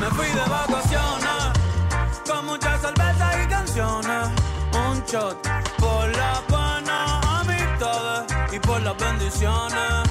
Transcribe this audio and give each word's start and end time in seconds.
Me 0.00 0.06
fui 0.06 0.28
de 0.28 0.48
vacaciones 0.48 1.60
con 2.26 2.46
mucha 2.46 2.78
cerveza 2.78 3.42
y 3.42 3.46
canciones. 3.48 4.28
Un 4.88 5.04
shot 5.04 5.36
por 5.78 6.08
las 6.16 6.46
buenas 6.48 7.26
amistades 7.26 8.32
y 8.50 8.58
por 8.60 8.80
las 8.80 8.96
bendiciones. 8.96 10.08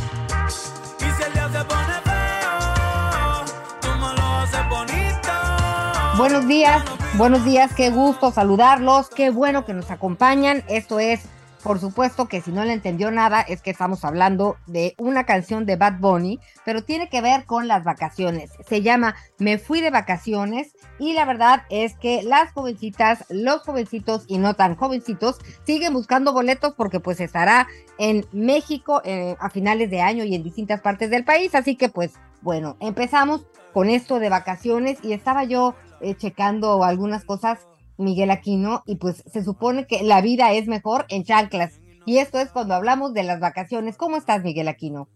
Y 0.99 1.05
si 1.05 1.23
el 1.23 1.33
día 1.33 1.49
se 1.49 1.65
pone 1.65 1.95
feo, 2.03 3.45
tú 3.81 3.87
me 3.97 4.13
lo 4.13 4.27
haces 4.37 4.69
bonito. 4.69 6.17
Buenos 6.17 6.47
días, 6.47 6.83
buenos 7.15 7.43
días, 7.43 7.73
qué 7.73 7.89
gusto 7.89 8.31
saludarlos, 8.31 9.09
qué 9.09 9.31
bueno 9.31 9.65
que 9.65 9.73
nos 9.73 9.89
acompañan. 9.89 10.63
Esto 10.67 10.99
es, 10.99 11.21
por 11.63 11.79
supuesto 11.79 12.27
que 12.27 12.41
si 12.41 12.51
no 12.51 12.63
le 12.63 12.73
entendió 12.73 13.11
nada, 13.11 13.41
es 13.41 13.61
que 13.61 13.71
estamos 13.71 14.05
hablando 14.05 14.57
de 14.67 14.95
una 14.97 15.25
canción 15.25 15.65
de 15.65 15.75
Bad 15.75 15.99
Bunny, 15.99 16.39
pero 16.65 16.83
tiene 16.83 17.09
que 17.09 17.21
ver 17.21 17.45
con 17.45 17.67
las 17.67 17.83
vacaciones. 17.83 18.51
Se 18.67 18.81
llama 18.81 19.15
Me 19.37 19.57
fui 19.57 19.81
de 19.81 19.89
vacaciones 19.89 20.73
y 20.99 21.13
la 21.13 21.25
verdad 21.25 21.63
es 21.69 21.95
que 21.97 22.23
las 22.23 22.51
jovencitas, 22.53 23.25
los 23.29 23.61
jovencitos 23.61 24.23
y 24.27 24.37
no 24.37 24.53
tan 24.53 24.75
jovencitos 24.75 25.37
siguen 25.65 25.93
buscando 25.93 26.33
boletos 26.33 26.73
porque 26.75 26.99
pues 26.99 27.19
estará 27.19 27.67
en 27.97 28.25
México 28.31 29.01
eh, 29.03 29.35
a 29.39 29.49
finales 29.49 29.89
de 29.89 30.01
año 30.01 30.23
y 30.23 30.35
en 30.35 30.43
distintas 30.43 30.81
partes 30.81 31.09
del 31.09 31.25
país. 31.25 31.55
Así 31.55 31.75
que 31.75 31.89
pues 31.89 32.13
bueno, 32.41 32.77
empezamos 32.79 33.45
con 33.73 33.89
esto 33.89 34.19
de 34.19 34.29
vacaciones 34.29 34.99
y 35.03 35.13
estaba 35.13 35.43
yo 35.43 35.75
eh, 36.01 36.15
checando 36.15 36.83
algunas 36.83 37.25
cosas, 37.25 37.67
Miguel 37.99 38.31
Aquino, 38.31 38.83
y 38.85 38.95
pues 38.95 39.23
se 39.31 39.43
supone 39.43 39.85
que 39.85 40.03
la 40.03 40.21
vida 40.21 40.53
es 40.53 40.67
mejor 40.67 41.05
en 41.09 41.23
chanclas. 41.23 41.79
Y 42.05 42.17
esto 42.17 42.39
es 42.39 42.49
cuando 42.49 42.73
hablamos 42.73 43.13
de 43.13 43.23
las 43.23 43.39
vacaciones. 43.39 43.97
¿Cómo 43.97 44.17
estás, 44.17 44.43
Miguel 44.43 44.67
Aquino? 44.67 45.09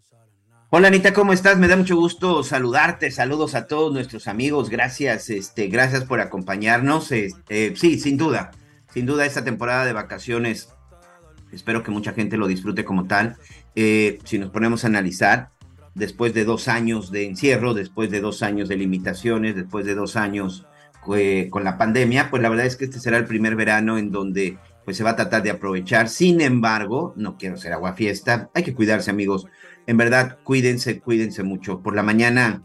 Hola 0.70 0.88
Anita, 0.88 1.14
¿cómo 1.14 1.34
estás? 1.34 1.58
Me 1.58 1.68
da 1.68 1.76
mucho 1.76 1.96
gusto 1.96 2.44
saludarte. 2.44 3.12
Saludos 3.12 3.56
a 3.56 3.68
todos 3.68 3.94
nuestros 3.94 4.28
amigos. 4.28 4.70
Gracias, 4.70 5.30
este, 5.30 5.68
gracias 5.68 6.04
por 6.04 6.20
acompañarnos. 6.20 7.12
Este, 7.12 7.76
sí, 7.76 8.00
sin 8.00 8.18
duda, 8.18 8.52
sin 8.92 9.06
duda 9.06 9.26
esta 9.26 9.44
temporada 9.44 9.86
de 9.86 9.94
vacaciones. 9.94 10.70
Espero 11.52 11.84
que 11.84 11.92
mucha 11.92 12.14
gente 12.14 12.38
lo 12.38 12.48
disfrute 12.48 12.84
como 12.84 13.06
tal. 13.06 13.38
Eh, 13.76 14.20
si 14.24 14.40
nos 14.40 14.50
ponemos 14.50 14.84
a 14.84 14.88
analizar, 14.88 15.52
después 15.96 16.34
de 16.34 16.44
dos 16.44 16.68
años 16.68 17.12
de 17.12 17.26
encierro, 17.26 17.74
después 17.74 18.10
de 18.10 18.22
dos 18.22 18.42
años 18.42 18.68
de 18.68 18.78
limitaciones, 18.78 19.56
después 19.56 19.86
de 19.86 19.96
dos 19.96 20.16
años 20.16 20.66
eh, 21.16 21.48
con 21.50 21.64
la 21.64 21.78
pandemia, 21.78 22.30
pues 22.30 22.42
la 22.42 22.50
verdad 22.50 22.66
es 22.66 22.76
que 22.76 22.86
este 22.86 23.00
será 23.00 23.18
el 23.18 23.26
primer 23.26 23.56
verano 23.56 23.98
en 23.98 24.12
donde 24.12 24.58
pues 24.86 24.98
se 24.98 25.04
va 25.04 25.12
a 25.12 25.16
tratar 25.16 25.44
de 25.44 25.52
aprovechar. 25.52 26.10
Sin 26.10 26.42
embargo, 26.42 27.14
no 27.16 27.38
quiero 27.38 27.58
ser 27.58 27.74
agua 27.74 27.94
fiesta, 27.94 28.50
hay 28.54 28.64
que 28.64 28.74
cuidarse 28.74 29.12
amigos. 29.12 29.48
En 29.88 29.98
verdad, 29.98 30.40
cuídense, 30.44 31.00
cuídense 31.00 31.44
mucho. 31.44 31.82
Por 31.82 31.96
la 31.96 32.04
mañana 32.04 32.64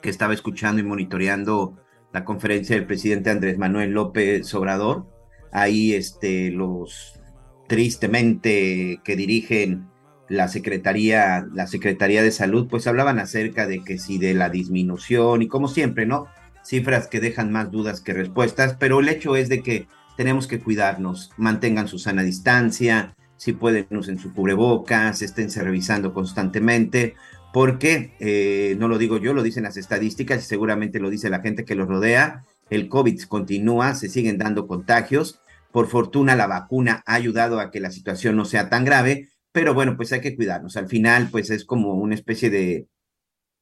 que 0.00 0.10
estaba 0.10 0.34
escuchando 0.34 0.80
y 0.80 0.84
monitoreando 0.84 1.76
la 2.12 2.24
conferencia 2.24 2.76
del 2.76 2.86
presidente 2.86 3.30
Andrés 3.30 3.58
Manuel 3.58 3.90
López 3.92 4.52
Obrador, 4.54 5.06
ahí 5.52 5.94
este, 5.94 6.50
los 6.50 7.20
tristemente 7.68 9.00
que 9.04 9.16
dirigen 9.16 9.88
la 10.28 10.48
Secretaría, 10.48 11.46
la 11.52 11.66
Secretaría 11.66 12.22
de 12.22 12.30
Salud, 12.30 12.68
pues 12.68 12.86
hablaban 12.86 13.18
acerca 13.18 13.66
de 13.66 13.82
que 13.82 13.98
si 13.98 14.18
de 14.18 14.34
la 14.34 14.48
disminución 14.48 15.42
y 15.42 15.48
como 15.48 15.68
siempre, 15.68 16.06
¿no? 16.06 16.26
Cifras 16.66 17.06
que 17.06 17.20
dejan 17.20 17.52
más 17.52 17.70
dudas 17.70 18.00
que 18.00 18.12
respuestas, 18.12 18.76
pero 18.78 18.98
el 18.98 19.08
hecho 19.08 19.36
es 19.36 19.48
de 19.48 19.62
que 19.62 19.86
tenemos 20.16 20.48
que 20.48 20.58
cuidarnos, 20.58 21.30
mantengan 21.36 21.86
su 21.86 21.98
sana 22.00 22.24
distancia, 22.24 23.14
si 23.36 23.52
pueden 23.52 23.86
usen 23.90 24.18
su 24.18 24.32
cubrebocas, 24.32 25.22
esténse 25.22 25.62
revisando 25.62 26.12
constantemente, 26.12 27.14
porque 27.52 28.14
eh, 28.18 28.74
no 28.78 28.88
lo 28.88 28.98
digo 28.98 29.18
yo, 29.18 29.32
lo 29.32 29.44
dicen 29.44 29.62
las 29.62 29.76
estadísticas 29.76 30.42
y 30.42 30.46
seguramente 30.46 30.98
lo 30.98 31.08
dice 31.08 31.30
la 31.30 31.40
gente 31.40 31.64
que 31.64 31.76
los 31.76 31.86
rodea, 31.86 32.44
el 32.68 32.88
COVID 32.88 33.22
continúa, 33.28 33.94
se 33.94 34.08
siguen 34.08 34.36
dando 34.36 34.66
contagios, 34.66 35.38
por 35.70 35.86
fortuna 35.88 36.34
la 36.34 36.48
vacuna 36.48 37.02
ha 37.06 37.14
ayudado 37.14 37.60
a 37.60 37.70
que 37.70 37.80
la 37.80 37.92
situación 37.92 38.34
no 38.34 38.44
sea 38.44 38.68
tan 38.68 38.84
grave, 38.84 39.28
pero 39.52 39.72
bueno, 39.72 39.96
pues 39.96 40.12
hay 40.12 40.20
que 40.20 40.34
cuidarnos. 40.34 40.76
Al 40.76 40.88
final, 40.88 41.28
pues 41.30 41.50
es 41.50 41.64
como 41.64 41.94
una 41.94 42.14
especie 42.14 42.50
de, 42.50 42.88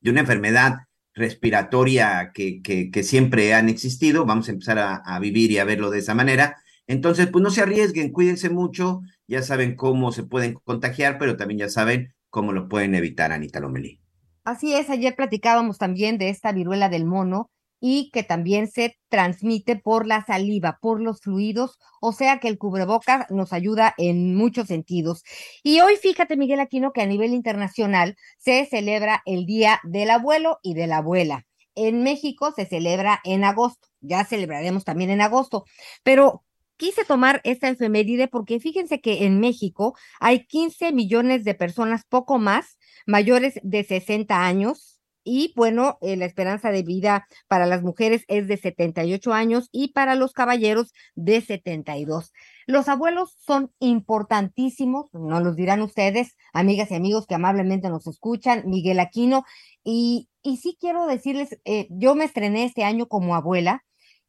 de 0.00 0.10
una 0.10 0.20
enfermedad 0.20 0.87
respiratoria 1.14 2.32
que, 2.34 2.60
que, 2.62 2.91
que, 2.91 3.02
siempre 3.02 3.54
han 3.54 3.69
existido. 3.69 4.26
Vamos 4.26 4.48
a 4.48 4.52
empezar 4.52 4.78
a, 4.78 5.19
vivir 5.20 5.50
y 5.52 5.58
a 5.58 5.64
verlo 5.64 5.91
de 5.91 6.00
esa 6.00 6.14
manera. 6.14 6.56
Entonces, 6.86 7.28
pues 7.28 7.42
no 7.42 7.50
se 7.50 7.62
arriesguen, 7.62 8.12
cuídense 8.12 8.50
mucho. 8.50 9.00
Ya 9.26 9.42
saben 9.42 9.76
cómo 9.76 10.12
se 10.12 10.25
pueden 10.25 10.54
contagiar, 10.64 11.19
pero 11.19 11.36
también 11.36 11.60
ya 11.60 11.69
saben 11.69 12.14
cómo 12.28 12.52
lo 12.52 12.69
pueden 12.69 12.94
evitar, 12.94 13.32
Anita 13.32 13.60
Lomelí. 13.60 14.00
Así 14.44 14.75
es, 14.75 14.91
ayer 14.91 15.16
platicábamos 15.16 15.78
también 15.78 16.19
de 16.19 16.28
esta 16.28 16.52
viruela 16.52 16.91
del 16.91 17.06
mono 17.06 17.50
y 17.87 18.09
que 18.12 18.22
también 18.22 18.67
se 18.67 18.97
transmite 19.11 19.77
por 19.77 20.06
la 20.06 20.25
saliva, 20.25 20.78
por 20.81 21.03
los 21.03 21.21
fluidos, 21.21 21.78
o 22.00 22.12
sea 22.12 22.41
que 22.41 22.49
el 22.49 22.56
cubrebocas 22.56 23.31
nos 23.31 23.53
ayuda 23.53 23.93
en 23.99 24.34
muchos 24.34 24.69
sentidos. 24.69 25.22
Y 25.62 25.81
hoy 25.83 25.97
fíjate, 25.97 26.39
Miguel 26.39 26.61
Aquino, 26.61 26.94
que 26.94 27.03
a 27.03 27.06
nivel 27.06 27.34
internacional 27.34 28.17
se 28.39 28.65
celebra 28.65 29.21
el 29.27 29.44
Día 29.44 29.81
del 29.83 30.09
Abuelo 30.09 30.61
y 30.62 30.73
de 30.73 30.87
la 30.87 30.97
Abuela. 30.97 31.44
En 31.75 32.03
México 32.03 32.55
se 32.56 32.65
celebra 32.65 33.21
en 33.23 33.44
agosto, 33.44 33.87
ya 34.00 34.25
celebraremos 34.25 34.84
también 34.87 35.11
en 35.11 35.21
agosto, 35.21 35.67
pero 36.03 36.43
quise 36.78 37.05
tomar 37.05 37.43
esta 37.44 37.69
efeméride 37.69 38.28
porque 38.28 38.61
fíjense 38.61 39.03
que 39.03 39.27
en 39.27 39.41
México 39.41 39.94
hay 40.21 40.47
15 40.47 40.91
millones 40.93 41.44
de 41.44 41.53
personas, 41.53 42.06
poco 42.09 42.39
más, 42.39 42.78
mayores 43.05 43.61
de 43.62 43.84
60 43.84 44.47
años, 44.47 44.94
y 45.25 45.53
bueno, 45.57 45.99
eh, 46.03 46.17
la 46.17 46.27
esperanza 46.27 46.71
de 46.71 46.83
vida 46.83 47.27
para 47.49 47.67
las 47.67 47.83
mujeres 47.83 48.25
es 48.29 48.47
de 48.47 48.57
78 48.57 49.33
años 49.33 49.69
y 49.73 49.89
para 49.93 50.15
los 50.15 50.33
caballeros 50.33 50.93
de 51.15 51.41
72. 51.41 52.33
Los 52.67 52.89
abuelos 52.89 53.35
son 53.39 53.73
importantísimos, 53.81 55.07
no 55.12 55.41
los 55.41 55.57
dirán 55.57 55.83
ustedes, 55.83 56.37
amigas 56.53 56.91
y 56.91 56.95
amigos 56.95 57.27
que 57.27 57.35
amablemente 57.35 57.89
nos 57.89 58.07
escuchan, 58.07 58.62
Miguel 58.67 59.01
Aquino, 59.01 59.45
y, 59.83 60.29
y 60.43 60.59
sí 60.59 60.77
quiero 60.79 61.07
decirles, 61.07 61.59
eh, 61.65 61.89
yo 61.91 62.15
me 62.15 62.25
estrené 62.25 62.65
este 62.65 62.85
año 62.85 63.06
como 63.06 63.35
abuela 63.35 63.85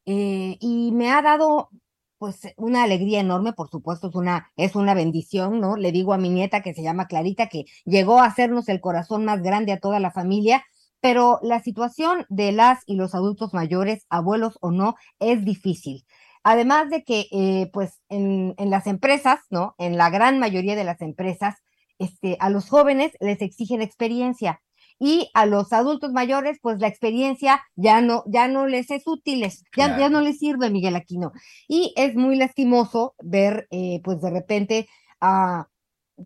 eh, 0.06 0.58
y 0.60 0.92
me 0.94 1.12
ha 1.12 1.22
dado 1.22 1.70
pues 2.18 2.42
una 2.58 2.84
alegría 2.84 3.20
enorme, 3.20 3.54
por 3.54 3.70
supuesto, 3.70 4.08
es 4.08 4.16
una, 4.16 4.52
es 4.56 4.76
una 4.76 4.94
bendición, 4.94 5.60
¿no? 5.60 5.76
Le 5.76 5.92
digo 5.92 6.14
a 6.14 6.18
mi 6.18 6.30
nieta 6.30 6.62
que 6.62 6.74
se 6.74 6.82
llama 6.82 7.08
Clarita 7.08 7.48
que 7.50 7.66
llegó 7.86 8.20
a 8.20 8.26
hacernos 8.26 8.70
el 8.70 8.80
corazón 8.82 9.26
más 9.26 9.42
grande 9.42 9.74
a 9.74 9.80
toda 9.80 10.00
la 10.00 10.12
familia, 10.12 10.64
pero 11.02 11.40
la 11.42 11.62
situación 11.62 12.26
de 12.30 12.52
las 12.52 12.84
y 12.86 12.96
los 12.96 13.16
adultos 13.16 13.54
mayores, 13.54 14.06
abuelos 14.10 14.58
o 14.62 14.72
no, 14.72 14.96
es 15.20 15.46
difícil. 15.46 16.06
Además 16.44 16.90
de 16.90 17.04
que, 17.04 17.28
eh, 17.32 17.70
pues, 17.74 18.02
en, 18.10 18.54
en, 18.58 18.70
las 18.70 18.88
empresas, 18.88 19.40
¿no? 19.50 19.76
En 19.78 19.98
la 19.98 20.10
gran 20.10 20.40
mayoría 20.40 20.76
de 20.76 20.84
las 20.84 21.02
empresas, 21.02 21.56
este, 22.00 22.38
a 22.40 22.50
los 22.50 22.70
jóvenes 22.70 23.14
les 23.20 23.42
exigen 23.42 23.82
experiencia 23.82 24.62
y 25.00 25.30
a 25.34 25.46
los 25.46 25.74
adultos 25.74 26.12
mayores, 26.12 26.58
pues 26.62 26.80
la 26.80 26.88
experiencia 26.88 27.62
ya 27.76 28.02
no, 28.02 28.24
ya 28.28 28.48
no 28.48 28.68
les 28.68 28.92
es 28.92 29.04
útil, 29.06 29.42
ya, 29.42 29.50
claro. 29.72 30.00
ya 30.00 30.10
no 30.10 30.22
les 30.22 30.40
sirve, 30.40 30.70
Miguel 30.70 30.96
Aquino. 30.96 31.32
Y 31.68 31.94
es 31.98 32.16
muy 32.16 32.36
lastimoso 32.36 33.16
ver, 33.22 33.68
eh, 33.72 34.02
pues, 34.04 34.22
de 34.22 34.30
repente, 34.30 34.88
a, 35.20 35.68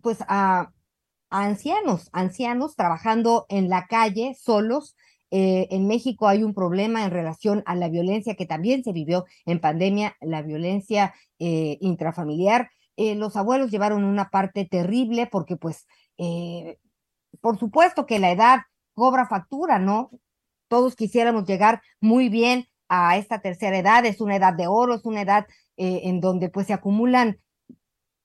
pues, 0.01 0.19
a 0.27 0.71
ancianos, 1.29 2.09
ancianos 2.11 2.75
trabajando 2.75 3.45
en 3.49 3.69
la 3.69 3.87
calle 3.87 4.35
solos. 4.39 4.95
Eh, 5.31 5.67
en 5.71 5.87
México 5.87 6.27
hay 6.27 6.43
un 6.43 6.53
problema 6.53 7.03
en 7.03 7.11
relación 7.11 7.61
a 7.65 7.75
la 7.75 7.87
violencia 7.87 8.35
que 8.35 8.47
también 8.47 8.83
se 8.83 8.93
vivió 8.93 9.25
en 9.45 9.59
pandemia, 9.59 10.15
la 10.21 10.41
violencia 10.41 11.13
eh, 11.37 11.77
intrafamiliar. 11.81 12.71
Eh, 12.97 13.15
los 13.15 13.35
abuelos 13.35 13.71
llevaron 13.71 14.03
una 14.03 14.29
parte 14.29 14.65
terrible 14.65 15.27
porque 15.27 15.55
pues, 15.55 15.87
por 17.39 17.57
supuesto 17.57 18.05
que 18.05 18.19
la 18.19 18.31
edad 18.31 18.61
cobra 18.93 19.27
factura, 19.27 19.79
¿no? 19.79 20.11
todos 20.67 20.95
quisiéramos 20.95 21.45
llegar 21.45 21.81
muy 22.01 22.29
bien 22.29 22.67
a 22.89 23.17
esta 23.17 23.41
tercera 23.41 23.77
edad, 23.77 24.05
es 24.05 24.21
una 24.21 24.35
edad 24.35 24.53
de 24.53 24.67
oro, 24.67 24.95
es 24.95 25.05
una 25.05 25.21
edad 25.21 25.47
en 25.77 26.19
donde 26.19 26.49
pues 26.49 26.67
se 26.67 26.73
acumulan 26.73 27.39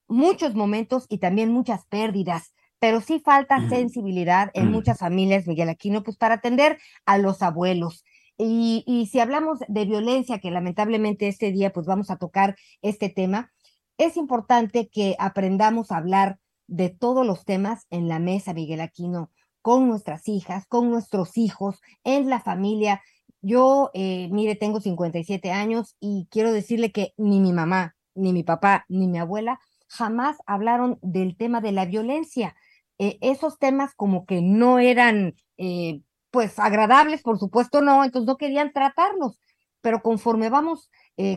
muchos 0.08 0.54
momentos 0.54 1.06
y 1.08 1.18
también 1.18 1.52
muchas 1.52 1.86
pérdidas, 1.86 2.53
pero 2.84 3.00
sí 3.00 3.18
falta 3.18 3.66
sensibilidad 3.70 4.50
en 4.52 4.70
muchas 4.70 4.98
familias, 4.98 5.46
Miguel 5.46 5.70
Aquino, 5.70 6.02
pues 6.02 6.18
para 6.18 6.34
atender 6.34 6.78
a 7.06 7.16
los 7.16 7.40
abuelos. 7.40 8.04
Y, 8.36 8.84
y 8.86 9.06
si 9.06 9.20
hablamos 9.20 9.60
de 9.68 9.86
violencia, 9.86 10.38
que 10.38 10.50
lamentablemente 10.50 11.26
este 11.26 11.50
día 11.50 11.72
pues 11.72 11.86
vamos 11.86 12.10
a 12.10 12.18
tocar 12.18 12.56
este 12.82 13.08
tema, 13.08 13.50
es 13.96 14.18
importante 14.18 14.90
que 14.90 15.16
aprendamos 15.18 15.92
a 15.92 15.96
hablar 15.96 16.38
de 16.66 16.90
todos 16.90 17.26
los 17.26 17.46
temas 17.46 17.86
en 17.88 18.06
la 18.06 18.18
mesa, 18.18 18.52
Miguel 18.52 18.82
Aquino, 18.82 19.30
con 19.62 19.88
nuestras 19.88 20.28
hijas, 20.28 20.66
con 20.66 20.90
nuestros 20.90 21.38
hijos, 21.38 21.80
en 22.04 22.28
la 22.28 22.40
familia. 22.40 23.00
Yo, 23.40 23.92
eh, 23.94 24.28
mire, 24.30 24.56
tengo 24.56 24.82
57 24.82 25.52
años 25.52 25.96
y 26.00 26.28
quiero 26.30 26.52
decirle 26.52 26.92
que 26.92 27.14
ni 27.16 27.40
mi 27.40 27.54
mamá, 27.54 27.96
ni 28.14 28.34
mi 28.34 28.42
papá, 28.42 28.84
ni 28.90 29.08
mi 29.08 29.16
abuela 29.16 29.58
jamás 29.94 30.36
hablaron 30.46 30.98
del 31.02 31.36
tema 31.36 31.60
de 31.60 31.72
la 31.72 31.86
violencia. 31.86 32.56
Eh, 32.98 33.18
esos 33.22 33.58
temas 33.58 33.94
como 33.94 34.26
que 34.26 34.40
no 34.42 34.78
eran, 34.78 35.34
eh, 35.58 36.00
pues, 36.30 36.58
agradables, 36.58 37.22
por 37.22 37.38
supuesto 37.38 37.80
no, 37.82 38.04
entonces 38.04 38.26
no 38.26 38.36
querían 38.36 38.72
tratarlos. 38.72 39.40
Pero 39.80 40.02
conforme 40.02 40.48
vamos 40.50 40.90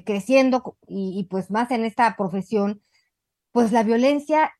creciendo 0.05 0.77
y, 0.87 1.19
y 1.19 1.25
pues 1.25 1.51
más 1.51 1.69
en 1.69 1.85
esta 1.85 2.15
profesión, 2.17 2.81
pues 3.51 3.71
la 3.71 3.83
violencia 3.83 4.53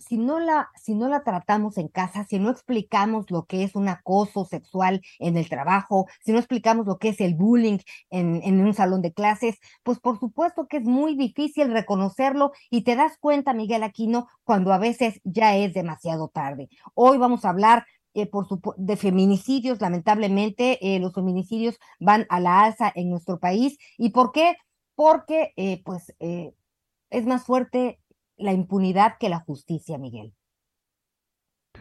si 0.00 0.18
no 0.18 0.40
la, 0.40 0.70
si 0.74 0.94
no 0.94 1.08
la 1.08 1.22
tratamos 1.22 1.78
en 1.78 1.88
casa, 1.88 2.24
si 2.24 2.38
no 2.38 2.50
explicamos 2.50 3.30
lo 3.30 3.44
que 3.44 3.62
es 3.62 3.74
un 3.76 3.88
acoso 3.88 4.44
sexual 4.44 5.02
en 5.18 5.36
el 5.36 5.48
trabajo, 5.48 6.06
si 6.24 6.32
no 6.32 6.38
explicamos 6.38 6.86
lo 6.86 6.98
que 6.98 7.10
es 7.10 7.20
el 7.20 7.34
bullying 7.34 7.78
en, 8.10 8.40
en 8.42 8.60
un 8.60 8.74
salón 8.74 9.02
de 9.02 9.12
clases, 9.12 9.58
pues 9.82 10.00
por 10.00 10.18
supuesto 10.18 10.66
que 10.66 10.78
es 10.78 10.84
muy 10.84 11.16
difícil 11.16 11.72
reconocerlo 11.72 12.52
y 12.70 12.82
te 12.82 12.96
das 12.96 13.18
cuenta, 13.18 13.52
Miguel 13.52 13.82
Aquino, 13.82 14.28
cuando 14.44 14.72
a 14.72 14.78
veces 14.78 15.20
ya 15.24 15.56
es 15.56 15.74
demasiado 15.74 16.28
tarde. 16.28 16.68
Hoy 16.94 17.18
vamos 17.18 17.44
a 17.44 17.50
hablar 17.50 17.86
eh, 18.12 18.26
por 18.26 18.48
de 18.76 18.96
feminicidios, 18.96 19.80
lamentablemente 19.80 20.78
eh, 20.82 20.98
los 20.98 21.14
feminicidios 21.14 21.78
van 22.00 22.26
a 22.28 22.40
la 22.40 22.62
alza 22.62 22.90
en 22.92 23.08
nuestro 23.08 23.38
país. 23.38 23.78
¿Y 23.96 24.10
por 24.10 24.32
qué? 24.32 24.56
Porque 24.96 25.52
eh, 25.56 25.80
pues 25.84 26.12
es 26.18 27.26
más 27.26 27.44
fuerte 27.44 27.99
la 28.40 28.52
impunidad 28.52 29.14
que 29.18 29.28
la 29.28 29.40
justicia, 29.40 29.98
Miguel. 29.98 30.32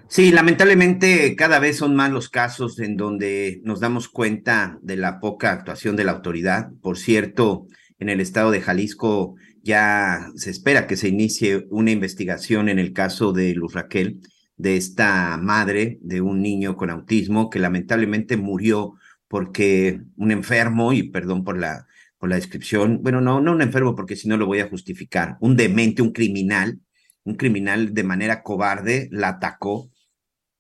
Sí, 0.08 0.32
lamentablemente 0.32 1.36
cada 1.36 1.60
vez 1.60 1.78
son 1.78 1.96
más 1.96 2.12
los 2.12 2.30
casos 2.30 2.80
en 2.80 2.98
donde 2.98 3.62
nos 3.64 3.80
damos 3.80 4.10
cuenta 4.10 4.80
de 4.82 4.98
la 4.98 5.20
poca 5.20 5.52
actuación 5.52 5.96
de 5.96 6.04
la 6.04 6.14
autoridad. 6.14 6.72
Por 6.82 6.98
cierto, 6.98 7.68
en 8.00 8.10
el 8.10 8.20
estado 8.20 8.52
de 8.52 8.62
Jalisco 8.62 9.36
ya 9.62 10.32
se 10.36 10.50
espera 10.50 10.88
que 10.88 10.96
se 10.96 11.10
inicie 11.10 11.68
una 11.70 11.92
investigación 11.92 12.70
en 12.70 12.80
el 12.80 12.94
caso 12.94 13.34
de 13.34 13.54
Luz 13.54 13.74
Raquel, 13.74 14.20
de 14.58 14.78
esta 14.78 15.38
madre 15.38 16.00
de 16.02 16.22
un 16.22 16.42
niño 16.42 16.76
con 16.76 16.90
autismo 16.90 17.50
que 17.50 17.60
lamentablemente 17.60 18.36
murió 18.36 18.96
porque 19.28 20.02
un 20.18 20.32
enfermo, 20.32 20.92
y 20.92 21.04
perdón 21.04 21.44
por 21.44 21.58
la 21.58 21.86
por 22.20 22.30
la 22.30 22.36
descripción, 22.36 23.02
bueno, 23.02 23.22
no, 23.22 23.42
no 23.42 23.54
un 23.54 23.62
enfermo 23.62 23.96
porque 23.96 24.16
si 24.16 24.28
no 24.28 24.38
lo 24.38 24.46
voy 24.46 24.60
a 24.60 24.68
justificar, 24.68 25.38
un 25.40 25.56
demente, 25.56 26.02
un 26.02 26.12
criminal, 26.12 26.80
un 27.24 27.36
criminal 27.36 27.94
de 27.94 28.04
manera 28.04 28.44
cobarde 28.44 29.08
la 29.12 29.30
atacó 29.30 29.90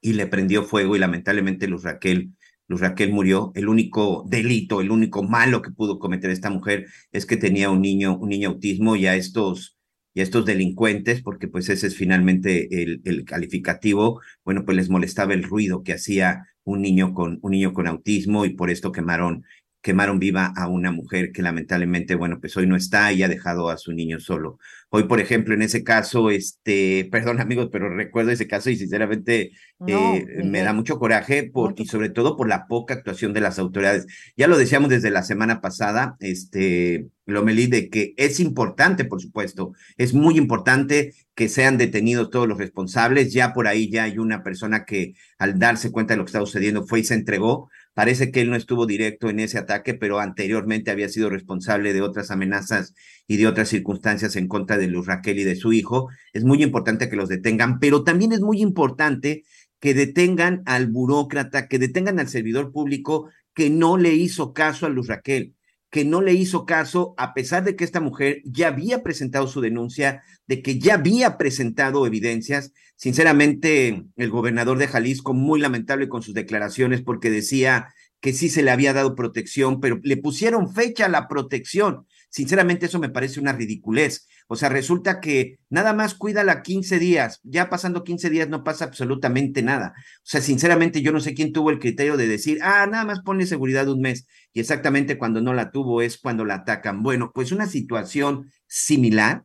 y 0.01 0.13
le 0.13 0.25
prendió 0.27 0.63
fuego 0.63 0.95
y 0.95 1.00
lamentablemente 1.00 1.67
Luz 1.67 1.83
Raquel, 1.83 2.33
Luz 2.67 2.79
Raquel 2.79 3.11
murió. 3.11 3.51
El 3.56 3.67
único 3.67 4.25
delito, 4.29 4.79
el 4.79 4.91
único 4.91 5.23
malo 5.23 5.61
que 5.61 5.71
pudo 5.71 6.00
cometer 6.00 6.29
esta 6.29 6.50
mujer 6.50 6.88
es 7.11 7.25
que 7.25 7.35
tenía 7.35 7.69
un 7.69 7.81
niño, 7.81 8.17
un 8.17 8.29
niño 8.29 8.50
autismo 8.50 8.95
y 8.95 9.07
a 9.07 9.15
estos 9.15 9.75
y 10.13 10.21
a 10.21 10.23
estos 10.23 10.45
delincuentes, 10.45 11.21
porque 11.21 11.47
pues 11.47 11.69
ese 11.69 11.85
es 11.88 11.95
finalmente 11.95 12.81
el, 12.81 13.01
el, 13.06 13.25
calificativo, 13.25 14.21
bueno, 14.44 14.65
pues 14.65 14.75
les 14.75 14.89
molestaba 14.89 15.35
el 15.35 15.44
ruido 15.44 15.83
que 15.83 15.94
hacía 15.94 16.47
un 16.63 16.81
niño 16.81 17.13
con 17.13 17.38
un 17.44 17.51
niño 17.51 17.73
con 17.73 17.85
autismo 17.85 18.45
y 18.45 18.56
por 18.56 18.71
esto 18.71 18.91
quemaron 18.91 19.44
quemaron 19.81 20.20
viva 20.20 20.52
a 20.56 20.68
una 20.68 20.92
mujer 20.92 21.31
que 21.31 21.42
lamentablemente, 21.42 22.16
bueno, 22.16 22.40
pues 22.40 22.56
hoy 22.58 22.68
no 22.68 22.76
está 22.76 23.14
y 23.14 23.24
ha 23.24 23.28
dejado 23.28 23.70
a 23.70 23.78
su 23.78 23.94
niño 23.94 24.20
solo. 24.20 24.60
Hoy, 24.90 25.04
por 25.04 25.20
ejemplo, 25.20 25.54
en 25.54 25.62
ese 25.62 25.84
caso, 25.84 26.30
este, 26.30 27.08
perdón 27.12 27.40
amigos, 27.40 27.70
pero 27.72 27.90
recuerdo 27.90 28.31
ese 28.31 28.48
caso 28.48 28.70
y 28.70 28.76
sinceramente 28.76 29.52
eh, 29.88 30.26
me 30.44 30.62
da 30.62 30.74
mucho 30.74 31.00
coraje 31.00 31.44
por, 31.44 31.76
y 31.78 31.86
sobre 31.86 32.10
todo 32.10 32.36
por 32.36 32.50
la 32.50 32.68
poca 32.68 32.96
actuación 32.96 33.34
de 33.34 33.42
las 33.42 33.60
autoridades. 33.60 34.06
Ya 34.36 34.48
lo 34.48 34.58
decíamos 34.58 34.90
desde 34.90 35.12
la 35.12 35.24
semana 35.24 35.62
pasada, 35.62 36.18
este, 36.20 37.08
Lomelí, 37.26 37.68
de 37.68 37.90
que 37.90 38.14
es 38.18 38.40
importante, 38.40 39.06
por 39.06 39.22
supuesto, 39.22 39.74
es 39.98 40.14
muy 40.14 40.38
importante 40.38 41.14
que 41.36 41.48
sean 41.48 41.78
detenidos 41.78 42.30
todos 42.30 42.48
los 42.48 42.58
responsables. 42.58 43.31
Ya 43.31 43.54
por 43.54 43.68
ahí 43.68 43.90
ya 43.90 44.04
hay 44.04 44.18
una 44.18 44.44
persona 44.44 44.84
que 44.84 45.14
al 45.38 45.60
darse 45.60 45.92
cuenta 45.92 46.14
de 46.14 46.18
lo 46.18 46.26
que 46.26 46.30
está 46.30 46.40
sucediendo 46.40 46.86
fue 46.86 47.00
y 47.02 47.04
se 47.04 47.14
entregó, 47.14 47.70
Parece 47.94 48.31
que 48.31 48.41
él 48.41 48.50
no 48.50 48.56
estuvo 48.56 48.86
directo 48.86 49.30
en 49.30 49.39
ese 49.39 49.57
ataque, 49.57 49.94
pero 49.94 50.19
anteriormente 50.19 50.91
había 50.91 51.09
sido 51.09 51.30
responsable 51.30 51.94
de 51.94 52.01
otras 52.01 52.31
amenazas 52.31 52.94
y 53.27 53.38
de 53.38 53.47
otras 53.47 53.69
circunstancias 53.69 54.36
en 54.36 54.47
contra 54.47 54.77
de 54.77 54.88
Luz 54.88 55.07
Raquel 55.07 55.39
y 55.39 55.44
de 55.44 55.56
su 55.56 55.74
hijo. 55.74 56.09
Es 56.33 56.44
muy 56.44 56.63
importante 56.63 57.09
que 57.09 57.15
los 57.15 57.30
detengan, 57.30 57.80
pero 57.80 58.03
también 58.03 58.31
es 58.31 58.41
muy 58.41 58.62
importante 58.62 59.44
que 59.80 59.94
detengan 59.94 60.62
al 60.65 60.88
burócrata, 60.88 61.68
que 61.68 61.80
detengan 61.80 62.19
al 62.19 62.30
servidor 62.30 62.71
público 62.71 63.30
que 63.53 63.69
no 63.69 63.97
le 63.97 64.13
hizo 64.13 64.53
caso 64.53 64.85
a 64.85 64.89
Luz 64.89 65.07
Raquel 65.07 65.56
que 65.89 66.06
no 66.06 66.21
le 66.21 66.33
hizo 66.33 66.65
caso, 66.65 67.13
a 67.18 67.33
pesar 67.33 67.63
de 67.63 67.75
que 67.75 67.83
esta 67.83 68.00
mujer 68.00 68.41
ya 68.45 68.68
había 68.68 69.01
presentado 69.01 69.47
su 69.47 69.62
denuncia, 69.62 70.24
de 70.47 70.62
que 70.62 70.80
ya 70.80 70.95
había 70.95 71.38
presentado 71.38 72.06
evidencias. 72.06 72.74
Sinceramente, 72.95 74.06
el 74.15 74.30
gobernador 74.30 74.77
de 74.77 74.88
Jalisco, 74.88 75.33
muy 75.33 75.59
lamentable 75.59 76.07
con 76.07 76.21
sus 76.21 76.33
declaraciones, 76.33 77.01
porque 77.01 77.30
decía 77.31 77.94
que 78.19 78.33
sí 78.33 78.50
se 78.50 78.63
le 78.63 78.71
había 78.71 78.94
dado 78.94 79.15
protección, 79.15 79.80
pero 79.80 80.00
le 80.03 80.18
pusieron 80.18 80.74
fecha 80.74 81.06
a 81.06 81.09
la 81.09 81.27
protección. 81.27 82.06
Sinceramente, 82.30 82.85
eso 82.85 83.00
me 83.00 83.09
parece 83.09 83.39
una 83.39 83.53
ridiculez. 83.53 84.27
O 84.51 84.56
sea, 84.56 84.69
resulta 84.69 85.22
que 85.22 85.60
nada 85.69 85.94
más 85.94 86.16
cuídala 86.16 86.63
15 86.63 86.98
días, 86.98 87.40
ya 87.44 87.69
pasando 87.69 88.04
15 88.04 88.31
días 88.31 88.50
no 88.50 88.63
pasa 88.63 88.86
absolutamente 88.86 89.62
nada. 89.62 89.94
O 89.96 90.22
sea, 90.24 90.42
sinceramente 90.42 91.04
yo 91.04 91.12
no 91.12 91.19
sé 91.19 91.36
quién 91.36 91.54
tuvo 91.54 91.69
el 91.69 91.78
criterio 91.78 92.18
de 92.18 92.28
decir, 92.28 92.57
ah, 92.63 92.88
nada 92.90 93.06
más 93.06 93.19
ponle 93.22 93.46
seguridad 93.46 93.88
un 93.88 94.01
mes. 94.01 94.25
Y 94.51 94.60
exactamente 94.60 95.19
cuando 95.19 95.40
no 95.40 95.54
la 95.54 95.69
tuvo 95.69 96.01
es 96.01 96.18
cuando 96.18 96.45
la 96.45 96.56
atacan. 96.56 97.04
Bueno, 97.04 97.31
pues 97.31 97.52
una 97.52 97.68
situación 97.68 98.52
similar 98.66 99.44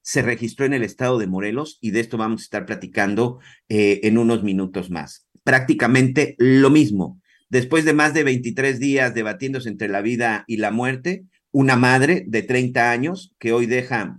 se 0.00 0.22
registró 0.22 0.64
en 0.64 0.72
el 0.72 0.84
estado 0.84 1.18
de 1.18 1.26
Morelos 1.26 1.76
y 1.82 1.90
de 1.90 2.00
esto 2.00 2.16
vamos 2.16 2.40
a 2.40 2.44
estar 2.44 2.64
platicando 2.64 3.40
eh, 3.68 4.00
en 4.04 4.16
unos 4.16 4.42
minutos 4.42 4.88
más. 4.88 5.26
Prácticamente 5.44 6.34
lo 6.38 6.70
mismo. 6.70 7.20
Después 7.50 7.84
de 7.84 7.92
más 7.92 8.14
de 8.14 8.24
23 8.24 8.78
días 8.78 9.12
debatiéndose 9.12 9.68
entre 9.68 9.88
la 9.88 10.00
vida 10.00 10.44
y 10.46 10.56
la 10.56 10.70
muerte, 10.70 11.26
una 11.50 11.76
madre 11.76 12.24
de 12.26 12.42
30 12.42 12.90
años 12.90 13.34
que 13.38 13.52
hoy 13.52 13.66
deja 13.66 14.18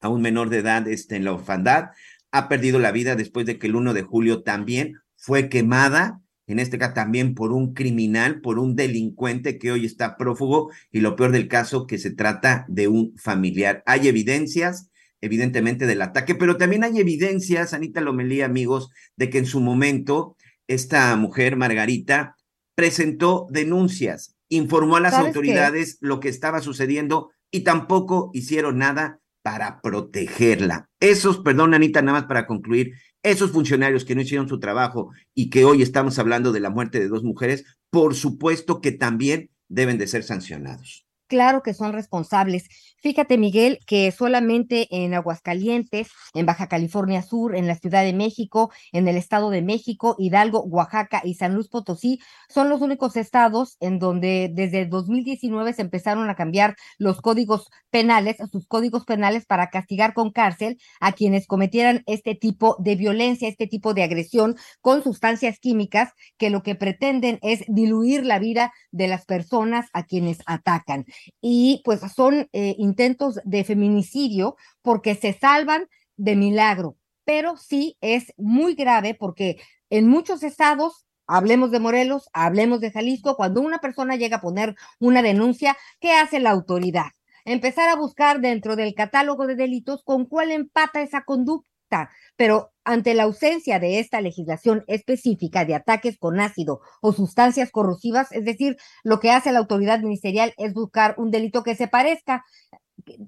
a 0.00 0.08
un 0.08 0.22
menor 0.22 0.48
de 0.50 0.58
edad 0.58 0.88
este, 0.88 1.16
en 1.16 1.24
la 1.24 1.32
orfandad, 1.32 1.90
ha 2.32 2.48
perdido 2.48 2.78
la 2.78 2.92
vida 2.92 3.16
después 3.16 3.46
de 3.46 3.58
que 3.58 3.66
el 3.66 3.76
1 3.76 3.94
de 3.94 4.02
julio 4.02 4.42
también 4.42 4.94
fue 5.16 5.48
quemada, 5.48 6.20
en 6.46 6.58
este 6.58 6.78
caso 6.78 6.94
también 6.94 7.34
por 7.34 7.52
un 7.52 7.74
criminal, 7.74 8.40
por 8.40 8.58
un 8.58 8.74
delincuente 8.74 9.58
que 9.58 9.72
hoy 9.72 9.84
está 9.84 10.16
prófugo 10.16 10.70
y 10.90 11.00
lo 11.00 11.16
peor 11.16 11.32
del 11.32 11.48
caso 11.48 11.86
que 11.86 11.98
se 11.98 12.10
trata 12.10 12.64
de 12.68 12.88
un 12.88 13.14
familiar. 13.16 13.82
Hay 13.86 14.08
evidencias, 14.08 14.90
evidentemente, 15.20 15.86
del 15.86 16.02
ataque, 16.02 16.34
pero 16.34 16.56
también 16.56 16.82
hay 16.84 16.98
evidencias, 16.98 17.74
Anita 17.74 18.00
Lomelí, 18.00 18.42
amigos, 18.42 18.90
de 19.16 19.30
que 19.30 19.38
en 19.38 19.46
su 19.46 19.60
momento 19.60 20.36
esta 20.66 21.14
mujer, 21.16 21.56
Margarita, 21.56 22.36
presentó 22.74 23.46
denuncias, 23.50 24.36
informó 24.48 24.96
a 24.96 25.00
las 25.00 25.14
autoridades 25.14 25.98
lo 26.00 26.18
que 26.20 26.28
estaba 26.28 26.60
sucediendo 26.60 27.30
y 27.50 27.60
tampoco 27.60 28.30
hicieron 28.32 28.78
nada 28.78 29.19
para 29.42 29.80
protegerla. 29.80 30.88
Esos, 31.00 31.38
perdón, 31.38 31.74
Anita, 31.74 32.02
nada 32.02 32.20
más 32.20 32.28
para 32.28 32.46
concluir, 32.46 32.92
esos 33.22 33.50
funcionarios 33.52 34.04
que 34.04 34.14
no 34.14 34.22
hicieron 34.22 34.48
su 34.48 34.60
trabajo 34.60 35.10
y 35.34 35.50
que 35.50 35.64
hoy 35.64 35.82
estamos 35.82 36.18
hablando 36.18 36.52
de 36.52 36.60
la 36.60 36.70
muerte 36.70 36.98
de 36.98 37.08
dos 37.08 37.22
mujeres, 37.22 37.64
por 37.90 38.14
supuesto 38.14 38.80
que 38.80 38.92
también 38.92 39.50
deben 39.68 39.98
de 39.98 40.06
ser 40.06 40.24
sancionados. 40.24 41.06
claro 41.26 41.62
que 41.62 41.74
son 41.74 41.92
responsables. 41.92 42.89
Fíjate, 43.02 43.38
Miguel, 43.38 43.78
que 43.86 44.12
solamente 44.12 44.86
en 44.90 45.14
Aguascalientes, 45.14 46.08
en 46.34 46.44
Baja 46.44 46.68
California 46.68 47.22
Sur, 47.22 47.56
en 47.56 47.66
la 47.66 47.74
Ciudad 47.74 48.04
de 48.04 48.12
México, 48.12 48.70
en 48.92 49.08
el 49.08 49.16
Estado 49.16 49.48
de 49.48 49.62
México, 49.62 50.16
Hidalgo, 50.18 50.60
Oaxaca 50.64 51.22
y 51.24 51.34
San 51.34 51.54
Luis 51.54 51.68
Potosí 51.68 52.20
son 52.50 52.68
los 52.68 52.82
únicos 52.82 53.16
estados 53.16 53.78
en 53.80 53.98
donde 53.98 54.50
desde 54.52 54.84
2019 54.84 55.72
se 55.72 55.80
empezaron 55.80 56.28
a 56.28 56.34
cambiar 56.34 56.76
los 56.98 57.22
códigos 57.22 57.70
penales, 57.88 58.36
sus 58.52 58.66
códigos 58.66 59.06
penales 59.06 59.46
para 59.46 59.70
castigar 59.70 60.12
con 60.12 60.30
cárcel 60.30 60.78
a 61.00 61.12
quienes 61.12 61.46
cometieran 61.46 62.02
este 62.06 62.34
tipo 62.34 62.76
de 62.80 62.96
violencia, 62.96 63.48
este 63.48 63.66
tipo 63.66 63.94
de 63.94 64.02
agresión 64.02 64.56
con 64.82 65.02
sustancias 65.02 65.58
químicas 65.58 66.12
que 66.36 66.50
lo 66.50 66.62
que 66.62 66.74
pretenden 66.74 67.38
es 67.40 67.64
diluir 67.66 68.26
la 68.26 68.38
vida 68.38 68.72
de 68.90 69.08
las 69.08 69.24
personas 69.24 69.88
a 69.94 70.04
quienes 70.04 70.40
atacan. 70.44 71.06
Y 71.40 71.80
pues 71.84 72.00
son 72.14 72.48
eh, 72.52 72.74
intentos 72.90 73.40
de 73.44 73.64
feminicidio 73.64 74.56
porque 74.82 75.14
se 75.14 75.32
salvan 75.32 75.88
de 76.16 76.36
milagro, 76.36 76.96
pero 77.24 77.56
sí 77.56 77.96
es 78.00 78.32
muy 78.36 78.74
grave 78.74 79.14
porque 79.14 79.60
en 79.88 80.08
muchos 80.08 80.42
estados 80.42 81.06
Hablemos 81.32 81.70
de 81.70 81.78
Morelos, 81.78 82.28
hablemos 82.32 82.80
de 82.80 82.90
Jalisco. 82.90 83.36
Cuando 83.36 83.60
una 83.60 83.78
persona 83.78 84.16
llega 84.16 84.38
a 84.38 84.40
poner 84.40 84.74
una 84.98 85.22
denuncia, 85.22 85.76
¿qué 86.00 86.10
hace 86.14 86.40
la 86.40 86.50
autoridad? 86.50 87.12
Empezar 87.44 87.88
a 87.88 87.94
buscar 87.94 88.40
dentro 88.40 88.74
del 88.74 88.94
catálogo 88.94 89.46
de 89.46 89.54
delitos 89.54 90.02
con 90.02 90.24
cuál 90.26 90.50
empata 90.50 91.02
esa 91.02 91.22
conducta. 91.22 92.10
Pero 92.34 92.72
ante 92.82 93.14
la 93.14 93.22
ausencia 93.24 93.78
de 93.78 94.00
esta 94.00 94.20
legislación 94.20 94.82
específica 94.88 95.64
de 95.64 95.76
ataques 95.76 96.18
con 96.18 96.40
ácido 96.40 96.80
o 97.00 97.12
sustancias 97.12 97.70
corrosivas, 97.70 98.32
es 98.32 98.44
decir, 98.44 98.76
lo 99.04 99.20
que 99.20 99.30
hace 99.30 99.52
la 99.52 99.60
autoridad 99.60 100.00
ministerial 100.00 100.52
es 100.58 100.74
buscar 100.74 101.14
un 101.16 101.30
delito 101.30 101.62
que 101.62 101.76
se 101.76 101.86
parezca. 101.86 102.44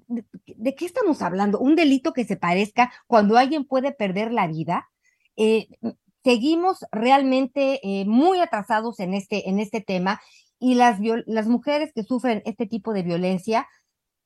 ¿De, 0.08 0.74
qué 0.74 0.86
estamos 0.86 1.22
hablando? 1.22 1.58
¿Un 1.58 1.76
delito 1.76 2.12
que 2.12 2.24
se 2.24 2.36
parezca 2.36 2.92
cuando 3.06 3.36
alguien 3.36 3.64
puede 3.64 3.92
perder 3.92 4.32
la 4.32 4.46
vida? 4.46 4.90
Eh, 5.36 5.68
seguimos 6.24 6.84
realmente 6.92 7.80
eh, 7.82 8.04
muy 8.06 8.40
atrasados 8.40 9.00
en 9.00 9.14
este, 9.14 9.48
en 9.48 9.58
este 9.58 9.80
tema 9.80 10.20
y 10.58 10.74
las, 10.74 10.98
las 11.26 11.46
mujeres 11.48 11.92
que 11.94 12.04
sufren 12.04 12.42
este 12.44 12.66
tipo 12.66 12.92
de 12.92 13.02
violencia 13.02 13.66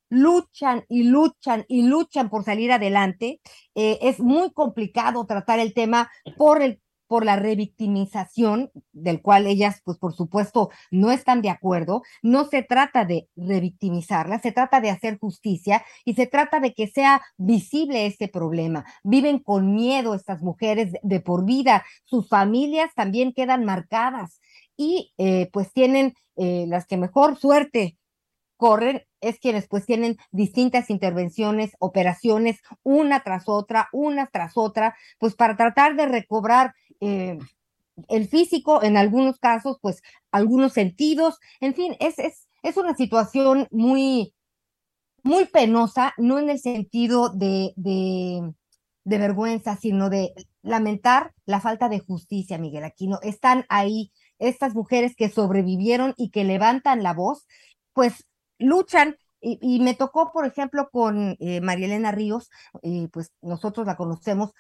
luchan 0.09 0.85
y 0.89 1.05
luchan 1.05 1.65
y 1.69 1.83
luchan 1.83 2.29
por 2.29 2.45
salir 2.45 2.73
adelante. 2.73 3.41
Eh, 3.75 3.99
es 4.03 4.21
muy 4.21 4.53
complicado 4.53 5.27
tratar 5.27 5.59
el 5.59 5.75
tema 5.75 6.11
por 6.37 6.63
el 6.63 6.81
por 7.07 7.25
la 7.25 7.37
revictimización, 7.37 8.71
del 8.93 9.23
cual 9.23 9.47
ellas, 9.47 9.81
pues 9.85 9.99
por 9.99 10.15
supuesto, 10.15 10.71
no 10.91 11.11
están 11.11 11.43
de 11.43 11.51
acuerdo. 11.51 12.03
No 12.23 12.45
se 12.45 12.63
trata 12.63 13.05
de 13.05 13.29
revictimizarla, 13.37 14.41
se 14.41 14.53
trata 14.53 14.81
de 14.81 14.91
hacer 14.91 15.19
justicia 15.19 15.85
y 16.05 16.15
se 16.15 16.27
trata 16.27 16.61
de 16.61 16.75
que 16.75 16.87
sea 16.87 17.23
visible 17.37 18.07
este 18.07 18.29
problema. 18.29 18.85
Viven 19.03 19.39
con 19.39 19.75
miedo 19.75 20.15
estas 20.15 20.43
mujeres 20.43 20.93
de 21.03 21.21
por 21.21 21.45
vida, 21.45 21.85
sus 22.05 22.29
familias 22.29 22.91
también 22.95 23.33
quedan 23.33 23.65
marcadas 23.65 24.41
y 24.77 25.13
eh, 25.19 25.49
pues 25.53 25.73
tienen 25.73 26.15
eh, 26.37 26.67
las 26.69 26.87
que 26.87 26.97
mejor 26.97 27.39
suerte 27.39 27.97
corren 28.57 29.06
es 29.21 29.39
quienes 29.39 29.67
pues 29.69 29.87
tienen 29.87 30.17
distintas 30.31 30.91
intervenciones, 30.91 31.73
operaciones, 31.79 32.61
una 32.83 33.23
tras 33.23 33.45
otra, 33.49 33.89
una 33.93 34.27
tras 34.27 34.57
otra, 34.57 34.97
pues 35.19 35.35
para 35.35 35.57
tratar 35.57 35.97
de 35.97 36.07
recobrar 36.07 36.75
eh, 37.01 37.39
el 38.09 38.29
físico, 38.29 38.83
en 38.83 38.97
algunos 38.97 39.39
casos, 39.39 39.79
pues 39.81 40.03
algunos 40.31 40.73
sentidos, 40.73 41.39
en 41.61 41.75
fin, 41.75 41.97
es, 42.01 42.19
es, 42.19 42.49
es 42.63 42.77
una 42.77 42.95
situación 42.95 43.69
muy, 43.71 44.35
muy 45.23 45.47
penosa, 45.47 46.13
no 46.19 46.39
en 46.39 46.51
el 46.51 46.59
sentido 46.59 47.31
de, 47.31 47.73
de, 47.77 48.53
de 49.05 49.19
vergüenza, 49.19 49.77
sino 49.77 50.11
de 50.11 50.33
lamentar 50.63 51.33
la 51.47 51.61
falta 51.61 51.89
de 51.89 52.01
justicia, 52.01 52.59
Miguel 52.59 52.85
Aquino. 52.85 53.19
Están 53.23 53.65
ahí 53.69 54.13
estas 54.39 54.75
mujeres 54.75 55.15
que 55.17 55.31
sobrevivieron 55.31 56.13
y 56.17 56.31
que 56.31 56.45
levantan 56.45 57.03
la 57.03 57.15
voz, 57.15 57.47
pues 57.93 58.27
luchan. 58.59 59.17
Y, 59.41 59.79
me 59.81 59.95
tocó, 59.95 60.33
por 60.33 60.45
ejemplo, 60.45 60.89
con 60.91 61.37
eh, 61.39 61.61
María 61.61 61.87
Elena 61.87 62.11
Ríos, 62.11 62.51
y 62.83 63.07
pues 63.09 63.33
nosotros 63.43 63.87
la 63.87 63.97
conocemos 63.97 64.53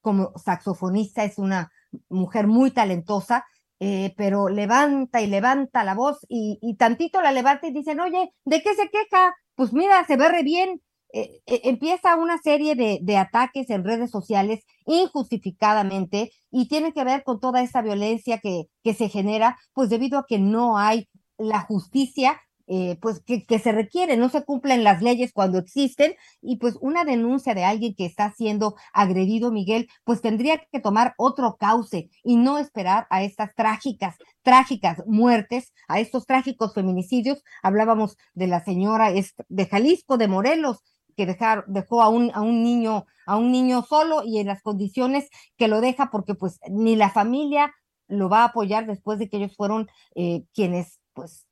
como 0.00 0.32
saxofonista, 0.36 1.24
es 1.24 1.38
una 1.38 1.70
mujer 2.08 2.46
muy 2.46 2.70
talentosa, 2.70 3.44
eh, 3.78 4.14
pero 4.16 4.48
levanta 4.48 5.20
y 5.20 5.26
levanta 5.26 5.84
la 5.84 5.94
voz 5.94 6.24
y, 6.28 6.76
tantito 6.78 7.20
la 7.20 7.32
levanta 7.32 7.66
y 7.66 7.72
dicen, 7.72 8.00
oye, 8.00 8.32
¿de 8.44 8.62
qué 8.62 8.74
se 8.74 8.88
queja? 8.88 9.34
Pues 9.54 9.72
mira, 9.72 10.04
se 10.06 10.16
ve 10.16 10.28
re 10.28 10.42
bien. 10.42 10.80
Eh, 11.12 11.40
eh, 11.46 11.60
empieza 11.64 12.16
una 12.16 12.38
serie 12.38 12.74
de, 12.74 13.16
ataques 13.16 13.70
en 13.70 13.84
redes 13.84 14.10
sociales 14.10 14.64
injustificadamente 14.86 16.30
y 16.50 16.68
tiene 16.68 16.92
que 16.92 17.04
ver 17.04 17.22
con 17.22 17.40
toda 17.40 17.62
esa 17.62 17.82
violencia 17.82 18.38
que 18.38 18.94
se 18.94 19.08
genera, 19.08 19.58
pues 19.72 19.90
debido 19.90 20.18
a 20.18 20.26
que 20.26 20.38
no 20.38 20.78
hay 20.78 21.08
la 21.38 21.60
justicia 21.60 22.40
eh, 22.66 22.98
pues 23.00 23.20
que, 23.20 23.58
se 23.58 23.72
requiere, 23.72 24.16
no 24.16 24.28
se 24.28 24.44
cumplen 24.44 24.84
las 24.84 25.02
leyes 25.02 25.32
cuando 25.32 25.58
existen 25.58 26.14
y 26.40 26.56
pues 26.56 26.76
una 26.80 27.04
denuncia 27.04 27.54
de 27.54 27.64
alguien 27.64 27.94
que 27.94 28.06
está 28.06 28.32
siendo 28.32 28.74
agredido, 28.92 29.52
Miguel, 29.52 29.88
pues 30.04 30.20
tendría 30.20 30.58
que 30.72 30.80
tomar 30.80 31.14
otro 31.16 31.56
cauce 31.58 32.10
y 32.24 32.36
no 32.36 32.58
esperar 32.58 33.06
a 33.10 33.22
estas 33.22 33.54
trágicas, 33.54 34.16
trágicas 34.42 35.02
muertes, 35.06 35.72
a 35.88 36.00
estos 36.00 36.26
trágicos 36.26 36.74
feminicidios. 36.74 37.42
Hablábamos 37.62 38.16
de 38.34 38.46
la 38.48 38.64
señora 38.64 39.12
de 39.12 39.66
Jalisco, 39.66 40.16
de 40.16 40.28
Morelos, 40.28 40.82
que 41.16 41.26
dejar, 41.26 41.64
dejó 41.66 42.02
a 42.02 42.08
un, 42.08 42.30
a 42.34 42.42
un 42.42 42.62
niño, 42.62 43.06
a 43.26 43.36
un 43.36 43.50
niño 43.50 43.82
solo 43.82 44.22
y 44.24 44.38
en 44.38 44.46
las 44.46 44.62
condiciones 44.62 45.28
que 45.56 45.68
lo 45.68 45.80
deja 45.80 46.10
porque 46.10 46.34
pues 46.34 46.60
ni 46.68 46.94
la 46.94 47.10
familia 47.10 47.72
lo 48.08 48.28
va 48.28 48.42
a 48.42 48.46
apoyar 48.46 48.86
después 48.86 49.18
de 49.18 49.28
que 49.28 49.38
ellos 49.38 49.56
fueron 49.56 49.88
eh, 50.14 50.44
quienes 50.52 51.00
pues 51.12 51.45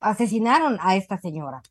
asesinaron 0.00 0.78
a 0.80 0.96
esta 0.96 1.18
señora. 1.18 1.62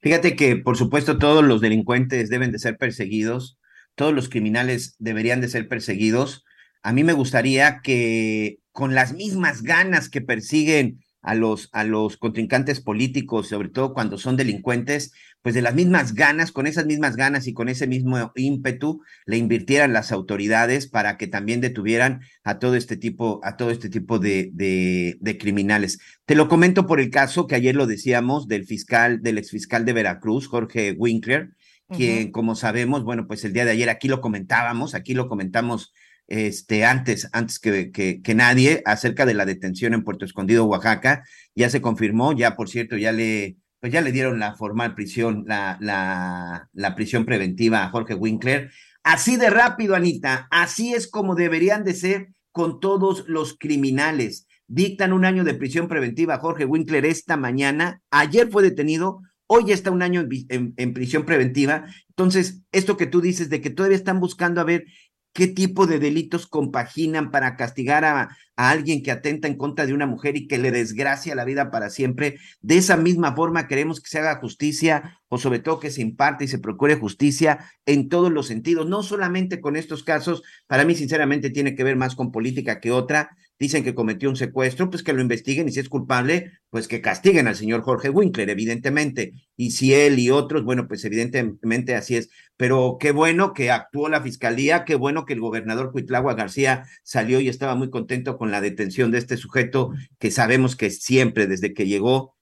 Fíjate 0.00 0.36
que, 0.36 0.56
por 0.56 0.76
supuesto, 0.76 1.18
todos 1.18 1.44
los 1.44 1.60
delincuentes 1.60 2.28
deben 2.28 2.52
de 2.52 2.58
ser 2.58 2.76
perseguidos, 2.76 3.58
todos 3.94 4.12
los 4.12 4.28
criminales 4.28 4.96
deberían 4.98 5.40
de 5.40 5.48
ser 5.48 5.68
perseguidos. 5.68 6.44
A 6.82 6.92
mí 6.92 7.04
me 7.04 7.12
gustaría 7.12 7.80
que 7.82 8.58
con 8.72 8.94
las 8.94 9.14
mismas 9.14 9.62
ganas 9.62 10.10
que 10.10 10.20
persiguen 10.20 11.04
a 11.24 11.34
los, 11.34 11.70
a 11.72 11.84
los 11.84 12.18
contrincantes 12.18 12.80
políticos, 12.80 13.48
sobre 13.48 13.70
todo 13.70 13.94
cuando 13.94 14.18
son 14.18 14.36
delincuentes, 14.36 15.12
pues 15.40 15.54
de 15.54 15.62
las 15.62 15.74
mismas 15.74 16.14
ganas, 16.14 16.52
con 16.52 16.66
esas 16.66 16.86
mismas 16.86 17.16
ganas 17.16 17.46
y 17.46 17.54
con 17.54 17.68
ese 17.68 17.86
mismo 17.86 18.32
ímpetu, 18.36 19.02
le 19.26 19.38
invirtieran 19.38 19.92
las 19.92 20.12
autoridades 20.12 20.86
para 20.86 21.16
que 21.16 21.26
también 21.26 21.60
detuvieran 21.60 22.20
a 22.44 22.58
todo 22.58 22.76
este 22.76 22.96
tipo, 22.96 23.40
a 23.42 23.56
todo 23.56 23.70
este 23.70 23.88
tipo 23.88 24.18
de, 24.18 24.50
de, 24.52 25.16
de 25.20 25.38
criminales. 25.38 25.98
Te 26.26 26.34
lo 26.34 26.48
comento 26.48 26.86
por 26.86 27.00
el 27.00 27.10
caso 27.10 27.46
que 27.46 27.54
ayer 27.54 27.74
lo 27.74 27.86
decíamos 27.86 28.46
del 28.46 28.66
fiscal, 28.66 29.22
del 29.22 29.38
exfiscal 29.38 29.84
de 29.84 29.94
Veracruz, 29.94 30.46
Jorge 30.46 30.92
Winkler, 30.92 31.50
quien, 31.88 32.32
como 32.32 32.54
sabemos, 32.54 33.04
bueno, 33.04 33.26
pues 33.26 33.44
el 33.44 33.52
día 33.52 33.64
de 33.64 33.70
ayer 33.70 33.88
aquí 33.88 34.08
lo 34.08 34.20
comentábamos, 34.20 34.94
aquí 34.94 35.14
lo 35.14 35.28
comentamos 35.28 35.92
este, 36.26 36.84
antes, 36.84 37.28
antes 37.32 37.58
que, 37.58 37.92
que, 37.92 38.34
nadie, 38.34 38.82
acerca 38.86 39.26
de 39.26 39.34
la 39.34 39.46
detención 39.46 39.94
en 39.94 40.04
Puerto 40.04 40.24
Escondido, 40.24 40.64
Oaxaca. 40.64 41.24
Ya 41.54 41.70
se 41.70 41.80
confirmó, 41.80 42.32
ya 42.32 42.56
por 42.56 42.68
cierto, 42.68 42.96
ya 42.96 43.12
le, 43.12 43.56
pues 43.80 43.92
ya 43.92 44.00
le 44.00 44.12
dieron 44.12 44.38
la 44.38 44.54
formal 44.54 44.94
prisión, 44.94 45.44
la, 45.46 45.76
la, 45.80 46.68
la 46.72 46.94
prisión 46.94 47.24
preventiva 47.24 47.84
a 47.84 47.90
Jorge 47.90 48.14
Winkler. 48.14 48.70
Así 49.02 49.36
de 49.36 49.50
rápido, 49.50 49.94
Anita, 49.94 50.48
así 50.50 50.94
es 50.94 51.08
como 51.08 51.34
deberían 51.34 51.84
de 51.84 51.94
ser 51.94 52.28
con 52.52 52.80
todos 52.80 53.24
los 53.28 53.58
criminales. 53.58 54.46
Dictan 54.66 55.12
un 55.12 55.26
año 55.26 55.44
de 55.44 55.54
prisión 55.54 55.88
preventiva 55.88 56.34
a 56.34 56.38
Jorge 56.38 56.64
Winkler 56.64 57.04
esta 57.04 57.36
mañana. 57.36 58.00
Ayer 58.10 58.48
fue 58.50 58.62
detenido, 58.62 59.20
hoy 59.46 59.72
está 59.72 59.90
un 59.90 60.00
año 60.00 60.22
en, 60.22 60.30
en, 60.48 60.74
en, 60.78 60.94
prisión 60.94 61.26
preventiva. 61.26 61.84
Entonces, 62.08 62.62
esto 62.72 62.96
que 62.96 63.06
tú 63.06 63.20
dices 63.20 63.50
de 63.50 63.60
que 63.60 63.70
todavía 63.70 63.98
están 63.98 64.20
buscando 64.20 64.62
a 64.62 64.64
ver 64.64 64.86
qué 65.34 65.48
tipo 65.48 65.86
de 65.86 65.98
delitos 65.98 66.46
compaginan 66.46 67.30
para 67.30 67.56
castigar 67.56 68.04
a, 68.04 68.30
alguien 68.56 69.02
que 69.02 69.10
atenta 69.10 69.48
en 69.48 69.56
contra 69.56 69.84
de 69.84 69.92
una 69.92 70.06
mujer 70.06 70.36
y 70.36 70.46
que 70.46 70.58
le 70.58 70.70
desgracia 70.70 71.34
la 71.34 71.44
vida 71.44 71.72
para 71.72 71.90
siempre. 71.90 72.36
De 72.60 72.76
esa 72.76 72.96
misma 72.96 73.34
forma 73.34 73.66
queremos 73.66 74.00
que 74.00 74.08
se 74.08 74.20
haga 74.20 74.38
justicia 74.38 75.18
o 75.28 75.38
sobre 75.38 75.58
todo 75.58 75.80
que 75.80 75.90
se 75.90 76.02
imparte 76.02 76.44
y 76.44 76.48
se 76.48 76.60
procure 76.60 76.94
justicia 76.94 77.68
en 77.84 78.08
todos 78.08 78.30
los 78.30 78.46
sentidos, 78.46 78.88
no 78.88 79.02
solamente 79.02 79.60
con 79.60 79.74
estos 79.74 80.04
casos, 80.04 80.44
para 80.68 80.84
mí 80.84 80.94
sinceramente 80.94 81.50
tiene 81.50 81.74
que 81.74 81.82
ver 81.82 81.96
más 81.96 82.14
con 82.14 82.30
política 82.30 82.78
que 82.78 82.92
otra. 82.92 83.36
Dicen 83.58 83.84
que 83.84 83.94
cometió 83.94 84.28
un 84.28 84.36
secuestro, 84.36 84.90
pues 84.90 85.02
que 85.02 85.12
lo 85.12 85.20
investiguen 85.20 85.68
y 85.68 85.72
si 85.72 85.80
es 85.80 85.88
culpable, 85.88 86.52
pues 86.70 86.88
que 86.88 87.00
castiguen 87.00 87.46
al 87.46 87.54
señor 87.54 87.82
Jorge 87.82 88.10
Winkler, 88.10 88.50
evidentemente. 88.50 89.32
Y 89.56 89.70
si 89.70 89.94
él 89.94 90.18
y 90.18 90.30
otros, 90.30 90.64
bueno, 90.64 90.88
pues 90.88 91.04
evidentemente 91.04 91.94
así 91.94 92.16
es. 92.16 92.30
Pero 92.56 92.98
qué 93.00 93.10
bueno 93.10 93.52
que 93.52 93.70
actuó 93.70 94.08
la 94.08 94.22
fiscalía, 94.22 94.84
qué 94.84 94.94
bueno 94.94 95.24
que 95.24 95.32
el 95.32 95.40
gobernador 95.40 95.90
Cuitlagua 95.90 96.34
García 96.34 96.86
salió 97.02 97.40
y 97.40 97.48
estaba 97.48 97.74
muy 97.74 97.90
contento 97.90 98.36
con 98.38 98.50
la 98.50 98.60
detención 98.60 99.10
de 99.10 99.18
este 99.18 99.36
sujeto 99.36 99.92
que 100.18 100.30
sabemos 100.30 100.76
que 100.76 100.90
siempre, 100.90 101.46
desde 101.46 101.74
que 101.74 101.86
llegó 101.86 102.34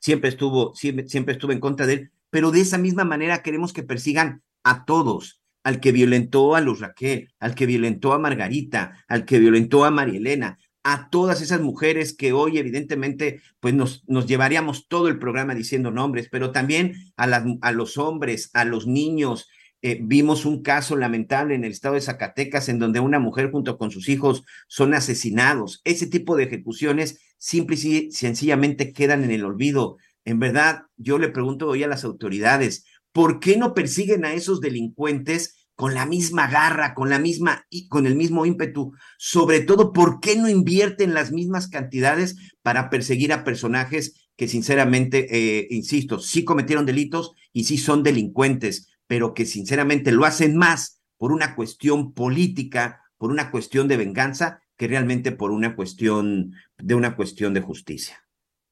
siempre 0.00 0.30
estuvo, 0.30 0.74
siempre, 0.74 1.32
estuvo 1.32 1.52
en 1.52 1.60
contra 1.60 1.86
de 1.86 1.92
él, 1.92 2.10
pero 2.30 2.50
de 2.50 2.60
esa 2.60 2.78
misma 2.78 3.04
manera 3.04 3.42
queremos 3.42 3.72
que 3.72 3.82
persigan 3.82 4.42
a 4.64 4.84
todos, 4.84 5.42
al 5.62 5.80
que 5.80 5.92
violentó 5.92 6.56
a 6.56 6.60
Luz 6.60 6.80
Raquel, 6.80 7.32
al 7.38 7.54
que 7.54 7.66
violentó 7.66 8.12
a 8.12 8.18
Margarita, 8.18 9.04
al 9.08 9.24
que 9.24 9.38
violentó 9.38 9.84
a 9.84 9.90
María 9.90 10.18
Elena, 10.18 10.58
a 10.82 11.10
todas 11.10 11.42
esas 11.42 11.60
mujeres 11.60 12.14
que 12.14 12.32
hoy 12.32 12.58
evidentemente 12.58 13.42
pues 13.60 13.74
nos, 13.74 14.02
nos 14.06 14.26
llevaríamos 14.26 14.88
todo 14.88 15.08
el 15.08 15.18
programa 15.18 15.54
diciendo 15.54 15.90
nombres, 15.90 16.28
pero 16.30 16.52
también 16.52 16.94
a, 17.16 17.26
las, 17.26 17.44
a 17.60 17.72
los 17.72 17.98
hombres, 17.98 18.50
a 18.54 18.64
los 18.64 18.86
niños. 18.86 19.48
Eh, 19.82 19.98
vimos 20.02 20.44
un 20.44 20.62
caso 20.62 20.96
lamentable 20.96 21.54
en 21.54 21.64
el 21.64 21.72
estado 21.72 21.94
de 21.94 22.02
Zacatecas 22.02 22.68
en 22.68 22.78
donde 22.78 23.00
una 23.00 23.18
mujer 23.18 23.50
junto 23.50 23.78
con 23.78 23.90
sus 23.90 24.08
hijos 24.08 24.44
son 24.68 24.94
asesinados. 24.94 25.80
Ese 25.84 26.06
tipo 26.06 26.36
de 26.36 26.44
ejecuciones 26.44 27.20
simple 27.38 27.76
y 27.76 28.10
sencillamente 28.10 28.92
quedan 28.92 29.24
en 29.24 29.30
el 29.30 29.44
olvido. 29.44 29.96
En 30.24 30.38
verdad, 30.38 30.82
yo 30.96 31.18
le 31.18 31.28
pregunto 31.28 31.66
hoy 31.66 31.82
a 31.82 31.88
las 31.88 32.04
autoridades, 32.04 32.84
¿por 33.12 33.40
qué 33.40 33.56
no 33.56 33.74
persiguen 33.74 34.24
a 34.24 34.34
esos 34.34 34.60
delincuentes 34.60 35.59
con 35.80 35.94
la 35.94 36.04
misma 36.04 36.46
garra, 36.46 36.92
con 36.92 37.08
la 37.08 37.18
misma 37.18 37.64
y 37.70 37.88
con 37.88 38.04
el 38.04 38.14
mismo 38.14 38.44
ímpetu. 38.44 38.92
Sobre 39.16 39.60
todo, 39.60 39.94
¿por 39.94 40.20
qué 40.20 40.36
no 40.36 40.46
invierten 40.46 41.14
las 41.14 41.32
mismas 41.32 41.68
cantidades 41.68 42.36
para 42.60 42.90
perseguir 42.90 43.32
a 43.32 43.44
personajes 43.44 44.28
que 44.36 44.46
sinceramente, 44.46 45.28
eh, 45.30 45.68
insisto, 45.70 46.18
sí 46.18 46.44
cometieron 46.44 46.84
delitos 46.84 47.32
y 47.54 47.64
sí 47.64 47.78
son 47.78 48.02
delincuentes, 48.02 48.92
pero 49.06 49.32
que 49.32 49.46
sinceramente 49.46 50.12
lo 50.12 50.26
hacen 50.26 50.54
más 50.54 51.00
por 51.16 51.32
una 51.32 51.56
cuestión 51.56 52.12
política, 52.12 53.00
por 53.16 53.30
una 53.30 53.50
cuestión 53.50 53.88
de 53.88 53.96
venganza, 53.96 54.60
que 54.76 54.86
realmente 54.86 55.32
por 55.32 55.50
una 55.50 55.74
cuestión 55.76 56.52
de 56.76 56.94
una 56.94 57.16
cuestión 57.16 57.54
de 57.54 57.62
justicia. 57.62 58.22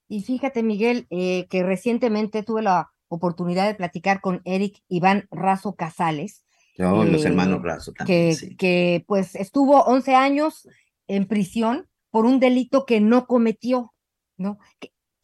Y 0.09 0.25
fíjate, 0.25 0.63
Miguel, 0.63 1.07
eh, 1.09 1.47
que 1.49 1.63
recientemente 1.63 2.43
tuve 2.43 2.61
la 2.61 2.93
oportunidad 3.09 3.67
de 3.67 3.77
platicar 3.77 4.21
con 4.21 4.43
Eric 4.45 4.83
Iván 4.89 5.27
Razo 5.31 5.75
Casales, 5.75 6.45
los 6.79 7.25
eh, 7.25 7.29
hermanos 7.29 7.63
Razo 7.63 7.93
también. 7.93 8.37
Que, 8.37 8.57
que 8.57 9.05
pues 9.07 9.35
estuvo 9.35 9.83
11 9.83 10.15
años 10.15 10.69
en 11.09 11.27
prisión 11.27 11.89
por 12.11 12.25
un 12.25 12.41
delito 12.41 12.87
que 12.87 13.01
no 13.01 13.27
cometió, 13.27 13.93
¿no? 14.37 14.59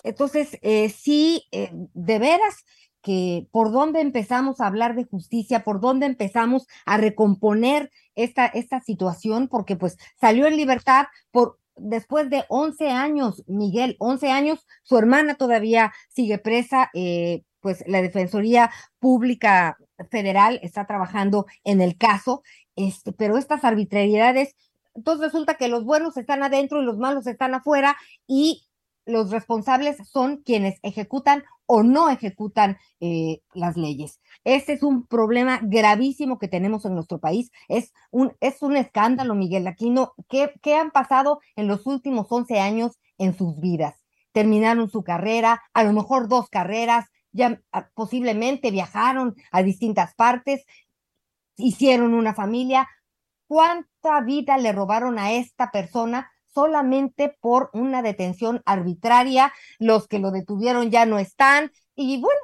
Entonces, 0.02 0.58
eh, 0.62 0.90
sí, 0.90 1.44
eh, 1.52 1.70
de 1.72 2.18
veras 2.18 2.64
que 3.00 3.46
por 3.50 3.70
dónde 3.70 4.00
empezamos 4.00 4.60
a 4.60 4.66
hablar 4.66 4.96
de 4.96 5.04
justicia, 5.04 5.62
por 5.62 5.80
dónde 5.80 6.06
empezamos 6.06 6.66
a 6.86 6.96
recomponer 6.96 7.90
esta, 8.14 8.46
esta 8.46 8.80
situación, 8.80 9.48
porque 9.48 9.76
pues 9.76 9.96
salió 10.20 10.46
en 10.46 10.56
libertad 10.56 11.06
por 11.30 11.58
después 11.76 12.30
de 12.30 12.44
11 12.48 12.90
años, 12.90 13.44
Miguel, 13.46 13.96
11 13.98 14.30
años, 14.30 14.66
su 14.84 14.96
hermana 14.96 15.34
todavía 15.34 15.92
sigue 16.08 16.38
presa, 16.38 16.90
pues 17.60 17.82
la 17.86 18.00
Defensoría 18.00 18.70
Pública 19.00 19.76
federal 20.10 20.60
está 20.62 20.86
trabajando 20.86 21.46
en 21.64 21.80
el 21.80 21.96
caso, 21.96 22.42
este, 22.76 23.12
pero 23.12 23.36
estas 23.36 23.64
arbitrariedades, 23.64 24.56
entonces 24.94 25.32
resulta 25.32 25.54
que 25.54 25.68
los 25.68 25.84
buenos 25.84 26.16
están 26.16 26.42
adentro 26.42 26.80
y 26.80 26.84
los 26.84 26.98
malos 26.98 27.26
están 27.26 27.54
afuera 27.54 27.96
y 28.26 28.62
los 29.06 29.30
responsables 29.30 29.96
son 30.08 30.38
quienes 30.38 30.78
ejecutan 30.82 31.44
o 31.66 31.82
no 31.82 32.10
ejecutan 32.10 32.78
eh, 33.00 33.40
las 33.54 33.76
leyes. 33.76 34.20
Este 34.44 34.74
es 34.74 34.82
un 34.82 35.06
problema 35.06 35.60
gravísimo 35.62 36.38
que 36.38 36.48
tenemos 36.48 36.84
en 36.84 36.94
nuestro 36.94 37.18
país. 37.18 37.50
Es 37.68 37.92
un, 38.10 38.32
es 38.40 38.62
un 38.62 38.76
escándalo, 38.76 39.34
Miguel 39.34 39.66
Aquino. 39.66 40.14
¿Qué, 40.28 40.52
¿Qué 40.62 40.74
han 40.74 40.90
pasado 40.90 41.40
en 41.56 41.66
los 41.66 41.86
últimos 41.86 42.26
11 42.30 42.60
años 42.60 42.98
en 43.18 43.36
sus 43.36 43.58
vidas? 43.60 43.94
Terminaron 44.32 44.90
su 44.90 45.04
carrera, 45.04 45.62
a 45.72 45.84
lo 45.84 45.92
mejor 45.92 46.28
dos 46.28 46.48
carreras, 46.48 47.06
ya 47.34 47.60
ah, 47.72 47.90
posiblemente 47.94 48.70
viajaron 48.70 49.34
a 49.50 49.62
distintas 49.62 50.14
partes, 50.14 50.64
hicieron 51.56 52.14
una 52.14 52.34
familia. 52.34 52.88
¿Cuánta 53.46 54.20
vida 54.22 54.56
le 54.56 54.72
robaron 54.72 55.18
a 55.18 55.32
esta 55.32 55.70
persona 55.70 56.30
solamente 56.46 57.36
por 57.40 57.68
una 57.74 58.00
detención 58.00 58.62
arbitraria? 58.64 59.52
Los 59.78 60.08
que 60.08 60.20
lo 60.20 60.30
detuvieron 60.30 60.90
ya 60.90 61.04
no 61.04 61.18
están. 61.18 61.72
Y 61.94 62.20
bueno, 62.20 62.40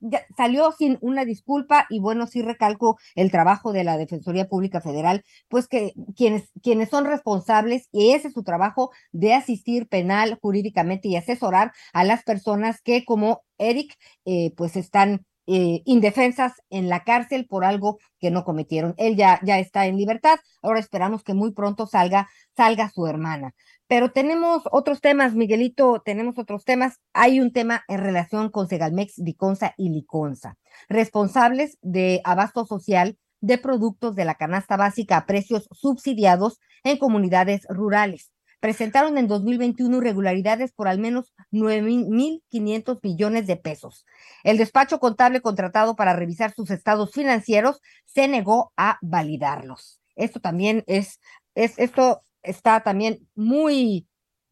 pues 0.00 0.22
salió 0.36 0.72
sin 0.72 0.98
una 1.00 1.24
disculpa 1.24 1.86
y 1.90 2.00
bueno, 2.00 2.26
sí 2.26 2.42
recalco 2.42 2.98
el 3.14 3.30
trabajo 3.30 3.72
de 3.72 3.84
la 3.84 3.96
Defensoría 3.96 4.48
Pública 4.48 4.80
Federal, 4.80 5.24
pues 5.48 5.68
que 5.68 5.92
quienes, 6.16 6.50
quienes 6.62 6.88
son 6.90 7.04
responsables, 7.04 7.88
y 7.92 8.12
ese 8.12 8.28
es 8.28 8.34
su 8.34 8.42
trabajo 8.42 8.90
de 9.12 9.34
asistir 9.34 9.88
penal, 9.88 10.38
jurídicamente 10.40 11.08
y 11.08 11.16
asesorar 11.16 11.72
a 11.92 12.04
las 12.04 12.22
personas 12.22 12.80
que 12.82 13.04
como 13.04 13.42
Eric, 13.58 13.94
eh, 14.24 14.52
pues 14.56 14.76
están 14.76 15.26
eh, 15.46 15.82
indefensas 15.84 16.52
en 16.70 16.88
la 16.88 17.02
cárcel 17.02 17.46
por 17.46 17.64
algo 17.64 17.98
que 18.20 18.30
no 18.30 18.44
cometieron. 18.44 18.94
Él 18.98 19.16
ya, 19.16 19.40
ya 19.42 19.58
está 19.58 19.86
en 19.86 19.96
libertad, 19.96 20.38
ahora 20.62 20.80
esperamos 20.80 21.24
que 21.24 21.34
muy 21.34 21.52
pronto 21.52 21.86
salga, 21.86 22.28
salga 22.56 22.88
su 22.90 23.06
hermana. 23.06 23.52
Pero 23.90 24.12
tenemos 24.12 24.62
otros 24.70 25.00
temas, 25.00 25.34
Miguelito, 25.34 26.00
tenemos 26.04 26.38
otros 26.38 26.64
temas. 26.64 27.00
Hay 27.12 27.40
un 27.40 27.52
tema 27.52 27.82
en 27.88 27.98
relación 27.98 28.48
con 28.48 28.68
Segalmex, 28.68 29.14
Diconsa 29.16 29.74
y 29.76 29.88
Liconza, 29.88 30.58
responsables 30.88 31.76
de 31.82 32.20
abasto 32.22 32.64
social 32.64 33.18
de 33.40 33.58
productos 33.58 34.14
de 34.14 34.24
la 34.24 34.36
canasta 34.36 34.76
básica 34.76 35.16
a 35.16 35.26
precios 35.26 35.68
subsidiados 35.72 36.60
en 36.84 36.98
comunidades 36.98 37.66
rurales. 37.68 38.30
Presentaron 38.60 39.18
en 39.18 39.26
2021 39.26 39.96
irregularidades 39.96 40.70
por 40.70 40.86
al 40.86 41.00
menos 41.00 41.34
9.500 41.50 43.00
millones 43.02 43.48
de 43.48 43.56
pesos. 43.56 44.06
El 44.44 44.56
despacho 44.56 45.00
contable 45.00 45.40
contratado 45.40 45.96
para 45.96 46.14
revisar 46.14 46.52
sus 46.52 46.70
estados 46.70 47.10
financieros 47.10 47.80
se 48.04 48.28
negó 48.28 48.72
a 48.76 48.98
validarlos. 49.02 50.00
Esto 50.14 50.38
también 50.38 50.84
es, 50.86 51.18
es 51.56 51.76
esto 51.76 52.22
está 52.42 52.82
también 52.82 53.28
muy, 53.34 54.08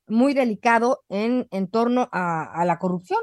muy 0.07 0.35
delicado 0.35 1.05
en, 1.09 1.47
en 1.51 1.69
torno 1.69 2.09
a, 2.13 2.65
la 2.65 2.79
corrupción. 2.79 3.21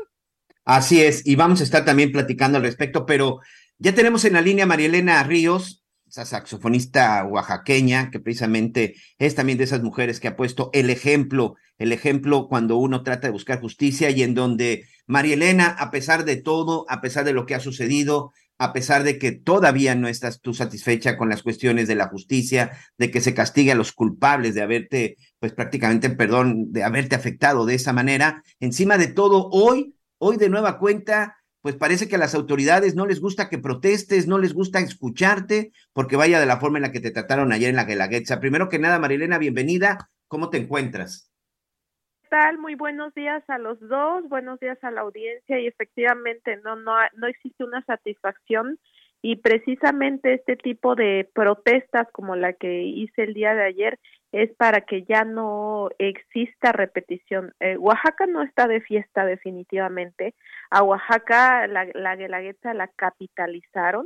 Así 0.63 1.01
es, 1.01 1.25
y 1.25 1.35
vamos 1.35 1.61
a 1.61 1.63
estar 1.63 1.85
también 1.85 2.11
platicando 2.11 2.57
al 2.57 2.63
respecto, 2.63 3.05
pero 3.05 3.39
ya 3.77 3.93
tenemos 3.93 4.25
en 4.25 4.33
la 4.33 4.41
línea 4.41 4.63
a 4.63 4.67
Marielena 4.67 5.21
Ríos, 5.23 5.83
esa 6.07 6.25
saxofonista 6.25 7.23
oaxaqueña, 7.25 8.09
que 8.09 8.19
precisamente 8.19 8.95
es 9.17 9.35
también 9.35 9.57
de 9.57 9.65
esas 9.65 9.83
mujeres 9.83 10.19
que 10.19 10.27
ha 10.27 10.35
puesto 10.35 10.69
el 10.73 10.89
ejemplo, 10.89 11.55
el 11.77 11.91
ejemplo 11.91 12.47
cuando 12.47 12.77
uno 12.77 13.03
trata 13.03 13.27
de 13.27 13.33
buscar 13.33 13.59
justicia 13.59 14.09
y 14.09 14.23
en 14.23 14.33
donde 14.33 14.85
Marielena, 15.07 15.67
a 15.67 15.91
pesar 15.91 16.25
de 16.25 16.37
todo, 16.37 16.85
a 16.89 17.01
pesar 17.01 17.25
de 17.25 17.33
lo 17.33 17.45
que 17.45 17.53
ha 17.53 17.59
sucedido, 17.59 18.31
a 18.57 18.73
pesar 18.73 19.03
de 19.03 19.19
que 19.19 19.31
todavía 19.31 19.95
no 19.95 20.07
estás 20.07 20.39
tú 20.41 20.53
satisfecha 20.53 21.17
con 21.17 21.29
las 21.29 21.43
cuestiones 21.43 21.87
de 21.87 21.95
la 21.95 22.07
justicia, 22.07 22.71
de 22.97 23.11
que 23.11 23.21
se 23.21 23.33
castigue 23.33 23.71
a 23.71 23.75
los 23.75 23.91
culpables 23.91 24.55
de 24.55 24.61
haberte, 24.61 25.17
pues 25.39 25.53
prácticamente, 25.53 26.09
perdón, 26.09 26.71
de 26.71 26.83
haberte 26.83 27.15
afectado 27.15 27.65
de 27.65 27.75
esa 27.75 27.93
manera. 27.93 28.43
Encima 28.59 28.97
de 28.97 29.07
todo, 29.07 29.49
hoy, 29.51 29.95
hoy 30.17 30.37
de 30.37 30.49
nueva 30.49 30.79
cuenta, 30.79 31.37
pues 31.61 31.75
parece 31.75 32.07
que 32.07 32.15
a 32.15 32.19
las 32.19 32.35
autoridades 32.35 32.95
no 32.95 33.05
les 33.05 33.19
gusta 33.19 33.49
que 33.49 33.57
protestes, 33.57 34.27
no 34.27 34.37
les 34.37 34.53
gusta 34.53 34.79
escucharte, 34.79 35.71
porque 35.93 36.15
vaya 36.15 36.39
de 36.39 36.45
la 36.45 36.59
forma 36.59 36.77
en 36.77 36.83
la 36.83 36.91
que 36.91 37.01
te 37.01 37.11
trataron 37.11 37.51
ayer 37.51 37.69
en 37.69 37.75
la 37.75 37.85
Guelaguetza. 37.85 38.39
Primero 38.39 38.69
que 38.69 38.79
nada, 38.79 38.99
Marilena, 38.99 39.37
bienvenida. 39.37 40.09
¿Cómo 40.27 40.49
te 40.49 40.57
encuentras? 40.57 41.31
Muy 42.59 42.75
buenos 42.75 43.13
días 43.13 43.49
a 43.49 43.57
los 43.57 43.79
dos, 43.79 44.27
buenos 44.27 44.59
días 44.59 44.77
a 44.83 44.91
la 44.91 45.01
audiencia 45.01 45.57
y 45.57 45.67
efectivamente 45.67 46.57
no 46.65 46.75
no 46.75 46.93
no 47.15 47.27
existe 47.27 47.63
una 47.63 47.81
satisfacción 47.85 48.77
y 49.21 49.37
precisamente 49.37 50.33
este 50.33 50.57
tipo 50.57 50.95
de 50.95 51.29
protestas 51.33 52.09
como 52.11 52.35
la 52.35 52.51
que 52.51 52.83
hice 52.83 53.23
el 53.23 53.33
día 53.35 53.55
de 53.55 53.63
ayer 53.63 53.99
es 54.33 54.53
para 54.57 54.81
que 54.81 55.03
ya 55.03 55.23
no 55.23 55.89
exista 55.97 56.73
repetición. 56.73 57.53
Eh, 57.61 57.77
Oaxaca 57.77 58.25
no 58.27 58.41
está 58.43 58.67
de 58.67 58.81
fiesta 58.81 59.25
definitivamente. 59.25 60.35
A 60.69 60.83
Oaxaca 60.83 61.67
la, 61.67 61.87
la 61.93 62.17
guelaguetza 62.17 62.73
la 62.73 62.89
capitalizaron, 62.89 64.05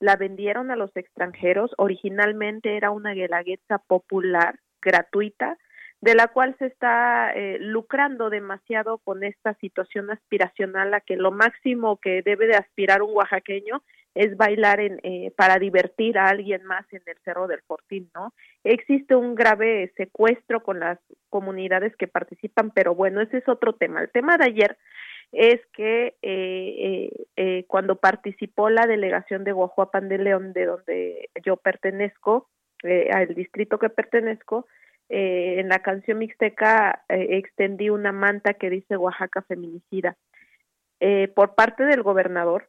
la 0.00 0.16
vendieron 0.16 0.70
a 0.70 0.76
los 0.76 0.96
extranjeros. 0.96 1.72
Originalmente 1.76 2.78
era 2.78 2.90
una 2.90 3.12
guelaguetza 3.12 3.76
popular, 3.76 4.58
gratuita, 4.80 5.58
de 6.00 6.14
la 6.14 6.28
cual 6.28 6.54
se 6.58 6.66
está 6.66 7.32
eh, 7.32 7.58
lucrando 7.60 8.30
demasiado 8.30 8.98
con 8.98 9.24
esta 9.24 9.54
situación 9.54 10.10
aspiracional 10.10 10.94
a 10.94 11.00
que 11.00 11.16
lo 11.16 11.32
máximo 11.32 11.96
que 11.96 12.22
debe 12.22 12.46
de 12.46 12.56
aspirar 12.56 13.02
un 13.02 13.16
oaxaqueño 13.16 13.82
es 14.14 14.36
bailar 14.36 14.80
en, 14.80 14.98
eh, 15.02 15.32
para 15.36 15.58
divertir 15.58 16.18
a 16.18 16.28
alguien 16.28 16.64
más 16.64 16.84
en 16.92 17.02
el 17.06 17.16
Cerro 17.24 17.46
del 17.46 17.62
Fortín, 17.62 18.10
¿no? 18.14 18.32
Existe 18.64 19.14
un 19.14 19.34
grave 19.34 19.92
secuestro 19.96 20.62
con 20.62 20.80
las 20.80 20.98
comunidades 21.30 21.94
que 21.96 22.08
participan, 22.08 22.72
pero 22.72 22.94
bueno, 22.94 23.20
ese 23.20 23.38
es 23.38 23.48
otro 23.48 23.74
tema. 23.74 24.00
El 24.00 24.10
tema 24.10 24.36
de 24.36 24.44
ayer 24.46 24.76
es 25.30 25.60
que 25.72 26.16
eh, 26.22 27.12
eh, 27.36 27.64
cuando 27.68 27.96
participó 27.96 28.70
la 28.70 28.86
delegación 28.86 29.44
de 29.44 29.52
Guajuapan 29.52 30.08
de 30.08 30.18
León, 30.18 30.52
de 30.52 30.66
donde 30.66 31.30
yo 31.44 31.56
pertenezco, 31.56 32.48
al 33.12 33.34
distrito 33.34 33.78
que 33.78 33.88
pertenezco, 33.88 34.66
eh, 35.08 35.60
en 35.60 35.68
la 35.68 35.80
canción 35.80 36.18
mixteca 36.18 37.04
eh, 37.08 37.38
extendí 37.38 37.90
una 37.90 38.12
manta 38.12 38.54
que 38.54 38.70
dice 38.70 38.96
Oaxaca 38.96 39.42
feminicida. 39.42 40.16
eh, 41.00 41.28
por 41.28 41.54
parte 41.54 41.84
del 41.84 42.02
gobernador, 42.02 42.68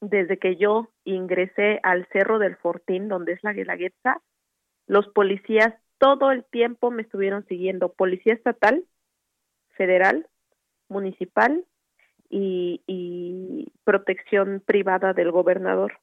desde 0.00 0.38
que 0.38 0.56
yo 0.56 0.90
ingresé 1.04 1.80
al 1.82 2.06
Cerro 2.12 2.38
del 2.38 2.56
Fortín, 2.56 3.08
donde 3.08 3.32
es 3.32 3.42
la 3.42 3.52
Guelaguetza, 3.54 4.20
los 4.86 5.08
policías 5.08 5.74
todo 5.98 6.30
el 6.30 6.44
tiempo 6.44 6.90
me 6.90 7.02
estuvieron 7.02 7.46
siguiendo, 7.46 7.92
policía 7.92 8.34
estatal, 8.34 8.84
federal, 9.70 10.28
municipal 10.88 11.64
y, 12.28 12.82
y 12.86 13.72
protección 13.84 14.62
privada 14.64 15.14
del 15.14 15.30
gobernador. 15.30 15.98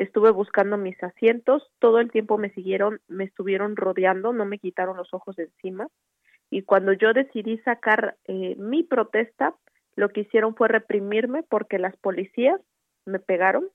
Estuve 0.00 0.30
buscando 0.30 0.78
mis 0.78 0.96
asientos, 1.02 1.70
todo 1.78 1.98
el 1.98 2.10
tiempo 2.10 2.38
me 2.38 2.48
siguieron, 2.54 3.02
me 3.06 3.24
estuvieron 3.24 3.76
rodeando, 3.76 4.32
no 4.32 4.46
me 4.46 4.58
quitaron 4.58 4.96
los 4.96 5.12
ojos 5.12 5.36
de 5.36 5.42
encima. 5.42 5.88
Y 6.48 6.62
cuando 6.62 6.94
yo 6.94 7.12
decidí 7.12 7.58
sacar 7.58 8.16
eh, 8.26 8.56
mi 8.56 8.82
protesta, 8.82 9.54
lo 9.96 10.08
que 10.08 10.20
hicieron 10.20 10.54
fue 10.54 10.68
reprimirme 10.68 11.42
porque 11.42 11.78
las 11.78 11.94
policías 11.98 12.58
me 13.04 13.18
pegaron, 13.18 13.68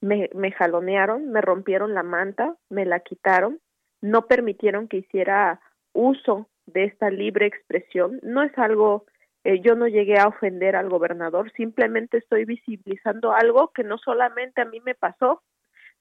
me, 0.00 0.30
me 0.32 0.52
jalonearon, 0.52 1.32
me 1.32 1.40
rompieron 1.40 1.92
la 1.92 2.04
manta, 2.04 2.54
me 2.68 2.84
la 2.84 3.00
quitaron, 3.00 3.58
no 4.00 4.28
permitieron 4.28 4.86
que 4.86 4.98
hiciera 4.98 5.60
uso 5.92 6.46
de 6.66 6.84
esta 6.84 7.10
libre 7.10 7.46
expresión. 7.46 8.20
No 8.22 8.44
es 8.44 8.56
algo, 8.56 9.06
eh, 9.44 9.60
yo 9.60 9.74
no 9.74 9.88
llegué 9.88 10.18
a 10.18 10.28
ofender 10.28 10.76
al 10.76 10.88
gobernador, 10.88 11.52
simplemente 11.52 12.18
estoy 12.18 12.44
visibilizando 12.44 13.32
algo 13.32 13.72
que 13.74 13.82
no 13.82 13.98
solamente 13.98 14.60
a 14.60 14.66
mí 14.66 14.80
me 14.80 14.94
pasó, 14.94 15.42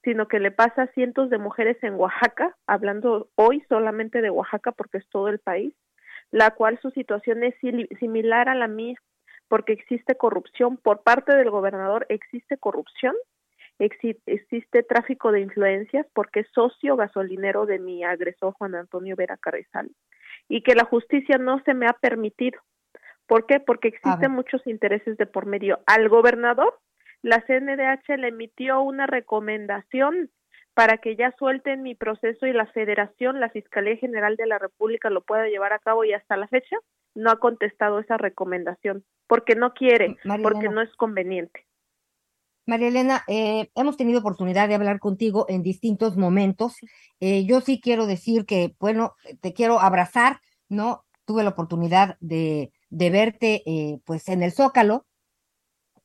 sino 0.03 0.27
que 0.27 0.39
le 0.39 0.51
pasa 0.51 0.83
a 0.83 0.91
cientos 0.93 1.29
de 1.29 1.37
mujeres 1.37 1.77
en 1.83 1.95
Oaxaca, 1.95 2.55
hablando 2.67 3.29
hoy 3.35 3.63
solamente 3.69 4.21
de 4.21 4.29
Oaxaca 4.29 4.71
porque 4.71 4.97
es 4.99 5.09
todo 5.09 5.27
el 5.27 5.39
país, 5.39 5.73
la 6.31 6.51
cual 6.51 6.79
su 6.81 6.91
situación 6.91 7.43
es 7.43 7.55
similar 7.99 8.49
a 8.49 8.55
la 8.55 8.67
mía, 8.67 8.95
porque 9.47 9.73
existe 9.73 10.15
corrupción 10.15 10.77
por 10.77 11.03
parte 11.03 11.35
del 11.35 11.49
gobernador, 11.49 12.05
existe 12.09 12.57
corrupción, 12.57 13.15
existe 13.79 14.83
tráfico 14.83 15.31
de 15.31 15.41
influencias 15.41 16.05
porque 16.13 16.41
es 16.41 16.47
socio 16.53 16.95
gasolinero 16.95 17.65
de 17.65 17.79
mi 17.79 18.03
agresor 18.03 18.53
Juan 18.53 18.75
Antonio 18.75 19.15
Vera 19.15 19.37
Carrizal 19.37 19.89
y 20.47 20.61
que 20.61 20.75
la 20.75 20.85
justicia 20.85 21.37
no 21.37 21.61
se 21.63 21.73
me 21.73 21.87
ha 21.87 21.93
permitido. 21.93 22.59
¿Por 23.31 23.45
qué? 23.45 23.61
Porque 23.61 23.87
existen 23.87 24.33
muchos 24.33 24.61
intereses 24.67 25.15
de 25.15 25.25
por 25.25 25.45
medio. 25.45 25.79
Al 25.85 26.09
gobernador, 26.09 26.77
la 27.21 27.41
CNDH 27.47 28.17
le 28.17 28.27
emitió 28.27 28.81
una 28.81 29.07
recomendación 29.07 30.29
para 30.73 30.97
que 30.97 31.15
ya 31.15 31.33
suelten 31.39 31.81
mi 31.81 31.95
proceso 31.95 32.45
y 32.45 32.51
la 32.51 32.65
federación, 32.65 33.39
la 33.39 33.49
Fiscalía 33.49 33.95
General 33.95 34.35
de 34.35 34.47
la 34.47 34.59
República 34.59 35.09
lo 35.09 35.21
pueda 35.21 35.47
llevar 35.47 35.71
a 35.71 35.79
cabo 35.79 36.03
y 36.03 36.11
hasta 36.11 36.35
la 36.35 36.49
fecha 36.49 36.75
no 37.15 37.31
ha 37.31 37.39
contestado 37.39 37.99
esa 37.99 38.17
recomendación 38.17 39.05
porque 39.27 39.55
no 39.55 39.73
quiere, 39.73 40.17
porque 40.43 40.67
no 40.67 40.81
es 40.81 40.93
conveniente. 40.97 41.65
María 42.65 42.89
Elena, 42.89 43.23
eh, 43.29 43.69
hemos 43.75 43.95
tenido 43.95 44.19
oportunidad 44.19 44.67
de 44.67 44.75
hablar 44.75 44.99
contigo 44.99 45.45
en 45.47 45.63
distintos 45.63 46.17
momentos. 46.17 46.75
Eh, 47.21 47.45
yo 47.45 47.61
sí 47.61 47.79
quiero 47.79 48.07
decir 48.07 48.45
que, 48.45 48.75
bueno, 48.77 49.15
te 49.39 49.53
quiero 49.53 49.79
abrazar, 49.79 50.41
¿no? 50.67 51.05
Tuve 51.23 51.43
la 51.43 51.51
oportunidad 51.51 52.17
de, 52.19 52.73
de 52.91 53.09
verte, 53.09 53.63
eh, 53.65 53.99
pues, 54.05 54.29
en 54.29 54.43
el 54.43 54.51
Zócalo, 54.51 55.07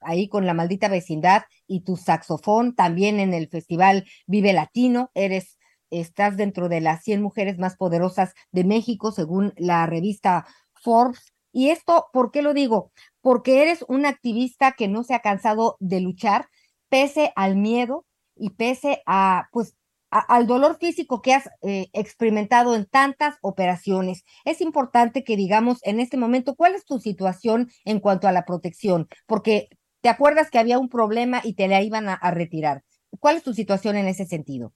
ahí 0.01 0.29
con 0.29 0.47
la 0.47 0.55
maldita 0.55 0.89
vecindad 0.89 1.43
y 1.67 1.81
tu 1.81 1.97
saxofón, 1.97 2.75
también 2.75 3.21
en 3.21 3.35
el 3.35 3.49
Festival 3.49 4.05
Vive 4.27 4.53
Latino, 4.53 5.11
eres, 5.15 5.59
estás 5.91 6.37
dentro 6.37 6.69
de 6.69 6.81
las 6.81 7.03
100 7.03 7.23
mujeres 7.23 7.59
más 7.59 7.77
poderosas 7.77 8.33
de 8.53 8.65
México, 8.65 9.13
según 9.13 9.53
la 9.57 9.87
revista 9.87 10.47
Forbes. 10.75 11.33
Y 11.53 11.71
esto, 11.71 12.07
¿por 12.13 12.31
qué 12.31 12.43
lo 12.43 12.55
digo? 12.55 12.93
Porque 13.21 13.63
eres 13.63 13.85
un 13.89 14.07
activista 14.07 14.73
que 14.73 14.89
no 14.89 15.03
se 15.03 15.15
ha 15.15 15.21
cansado 15.21 15.77
de 15.81 16.01
luchar, 16.01 16.49
pese 16.89 17.33
al 17.35 17.57
miedo 17.57 18.07
y 18.37 18.51
pese 18.51 19.03
a, 19.07 19.49
pues, 19.53 19.75
al 20.19 20.47
dolor 20.47 20.79
físico 20.79 21.23
que 21.23 21.35
has 21.35 21.49
eh, 21.63 21.89
experimentado 21.93 22.75
en 22.75 22.87
tantas 22.87 23.39
operaciones. 23.43 24.25
Es 24.45 24.61
importante 24.61 25.25
que 25.25 25.37
digamos 25.37 25.79
en 25.85 26.01
este 26.01 26.17
momento 26.17 26.55
cuál 26.55 26.75
es 26.75 26.85
tu 26.85 26.99
situación 26.99 27.69
en 27.85 28.01
cuanto 28.01 28.29
a 28.29 28.33
la 28.33 28.45
protección, 28.45 29.09
porque 29.27 29.69
te 30.01 30.09
acuerdas 30.09 30.51
que 30.51 30.59
había 30.59 30.79
un 30.79 30.89
problema 30.89 31.41
y 31.43 31.55
te 31.55 31.69
la 31.69 31.83
iban 31.83 32.09
a, 32.09 32.19
retirar. 32.31 32.83
¿Cuál 33.19 33.37
es 33.37 33.43
tu 33.43 33.53
situación 33.53 33.97
en 33.97 34.07
ese 34.07 34.25
sentido? 34.25 34.73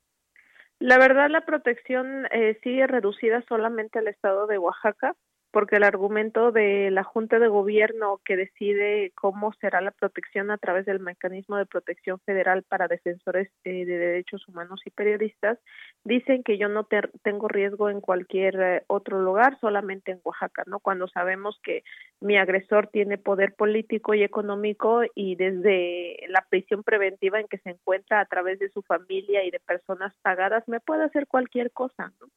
La 0.79 0.99
verdad, 0.99 1.29
la 1.31 1.45
protección 1.45 2.27
eh, 2.33 2.59
sigue 2.63 2.87
reducida 2.87 3.45
solamente 3.49 3.99
al 3.99 4.09
estado 4.09 4.47
de 4.47 4.59
Oaxaca 4.59 5.15
porque 5.51 5.77
el 5.77 5.83
argumento 5.83 6.53
de 6.53 6.91
la 6.91 7.03
Junta 7.03 7.39
de 7.39 7.49
Gobierno 7.49 8.21
que 8.25 8.37
decide 8.37 9.13
cómo 9.15 9.53
será 9.61 9.81
la 9.81 9.91
protección 9.91 10.51
a 10.51 10.59
través 10.59 10.87
del 10.87 11.01
mecanismo 11.01 11.57
de 11.57 11.67
protección 11.67 12.21
federal 12.21 12.63
para 12.63 12.89
defensores 12.89 13.51
eh, 13.65 13.85
de 13.85 13.99
derechos 13.99 14.47
humanos 14.49 14.81
y 14.85 14.91
periodistas 14.91 15.59
dicen 16.05 16.43
que 16.43 16.57
yo 16.57 16.69
no 16.69 16.87
tengo 17.23 17.49
riesgo 17.49 17.91
en 17.91 18.01
cualquier 18.01 18.61
eh, 18.61 18.83
otro 18.87 19.21
lugar, 19.21 19.59
solamente 19.61 20.13
en 20.13 20.21
Oaxaca, 20.25 20.63
¿no? 20.67 20.81
Cuando 20.81 21.09
sabemos 21.09 21.59
que 21.63 21.83
mi 22.21 22.37
agresor 22.37 22.89
tiene 22.89 23.19
poder 23.19 23.55
político 23.55 24.15
y 24.15 24.23
económico 24.23 25.03
y 25.15 25.35
desde 25.35 26.17
la 26.29 26.47
prisión 26.49 26.83
preventiva 26.83 27.41
en 27.41 27.49
que 27.49 27.59
se 27.59 27.71
encuentra 27.71 28.21
a 28.21 28.27
través 28.27 28.59
de 28.59 28.71
su 28.71 28.83
familia 28.83 29.45
y 29.45 29.51
de 29.51 29.61
personas 29.61 30.15
pagadas 30.23 30.67
me 30.69 30.81
puede 30.81 31.05
hacer 31.05 31.27
cualquier 31.27 31.71
cosa, 31.73 32.13
¿no? 32.21 32.29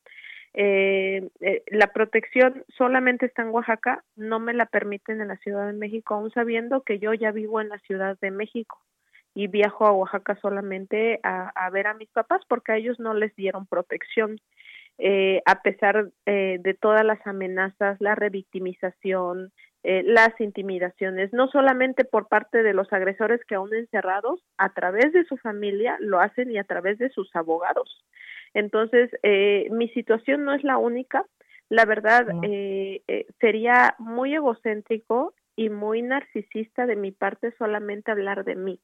Eh, 0.54 1.30
eh, 1.42 1.64
la 1.68 1.88
protección 1.88 2.64
solamente 2.78 3.26
está 3.26 3.42
en 3.42 3.50
Oaxaca, 3.50 4.04
no 4.16 4.40
me 4.40 4.54
la 4.54 4.68
permiten 4.68 5.20
en 5.20 5.30
la 5.30 5.38
Ciudad 5.38 5.66
de 5.66 5.74
México, 5.74 6.14
aún 6.14 6.32
sabiendo 6.32 6.82
que 6.82 7.00
yo 7.00 7.14
ya 7.14 7.32
vivo 7.32 7.60
en 7.60 7.70
la 7.70 7.80
Ciudad 7.80 8.18
de 8.22 8.32
México 8.32 8.80
y 9.36 9.48
viajo 9.48 9.86
a 9.86 9.92
Oaxaca 9.92 10.38
solamente 10.42 11.20
a, 11.24 11.70
ver 11.72 11.88
a 11.88 11.94
mis 11.96 12.10
papás 12.10 12.42
porque 12.48 12.72
a 12.72 12.78
ellos 12.78 13.00
no 13.00 13.14
les 13.14 13.36
dieron 13.36 13.66
protección. 13.66 14.40
Eh, 15.00 15.42
a 15.46 15.64
pesar 15.64 16.12
eh, 16.28 16.60
de 16.62 16.74
todas 16.76 17.04
las 17.04 17.26
amenazas, 17.26 18.00
la 18.00 18.14
revictimización, 18.14 19.52
eh, 19.82 20.04
las 20.06 20.40
intimidaciones, 20.40 21.34
no 21.34 21.48
solamente 21.48 22.06
por 22.06 22.28
parte 22.28 22.62
de 22.62 22.74
los 22.74 22.94
agresores 22.94 23.44
que 23.46 23.56
aún 23.56 23.74
encerrados, 23.74 24.40
a 24.58 24.70
través 24.74 25.12
de 25.14 25.26
su 25.26 25.36
familia 25.38 25.98
lo 26.00 26.20
hacen 26.20 26.52
y 26.52 26.58
a 26.58 26.64
través 26.64 27.00
de 27.00 27.10
sus 27.10 27.36
abogados. 27.36 28.06
Entonces, 28.54 29.10
eh, 29.24 29.68
mi 29.72 29.90
situación 29.90 30.46
no 30.46 30.54
es 30.54 30.64
la 30.64 30.78
única. 30.78 31.26
La 31.70 31.86
verdad, 31.86 32.28
eh, 32.44 33.02
eh, 33.08 33.26
sería 33.40 33.96
muy 33.98 34.36
egocéntrico 34.36 35.34
y 35.56 35.70
muy 35.70 36.02
narcisista 36.02 36.86
de 36.86 36.96
mi 36.96 37.12
parte 37.12 37.54
solamente 37.58 38.12
hablar 38.12 38.44
de 38.44 38.56
mí, 38.56 38.80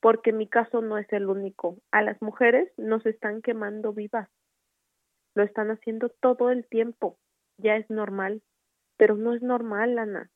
porque 0.00 0.32
mi 0.32 0.48
caso 0.48 0.80
no 0.80 0.98
es 0.98 1.10
el 1.12 1.28
único. 1.28 1.76
A 1.90 2.02
las 2.02 2.20
mujeres 2.22 2.72
nos 2.78 3.04
están 3.04 3.42
quemando 3.42 3.92
vivas. 3.92 4.28
Lo 5.34 5.42
están 5.42 5.70
haciendo 5.70 6.08
todo 6.08 6.50
el 6.50 6.66
tiempo. 6.66 7.18
Ya 7.58 7.76
es 7.76 7.88
normal, 7.90 8.42
pero 8.96 9.16
no 9.16 9.34
es 9.34 9.42
normal, 9.42 9.98
Ana. 9.98 10.30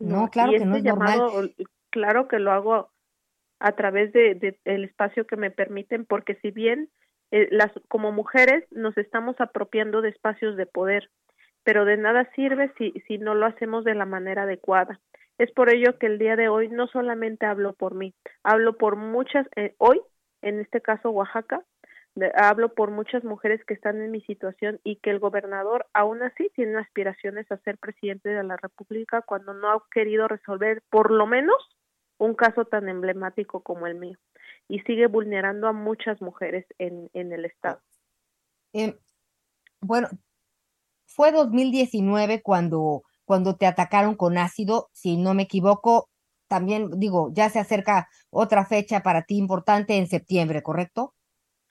No, 0.00 0.28
claro 0.30 0.52
que 0.52 0.64
no 0.64 0.76
este 0.76 0.88
es 0.88 0.94
normal. 0.94 1.54
Claro 1.90 2.26
que 2.26 2.40
lo 2.40 2.50
hago 2.50 2.90
a 3.60 3.72
través 3.76 4.12
de, 4.12 4.34
de, 4.34 4.58
el 4.64 4.84
espacio 4.84 5.26
que 5.26 5.36
me 5.36 5.52
permiten, 5.52 6.04
porque 6.04 6.34
si 6.36 6.50
bien 6.50 6.90
eh, 7.34 7.48
las, 7.50 7.72
como 7.88 8.12
mujeres 8.12 8.62
nos 8.70 8.96
estamos 8.96 9.34
apropiando 9.40 10.02
de 10.02 10.10
espacios 10.10 10.56
de 10.56 10.66
poder, 10.66 11.10
pero 11.64 11.84
de 11.84 11.96
nada 11.96 12.30
sirve 12.36 12.72
si, 12.78 12.92
si 13.08 13.18
no 13.18 13.34
lo 13.34 13.46
hacemos 13.46 13.82
de 13.82 13.96
la 13.96 14.06
manera 14.06 14.44
adecuada. 14.44 15.00
Es 15.38 15.50
por 15.50 15.68
ello 15.68 15.98
que 15.98 16.06
el 16.06 16.20
día 16.20 16.36
de 16.36 16.48
hoy 16.48 16.68
no 16.68 16.86
solamente 16.86 17.44
hablo 17.44 17.72
por 17.72 17.96
mí, 17.96 18.14
hablo 18.44 18.76
por 18.76 18.94
muchas, 18.94 19.48
eh, 19.56 19.74
hoy, 19.78 20.00
en 20.42 20.60
este 20.60 20.80
caso 20.80 21.10
Oaxaca, 21.10 21.64
hablo 22.36 22.72
por 22.72 22.92
muchas 22.92 23.24
mujeres 23.24 23.64
que 23.64 23.74
están 23.74 24.00
en 24.00 24.12
mi 24.12 24.20
situación 24.20 24.78
y 24.84 25.00
que 25.00 25.10
el 25.10 25.18
gobernador 25.18 25.86
aún 25.92 26.22
así 26.22 26.52
tiene 26.54 26.78
aspiraciones 26.78 27.50
a 27.50 27.56
ser 27.64 27.78
presidente 27.78 28.28
de 28.28 28.44
la 28.44 28.56
República 28.58 29.22
cuando 29.22 29.54
no 29.54 29.72
ha 29.72 29.82
querido 29.90 30.28
resolver 30.28 30.82
por 30.88 31.10
lo 31.10 31.26
menos 31.26 31.56
un 32.16 32.34
caso 32.34 32.64
tan 32.64 32.88
emblemático 32.88 33.60
como 33.60 33.88
el 33.88 33.96
mío 33.96 34.18
y 34.68 34.80
sigue 34.80 35.06
vulnerando 35.06 35.68
a 35.68 35.72
muchas 35.72 36.20
mujeres 36.20 36.66
en, 36.78 37.10
en 37.12 37.32
el 37.32 37.44
Estado. 37.44 37.80
Eh, 38.72 38.98
bueno, 39.80 40.08
fue 41.06 41.32
2019 41.32 42.42
cuando, 42.42 43.02
cuando 43.24 43.56
te 43.56 43.66
atacaron 43.66 44.16
con 44.16 44.38
ácido, 44.38 44.88
si 44.92 45.16
no 45.16 45.34
me 45.34 45.44
equivoco, 45.44 46.08
también 46.48 46.90
digo, 46.98 47.30
ya 47.32 47.48
se 47.48 47.58
acerca 47.58 48.08
otra 48.30 48.64
fecha 48.64 49.00
para 49.00 49.22
ti 49.22 49.36
importante 49.36 49.96
en 49.96 50.06
septiembre, 50.06 50.62
¿correcto? 50.62 51.14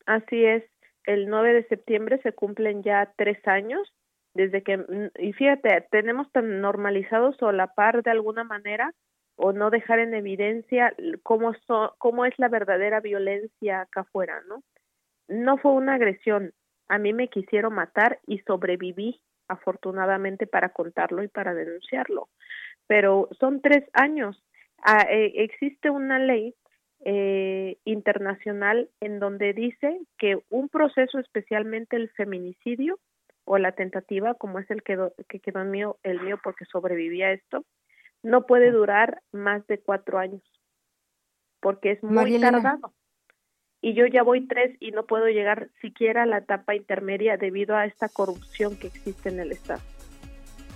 Así 0.06 0.44
es, 0.44 0.64
el 1.06 1.28
9 1.28 1.54
de 1.54 1.68
septiembre 1.68 2.20
se 2.24 2.34
cumplen 2.34 2.84
ya 2.84 3.14
tres 3.18 3.38
años 3.48 3.94
desde 4.34 4.64
que, 4.64 4.84
y 5.20 5.34
fíjate, 5.34 5.88
tenemos 5.92 6.32
tan 6.32 6.60
normalizado 6.60 7.34
solapar 7.34 8.02
de 8.02 8.12
alguna 8.12 8.44
manera 8.44 8.92
o 9.36 9.52
no 9.52 9.70
dejar 9.70 10.00
en 10.00 10.14
evidencia 10.14 10.94
cómo, 11.24 11.54
cómo 11.98 12.26
es 12.26 12.38
la 12.38 12.50
verdadera 12.50 13.00
violencia 13.00 13.82
acá 13.82 14.02
afuera, 14.02 14.42
¿no? 14.48 14.64
No 15.28 15.58
fue 15.58 15.72
una 15.72 15.96
agresión, 15.96 16.54
a 16.88 16.98
mí 16.98 17.14
me 17.14 17.30
quisieron 17.30 17.74
matar 17.74 18.20
y 18.28 18.40
sobreviví 18.40 19.22
afortunadamente 19.48 20.48
para 20.48 20.70
contarlo 20.70 21.24
y 21.24 21.28
para 21.28 21.54
denunciarlo, 21.54 22.30
pero 22.88 23.30
son 23.40 23.62
tres 23.62 23.84
años. 23.94 24.44
Ah, 24.84 25.08
eh, 25.10 25.32
existe 25.36 25.90
una 25.90 26.20
ley 26.20 26.56
eh, 27.06 27.78
internacional 27.86 28.90
en 29.00 29.20
donde 29.20 29.54
dice 29.54 30.00
que 30.18 30.40
un 30.50 30.70
proceso, 30.70 31.20
especialmente 31.20 31.96
el 31.96 32.10
feminicidio 32.12 33.00
o 33.46 33.58
la 33.58 33.74
tentativa, 33.74 34.36
como 34.36 34.60
es 34.60 34.70
el 34.70 34.84
que, 34.84 34.98
que 35.28 35.40
quedó 35.40 35.62
el 35.62 35.70
mío, 35.70 35.98
el 36.04 36.22
mío 36.22 36.40
porque 36.44 36.66
sobrevivía 36.66 37.28
a 37.28 37.34
esto, 37.34 37.66
no 38.24 38.46
puede 38.46 38.72
durar 38.72 39.22
más 39.32 39.66
de 39.68 39.80
cuatro 39.80 40.18
años, 40.18 40.42
porque 41.60 41.92
es 41.92 42.04
muy 42.04 42.40
tardado. 42.40 42.94
Y 43.82 43.96
yo 43.96 44.06
ya 44.08 44.24
voy 44.24 44.48
tres 44.48 44.78
y 44.80 44.92
no 44.92 45.06
puedo 45.06 45.28
llegar 45.28 45.70
siquiera 45.82 46.24
a 46.24 46.26
la 46.26 46.38
etapa 46.38 46.74
intermedia 46.74 47.36
debido 47.36 47.76
a 47.76 47.86
esta 47.86 48.08
corrupción 48.08 48.78
que 48.78 48.88
existe 48.88 49.28
en 49.28 49.42
el 49.42 49.52
Estado. 49.52 49.82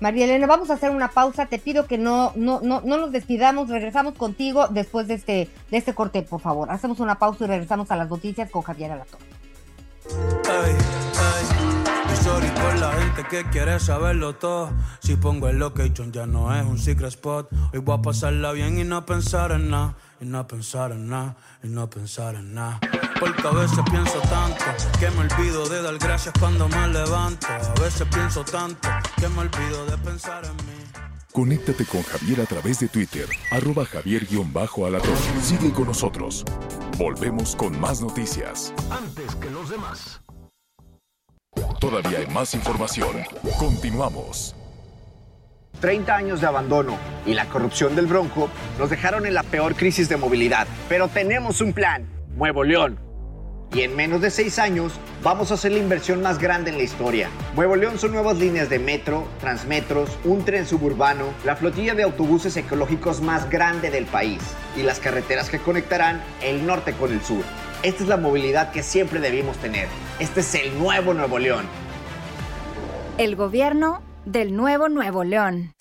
María 0.01 0.25
Elena, 0.25 0.45
vamos 0.45 0.69
a 0.69 0.73
hacer 0.73 0.91
una 0.91 1.07
pausa. 1.07 1.47
Te 1.47 1.57
pido 1.57 1.87
que 1.87 1.97
no, 1.97 2.33
no, 2.35 2.59
no, 2.61 2.81
no 2.81 2.97
nos 2.97 3.11
despidamos. 3.11 3.69
Regresamos 3.69 4.15
contigo 4.15 4.67
después 4.67 5.07
de 5.07 5.15
este, 5.15 5.47
de 5.71 5.77
este 5.77 5.95
corte, 5.95 6.21
por 6.21 6.41
favor. 6.41 6.69
Hacemos 6.69 6.99
una 6.99 7.17
pausa 7.17 7.45
y 7.45 7.47
regresamos 7.47 7.89
a 7.91 7.95
las 7.95 8.09
noticias 8.09 8.51
con 8.51 8.61
Javier 8.61 8.91
Alato. 8.91 9.17
Por 12.57 12.79
la 12.79 12.91
gente 12.93 13.23
que 13.29 13.49
quiere 13.49 13.79
saberlo 13.79 14.35
todo. 14.35 14.71
Si 14.99 15.15
pongo 15.15 15.47
el 15.47 15.57
location 15.57 16.11
ya 16.11 16.25
no 16.25 16.53
es 16.53 16.65
un 16.65 16.77
secret 16.77 17.09
spot. 17.09 17.49
Hoy 17.73 17.79
voy 17.79 17.97
a 17.97 18.01
pasarla 18.01 18.51
bien 18.51 18.79
y 18.79 18.83
no 18.83 19.05
pensar 19.05 19.51
en 19.51 19.69
nada, 19.69 19.95
y 20.19 20.25
no 20.25 20.47
pensar 20.47 20.91
en 20.91 21.09
nada, 21.09 21.35
y 21.63 21.67
no 21.67 21.89
pensar 21.89 22.35
en 22.35 22.53
nada. 22.53 22.79
Porque 23.19 23.47
a 23.47 23.51
veces 23.51 23.79
pienso 23.89 24.19
tanto 24.29 24.63
que 24.99 25.09
me 25.11 25.21
olvido 25.21 25.67
de 25.67 25.81
dar 25.81 25.97
gracias 25.97 26.33
cuando 26.39 26.67
me 26.67 26.87
levanto. 26.87 27.47
A 27.47 27.81
veces 27.81 28.07
pienso 28.11 28.43
tanto 28.43 28.89
que 29.17 29.27
me 29.29 29.39
olvido 29.39 29.85
de 29.85 29.97
pensar 29.97 30.45
en 30.45 30.55
mí. 30.57 30.77
Conéctate 31.33 31.85
con 31.85 32.01
Javier 32.03 32.41
a 32.41 32.45
través 32.45 32.79
de 32.79 32.87
Twitter, 32.87 33.27
arroba 33.51 33.85
javier-alatón. 33.85 35.17
Sigue 35.41 35.71
con 35.71 35.85
nosotros. 35.85 36.43
Volvemos 36.97 37.55
con 37.55 37.79
más 37.79 38.01
noticias. 38.01 38.73
Antes 38.89 39.35
que 39.35 39.49
los 39.51 39.69
demás. 39.69 40.19
Todavía 41.79 42.19
hay 42.19 42.27
más 42.27 42.53
información. 42.55 43.23
Continuamos. 43.59 44.55
30 45.79 46.15
años 46.15 46.41
de 46.41 46.47
abandono 46.47 46.97
y 47.25 47.35
la 47.35 47.45
corrupción 47.45 47.95
del 47.95 48.07
Bronco 48.07 48.49
nos 48.79 48.89
dejaron 48.89 49.27
en 49.27 49.35
la 49.35 49.43
peor 49.43 49.75
crisis 49.75 50.09
de 50.09 50.17
movilidad. 50.17 50.67
Pero 50.89 51.07
tenemos 51.07 51.61
un 51.61 51.73
plan, 51.73 52.07
Nuevo 52.35 52.63
León. 52.63 52.99
Y 53.73 53.81
en 53.81 53.95
menos 53.95 54.21
de 54.21 54.31
seis 54.31 54.57
años 54.59 54.93
vamos 55.21 55.51
a 55.51 55.55
hacer 55.55 55.73
la 55.73 55.79
inversión 55.79 56.21
más 56.21 56.39
grande 56.39 56.71
en 56.71 56.77
la 56.77 56.83
historia. 56.83 57.29
Nuevo 57.55 57.75
León 57.75 57.99
son 57.99 58.13
nuevas 58.13 58.37
líneas 58.37 58.69
de 58.69 58.79
metro, 58.79 59.27
transmetros, 59.39 60.09
un 60.23 60.45
tren 60.45 60.65
suburbano, 60.65 61.25
la 61.45 61.57
flotilla 61.57 61.93
de 61.93 62.03
autobuses 62.03 62.57
ecológicos 62.57 63.21
más 63.21 63.49
grande 63.49 63.91
del 63.91 64.05
país 64.05 64.41
y 64.75 64.83
las 64.83 64.99
carreteras 64.99 65.49
que 65.49 65.59
conectarán 65.59 66.23
el 66.41 66.65
norte 66.65 66.93
con 66.93 67.11
el 67.11 67.21
sur. 67.21 67.43
Esta 67.83 68.01
es 68.01 68.09
la 68.09 68.17
movilidad 68.17 68.71
que 68.71 68.81
siempre 68.81 69.19
debimos 69.19 69.55
tener. 69.57 69.87
Este 70.19 70.39
es 70.39 70.55
el 70.55 70.79
nuevo 70.79 71.13
Nuevo 71.13 71.37
León. 71.37 71.67
El 73.19 73.35
gobierno 73.35 74.01
del 74.25 74.55
nuevo 74.55 74.89
Nuevo 74.89 75.23
León. 75.23 75.73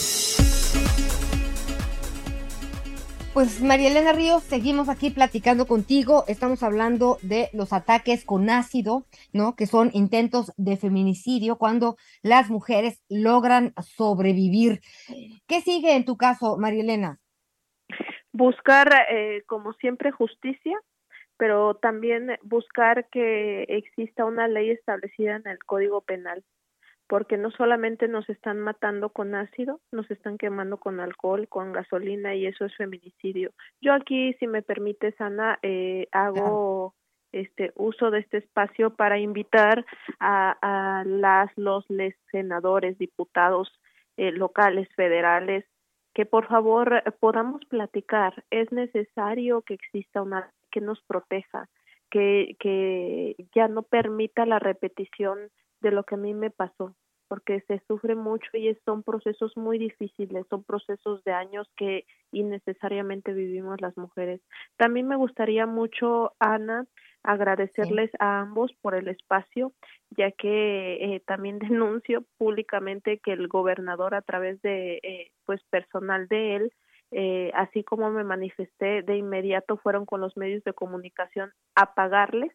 Pues 3.33 3.63
María 3.63 3.89
Elena 3.89 4.13
Ríos, 4.13 4.43
seguimos 4.43 4.91
aquí 4.91 5.09
platicando 5.09 5.67
contigo. 5.67 6.25
Estamos 6.29 6.63
hablando 6.63 7.17
de 7.23 7.49
los 7.55 7.73
ataques 7.73 8.27
con 8.27 8.51
ácido, 8.51 9.07
¿no? 9.33 9.57
Que 9.57 9.67
son 9.67 9.91
intentos 9.95 10.53
de 10.59 10.77
feminicidio 10.77 11.57
cuando 11.57 11.97
las 12.23 12.51
mujeres 12.51 13.03
logran 13.09 13.73
sobrevivir. 13.81 14.81
¿Qué 15.47 15.63
sigue 15.63 15.97
en 15.97 16.05
tu 16.05 16.19
caso, 16.19 16.59
María 16.59 16.83
Elena? 16.83 17.21
Buscar, 18.33 18.93
eh, 19.11 19.45
como 19.47 19.73
siempre, 19.73 20.11
justicia, 20.11 20.79
pero 21.37 21.75
también 21.75 22.39
buscar 22.43 23.09
que 23.11 23.65
exista 23.65 24.25
una 24.25 24.49
ley 24.49 24.71
establecida 24.71 25.37
en 25.37 25.47
el 25.47 25.59
Código 25.65 26.01
Penal 26.01 26.45
porque 27.09 27.37
no 27.37 27.51
solamente 27.51 28.09
nos 28.09 28.29
están 28.29 28.59
matando 28.61 29.11
con 29.11 29.35
ácido, 29.35 29.81
nos 29.93 30.11
están 30.11 30.39
quemando 30.39 30.79
con 30.79 31.01
alcohol, 31.01 31.49
con 31.49 31.73
gasolina 31.73 32.35
y 32.35 32.47
eso 32.47 32.65
es 32.65 32.75
feminicidio. 32.77 33.53
Yo 33.81 33.93
aquí, 33.93 34.35
si 34.35 34.47
me 34.47 34.63
permite, 34.63 35.15
Ana, 35.19 35.59
eh, 35.63 36.09
hago 36.13 36.95
este 37.33 37.73
uso 37.77 38.11
de 38.11 38.21
este 38.21 38.39
espacio 38.39 38.91
para 38.91 39.19
invitar 39.19 39.85
a, 40.19 40.57
a 40.61 41.05
las 41.05 41.51
los 41.57 41.85
senadores, 42.31 42.99
diputados 42.99 43.73
eh, 44.17 44.33
locales, 44.33 44.89
federales, 44.97 45.65
que 46.15 46.25
por 46.25 46.49
favor 46.49 47.03
podamos 47.21 47.61
platicar. 47.67 48.45
Es 48.51 48.73
necesario 48.73 49.63
que 49.63 49.75
exista 49.75 50.23
una 50.23 50.51
que 50.77 50.83
nos 50.83 51.01
proteja, 51.05 51.71
que, 52.11 52.55
que 52.61 53.35
ya 53.55 53.67
no 53.67 53.83
permita 53.83 54.45
la 54.45 54.59
repetición 54.59 55.39
de 55.81 55.91
lo 55.91 56.05
que 56.05 56.17
a 56.17 56.19
mí 56.19 56.35
me 56.35 56.51
pasó, 56.51 56.95
porque 57.29 57.63
se 57.63 57.81
sufre 57.89 58.15
mucho 58.15 58.47
y 58.53 58.77
son 58.85 59.03
procesos 59.03 59.57
muy 59.57 59.79
difíciles, 59.79 60.45
son 60.51 60.65
procesos 60.65 61.25
de 61.25 61.33
años 61.33 61.67
que 61.79 62.05
innecesariamente 62.31 63.33
vivimos 63.33 63.81
las 63.81 63.97
mujeres. 63.97 64.43
También 64.77 65.09
me 65.09 65.17
gustaría 65.17 65.65
mucho, 65.65 66.35
Ana, 66.41 66.85
agradecerles 67.23 68.11
a 68.19 68.41
ambos 68.41 68.71
por 68.83 68.95
el 68.95 69.09
espacio, 69.09 69.73
ya 70.11 70.31
que 70.31 71.15
eh, 71.17 71.23
también 71.27 71.59
denuncio 71.71 72.23
públicamente 72.37 73.19
que 73.25 73.33
el 73.33 73.49
gobernador 73.49 74.15
a 74.15 74.21
través 74.21 74.61
de 74.61 75.01
eh, 75.03 75.31
pues 75.47 75.63
personal 75.71 76.29
de 76.29 76.57
él 76.57 76.73
eh, 77.13 77.51
así 77.55 77.85
como 77.85 78.11
me 78.11 78.25
manifesté 78.25 79.03
de 79.03 79.17
inmediato 79.17 79.77
fueron 79.77 80.07
con 80.07 80.21
los 80.21 80.37
medios 80.37 80.65
de 80.65 80.73
comunicación 80.73 81.53
a 81.75 81.95
pagarles, 81.95 82.53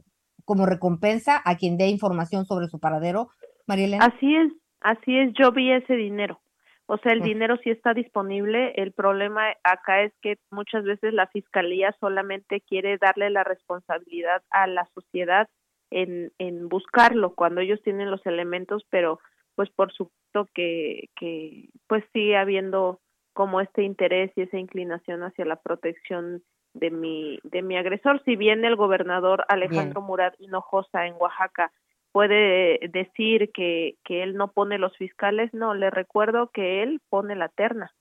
como 0.44 0.66
recompensa 0.66 1.40
a 1.44 1.56
quien 1.56 1.78
dé 1.78 1.88
información 1.88 2.44
sobre 2.44 2.68
su 2.68 2.78
paradero. 2.78 3.30
Marielena. 3.66 4.04
Así 4.04 4.34
es, 4.34 4.52
así 4.80 5.18
es, 5.18 5.32
yo 5.34 5.52
vi 5.52 5.72
ese 5.72 5.94
dinero. 5.94 6.40
O 6.86 6.98
sea, 6.98 7.12
el 7.12 7.22
dinero 7.22 7.56
sí 7.64 7.70
está 7.70 7.94
disponible. 7.94 8.72
El 8.76 8.92
problema 8.92 9.46
acá 9.62 10.02
es 10.02 10.12
que 10.20 10.36
muchas 10.50 10.84
veces 10.84 11.14
la 11.14 11.26
fiscalía 11.28 11.96
solamente 11.98 12.60
quiere 12.60 12.98
darle 12.98 13.30
la 13.30 13.42
responsabilidad 13.42 14.42
a 14.50 14.66
la 14.66 14.86
sociedad 14.94 15.48
en, 15.90 16.32
en 16.38 16.68
buscarlo 16.68 17.34
cuando 17.34 17.62
ellos 17.62 17.80
tienen 17.82 18.10
los 18.10 18.24
elementos, 18.26 18.84
pero 18.90 19.18
pues 19.54 19.70
por 19.70 19.92
supuesto 19.92 20.48
que, 20.52 21.08
que 21.16 21.70
pues 21.86 22.04
sigue 22.12 22.36
habiendo 22.36 23.00
como 23.32 23.60
este 23.60 23.82
interés 23.82 24.30
y 24.36 24.42
esa 24.42 24.58
inclinación 24.58 25.22
hacia 25.22 25.44
la 25.46 25.56
protección 25.56 26.42
de 26.74 26.90
mi 26.90 27.38
de 27.44 27.62
mi 27.62 27.76
agresor. 27.76 28.22
Si 28.24 28.36
bien 28.36 28.64
el 28.64 28.76
gobernador 28.76 29.44
Alejandro 29.48 30.02
Murat 30.02 30.34
Hinojosa 30.38 31.06
en 31.06 31.14
Oaxaca 31.18 31.72
puede 32.12 32.78
decir 32.88 33.50
que 33.52 33.96
que 34.04 34.22
él 34.22 34.36
no 34.36 34.48
pone 34.48 34.78
los 34.78 34.96
fiscales 34.96 35.52
no 35.54 35.74
le 35.74 35.90
recuerdo 35.90 36.50
que 36.52 36.82
él 36.82 37.00
pone 37.08 37.34
la 37.34 37.48
terna 37.48 37.92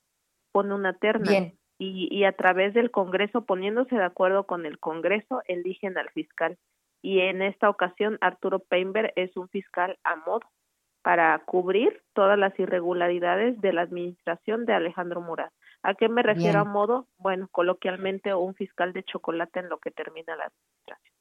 pone 0.52 0.74
una 0.74 0.94
terna. 0.94 1.54
Y 1.80 2.08
y 2.12 2.24
a 2.26 2.34
través 2.34 2.74
del 2.74 2.92
Congreso 2.92 3.46
poniéndose 3.46 3.96
de 3.96 4.04
acuerdo 4.04 4.46
con 4.46 4.66
el 4.66 4.80
Congreso 4.80 5.42
eligen 5.48 5.98
al 5.98 6.10
fiscal. 6.10 6.58
Y 7.02 7.20
en 7.20 7.42
esta 7.42 7.70
ocasión 7.70 8.18
Arturo 8.22 8.60
Peinberg 8.60 9.12
es 9.16 9.36
un 9.36 9.50
fiscal 9.50 9.98
a 10.04 10.16
modo 10.16 10.42
para 11.04 11.38
cubrir 11.40 12.02
todas 12.14 12.40
las 12.40 12.58
irregularidades 12.58 13.60
de 13.62 13.74
la 13.74 13.82
administración 13.82 14.66
de 14.66 14.74
Alejandro 14.74 15.22
Murat. 15.22 15.52
¿A 15.84 15.96
qué 15.96 16.08
me 16.08 16.24
refiero 16.24 16.62
a 16.62 16.64
modo? 16.64 17.08
Bueno, 17.18 17.50
coloquialmente 17.52 18.34
un 18.34 18.56
fiscal 18.56 18.94
de 18.94 19.04
chocolate 19.04 19.60
en 19.60 19.70
lo 19.70 19.80
que 19.80 19.92
termina 19.92 20.36
la 20.36 20.46
administración. 20.46 21.14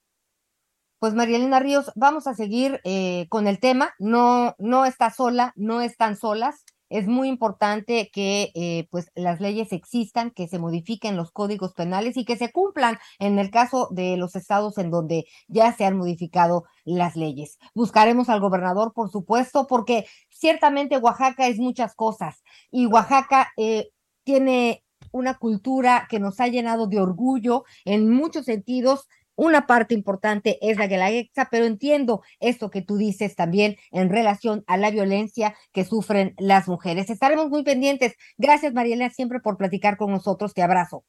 Pues 1.00 1.14
María 1.14 1.36
Elena 1.36 1.58
Ríos, 1.58 1.90
vamos 1.96 2.28
a 2.28 2.34
seguir 2.34 2.80
eh, 2.84 3.26
con 3.28 3.48
el 3.48 3.58
tema. 3.58 3.92
No, 3.98 4.54
no 4.58 4.84
está 4.84 5.10
sola, 5.10 5.52
no 5.56 5.80
están 5.80 6.16
solas 6.16 6.64
es 6.92 7.08
muy 7.08 7.28
importante 7.28 8.10
que 8.12 8.52
eh, 8.54 8.86
pues 8.90 9.10
las 9.14 9.40
leyes 9.40 9.72
existan, 9.72 10.30
que 10.30 10.46
se 10.46 10.58
modifiquen 10.58 11.16
los 11.16 11.32
códigos 11.32 11.72
penales 11.72 12.18
y 12.18 12.26
que 12.26 12.36
se 12.36 12.52
cumplan 12.52 12.98
en 13.18 13.38
el 13.38 13.50
caso 13.50 13.88
de 13.92 14.18
los 14.18 14.36
estados 14.36 14.76
en 14.76 14.90
donde 14.90 15.24
ya 15.48 15.72
se 15.72 15.86
han 15.86 15.96
modificado 15.96 16.64
las 16.84 17.16
leyes. 17.16 17.58
Buscaremos 17.74 18.28
al 18.28 18.40
gobernador, 18.40 18.92
por 18.92 19.10
supuesto, 19.10 19.66
porque 19.66 20.04
ciertamente 20.28 20.98
Oaxaca 20.98 21.46
es 21.46 21.58
muchas 21.58 21.94
cosas 21.94 22.42
y 22.70 22.84
Oaxaca 22.84 23.52
eh, 23.56 23.88
tiene 24.24 24.84
una 25.10 25.34
cultura 25.34 26.06
que 26.08 26.20
nos 26.20 26.40
ha 26.40 26.48
llenado 26.48 26.86
de 26.86 27.00
orgullo 27.00 27.64
en 27.84 28.08
muchos 28.08 28.46
sentidos 28.46 29.08
una 29.34 29.66
parte 29.66 29.94
importante 29.94 30.58
es 30.60 30.76
la 30.78 30.86
guelaguetza, 30.86 31.48
pero 31.50 31.64
entiendo 31.64 32.22
esto 32.38 32.70
que 32.70 32.82
tú 32.82 32.96
dices 32.96 33.34
también 33.34 33.76
en 33.90 34.10
relación 34.10 34.62
a 34.66 34.76
la 34.76 34.90
violencia 34.90 35.56
que 35.72 35.84
sufren 35.84 36.34
las 36.38 36.68
mujeres. 36.68 37.08
Estaremos 37.08 37.48
muy 37.48 37.64
pendientes. 37.64 38.14
Gracias, 38.36 38.74
Mariela, 38.74 39.08
siempre 39.10 39.40
por 39.40 39.56
platicar 39.56 39.96
con 39.96 40.10
nosotros. 40.10 40.52
Te 40.54 40.62
abrazo. 40.62 41.04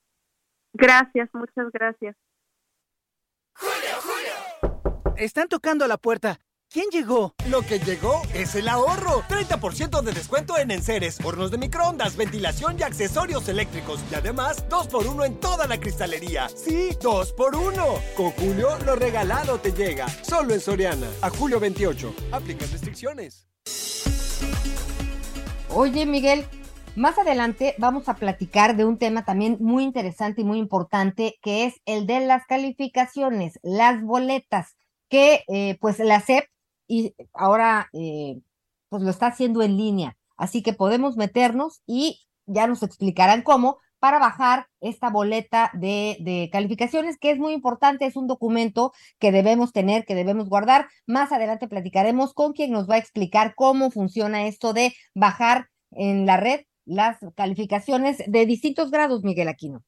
Gracias, 0.73 1.29
muchas 1.33 1.71
gracias. 1.71 2.15
Julio, 3.55 4.01
Julio. 4.01 5.13
Están 5.17 5.47
tocando 5.47 5.87
la 5.87 5.97
puerta. 5.97 6.39
¿Quién 6.73 6.87
llegó? 6.91 7.35
Lo 7.51 7.61
que 7.61 7.77
llegó 7.77 8.23
es 8.33 8.55
el 8.55 8.67
ahorro. 8.67 9.21
30% 9.29 10.01
de 10.01 10.11
descuento 10.11 10.57
en 10.57 10.71
enseres, 10.71 11.19
hornos 11.23 11.51
de 11.51 11.59
microondas, 11.59 12.17
ventilación 12.17 12.77
y 12.79 12.81
accesorios 12.81 13.47
eléctricos. 13.47 14.03
Y 14.11 14.15
además, 14.15 14.67
2x1 14.69 15.27
en 15.27 15.39
toda 15.39 15.67
la 15.67 15.79
cristalería. 15.79 16.49
Sí, 16.49 16.89
2x1. 16.99 18.15
Con 18.17 18.31
Julio, 18.31 18.69
lo 18.87 18.95
regalado 18.95 19.59
te 19.59 19.71
llega. 19.71 20.07
Solo 20.23 20.55
en 20.55 20.59
Soriana. 20.59 21.05
A 21.21 21.29
julio 21.29 21.59
28. 21.59 22.11
Aplica 22.31 22.65
restricciones. 22.65 23.47
Oye, 25.69 26.07
Miguel, 26.07 26.43
más 26.95 27.19
adelante 27.19 27.75
vamos 27.77 28.09
a 28.09 28.15
platicar 28.15 28.75
de 28.75 28.85
un 28.85 28.97
tema 28.97 29.25
también 29.25 29.57
muy 29.59 29.83
interesante 29.83 30.41
y 30.41 30.43
muy 30.43 30.57
importante, 30.57 31.35
que 31.43 31.65
es 31.65 31.75
el 31.85 32.07
de 32.07 32.21
las 32.21 32.47
calificaciones, 32.47 33.59
las 33.61 34.01
boletas, 34.01 34.75
que 35.07 35.43
eh, 35.47 35.77
pues 35.79 35.99
la 35.99 36.19
SEP 36.19 36.45
y 36.93 37.15
ahora 37.33 37.89
eh, 37.93 38.39
pues 38.89 39.01
lo 39.03 39.09
está 39.09 39.27
haciendo 39.27 39.61
en 39.63 39.77
línea. 39.77 40.17
Así 40.37 40.61
que 40.61 40.73
podemos 40.73 41.17
meternos 41.17 41.81
y 41.87 42.21
ya 42.45 42.67
nos 42.67 42.83
explicarán 42.83 43.41
cómo 43.41 43.77
para 43.99 44.19
bajar 44.19 44.67
esta 44.81 45.09
boleta 45.09 45.71
de, 45.73 46.17
de, 46.19 46.49
calificaciones, 46.51 47.17
que 47.17 47.31
es 47.31 47.39
muy 47.39 47.53
importante, 47.53 48.05
es 48.05 48.17
un 48.17 48.27
documento 48.27 48.91
que 49.17 49.31
debemos 49.31 49.71
tener, 49.71 50.03
que 50.05 50.13
debemos 50.13 50.49
guardar. 50.49 50.87
Más 51.07 51.31
adelante 51.31 51.69
platicaremos 51.69 52.33
con 52.33 52.51
quien 52.51 52.71
nos 52.71 52.89
va 52.89 52.95
a 52.95 52.97
explicar 52.99 53.55
cómo 53.55 53.91
funciona 53.91 54.45
esto 54.45 54.73
de 54.73 54.93
bajar 55.15 55.69
en 55.91 56.25
la 56.25 56.37
red 56.37 56.61
las 56.85 57.17
calificaciones 57.35 58.17
de 58.27 58.45
distintos 58.45 58.91
grados, 58.91 59.23
Miguel 59.23 59.47
Aquino. 59.47 59.83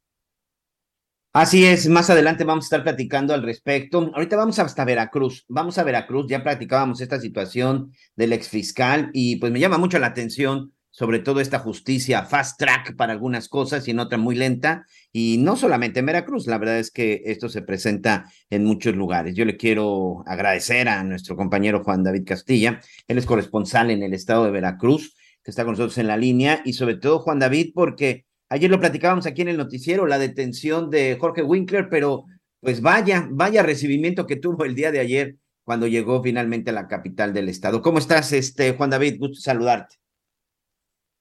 Así 1.37 1.65
es, 1.65 1.89
más 1.89 2.09
adelante 2.09 2.45
vamos 2.45 2.63
a 2.63 2.67
estar 2.67 2.83
platicando 2.83 3.33
al 3.33 3.43
respecto. 3.43 4.09
Ahorita 4.13 4.37
vamos 4.37 4.57
hasta 4.57 4.85
Veracruz, 4.85 5.43
vamos 5.49 5.77
a 5.77 5.83
Veracruz, 5.83 6.27
ya 6.29 6.41
platicábamos 6.41 7.01
esta 7.01 7.19
situación 7.19 7.91
del 8.15 8.31
exfiscal 8.31 9.09
y 9.11 9.35
pues 9.35 9.51
me 9.51 9.59
llama 9.59 9.77
mucho 9.77 9.99
la 9.99 10.07
atención 10.07 10.71
sobre 10.91 11.19
todo 11.19 11.41
esta 11.41 11.59
justicia 11.59 12.23
fast 12.23 12.57
track 12.57 12.95
para 12.95 13.11
algunas 13.11 13.49
cosas 13.49 13.85
y 13.85 13.91
en 13.91 13.99
otra 13.99 14.17
muy 14.17 14.35
lenta. 14.35 14.85
Y 15.11 15.35
no 15.39 15.57
solamente 15.57 15.99
en 15.99 16.05
Veracruz, 16.05 16.47
la 16.47 16.57
verdad 16.57 16.79
es 16.79 16.89
que 16.89 17.23
esto 17.25 17.49
se 17.49 17.61
presenta 17.61 18.31
en 18.49 18.63
muchos 18.63 18.95
lugares. 18.95 19.35
Yo 19.35 19.43
le 19.43 19.57
quiero 19.57 20.23
agradecer 20.27 20.87
a 20.87 21.03
nuestro 21.03 21.35
compañero 21.35 21.83
Juan 21.83 22.01
David 22.01 22.23
Castilla, 22.25 22.79
él 23.09 23.17
es 23.17 23.25
corresponsal 23.25 23.91
en 23.91 24.03
el 24.03 24.13
estado 24.13 24.45
de 24.45 24.51
Veracruz, 24.51 25.17
que 25.43 25.51
está 25.51 25.65
con 25.65 25.73
nosotros 25.73 25.97
en 25.97 26.07
la 26.07 26.15
línea, 26.15 26.61
y 26.63 26.71
sobre 26.71 26.95
todo 26.95 27.19
Juan 27.19 27.39
David, 27.39 27.71
porque 27.75 28.23
Ayer 28.49 28.69
lo 28.69 28.79
platicábamos 28.79 29.25
aquí 29.25 29.41
en 29.41 29.49
el 29.49 29.57
noticiero, 29.57 30.05
la 30.05 30.19
detención 30.19 30.91
de 30.91 31.17
Jorge 31.19 31.41
Winkler, 31.41 31.89
pero 31.89 32.25
pues 32.61 32.81
vaya, 32.81 33.27
vaya 33.31 33.63
recibimiento 33.63 34.27
que 34.27 34.35
tuvo 34.35 34.65
el 34.65 34.75
día 34.75 34.91
de 34.91 34.99
ayer 34.99 35.35
cuando 35.63 35.87
llegó 35.87 36.21
finalmente 36.21 36.69
a 36.69 36.73
la 36.73 36.87
capital 36.87 37.33
del 37.33 37.49
estado. 37.49 37.81
¿Cómo 37.81 37.97
estás, 37.97 38.31
este 38.33 38.73
Juan 38.73 38.91
David? 38.91 39.17
Gusto 39.19 39.35
saludarte. 39.41 39.95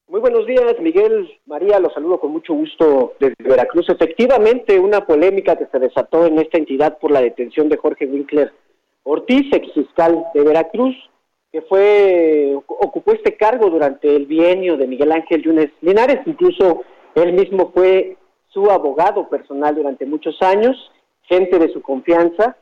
Muy 0.06 0.20
buenos 0.20 0.46
días, 0.46 0.74
Miguel, 0.80 1.28
María, 1.46 1.80
los 1.80 1.94
saludo 1.94 2.20
con 2.20 2.30
mucho 2.30 2.52
gusto 2.52 3.14
desde 3.18 3.36
Veracruz. 3.38 3.88
Efectivamente, 3.88 4.78
una 4.78 5.06
polémica 5.06 5.56
que 5.56 5.66
se 5.66 5.78
desató 5.78 6.26
en 6.26 6.38
esta 6.38 6.58
entidad 6.58 6.98
por 6.98 7.10
la 7.10 7.22
detención 7.22 7.70
de 7.70 7.78
Jorge 7.78 8.04
Winkler 8.04 8.52
Ortiz, 9.02 9.50
ex 9.50 9.72
fiscal 9.72 10.24
de 10.34 10.42
Veracruz, 10.42 10.94
que 11.50 11.62
fue 11.62 12.54
ocupó 12.54 13.12
este 13.12 13.36
cargo 13.36 13.70
durante 13.70 14.14
el 14.14 14.26
bienio 14.26 14.76
de 14.76 14.86
Miguel 14.86 15.10
Ángel 15.10 15.42
Yunes 15.42 15.70
Linares, 15.80 16.20
incluso 16.26 16.82
él 17.14 17.32
mismo 17.32 17.70
fue 17.72 18.16
su 18.48 18.70
abogado 18.70 19.28
personal 19.28 19.74
durante 19.74 20.06
muchos 20.06 20.40
años, 20.42 20.90
gente 21.22 21.58
de 21.58 21.72
su 21.72 21.82
confianza, 21.82 22.56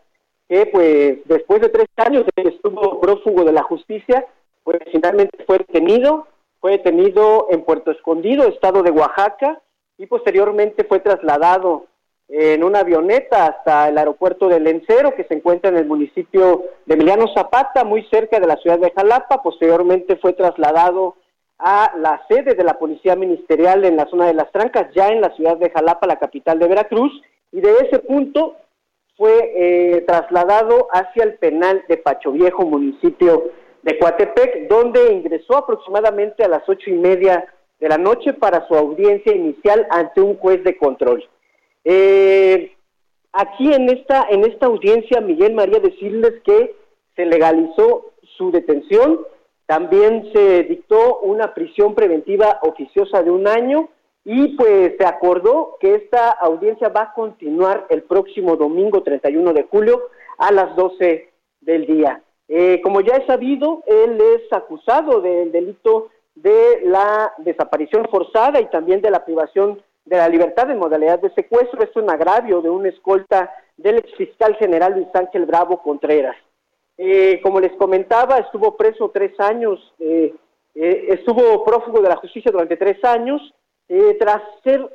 que 0.48 0.66
pues 0.66 1.18
después 1.26 1.60
de 1.60 1.68
tres 1.68 1.88
años 1.96 2.24
de 2.24 2.42
que 2.42 2.48
estuvo 2.50 3.00
prófugo 3.00 3.44
de 3.44 3.52
la 3.52 3.62
justicia, 3.62 4.26
pues 4.64 4.78
finalmente 4.90 5.44
fue 5.46 5.58
detenido, 5.58 6.26
fue 6.60 6.72
detenido 6.72 7.48
en 7.50 7.62
Puerto 7.64 7.90
Escondido, 7.90 8.48
estado 8.48 8.82
de 8.82 8.90
Oaxaca, 8.90 9.60
y 9.98 10.06
posteriormente 10.06 10.84
fue 10.84 11.00
trasladado 11.00 11.86
en 12.28 12.64
una 12.64 12.80
avioneta 12.80 13.46
hasta 13.46 13.88
el 13.88 13.98
aeropuerto 13.98 14.48
de 14.48 14.58
Lencero, 14.58 15.14
que 15.14 15.24
se 15.24 15.34
encuentra 15.34 15.70
en 15.70 15.76
el 15.76 15.86
municipio 15.86 16.64
de 16.86 16.94
Emiliano 16.94 17.26
Zapata, 17.34 17.84
muy 17.84 18.04
cerca 18.04 18.40
de 18.40 18.46
la 18.46 18.56
ciudad 18.56 18.78
de 18.78 18.90
Jalapa. 18.90 19.42
Posteriormente 19.42 20.16
fue 20.16 20.32
trasladado 20.32 21.16
a 21.64 21.92
la 21.96 22.20
sede 22.28 22.54
de 22.56 22.64
la 22.64 22.76
Policía 22.76 23.14
Ministerial 23.14 23.84
en 23.84 23.96
la 23.96 24.06
zona 24.06 24.26
de 24.26 24.34
Las 24.34 24.50
Trancas, 24.50 24.92
ya 24.94 25.08
en 25.08 25.20
la 25.20 25.32
ciudad 25.36 25.56
de 25.58 25.70
Jalapa, 25.70 26.08
la 26.08 26.18
capital 26.18 26.58
de 26.58 26.66
Veracruz, 26.66 27.12
y 27.52 27.60
de 27.60 27.70
ese 27.86 28.00
punto 28.00 28.56
fue 29.16 29.52
eh, 29.54 30.00
trasladado 30.00 30.88
hacia 30.90 31.22
el 31.22 31.34
penal 31.34 31.84
de 31.88 31.98
Pacho 31.98 32.32
Viejo, 32.32 32.64
municipio 32.64 33.50
de 33.82 33.96
Coatepec, 33.96 34.68
donde 34.68 35.12
ingresó 35.12 35.56
aproximadamente 35.56 36.42
a 36.42 36.48
las 36.48 36.68
ocho 36.68 36.90
y 36.90 36.94
media 36.94 37.46
de 37.78 37.88
la 37.88 37.98
noche 37.98 38.32
para 38.32 38.66
su 38.66 38.74
audiencia 38.74 39.32
inicial 39.32 39.86
ante 39.90 40.20
un 40.20 40.36
juez 40.38 40.64
de 40.64 40.76
control. 40.76 41.24
Eh, 41.84 42.72
aquí 43.32 43.72
en 43.72 43.88
esta, 43.88 44.26
en 44.30 44.44
esta 44.44 44.66
audiencia, 44.66 45.20
Miguel 45.20 45.54
María, 45.54 45.78
decirles 45.78 46.42
que 46.44 46.74
se 47.14 47.24
legalizó 47.24 48.12
su 48.36 48.50
detención, 48.50 49.20
también 49.66 50.30
se 50.32 50.64
dictó 50.64 51.20
una 51.20 51.54
prisión 51.54 51.94
preventiva 51.94 52.58
oficiosa 52.62 53.22
de 53.22 53.30
un 53.30 53.46
año 53.46 53.88
y 54.24 54.48
pues 54.56 54.94
se 54.98 55.04
acordó 55.04 55.76
que 55.80 55.94
esta 55.94 56.30
audiencia 56.30 56.88
va 56.88 57.02
a 57.02 57.12
continuar 57.14 57.86
el 57.90 58.02
próximo 58.02 58.56
domingo 58.56 59.02
31 59.02 59.52
de 59.52 59.64
julio 59.64 60.02
a 60.38 60.52
las 60.52 60.76
12 60.76 61.30
del 61.60 61.86
día. 61.86 62.22
Eh, 62.48 62.80
como 62.82 63.00
ya 63.00 63.14
es 63.14 63.26
sabido, 63.26 63.82
él 63.86 64.18
es 64.20 64.52
acusado 64.52 65.20
del 65.20 65.50
delito 65.52 66.08
de 66.34 66.82
la 66.84 67.32
desaparición 67.38 68.06
forzada 68.10 68.60
y 68.60 68.66
también 68.66 69.00
de 69.00 69.10
la 69.10 69.24
privación 69.24 69.82
de 70.04 70.16
la 70.16 70.28
libertad 70.28 70.70
en 70.70 70.78
modalidad 70.78 71.20
de 71.20 71.32
secuestro. 71.34 71.82
Esto 71.82 72.00
en 72.00 72.10
agravio 72.10 72.60
de 72.60 72.70
una 72.70 72.88
escolta 72.88 73.50
del 73.76 73.98
ex 73.98 74.14
fiscal 74.16 74.54
general 74.56 74.94
Luis 74.94 75.08
Ángel 75.14 75.46
Bravo 75.46 75.82
Contreras. 75.82 76.36
Eh, 76.98 77.40
como 77.42 77.60
les 77.60 77.72
comentaba, 77.72 78.38
estuvo 78.38 78.76
preso 78.76 79.10
tres 79.10 79.38
años, 79.40 79.80
eh, 79.98 80.34
eh, 80.74 81.06
estuvo 81.08 81.64
prófugo 81.64 82.00
de 82.00 82.08
la 82.08 82.16
justicia 82.16 82.52
durante 82.52 82.76
tres 82.76 83.02
años, 83.04 83.40
tras 84.18 84.40
ser 84.64 84.88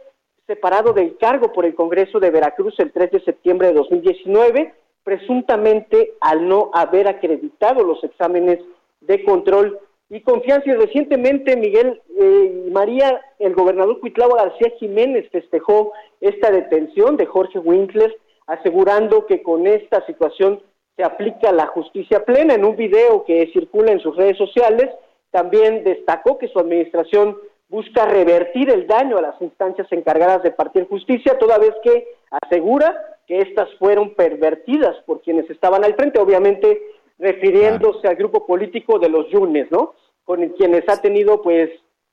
separado 0.47 0.91
del 0.91 1.17
cargo 1.17 1.53
por 1.53 1.65
el 1.65 1.75
Congreso 1.75 2.19
de 2.19 2.31
Veracruz 2.31 2.73
el 2.79 2.91
3 2.91 3.11
de 3.11 3.19
septiembre 3.19 3.67
de 3.67 3.73
2019, 3.73 4.73
presuntamente 5.03 6.13
al 6.19 6.47
no 6.47 6.71
haber 6.73 7.07
acreditado 7.07 7.83
los 7.83 8.03
exámenes 8.03 8.59
de 9.01 9.23
control 9.23 9.79
y 10.09 10.21
confianza. 10.21 10.69
Y 10.69 10.73
recientemente, 10.73 11.55
Miguel 11.57 12.01
eh, 12.17 12.63
y 12.67 12.71
María, 12.71 13.21
el 13.39 13.53
gobernador 13.53 13.99
Cuitlavo 13.99 14.35
García 14.35 14.71
Jiménez 14.79 15.29
festejó 15.31 15.91
esta 16.21 16.49
detención 16.51 17.17
de 17.17 17.25
Jorge 17.25 17.59
Winkler, 17.59 18.15
asegurando 18.47 19.25
que 19.25 19.43
con 19.43 19.67
esta 19.67 20.05
situación 20.05 20.61
se 20.97 21.03
aplica 21.03 21.51
la 21.51 21.67
justicia 21.67 22.25
plena. 22.25 22.55
En 22.55 22.65
un 22.65 22.75
video 22.75 23.23
que 23.23 23.49
circula 23.53 23.91
en 23.91 23.99
sus 24.01 24.17
redes 24.17 24.37
sociales, 24.37 24.89
también 25.31 25.83
destacó 25.83 26.37
que 26.37 26.49
su 26.49 26.59
administración 26.59 27.37
busca 27.69 28.05
revertir 28.05 28.69
el 28.71 28.87
daño 28.87 29.17
a 29.17 29.21
las 29.21 29.41
instancias 29.41 29.87
encargadas 29.91 30.41
de 30.41 30.51
partir 30.51 30.87
justicia, 30.87 31.37
toda 31.37 31.59
vez 31.59 31.73
que 31.83 32.07
asegura 32.31 32.95
que 33.27 33.39
estas 33.39 33.69
fueron 33.77 34.15
pervertidas 34.15 34.95
por 35.05 35.21
quienes 35.21 35.49
estaban 35.49 35.83
al 35.83 35.95
frente, 35.95 36.19
obviamente 36.19 36.81
refiriéndose 37.19 38.07
al 38.07 38.15
grupo 38.15 38.45
político 38.45 38.99
de 38.99 39.09
los 39.09 39.29
Yunes, 39.29 39.69
¿no? 39.69 39.93
Con 40.23 40.47
quienes 40.49 40.87
ha 40.87 41.01
tenido 41.01 41.41
pues 41.41 41.69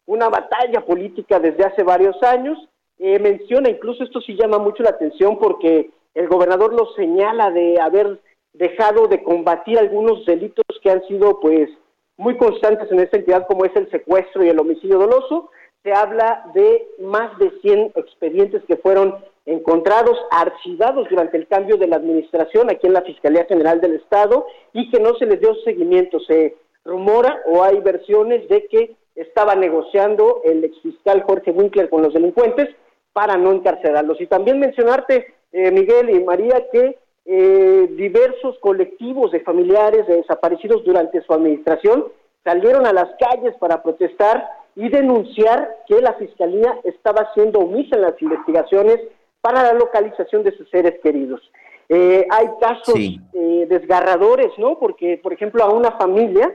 una 0.06 0.28
batalla 0.28 0.84
política 0.84 1.38
desde 1.38 1.64
hace 1.64 1.82
varios 1.82 2.20
años. 2.22 2.58
Eh, 2.98 3.18
menciona, 3.18 3.70
incluso 3.70 4.04
esto 4.04 4.20
sí 4.20 4.36
llama 4.36 4.58
mucho 4.58 4.82
la 4.82 4.90
atención 4.90 5.38
porque 5.38 5.90
el 6.14 6.28
gobernador 6.28 6.72
lo 6.72 6.86
señala 6.94 7.50
de 7.50 7.80
haber 7.80 8.20
dejado 8.54 9.08
de 9.08 9.22
combatir 9.22 9.78
algunos 9.78 10.24
delitos 10.24 10.64
que 10.82 10.90
han 10.90 11.06
sido 11.06 11.40
pues 11.40 11.68
muy 12.16 12.36
constantes 12.36 12.90
en 12.90 13.00
esta 13.00 13.18
entidad 13.18 13.46
como 13.46 13.64
es 13.64 13.74
el 13.76 13.90
secuestro 13.90 14.44
y 14.44 14.48
el 14.48 14.58
homicidio 14.58 14.98
doloso. 14.98 15.50
Se 15.82 15.92
habla 15.92 16.50
de 16.54 16.88
más 17.00 17.36
de 17.38 17.50
100 17.60 17.92
expedientes 17.96 18.62
que 18.66 18.76
fueron 18.76 19.16
encontrados, 19.44 20.16
archivados 20.30 21.08
durante 21.10 21.36
el 21.36 21.46
cambio 21.46 21.76
de 21.76 21.88
la 21.88 21.96
administración 21.96 22.70
aquí 22.70 22.86
en 22.86 22.94
la 22.94 23.02
Fiscalía 23.02 23.44
General 23.44 23.80
del 23.80 23.96
Estado 23.96 24.46
y 24.72 24.90
que 24.90 25.00
no 25.00 25.14
se 25.16 25.26
les 25.26 25.40
dio 25.40 25.54
seguimiento. 25.56 26.20
Se 26.20 26.56
rumora 26.84 27.42
o 27.46 27.62
hay 27.62 27.80
versiones 27.80 28.48
de 28.48 28.66
que 28.66 28.96
estaba 29.14 29.54
negociando 29.54 30.40
el 30.44 30.64
exfiscal 30.64 31.22
Jorge 31.22 31.50
Winkler 31.50 31.90
con 31.90 32.02
los 32.02 32.14
delincuentes 32.14 32.68
para 33.12 33.36
no 33.36 33.52
encarcelarlos. 33.52 34.20
Y 34.20 34.26
también 34.26 34.58
mencionarte, 34.58 35.34
eh, 35.52 35.70
Miguel 35.70 36.10
y 36.10 36.24
María, 36.24 36.66
que 36.72 36.98
eh, 37.26 37.88
diversos 37.96 38.58
colectivos 38.58 39.32
de 39.32 39.40
familiares 39.40 40.06
de 40.06 40.16
desaparecidos 40.16 40.84
durante 40.84 41.22
su 41.22 41.32
administración 41.32 42.06
salieron 42.42 42.86
a 42.86 42.92
las 42.92 43.08
calles 43.18 43.54
para 43.58 43.82
protestar 43.82 44.46
y 44.76 44.88
denunciar 44.90 45.74
que 45.86 46.02
la 46.02 46.12
Fiscalía 46.14 46.78
estaba 46.84 47.32
siendo 47.32 47.60
omisa 47.60 47.96
en 47.96 48.02
las 48.02 48.20
investigaciones 48.20 48.98
para 49.40 49.62
la 49.62 49.72
localización 49.72 50.42
de 50.42 50.54
sus 50.56 50.68
seres 50.68 51.00
queridos. 51.02 51.40
Eh, 51.88 52.26
hay 52.30 52.46
casos 52.60 52.94
eh, 52.98 53.66
desgarradores, 53.68 54.52
¿no? 54.58 54.78
Porque, 54.78 55.18
por 55.22 55.32
ejemplo, 55.32 55.64
a 55.64 55.72
una 55.72 55.92
familia 55.92 56.54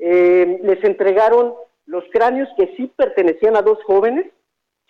les 0.00 0.84
entregaron 0.84 1.54
los 1.86 2.04
cráneos 2.12 2.48
que 2.56 2.72
sí 2.76 2.86
pertenecían 2.94 3.56
a 3.56 3.62
dos 3.62 3.82
jóvenes, 3.84 4.26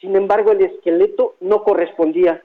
sin 0.00 0.14
embargo, 0.14 0.52
el 0.52 0.62
esqueleto 0.62 1.36
no 1.40 1.64
correspondía 1.64 2.42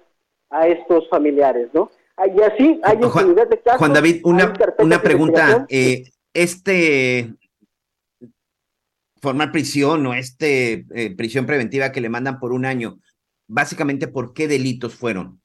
a 0.49 0.67
estos 0.67 1.09
familiares, 1.09 1.69
¿no? 1.73 1.89
Y 2.17 2.41
así 2.41 2.79
hay 2.83 3.01
Juan, 3.01 3.35
de 3.35 3.61
casos. 3.61 3.79
Juan 3.79 3.93
David, 3.93 4.21
una, 4.23 4.53
una 4.79 5.01
pregunta. 5.01 5.65
Eh, 5.69 6.03
este 6.33 7.33
formar 9.23 9.51
prisión 9.51 10.05
o 10.05 10.13
este 10.13 10.85
eh, 10.93 11.15
prisión 11.15 11.45
preventiva 11.45 11.93
que 11.93 12.01
le 12.01 12.09
mandan 12.09 12.39
por 12.39 12.51
un 12.51 12.65
año, 12.65 12.97
básicamente, 13.47 14.09
¿por 14.09 14.33
qué 14.33 14.49
delitos 14.49 14.95
fueron? 14.95 15.39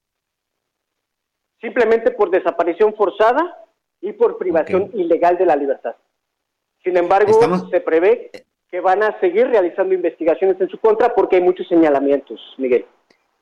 Simplemente 1.60 2.10
por 2.10 2.30
desaparición 2.30 2.94
forzada 2.96 3.56
y 4.00 4.12
por 4.12 4.36
privación 4.36 4.90
ilegal 4.94 5.38
de 5.38 5.46
la 5.46 5.54
libertad. 5.54 5.94
Sin 6.82 6.96
embargo, 6.96 7.68
se 7.70 7.80
prevé 7.80 8.30
que 8.68 8.80
van 8.80 9.02
a 9.02 9.18
seguir 9.20 9.46
realizando 9.46 9.94
investigaciones 9.94 10.60
en 10.60 10.68
su 10.68 10.78
contra 10.78 11.14
porque 11.14 11.36
hay 11.36 11.42
muchos 11.42 11.68
señalamientos, 11.68 12.40
Miguel. 12.58 12.84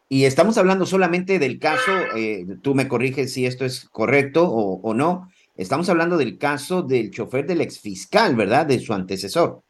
Y 0.09 0.25
estamos 0.25 0.57
hablando 0.57 0.87
solamente 0.87 1.41
del 1.41 1.59
caso, 1.59 1.91
eh, 2.17 2.47
tú 2.63 2.75
me 2.75 2.87
corriges 2.87 3.33
si 3.33 3.45
esto 3.45 3.65
es 3.65 3.89
correcto 3.89 4.49
o, 4.49 4.95
no, 4.95 5.29
estamos 5.57 5.89
hablando 5.89 6.17
del 6.17 6.39
caso 6.39 6.83
del 6.83 7.11
chofer 7.11 7.45
del 7.45 7.61
exfiscal, 7.61 8.37
¿verdad? 8.37 8.67
De 8.67 8.79
su 8.79 8.93
antecesor. 8.93 9.63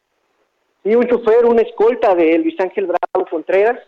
Sí, 0.83 0.93
un 0.93 1.07
chofer, 1.07 1.45
una 1.45 1.63
escolta 1.63 2.13
de 2.13 2.37
Luis 2.37 2.59
Ángel 2.59 2.85
Bravo 2.85 3.27
Contreras. 3.29 3.79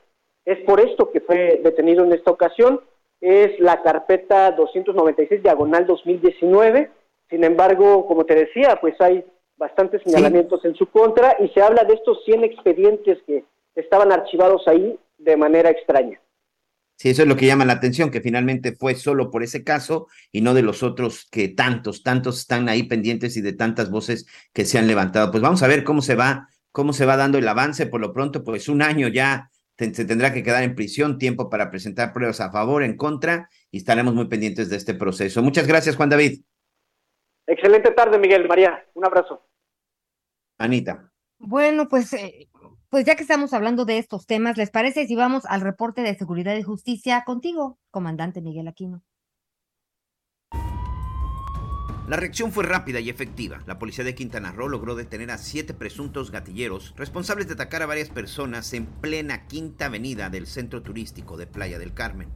Es 0.44 0.58
por 0.66 0.80
esto 0.80 1.12
que 1.12 1.22
fue 1.22 1.62
detenido 1.64 2.04
en 2.04 2.14
esta 2.14 2.32
ocasión. 2.32 2.82
Es 3.22 3.60
la 3.60 3.84
carpeta 3.84 4.52
296 4.52 5.44
diagonal 5.44 5.86
2019. 5.86 6.90
Sin 7.30 7.44
embargo, 7.44 8.08
como 8.08 8.26
te 8.26 8.34
decía, 8.34 8.80
pues 8.82 9.00
hay 9.00 9.24
bastantes 9.56 10.02
señalamientos 10.04 10.66
en 10.66 10.74
su 10.74 10.88
contra 10.88 11.36
y 11.40 11.50
se 11.50 11.62
habla 11.62 11.84
de 11.84 11.94
estos 11.94 12.24
100 12.26 12.44
expedientes 12.44 13.20
que 13.28 13.44
estaban 13.76 14.12
archivados 14.12 14.68
ahí 14.68 14.98
de 15.20 15.38
manera 15.38 15.70
extraña. 15.70 16.20
Sí, 17.00 17.08
eso 17.10 17.22
es 17.22 17.30
lo 17.30 17.38
que 17.38 17.46
llama 17.46 17.64
la 17.64 17.72
atención, 17.72 18.12
que 18.12 18.20
finalmente 18.20 18.74
fue 18.74 18.94
solo 18.94 19.32
por 19.32 19.42
ese 19.42 19.64
caso 19.64 20.08
y 20.34 20.42
no 20.42 20.54
de 20.54 20.64
los 20.64 20.84
otros 20.84 21.30
que 21.32 21.48
tantos, 21.48 22.04
tantos 22.04 22.40
están 22.40 22.68
ahí 22.68 22.84
pendientes 22.84 23.38
y 23.38 23.42
de 23.42 23.54
tantas 23.54 23.90
voces 23.90 24.28
que 24.52 24.66
se 24.66 24.78
han 24.78 24.86
levantado. 24.86 25.32
Pues 25.32 25.42
vamos 25.42 25.64
a 25.64 25.68
ver 25.68 25.86
cómo 25.86 26.02
se 26.02 26.16
va, 26.16 26.50
cómo 26.74 26.92
se 26.92 27.06
va 27.06 27.16
dando 27.16 27.38
el 27.38 27.48
avance. 27.48 27.86
Por 27.86 28.02
lo 28.02 28.12
pronto, 28.12 28.44
pues 28.44 28.68
un 28.68 28.82
año 28.82 29.08
ya 29.08 29.50
se 29.78 30.04
tendrá 30.04 30.34
que 30.34 30.44
quedar 30.44 30.62
en 30.64 30.76
prisión, 30.76 31.18
tiempo 31.18 31.50
para 31.50 31.72
presentar 31.72 32.12
pruebas 32.12 32.42
a 32.42 32.52
favor, 32.52 32.84
en 32.84 32.98
contra, 32.98 33.50
y 33.72 33.78
estaremos 33.78 34.14
muy 34.14 34.28
pendientes 34.28 34.70
de 34.70 34.76
este 34.76 34.94
proceso. 34.94 35.42
Muchas 35.42 35.68
gracias, 35.68 35.96
Juan 35.96 36.10
David. 36.10 36.42
Excelente 37.48 37.92
tarde, 37.92 38.20
Miguel. 38.20 38.46
María, 38.46 38.86
un 38.94 39.06
abrazo. 39.06 39.48
Anita. 40.58 41.10
Bueno, 41.38 41.88
pues 41.88 42.12
eh, 42.12 42.50
pues 42.90 43.06
ya 43.06 43.16
que 43.16 43.22
estamos 43.22 43.54
hablando 43.54 43.86
de 43.86 44.00
estos 44.00 44.26
temas, 44.26 44.58
¿les 44.58 44.72
parece 44.72 45.06
si 45.06 45.16
vamos 45.16 45.46
al 45.46 45.62
reporte 45.62 46.02
de 46.02 46.16
seguridad 46.16 46.56
y 46.56 46.64
justicia 46.64 47.24
contigo, 47.24 47.78
comandante 47.92 48.42
Miguel 48.42 48.68
Aquino? 48.68 49.04
La 52.08 52.18
reacción 52.18 52.52
fue 52.52 52.64
rápida 52.64 53.00
y 53.00 53.12
efectiva. 53.12 53.60
La 53.68 53.78
policía 53.78 54.04
de 54.04 54.16
Quintana 54.16 54.52
Roo 54.52 54.68
logró 54.68 54.96
detener 54.96 55.30
a 55.30 55.38
siete 55.38 55.76
presuntos 55.76 56.32
gatilleros 56.32 56.96
responsables 56.98 57.46
de 57.46 57.54
atacar 57.54 57.84
a 57.84 57.86
varias 57.86 58.10
personas 58.10 58.74
en 58.74 58.88
plena 58.88 59.46
quinta 59.46 59.86
avenida 59.86 60.32
del 60.32 60.48
centro 60.48 60.82
turístico 60.82 61.38
de 61.38 61.46
Playa 61.46 61.78
del 61.78 61.94
Carmen. 61.94 62.34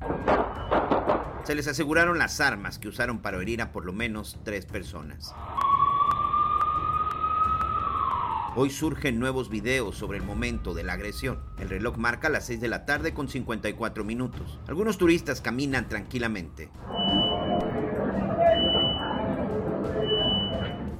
Se 1.43 1.55
les 1.55 1.67
aseguraron 1.67 2.19
las 2.19 2.39
armas 2.39 2.77
que 2.77 2.87
usaron 2.87 3.23
para 3.23 3.41
herir 3.41 3.63
a 3.63 3.71
por 3.71 3.83
lo 3.83 3.93
menos 3.93 4.39
tres 4.43 4.67
personas. 4.67 5.33
Hoy 8.55 8.69
surgen 8.69 9.19
nuevos 9.19 9.49
videos 9.49 9.97
sobre 9.97 10.19
el 10.19 10.23
momento 10.23 10.75
de 10.75 10.83
la 10.83 10.93
agresión. 10.93 11.39
El 11.57 11.69
reloj 11.69 11.97
marca 11.97 12.29
las 12.29 12.45
6 12.45 12.61
de 12.61 12.67
la 12.67 12.85
tarde 12.85 13.11
con 13.11 13.27
54 13.27 14.03
minutos. 14.03 14.59
Algunos 14.67 14.99
turistas 14.99 15.41
caminan 15.41 15.89
tranquilamente. 15.89 16.69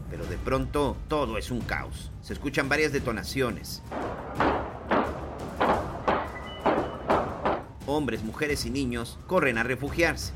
Pero 0.10 0.26
de 0.26 0.38
pronto 0.44 0.98
todo 1.08 1.38
es 1.38 1.52
un 1.52 1.62
caos. 1.62 2.12
Se 2.22 2.34
escuchan 2.34 2.70
varias 2.70 2.92
detonaciones. 2.92 3.84
Hombres, 7.86 8.24
mujeres 8.24 8.66
y 8.66 8.72
niños 8.72 9.20
corren 9.28 9.60
a 9.60 9.64
refugiarse. 9.64 10.34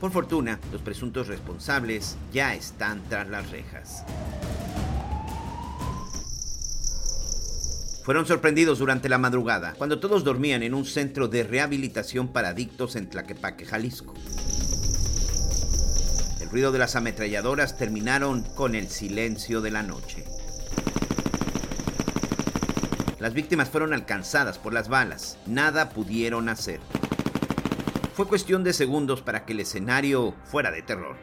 Por 0.00 0.12
fortuna, 0.12 0.60
los 0.70 0.80
presuntos 0.80 1.26
responsables 1.26 2.16
ya 2.32 2.54
están 2.54 3.02
tras 3.08 3.28
las 3.28 3.50
rejas. 3.50 4.04
Fueron 8.04 8.24
sorprendidos 8.24 8.78
durante 8.78 9.08
la 9.08 9.18
madrugada, 9.18 9.74
cuando 9.76 9.98
todos 9.98 10.24
dormían 10.24 10.62
en 10.62 10.72
un 10.72 10.86
centro 10.86 11.28
de 11.28 11.42
rehabilitación 11.42 12.28
para 12.28 12.50
adictos 12.50 12.96
en 12.96 13.10
Tlaquepaque, 13.10 13.66
Jalisco. 13.66 14.14
El 16.40 16.48
ruido 16.48 16.72
de 16.72 16.78
las 16.78 16.96
ametralladoras 16.96 17.76
terminaron 17.76 18.42
con 18.54 18.74
el 18.74 18.88
silencio 18.88 19.60
de 19.60 19.72
la 19.72 19.82
noche. 19.82 20.24
Las 23.18 23.34
víctimas 23.34 23.68
fueron 23.68 23.92
alcanzadas 23.92 24.58
por 24.58 24.72
las 24.72 24.88
balas. 24.88 25.36
Nada 25.46 25.90
pudieron 25.90 26.48
hacer. 26.48 26.80
Fue 28.18 28.26
cuestión 28.26 28.64
de 28.64 28.72
segundos 28.72 29.22
para 29.22 29.44
que 29.44 29.52
el 29.52 29.60
escenario 29.60 30.34
fuera 30.42 30.72
de 30.72 30.82
terror. 30.82 31.14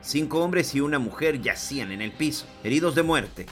Cinco 0.00 0.38
hombres 0.44 0.72
y 0.76 0.80
una 0.80 1.00
mujer 1.00 1.42
yacían 1.42 1.90
en 1.90 2.00
el 2.00 2.12
piso, 2.12 2.46
heridos 2.62 2.94
de 2.94 3.02
muerte. 3.02 3.46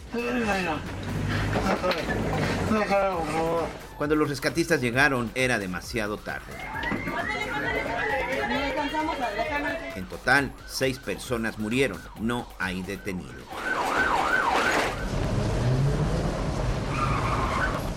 Cuando 3.98 4.14
los 4.14 4.28
rescatistas 4.28 4.80
llegaron 4.80 5.32
era 5.34 5.58
demasiado 5.58 6.16
tarde. 6.16 6.52
En 9.96 10.06
total, 10.06 10.52
seis 10.68 11.00
personas 11.00 11.58
murieron. 11.58 12.00
No 12.20 12.46
hay 12.60 12.82
detenidos. 12.82 13.34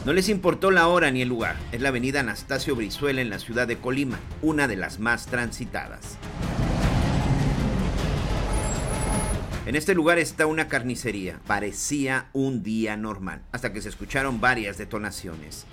No 0.10 0.14
les 0.14 0.28
importó 0.28 0.72
la 0.72 0.88
hora 0.88 1.12
ni 1.12 1.22
el 1.22 1.30
lugar. 1.30 1.56
Es 1.72 1.82
la 1.82 1.90
avenida 1.90 2.22
Anastasio 2.22 2.76
Brizuela 2.76 3.22
en 3.22 3.30
la 3.30 3.38
ciudad 3.38 3.68
de 3.68 3.78
Colima, 3.78 4.18
una 4.42 4.68
de 4.68 4.76
las 4.76 4.98
más 4.98 5.28
transitadas. 5.28 6.18
En 9.68 9.76
este 9.76 9.94
lugar 9.94 10.18
está 10.18 10.48
una 10.48 10.68
carnicería. 10.68 11.40
Parecía 11.46 12.26
un 12.34 12.64
día 12.64 12.98
normal, 12.98 13.44
hasta 13.52 13.72
que 13.72 13.84
se 13.84 13.90
escucharon 13.90 14.42
varias 14.42 14.80
detonaciones. 14.80 15.68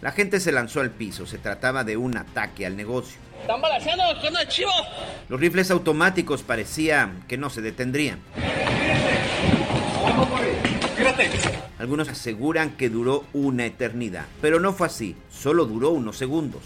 La 0.00 0.10
gente 0.10 0.40
se 0.40 0.50
lanzó 0.50 0.80
al 0.80 0.90
piso. 0.90 1.26
Se 1.26 1.38
trataba 1.38 1.84
de 1.84 1.96
un 1.96 2.16
ataque 2.16 2.66
al 2.66 2.76
negocio. 2.76 3.20
¿Están 3.40 3.60
con 3.60 3.70
el 4.36 4.48
chivo? 4.48 4.72
Los 5.28 5.38
rifles 5.38 5.70
automáticos 5.70 6.42
parecía 6.42 7.12
que 7.28 7.38
no 7.38 7.50
se 7.50 7.62
detendrían. 7.62 8.18
Algunos 11.82 12.08
aseguran 12.08 12.76
que 12.76 12.88
duró 12.88 13.24
una 13.32 13.66
eternidad, 13.66 14.26
pero 14.40 14.60
no 14.60 14.72
fue 14.72 14.86
así, 14.86 15.16
solo 15.28 15.64
duró 15.64 15.90
unos 15.90 16.16
segundos. 16.16 16.62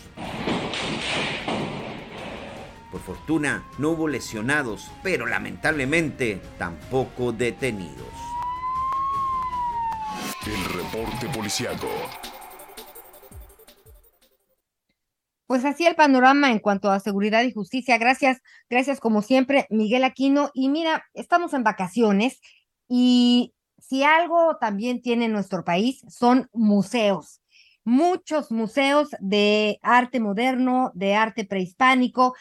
Por 2.92 3.00
fortuna, 3.00 3.64
no 3.78 3.92
hubo 3.92 4.08
lesionados, 4.08 4.90
pero 5.02 5.24
lamentablemente 5.24 6.42
tampoco 6.58 7.32
detenidos. 7.32 7.96
El 10.46 10.64
reporte 10.74 11.26
policiaco. 11.34 11.88
Pues 15.46 15.64
así 15.64 15.86
el 15.86 15.94
panorama 15.94 16.50
en 16.50 16.58
cuanto 16.58 16.90
a 16.90 17.00
seguridad 17.00 17.42
y 17.44 17.54
justicia. 17.54 17.96
Gracias, 17.96 18.42
gracias 18.68 19.00
como 19.00 19.22
siempre, 19.22 19.66
Miguel 19.70 20.04
Aquino. 20.04 20.50
Y 20.52 20.68
mira, 20.68 21.06
estamos 21.14 21.54
en 21.54 21.64
vacaciones 21.64 22.42
y 22.86 23.54
si 23.78 24.02
algo 24.02 24.56
también 24.58 25.00
tiene 25.02 25.28
nuestro 25.28 25.64
país 25.64 26.02
son 26.08 26.48
museos. 26.52 27.40
Muchos 27.84 28.50
museos 28.50 29.10
de 29.20 29.78
arte 29.82 30.18
moderno, 30.18 30.90
de 30.94 31.14
arte 31.14 31.44
prehispánico, 31.44 32.34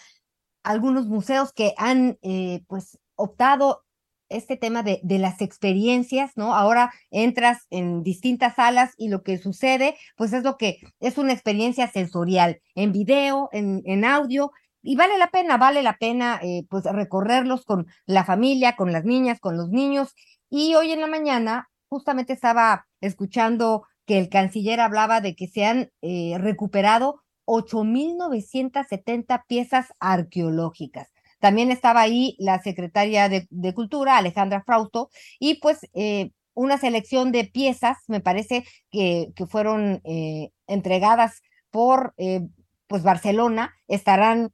algunos 0.64 1.06
museos 1.08 1.54
que 1.54 1.74
han 1.78 2.18
eh, 2.24 2.64
pues 2.68 2.98
optado 3.16 3.84
este 4.30 4.58
tema 4.58 4.82
de, 4.82 5.00
de, 5.04 5.20
las 5.20 5.40
experiencias, 5.42 6.32
¿no? 6.36 6.56
Ahora 6.56 6.92
entras 7.12 7.68
en 7.70 8.02
distintas 8.02 8.56
salas 8.56 8.94
y 8.98 9.10
lo 9.10 9.22
que 9.22 9.38
sucede, 9.38 9.96
pues 10.18 10.34
es 10.34 10.44
lo 10.44 10.58
que 10.58 10.80
es 11.00 11.20
una 11.20 11.32
experiencia 11.32 11.88
sensorial, 11.88 12.60
en 12.74 12.92
video, 12.92 13.50
en, 13.52 13.84
en 13.86 14.04
audio, 14.04 14.52
y 14.88 14.96
vale 14.96 15.18
la 15.18 15.32
pena, 15.32 15.58
vale 15.58 15.82
la 15.82 15.98
pena, 15.98 16.40
eh, 16.44 16.64
pues 16.70 16.84
recorrerlos 16.86 17.66
con 17.66 17.88
la 18.06 18.24
familia, 18.24 18.76
con 18.76 18.92
las 18.92 19.04
niñas, 19.04 19.40
con 19.40 19.58
los 19.58 19.70
niños. 19.70 20.14
Y 20.58 20.74
hoy 20.76 20.94
en 20.94 21.02
la 21.02 21.08
mañana, 21.08 21.70
justamente 21.90 22.32
estaba 22.32 22.88
escuchando 23.02 23.84
que 24.06 24.18
el 24.18 24.30
canciller 24.30 24.80
hablaba 24.80 25.20
de 25.20 25.36
que 25.36 25.50
se 25.50 25.66
han 25.66 25.92
eh, 26.02 26.38
recuperado 26.40 27.20
8.970 27.44 29.44
piezas 29.50 29.88
arqueológicas. 30.00 31.10
También 31.42 31.72
estaba 31.72 32.00
ahí 32.00 32.38
la 32.40 32.62
secretaria 32.62 33.28
de, 33.28 33.74
Cultura, 33.74 34.16
Alejandra 34.16 34.64
Frausto, 34.64 35.10
y 35.40 35.56
pues 35.56 35.90
eh, 35.94 36.32
una 36.54 36.78
selección 36.78 37.34
de 37.34 37.44
piezas, 37.44 37.98
me 38.08 38.22
parece 38.22 38.64
que, 38.92 39.34
que 39.36 39.48
fueron 39.48 40.00
eh, 40.06 40.52
entregadas 40.68 41.42
por 41.70 42.14
eh, 42.16 42.48
pues 42.88 43.04
Barcelona, 43.04 43.76
estarán 43.90 44.54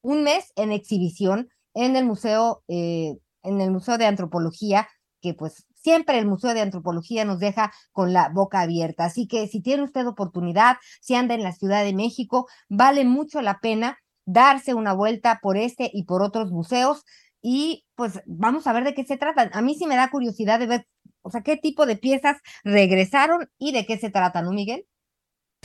un 0.00 0.22
mes 0.22 0.50
en 0.56 0.72
exhibición 0.72 1.50
en 1.74 1.94
el 1.94 2.06
museo, 2.06 2.64
en 2.68 3.20
el 3.42 3.70
Museo 3.70 3.98
de 3.98 4.06
Antropología, 4.06 4.88
que 5.20 5.34
pues 5.34 5.66
siempre 5.74 6.18
el 6.18 6.26
Museo 6.26 6.54
de 6.54 6.60
Antropología 6.60 7.24
nos 7.24 7.38
deja 7.38 7.72
con 7.92 8.12
la 8.12 8.28
boca 8.28 8.60
abierta. 8.60 9.04
Así 9.04 9.26
que 9.26 9.46
si 9.48 9.60
tiene 9.60 9.82
usted 9.82 10.06
oportunidad, 10.06 10.76
si 11.00 11.14
anda 11.14 11.34
en 11.34 11.42
la 11.42 11.52
Ciudad 11.52 11.84
de 11.84 11.94
México, 11.94 12.46
vale 12.68 13.04
mucho 13.04 13.42
la 13.42 13.60
pena 13.60 13.98
darse 14.24 14.74
una 14.74 14.92
vuelta 14.92 15.38
por 15.42 15.56
este 15.56 15.90
y 15.92 16.04
por 16.04 16.22
otros 16.22 16.50
museos 16.50 17.04
y 17.40 17.84
pues 17.94 18.20
vamos 18.26 18.66
a 18.66 18.72
ver 18.72 18.84
de 18.84 18.94
qué 18.94 19.04
se 19.04 19.16
tratan. 19.16 19.50
A 19.52 19.62
mí 19.62 19.74
sí 19.76 19.86
me 19.86 19.96
da 19.96 20.10
curiosidad 20.10 20.58
de 20.58 20.66
ver, 20.66 20.86
o 21.22 21.30
sea, 21.30 21.42
qué 21.42 21.56
tipo 21.56 21.86
de 21.86 21.96
piezas 21.96 22.38
regresaron 22.64 23.48
y 23.58 23.72
de 23.72 23.86
qué 23.86 23.98
se 23.98 24.10
tratan, 24.10 24.46
¿no, 24.46 24.52
Miguel? 24.52 24.86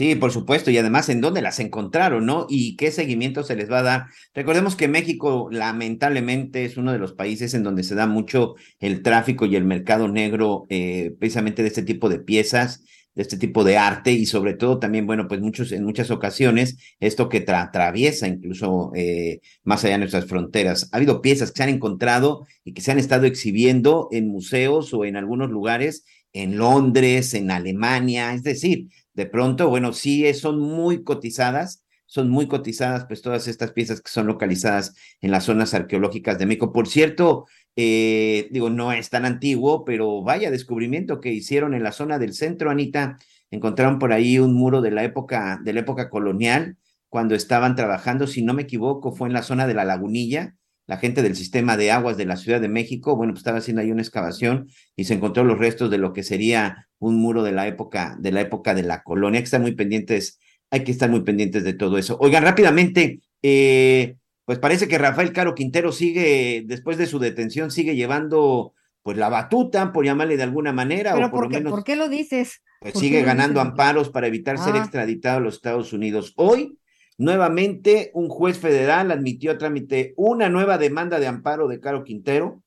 Sí, 0.01 0.15
por 0.15 0.31
supuesto, 0.31 0.71
y 0.71 0.79
además 0.79 1.09
en 1.09 1.21
dónde 1.21 1.43
las 1.43 1.59
encontraron, 1.59 2.25
¿no? 2.25 2.47
Y 2.49 2.75
qué 2.75 2.89
seguimiento 2.89 3.43
se 3.43 3.55
les 3.55 3.69
va 3.71 3.79
a 3.79 3.83
dar. 3.83 4.05
Recordemos 4.33 4.75
que 4.75 4.87
México 4.87 5.47
lamentablemente 5.51 6.65
es 6.65 6.75
uno 6.75 6.91
de 6.91 6.97
los 6.97 7.13
países 7.13 7.53
en 7.53 7.61
donde 7.61 7.83
se 7.83 7.93
da 7.93 8.07
mucho 8.07 8.55
el 8.79 9.03
tráfico 9.03 9.45
y 9.45 9.55
el 9.55 9.63
mercado 9.63 10.07
negro 10.07 10.65
eh, 10.69 11.13
precisamente 11.19 11.61
de 11.61 11.67
este 11.67 11.83
tipo 11.83 12.09
de 12.09 12.17
piezas 12.17 12.83
de 13.13 13.21
este 13.21 13.37
tipo 13.37 13.63
de 13.63 13.77
arte 13.77 14.11
y 14.13 14.25
sobre 14.25 14.55
todo 14.55 14.79
también, 14.79 15.05
bueno, 15.05 15.27
pues 15.27 15.39
muchos, 15.41 15.71
en 15.71 15.83
muchas 15.83 16.09
ocasiones 16.09 16.77
esto 16.99 17.29
que 17.29 17.45
atraviesa 17.47 18.27
incluso 18.27 18.91
eh, 18.95 19.41
más 19.63 19.83
allá 19.83 19.95
de 19.95 19.99
nuestras 19.99 20.25
fronteras. 20.25 20.89
Ha 20.91 20.97
habido 20.97 21.21
piezas 21.21 21.51
que 21.51 21.57
se 21.57 21.63
han 21.63 21.69
encontrado 21.69 22.47
y 22.63 22.73
que 22.73 22.81
se 22.81 22.91
han 22.91 22.97
estado 22.97 23.27
exhibiendo 23.27 24.07
en 24.11 24.29
museos 24.29 24.93
o 24.95 25.05
en 25.05 25.15
algunos 25.17 25.51
lugares 25.51 26.05
en 26.33 26.57
Londres, 26.57 27.33
en 27.33 27.51
Alemania, 27.51 28.33
es 28.33 28.43
decir, 28.43 28.87
de 29.13 29.25
pronto, 29.25 29.69
bueno, 29.69 29.93
sí 29.93 30.33
son 30.33 30.59
muy 30.59 31.03
cotizadas, 31.03 31.83
son 32.05 32.29
muy 32.29 32.47
cotizadas, 32.47 33.05
pues 33.05 33.21
todas 33.21 33.47
estas 33.47 33.71
piezas 33.71 34.01
que 34.01 34.11
son 34.11 34.27
localizadas 34.27 34.95
en 35.21 35.31
las 35.31 35.45
zonas 35.45 35.73
arqueológicas 35.73 36.37
de 36.37 36.45
México. 36.45 36.73
Por 36.73 36.87
cierto, 36.87 37.45
eh, 37.75 38.49
digo, 38.51 38.69
no 38.69 38.91
es 38.91 39.09
tan 39.09 39.25
antiguo, 39.25 39.85
pero 39.85 40.21
vaya 40.21 40.51
descubrimiento 40.51 41.21
que 41.21 41.31
hicieron 41.31 41.73
en 41.73 41.83
la 41.83 41.93
zona 41.93 42.19
del 42.19 42.33
centro, 42.33 42.69
Anita. 42.69 43.17
Encontraron 43.49 43.97
por 43.99 44.11
ahí 44.13 44.39
un 44.39 44.53
muro 44.53 44.81
de 44.81 44.91
la 44.91 45.03
época, 45.03 45.59
de 45.63 45.73
la 45.73 45.81
época 45.81 46.09
colonial, 46.09 46.77
cuando 47.07 47.35
estaban 47.35 47.75
trabajando, 47.75 48.27
si 48.27 48.41
no 48.41 48.53
me 48.53 48.63
equivoco, 48.63 49.13
fue 49.13 49.27
en 49.27 49.33
la 49.33 49.43
zona 49.43 49.67
de 49.67 49.73
la 49.73 49.85
lagunilla. 49.85 50.55
La 50.87 50.97
gente 50.97 51.21
del 51.21 51.35
sistema 51.35 51.77
de 51.77 51.91
aguas 51.91 52.17
de 52.17 52.25
la 52.25 52.37
Ciudad 52.37 52.59
de 52.59 52.67
México, 52.67 53.15
bueno, 53.15 53.33
pues 53.33 53.41
estaba 53.41 53.59
haciendo 53.59 53.81
ahí 53.81 53.91
una 53.91 54.01
excavación 54.01 54.67
y 54.95 55.05
se 55.05 55.13
encontró 55.13 55.43
los 55.43 55.57
restos 55.57 55.89
de 55.89 55.97
lo 55.97 56.13
que 56.13 56.23
sería 56.23 56.87
un 56.99 57.17
muro 57.17 57.43
de 57.43 57.51
la 57.51 57.67
época, 57.67 58.17
de 58.19 58.31
la 58.31 58.41
época 58.41 58.73
de 58.73 58.83
la 58.83 59.03
colonia. 59.03 59.37
Hay 59.37 59.43
que 59.43 59.45
estar 59.45 59.61
muy 59.61 59.75
pendientes, 59.75 60.39
hay 60.69 60.83
que 60.83 60.91
estar 60.91 61.09
muy 61.09 61.21
pendientes 61.21 61.63
de 61.63 61.73
todo 61.73 61.97
eso. 61.97 62.17
Oigan, 62.19 62.43
rápidamente, 62.43 63.21
eh, 63.41 64.15
pues 64.45 64.59
parece 64.59 64.87
que 64.87 64.97
Rafael 64.97 65.31
Caro 65.31 65.55
Quintero 65.55 65.91
sigue, 65.91 66.63
después 66.65 66.97
de 66.97 67.07
su 67.07 67.19
detención, 67.19 67.71
sigue 67.71 67.95
llevando 67.95 68.73
pues 69.03 69.17
la 69.17 69.29
batuta, 69.29 69.91
por 69.91 70.05
llamarle 70.05 70.37
de 70.37 70.43
alguna 70.43 70.73
manera. 70.73 71.13
Pero 71.13 71.27
o 71.27 71.31
por, 71.31 71.43
por, 71.43 71.49
qué, 71.49 71.55
lo 71.55 71.63
menos, 71.63 71.71
¿por 71.71 71.83
qué 71.83 71.95
lo 71.95 72.09
dices? 72.09 72.61
Pues 72.79 72.95
sigue 72.95 73.21
ganando 73.23 73.61
amparos 73.61 74.09
para 74.09 74.27
evitar 74.27 74.55
ah. 74.59 74.63
ser 74.63 74.75
extraditado 74.75 75.37
a 75.37 75.41
los 75.41 75.55
Estados 75.55 75.93
Unidos. 75.93 76.33
Hoy, 76.35 76.77
nuevamente, 77.21 78.11
un 78.13 78.29
juez 78.29 78.57
federal 78.57 79.11
admitió 79.11 79.51
a 79.51 79.57
trámite 79.57 80.13
una 80.17 80.49
nueva 80.49 80.77
demanda 80.77 81.19
de 81.19 81.27
amparo 81.27 81.67
de 81.67 81.79
Caro 81.79 82.03
Quintero 82.03 82.63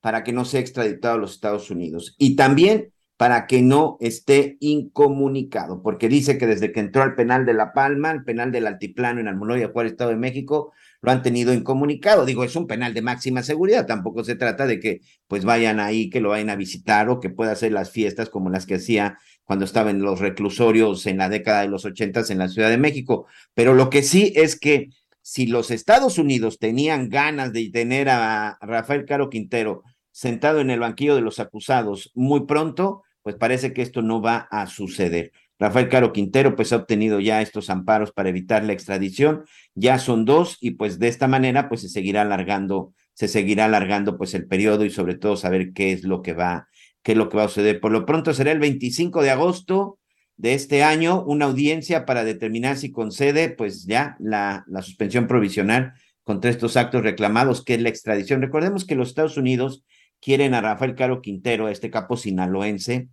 para 0.00 0.22
que 0.22 0.32
no 0.32 0.44
sea 0.44 0.60
extraditado 0.60 1.16
a 1.16 1.18
los 1.18 1.32
Estados 1.32 1.70
Unidos. 1.70 2.14
Y 2.18 2.36
también 2.36 2.92
para 3.16 3.48
que 3.48 3.60
no 3.62 3.96
esté 4.00 4.56
incomunicado, 4.60 5.82
porque 5.82 6.08
dice 6.08 6.38
que 6.38 6.46
desde 6.46 6.70
que 6.70 6.78
entró 6.78 7.02
al 7.02 7.16
penal 7.16 7.44
de 7.44 7.52
La 7.52 7.72
Palma, 7.72 8.12
el 8.12 8.22
penal 8.22 8.52
del 8.52 8.68
Altiplano 8.68 9.18
en 9.18 9.26
Almoloya, 9.26 9.70
Juárez, 9.72 9.92
Estado 9.92 10.10
de 10.10 10.16
México, 10.16 10.72
lo 11.00 11.10
han 11.10 11.22
tenido 11.22 11.52
incomunicado. 11.52 12.24
Digo, 12.24 12.44
es 12.44 12.54
un 12.54 12.68
penal 12.68 12.94
de 12.94 13.02
máxima 13.02 13.42
seguridad, 13.42 13.86
tampoco 13.86 14.22
se 14.22 14.36
trata 14.36 14.68
de 14.68 14.78
que 14.78 15.00
pues 15.26 15.44
vayan 15.44 15.80
ahí, 15.80 16.10
que 16.10 16.20
lo 16.20 16.28
vayan 16.28 16.50
a 16.50 16.54
visitar 16.54 17.08
o 17.08 17.18
que 17.18 17.28
pueda 17.28 17.50
hacer 17.50 17.72
las 17.72 17.90
fiestas 17.90 18.30
como 18.30 18.50
las 18.50 18.66
que 18.66 18.76
hacía 18.76 19.18
cuando 19.48 19.64
estaba 19.64 19.90
en 19.90 20.02
los 20.02 20.20
reclusorios 20.20 21.06
en 21.06 21.16
la 21.16 21.30
década 21.30 21.62
de 21.62 21.68
los 21.68 21.86
ochentas 21.86 22.28
en 22.28 22.36
la 22.36 22.48
Ciudad 22.48 22.68
de 22.68 22.76
México. 22.76 23.26
Pero 23.54 23.72
lo 23.72 23.88
que 23.88 24.02
sí 24.02 24.30
es 24.36 24.60
que 24.60 24.90
si 25.22 25.46
los 25.46 25.70
Estados 25.70 26.18
Unidos 26.18 26.58
tenían 26.58 27.08
ganas 27.08 27.54
de 27.54 27.70
tener 27.70 28.10
a 28.10 28.58
Rafael 28.60 29.06
Caro 29.06 29.30
Quintero 29.30 29.84
sentado 30.10 30.60
en 30.60 30.68
el 30.68 30.80
banquillo 30.80 31.14
de 31.14 31.22
los 31.22 31.40
acusados 31.40 32.12
muy 32.14 32.44
pronto, 32.44 33.04
pues 33.22 33.36
parece 33.36 33.72
que 33.72 33.80
esto 33.80 34.02
no 34.02 34.20
va 34.20 34.48
a 34.50 34.66
suceder. 34.66 35.32
Rafael 35.58 35.88
Caro 35.88 36.12
Quintero 36.12 36.54
pues 36.54 36.74
ha 36.74 36.76
obtenido 36.76 37.18
ya 37.18 37.40
estos 37.40 37.70
amparos 37.70 38.12
para 38.12 38.28
evitar 38.28 38.64
la 38.64 38.74
extradición, 38.74 39.46
ya 39.74 39.98
son 39.98 40.26
dos 40.26 40.58
y 40.60 40.72
pues 40.72 40.98
de 40.98 41.08
esta 41.08 41.26
manera 41.26 41.70
pues 41.70 41.80
se 41.80 41.88
seguirá 41.88 42.20
alargando, 42.20 42.92
se 43.14 43.28
seguirá 43.28 43.64
alargando 43.64 44.18
pues 44.18 44.34
el 44.34 44.46
periodo 44.46 44.84
y 44.84 44.90
sobre 44.90 45.14
todo 45.14 45.36
saber 45.36 45.72
qué 45.72 45.92
es 45.92 46.04
lo 46.04 46.20
que 46.20 46.34
va, 46.34 46.68
qué 47.02 47.12
es 47.12 47.18
lo 47.18 47.28
que 47.28 47.36
va 47.36 47.44
a 47.44 47.48
suceder. 47.48 47.80
Por 47.80 47.92
lo 47.92 48.06
pronto 48.06 48.34
será 48.34 48.52
el 48.52 48.58
25 48.58 49.22
de 49.22 49.30
agosto 49.30 49.98
de 50.36 50.54
este 50.54 50.82
año 50.82 51.24
una 51.24 51.46
audiencia 51.46 52.06
para 52.06 52.24
determinar 52.24 52.76
si 52.76 52.92
concede 52.92 53.50
pues 53.50 53.86
ya 53.86 54.16
la, 54.20 54.64
la 54.68 54.82
suspensión 54.82 55.26
provisional 55.26 55.92
contra 56.22 56.50
estos 56.50 56.76
actos 56.76 57.02
reclamados, 57.02 57.64
que 57.64 57.74
es 57.74 57.80
la 57.80 57.88
extradición. 57.88 58.42
Recordemos 58.42 58.84
que 58.84 58.94
los 58.94 59.08
Estados 59.08 59.36
Unidos 59.36 59.84
quieren 60.20 60.54
a 60.54 60.60
Rafael 60.60 60.94
Caro 60.94 61.22
Quintero, 61.22 61.68
este 61.68 61.90
capo 61.90 62.16
sinaloense, 62.16 63.08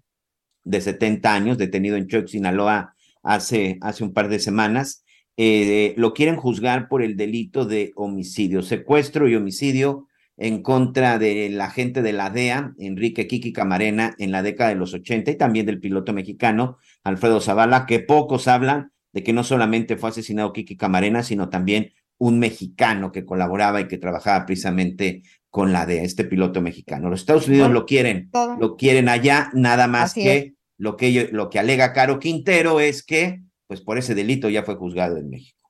de 0.66 0.82
70 0.82 1.34
años, 1.34 1.58
detenido 1.58 1.96
en 1.96 2.08
Choix, 2.08 2.32
Sinaloa, 2.32 2.96
hace, 3.24 3.78
hace 3.82 4.04
un 4.04 4.14
par 4.14 4.28
de 4.28 4.40
semanas. 4.40 5.06
Eh, 5.38 5.94
lo 5.98 6.14
quieren 6.14 6.36
juzgar 6.36 6.88
por 6.90 7.02
el 7.02 7.16
delito 7.16 7.66
de 7.66 7.92
homicidio, 7.96 8.62
secuestro 8.62 9.28
y 9.28 9.36
homicidio 9.36 10.08
en 10.38 10.62
contra 10.62 11.18
del 11.18 11.60
agente 11.62 12.02
de 12.02 12.14
la 12.14 12.30
DEA, 12.30 12.74
Enrique 12.78 13.28
Kiki 13.28 13.54
Camarena, 13.54 14.16
en 14.18 14.32
la 14.32 14.44
década 14.44 14.70
de 14.70 14.76
los 14.76 14.94
80 14.94 15.32
y 15.32 15.36
también 15.36 15.66
del 15.66 15.80
piloto 15.80 16.14
mexicano, 16.14 16.78
Alfredo 17.04 17.40
Zavala, 17.40 17.86
que 17.86 18.00
pocos 18.00 18.48
hablan 18.48 18.92
de 19.14 19.24
que 19.24 19.34
no 19.34 19.44
solamente 19.44 19.96
fue 19.96 20.10
asesinado 20.10 20.52
Kiki 20.52 20.76
Camarena, 20.76 21.24
sino 21.24 21.50
también 21.50 21.94
un 22.18 22.40
mexicano 22.40 23.12
que 23.12 23.26
colaboraba 23.26 23.82
y 23.82 23.88
que 23.88 23.98
trabajaba 23.98 24.46
precisamente 24.46 25.24
con 25.50 25.72
la 25.72 25.86
DEA, 25.86 26.04
este 26.04 26.26
piloto 26.26 26.62
mexicano. 26.62 27.10
Los 27.10 27.22
Estados 27.22 27.48
Unidos 27.48 27.72
lo 27.72 27.86
quieren, 27.86 28.30
lo 28.60 28.76
quieren 28.76 29.08
allá, 29.08 29.50
nada 29.54 29.88
más 29.88 30.14
que 30.14 30.56
lo 30.78 30.98
que 30.98 31.30
lo 31.32 31.50
que 31.50 31.60
alega 31.60 31.94
Caro 31.94 32.20
Quintero 32.20 32.82
es 32.82 33.04
que, 33.04 33.42
pues 33.68 33.80
por 33.80 33.98
ese 33.98 34.16
delito 34.16 34.50
ya 34.50 34.64
fue 34.64 34.76
juzgado 34.76 35.16
en 35.18 35.30
México. 35.30 35.65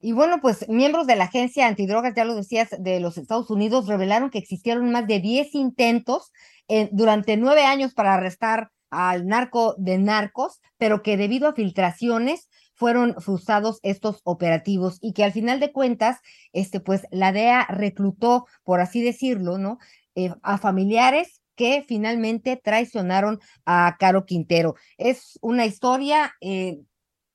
Y 0.00 0.12
bueno, 0.12 0.40
pues 0.40 0.66
miembros 0.68 1.06
de 1.06 1.16
la 1.16 1.24
agencia 1.24 1.66
antidrogas, 1.66 2.14
ya 2.14 2.24
lo 2.24 2.34
decías, 2.34 2.68
de 2.78 3.00
los 3.00 3.18
Estados 3.18 3.50
Unidos, 3.50 3.86
revelaron 3.86 4.30
que 4.30 4.38
existieron 4.38 4.90
más 4.90 5.06
de 5.06 5.20
10 5.20 5.54
intentos 5.54 6.32
eh, 6.68 6.88
durante 6.92 7.36
nueve 7.36 7.64
años 7.64 7.92
para 7.92 8.14
arrestar 8.14 8.70
al 8.90 9.26
narco 9.26 9.74
de 9.76 9.98
narcos, 9.98 10.60
pero 10.78 11.02
que 11.02 11.16
debido 11.16 11.48
a 11.48 11.54
filtraciones 11.54 12.48
fueron 12.74 13.14
frustrados 13.20 13.78
estos 13.82 14.20
operativos 14.24 14.98
y 15.02 15.12
que 15.12 15.22
al 15.22 15.32
final 15.32 15.60
de 15.60 15.70
cuentas, 15.70 16.18
este, 16.54 16.80
pues 16.80 17.02
la 17.10 17.30
DEA 17.30 17.66
reclutó, 17.68 18.46
por 18.64 18.80
así 18.80 19.02
decirlo, 19.02 19.58
¿no? 19.58 19.78
Eh, 20.14 20.32
a 20.42 20.56
familiares 20.56 21.42
que 21.56 21.84
finalmente 21.86 22.56
traicionaron 22.56 23.38
a 23.66 23.96
Caro 23.98 24.24
Quintero. 24.24 24.76
Es 24.96 25.38
una 25.42 25.66
historia 25.66 26.32
eh, 26.40 26.78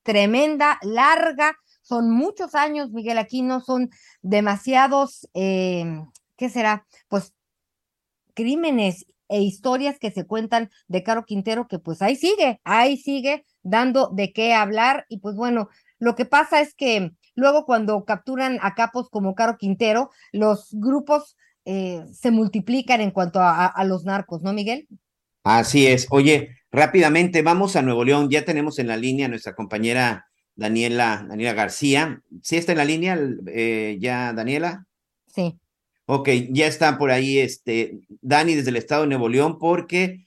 tremenda, 0.02 0.78
larga, 0.82 1.56
son 1.86 2.10
muchos 2.10 2.54
años, 2.54 2.90
Miguel 2.90 3.18
Aquino, 3.18 3.60
son 3.60 3.90
demasiados, 4.22 5.28
eh, 5.34 5.84
¿qué 6.36 6.48
será? 6.48 6.84
Pues 7.08 7.32
crímenes 8.34 9.06
e 9.28 9.40
historias 9.40 9.98
que 9.98 10.10
se 10.10 10.26
cuentan 10.26 10.70
de 10.88 11.02
Caro 11.02 11.24
Quintero, 11.24 11.68
que 11.68 11.78
pues 11.78 12.02
ahí 12.02 12.16
sigue, 12.16 12.60
ahí 12.64 12.96
sigue 12.96 13.44
dando 13.62 14.10
de 14.12 14.32
qué 14.32 14.52
hablar. 14.52 15.06
Y 15.08 15.18
pues 15.18 15.36
bueno, 15.36 15.68
lo 15.98 16.16
que 16.16 16.24
pasa 16.24 16.60
es 16.60 16.74
que 16.74 17.12
luego 17.34 17.64
cuando 17.66 18.04
capturan 18.04 18.58
a 18.62 18.74
capos 18.74 19.08
como 19.08 19.34
Caro 19.34 19.56
Quintero, 19.56 20.10
los 20.32 20.70
grupos 20.72 21.36
eh, 21.64 22.04
se 22.12 22.32
multiplican 22.32 23.00
en 23.00 23.12
cuanto 23.12 23.40
a, 23.40 23.66
a, 23.66 23.84
los 23.84 24.04
narcos, 24.04 24.42
¿no, 24.42 24.52
Miguel? 24.52 24.88
Así 25.44 25.86
es. 25.86 26.08
Oye, 26.10 26.50
rápidamente 26.72 27.42
vamos 27.42 27.76
a 27.76 27.82
Nuevo 27.82 28.04
León. 28.04 28.28
Ya 28.28 28.44
tenemos 28.44 28.78
en 28.80 28.88
la 28.88 28.96
línea 28.96 29.26
a 29.26 29.28
nuestra 29.28 29.54
compañera 29.54 30.26
Daniela, 30.56 31.24
Daniela 31.28 31.52
García. 31.52 32.22
¿Sí 32.42 32.56
está 32.56 32.72
en 32.72 32.78
la 32.78 32.84
línea 32.84 33.18
eh, 33.46 33.96
ya, 34.00 34.32
Daniela? 34.32 34.86
Sí. 35.26 35.58
Ok, 36.06 36.28
ya 36.50 36.66
está 36.66 36.98
por 36.98 37.10
ahí 37.10 37.38
este 37.38 38.00
Dani 38.20 38.54
desde 38.54 38.70
el 38.70 38.76
estado 38.76 39.02
de 39.02 39.08
Nuevo 39.08 39.28
León 39.28 39.58
porque 39.58 40.26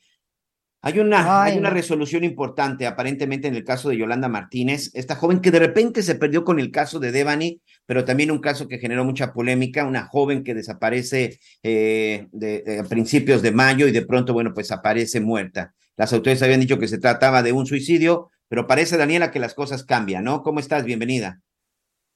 hay 0.82 1.00
una, 1.00 1.44
hay 1.44 1.58
una 1.58 1.70
resolución 1.70 2.24
importante 2.24 2.88
aparentemente 2.88 3.50
en 3.50 3.56
el 3.56 3.66
caso 3.66 3.90
de 3.90 3.98
Yolanda 3.98 4.30
Martínez, 4.30 4.92
esta 4.94 5.16
joven 5.16 5.42
que 5.42 5.52
de 5.52 5.60
repente 5.60 6.04
se 6.04 6.16
perdió 6.16 6.46
con 6.46 6.58
el 6.58 6.72
caso 6.72 7.00
de 7.00 7.12
Devani, 7.12 7.62
pero 7.86 8.06
también 8.06 8.32
un 8.32 8.40
caso 8.40 8.70
que 8.70 8.78
generó 8.78 9.04
mucha 9.04 9.34
polémica, 9.34 9.84
una 9.84 10.06
joven 10.06 10.42
que 10.42 10.54
desaparece 10.54 11.40
eh, 11.64 12.28
de, 12.32 12.80
a 12.80 12.88
principios 12.88 13.42
de 13.42 13.52
mayo 13.52 13.88
y 13.88 13.92
de 13.92 14.06
pronto, 14.06 14.32
bueno, 14.32 14.54
pues 14.54 14.72
aparece 14.72 15.20
muerta. 15.20 15.74
Las 15.98 16.14
autoridades 16.14 16.44
habían 16.44 16.62
dicho 16.62 16.80
que 16.80 16.88
se 16.88 16.98
trataba 16.98 17.44
de 17.44 17.52
un 17.52 17.66
suicidio, 17.66 18.30
pero 18.50 18.68
parece, 18.68 18.98
Daniela, 18.98 19.32
que 19.32 19.40
las 19.40 19.54
cosas 19.54 19.86
cambian, 19.86 20.24
¿no? 20.24 20.42
¿Cómo 20.44 20.60
estás? 20.60 20.84
Bienvenida. 20.84 21.40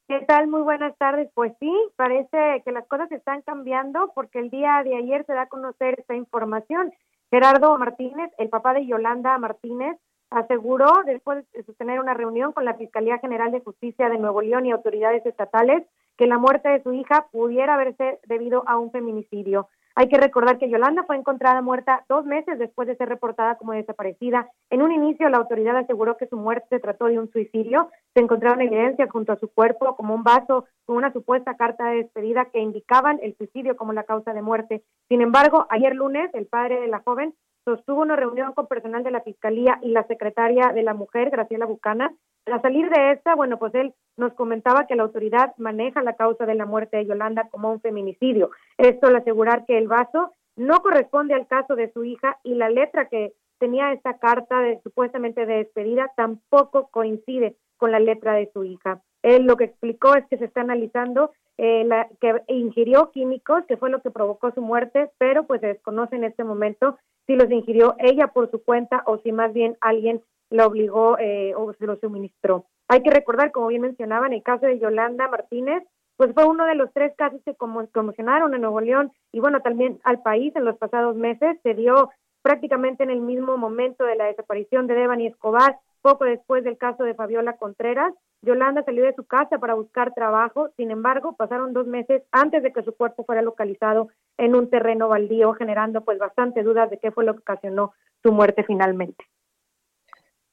¿Qué 0.08 0.20
tal? 0.26 0.48
Muy 0.48 0.60
buenas 0.60 0.94
tardes. 0.98 1.30
Pues 1.32 1.52
sí, 1.60 1.72
parece 1.96 2.62
que 2.64 2.72
las 2.72 2.86
cosas 2.86 3.10
están 3.12 3.40
cambiando 3.42 4.12
porque 4.14 4.40
el 4.40 4.50
día 4.50 4.82
de 4.84 4.96
ayer 4.96 5.24
se 5.24 5.32
da 5.32 5.42
a 5.42 5.48
conocer 5.48 5.98
esta 5.98 6.14
información. 6.14 6.92
Gerardo 7.30 7.78
Martínez, 7.78 8.30
el 8.36 8.50
papá 8.50 8.74
de 8.74 8.86
Yolanda 8.86 9.38
Martínez, 9.38 9.96
aseguró 10.30 11.02
después 11.06 11.44
de 11.52 11.62
sostener 11.62 12.00
una 12.00 12.14
reunión 12.14 12.52
con 12.52 12.64
la 12.64 12.74
Fiscalía 12.74 13.18
General 13.18 13.52
de 13.52 13.60
Justicia 13.60 14.08
de 14.08 14.18
Nuevo 14.18 14.42
León 14.42 14.66
y 14.66 14.72
autoridades 14.72 15.24
estatales 15.24 15.84
que 16.16 16.26
la 16.26 16.38
muerte 16.38 16.68
de 16.68 16.82
su 16.82 16.92
hija 16.92 17.28
pudiera 17.30 17.74
haberse 17.74 18.20
debido 18.26 18.68
a 18.68 18.76
un 18.78 18.90
feminicidio. 18.90 19.68
Hay 19.96 20.08
que 20.08 20.18
recordar 20.18 20.58
que 20.58 20.68
Yolanda 20.68 21.04
fue 21.04 21.16
encontrada 21.16 21.62
muerta 21.62 22.04
dos 22.08 22.24
meses 22.24 22.58
después 22.58 22.88
de 22.88 22.96
ser 22.96 23.08
reportada 23.08 23.56
como 23.56 23.72
desaparecida. 23.72 24.50
En 24.70 24.82
un 24.82 24.90
inicio, 24.90 25.28
la 25.28 25.36
autoridad 25.36 25.76
aseguró 25.76 26.16
que 26.16 26.26
su 26.26 26.36
muerte 26.36 26.66
se 26.68 26.80
trató 26.80 27.06
de 27.06 27.20
un 27.20 27.30
suicidio. 27.30 27.90
Se 28.12 28.20
encontraron 28.20 28.60
evidencias 28.60 29.08
junto 29.08 29.32
a 29.32 29.38
su 29.38 29.48
cuerpo, 29.52 29.94
como 29.94 30.14
un 30.14 30.24
vaso 30.24 30.66
con 30.84 30.96
una 30.96 31.12
supuesta 31.12 31.56
carta 31.56 31.90
de 31.90 31.98
despedida 31.98 32.46
que 32.46 32.58
indicaban 32.58 33.20
el 33.22 33.36
suicidio 33.36 33.76
como 33.76 33.92
la 33.92 34.02
causa 34.02 34.32
de 34.32 34.42
muerte. 34.42 34.82
Sin 35.08 35.20
embargo, 35.20 35.66
ayer 35.70 35.94
lunes, 35.94 36.28
el 36.34 36.46
padre 36.46 36.80
de 36.80 36.88
la 36.88 36.98
joven 36.98 37.32
sostuvo 37.64 38.02
una 38.02 38.16
reunión 38.16 38.52
con 38.52 38.66
personal 38.66 39.02
de 39.02 39.10
la 39.10 39.22
Fiscalía 39.22 39.78
y 39.82 39.90
la 39.90 40.06
secretaria 40.06 40.72
de 40.74 40.82
la 40.82 40.94
Mujer, 40.94 41.30
Graciela 41.30 41.66
Bucana. 41.66 42.14
Al 42.46 42.60
salir 42.60 42.90
de 42.90 43.12
esta, 43.12 43.34
bueno, 43.34 43.58
pues 43.58 43.74
él 43.74 43.94
nos 44.16 44.34
comentaba 44.34 44.86
que 44.86 44.96
la 44.96 45.04
autoridad 45.04 45.54
maneja 45.56 46.02
la 46.02 46.14
causa 46.14 46.44
de 46.46 46.54
la 46.54 46.66
muerte 46.66 46.98
de 46.98 47.06
Yolanda 47.06 47.48
como 47.50 47.72
un 47.72 47.80
feminicidio. 47.80 48.50
Esto 48.76 49.06
al 49.06 49.16
asegurar 49.16 49.64
que 49.64 49.78
el 49.78 49.88
vaso 49.88 50.32
no 50.56 50.80
corresponde 50.80 51.34
al 51.34 51.46
caso 51.46 51.74
de 51.74 51.90
su 51.92 52.04
hija 52.04 52.38
y 52.44 52.54
la 52.54 52.68
letra 52.68 53.08
que 53.08 53.32
tenía 53.58 53.92
esta 53.92 54.18
carta 54.18 54.60
de, 54.60 54.80
supuestamente 54.82 55.46
de 55.46 55.56
despedida 55.56 56.12
tampoco 56.16 56.88
coincide 56.90 57.56
con 57.76 57.92
la 57.92 57.98
letra 57.98 58.34
de 58.34 58.50
su 58.52 58.64
hija. 58.64 59.00
Él 59.24 59.46
lo 59.46 59.56
que 59.56 59.64
explicó 59.64 60.14
es 60.14 60.26
que 60.26 60.36
se 60.36 60.44
está 60.44 60.60
analizando 60.60 61.32
eh, 61.56 61.84
la, 61.84 62.08
que 62.20 62.42
ingirió 62.48 63.10
químicos, 63.10 63.64
que 63.66 63.78
fue 63.78 63.88
lo 63.88 64.02
que 64.02 64.10
provocó 64.10 64.52
su 64.52 64.60
muerte, 64.60 65.10
pero 65.18 65.46
pues 65.46 65.62
se 65.62 65.68
desconoce 65.68 66.16
en 66.16 66.24
este 66.24 66.44
momento 66.44 66.98
si 67.26 67.34
los 67.34 67.50
ingirió 67.50 67.94
ella 67.98 68.28
por 68.28 68.50
su 68.50 68.62
cuenta 68.62 69.02
o 69.06 69.18
si 69.18 69.32
más 69.32 69.54
bien 69.54 69.78
alguien 69.80 70.20
la 70.50 70.66
obligó 70.66 71.16
eh, 71.18 71.54
o 71.56 71.72
se 71.72 71.86
lo 71.86 71.96
suministró. 71.96 72.66
Hay 72.86 73.02
que 73.02 73.10
recordar, 73.10 73.50
como 73.50 73.68
bien 73.68 73.80
mencionaba, 73.80 74.26
en 74.26 74.34
el 74.34 74.42
caso 74.42 74.66
de 74.66 74.78
Yolanda 74.78 75.26
Martínez, 75.28 75.82
pues 76.18 76.32
fue 76.34 76.44
uno 76.44 76.66
de 76.66 76.74
los 76.74 76.92
tres 76.92 77.14
casos 77.16 77.40
que 77.46 77.54
conmocionaron 77.54 78.54
en 78.54 78.60
Nuevo 78.60 78.80
León 78.82 79.10
y 79.32 79.40
bueno, 79.40 79.60
también 79.62 80.00
al 80.04 80.20
país 80.20 80.54
en 80.54 80.66
los 80.66 80.76
pasados 80.76 81.16
meses. 81.16 81.58
Se 81.62 81.72
dio 81.72 82.10
prácticamente 82.42 83.02
en 83.02 83.10
el 83.10 83.20
mismo 83.20 83.56
momento 83.56 84.04
de 84.04 84.16
la 84.16 84.26
desaparición 84.26 84.86
de 84.86 84.94
Devani 84.94 85.28
Escobar, 85.28 85.78
poco 86.02 86.24
después 86.24 86.62
del 86.62 86.76
caso 86.76 87.04
de 87.04 87.14
Fabiola 87.14 87.56
Contreras. 87.56 88.12
Yolanda 88.44 88.82
salió 88.84 89.04
de 89.04 89.14
su 89.14 89.24
casa 89.24 89.58
para 89.58 89.74
buscar 89.74 90.14
trabajo, 90.14 90.68
sin 90.76 90.90
embargo, 90.90 91.34
pasaron 91.36 91.72
dos 91.72 91.86
meses 91.86 92.22
antes 92.30 92.62
de 92.62 92.72
que 92.72 92.82
su 92.82 92.94
cuerpo 92.94 93.24
fuera 93.24 93.42
localizado 93.42 94.08
en 94.38 94.54
un 94.54 94.70
terreno 94.70 95.08
baldío, 95.08 95.52
generando 95.54 96.02
pues 96.04 96.18
bastante 96.18 96.62
dudas 96.62 96.90
de 96.90 96.98
qué 96.98 97.10
fue 97.10 97.24
lo 97.24 97.34
que 97.34 97.40
ocasionó 97.40 97.92
su 98.22 98.32
muerte 98.32 98.64
finalmente. 98.64 99.24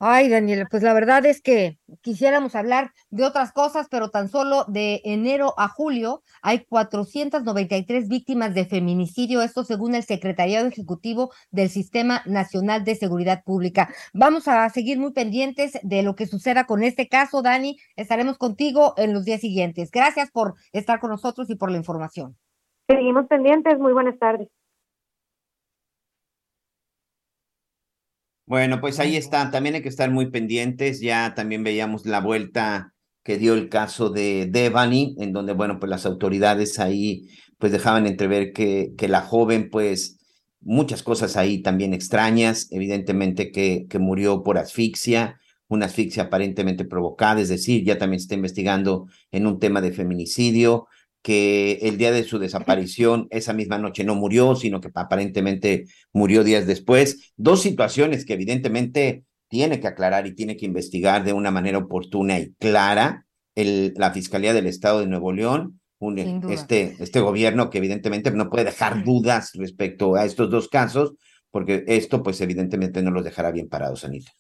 Ay, 0.04 0.30
Daniela, 0.30 0.68
pues 0.68 0.82
la 0.82 0.95
verdad 0.95 1.24
es 1.28 1.43
que 1.43 1.78
quisiéramos 2.02 2.56
hablar 2.56 2.89
de 3.12 3.24
otras 3.24 3.52
cosas, 3.52 3.86
pero 3.88 4.10
tan 4.10 4.30
solo 4.30 4.66
de 4.68 4.99
enero 5.04 5.54
a 5.60 5.68
julio 5.68 6.24
hay 6.41 6.66
493 6.66 8.08
víctimas 8.08 8.56
de 8.56 8.66
feminicidio, 8.66 9.43
esto 9.43 9.64
según 9.64 9.93
el 9.93 10.02
Secretariado 10.02 10.68
Ejecutivo 10.68 11.30
del 11.52 11.70
Sistema 11.70 12.24
Nacional 12.26 12.84
de 12.84 12.95
Seguridad 12.95 13.43
Pública. 13.43 13.89
Vamos 14.12 14.47
a 14.47 14.68
seguir 14.72 14.97
muy 14.97 15.12
pendientes 15.12 15.78
de 15.84 16.02
lo 16.02 16.16
que 16.16 16.26
suceda 16.26 16.64
con 16.64 16.82
este 16.82 17.08
caso, 17.08 17.43
Dani. 17.43 17.78
Estaremos 17.95 18.39
contigo 18.39 18.95
en 18.97 19.14
los 19.14 19.24
días 19.24 19.41
siguientes. 19.41 19.91
Gracias 19.91 20.32
por 20.32 20.56
estar 20.74 20.99
con 20.99 21.12
nosotros 21.12 21.47
y 21.52 21.56
por 21.56 21.70
la 21.70 21.78
información. 21.78 22.36
Seguimos 22.89 23.28
pendientes. 23.28 23.78
Muy 23.78 23.93
buenas 23.93 24.18
tardes. 24.18 24.47
Bueno, 28.52 28.82
pues 28.82 28.99
ahí 28.99 29.16
está. 29.16 29.49
También 29.49 29.76
hay 29.76 29.82
que 29.82 29.88
estar 29.88 30.12
muy 30.12 30.30
pendientes. 30.30 30.99
Ya 30.99 31.34
también 31.36 31.64
veíamos 31.64 32.06
la 32.06 32.20
vuelta 32.20 32.93
que 33.24 33.38
dio 33.38 33.54
el 33.54 33.70
caso 33.70 34.10
de 34.10 34.45
Devani, 34.52 35.16
en 35.20 35.32
donde, 35.32 35.54
bueno, 35.54 35.80
pues 35.80 35.89
las 35.89 36.06
autoridades 36.06 36.78
ahí 36.78 37.30
pues 37.58 37.72
dejaban 37.72 38.08
entrever 38.08 38.52
que, 38.52 38.91
que 38.97 39.08
la 39.08 39.22
joven, 39.22 39.70
pues 39.70 40.18
muchas 40.60 41.02
cosas 41.02 41.38
ahí 41.38 41.62
también 41.62 41.93
extrañas, 41.93 42.68
evidentemente 42.72 43.52
que, 43.52 43.86
que 43.89 43.99
murió 43.99 44.43
por 44.43 44.58
asfixia, 44.58 45.39
una 45.70 45.86
asfixia 45.86 46.24
aparentemente 46.24 46.84
provocada, 46.84 47.39
es 47.39 47.47
decir, 47.47 47.86
ya 47.86 47.97
también 47.97 48.20
se 48.20 48.26
está 48.26 48.36
investigando 48.36 49.08
en 49.32 49.47
un 49.47 49.60
tema 49.60 49.80
de 49.80 49.93
feminicidio, 49.93 50.88
que 51.22 51.74
el 51.84 51.97
día 51.97 52.11
de 52.11 52.24
su 52.24 52.39
desaparición, 52.39 53.28
esa 53.30 53.53
misma 53.53 53.78
noche 53.78 54.03
no 54.03 54.15
murió, 54.15 54.55
sino 54.55 54.82
que 54.82 54.89
aparentemente 54.93 55.86
murió 56.13 56.43
días 56.43 56.65
después. 56.67 57.34
Dos 57.38 57.61
situaciones 57.61 58.26
que 58.26 58.34
evidentemente 58.34 59.24
tiene 59.47 59.80
que 59.80 59.88
aclarar 59.88 60.26
y 60.28 60.36
tiene 60.36 60.57
que 60.57 60.65
investigar 60.65 61.24
de 61.24 61.34
una 61.34 61.51
manera 61.51 61.78
oportuna 61.78 62.39
y 62.39 62.53
clara 62.53 63.26
el, 63.55 63.93
la 63.97 64.11
Fiscalía 64.11 64.53
del 64.53 64.67
Estado 64.67 65.01
de 65.01 65.07
Nuevo 65.07 65.34
León, 65.34 65.80
un, 65.99 66.17
este, 66.17 66.95
este 66.99 67.19
gobierno 67.19 67.69
que 67.69 67.78
evidentemente 67.78 68.32
no 68.32 68.49
puede 68.49 68.65
dejar 68.65 69.03
dudas 69.03 69.51
respecto 69.53 70.15
a 70.15 70.26
estos 70.26 70.49
dos 70.49 70.67
casos, 70.69 71.13
porque 71.51 71.84
esto 71.88 72.24
pues 72.24 72.41
evidentemente 72.41 73.03
no 73.03 73.11
los 73.11 73.24
dejará 73.24 73.51
bien 73.51 73.69
parados, 73.69 74.03
Anita 74.03 74.32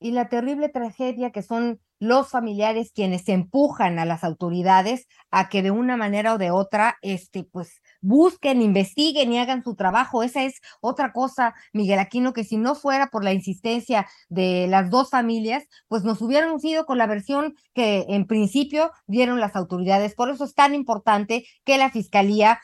y 0.00 0.12
la 0.12 0.28
terrible 0.28 0.68
tragedia 0.70 1.30
que 1.30 1.42
son 1.42 1.78
los 2.00 2.30
familiares 2.30 2.90
quienes 2.92 3.28
empujan 3.28 3.98
a 3.98 4.04
las 4.04 4.24
autoridades 4.24 5.06
a 5.30 5.48
que 5.48 5.62
de 5.62 5.70
una 5.70 5.96
manera 5.96 6.34
o 6.34 6.38
de 6.38 6.50
otra, 6.50 6.96
este, 7.02 7.44
pues 7.44 7.80
busquen, 8.00 8.62
investiguen 8.62 9.32
y 9.32 9.38
hagan 9.38 9.62
su 9.62 9.76
trabajo. 9.76 10.22
Esa 10.22 10.42
es 10.42 10.60
otra 10.80 11.12
cosa, 11.12 11.54
Miguel 11.72 11.98
Aquino, 12.00 12.32
que 12.32 12.42
si 12.42 12.56
no 12.56 12.74
fuera 12.74 13.08
por 13.08 13.22
la 13.22 13.32
insistencia 13.32 14.08
de 14.28 14.66
las 14.66 14.90
dos 14.90 15.10
familias, 15.10 15.64
pues 15.88 16.02
nos 16.02 16.20
hubieran 16.22 16.56
ido 16.62 16.86
con 16.86 16.98
la 16.98 17.06
versión 17.06 17.54
que 17.74 18.06
en 18.08 18.26
principio 18.26 18.90
dieron 19.06 19.38
las 19.38 19.54
autoridades. 19.54 20.14
Por 20.14 20.30
eso 20.30 20.44
es 20.44 20.54
tan 20.54 20.74
importante 20.74 21.46
que 21.64 21.78
la 21.78 21.90
fiscalía 21.90 22.60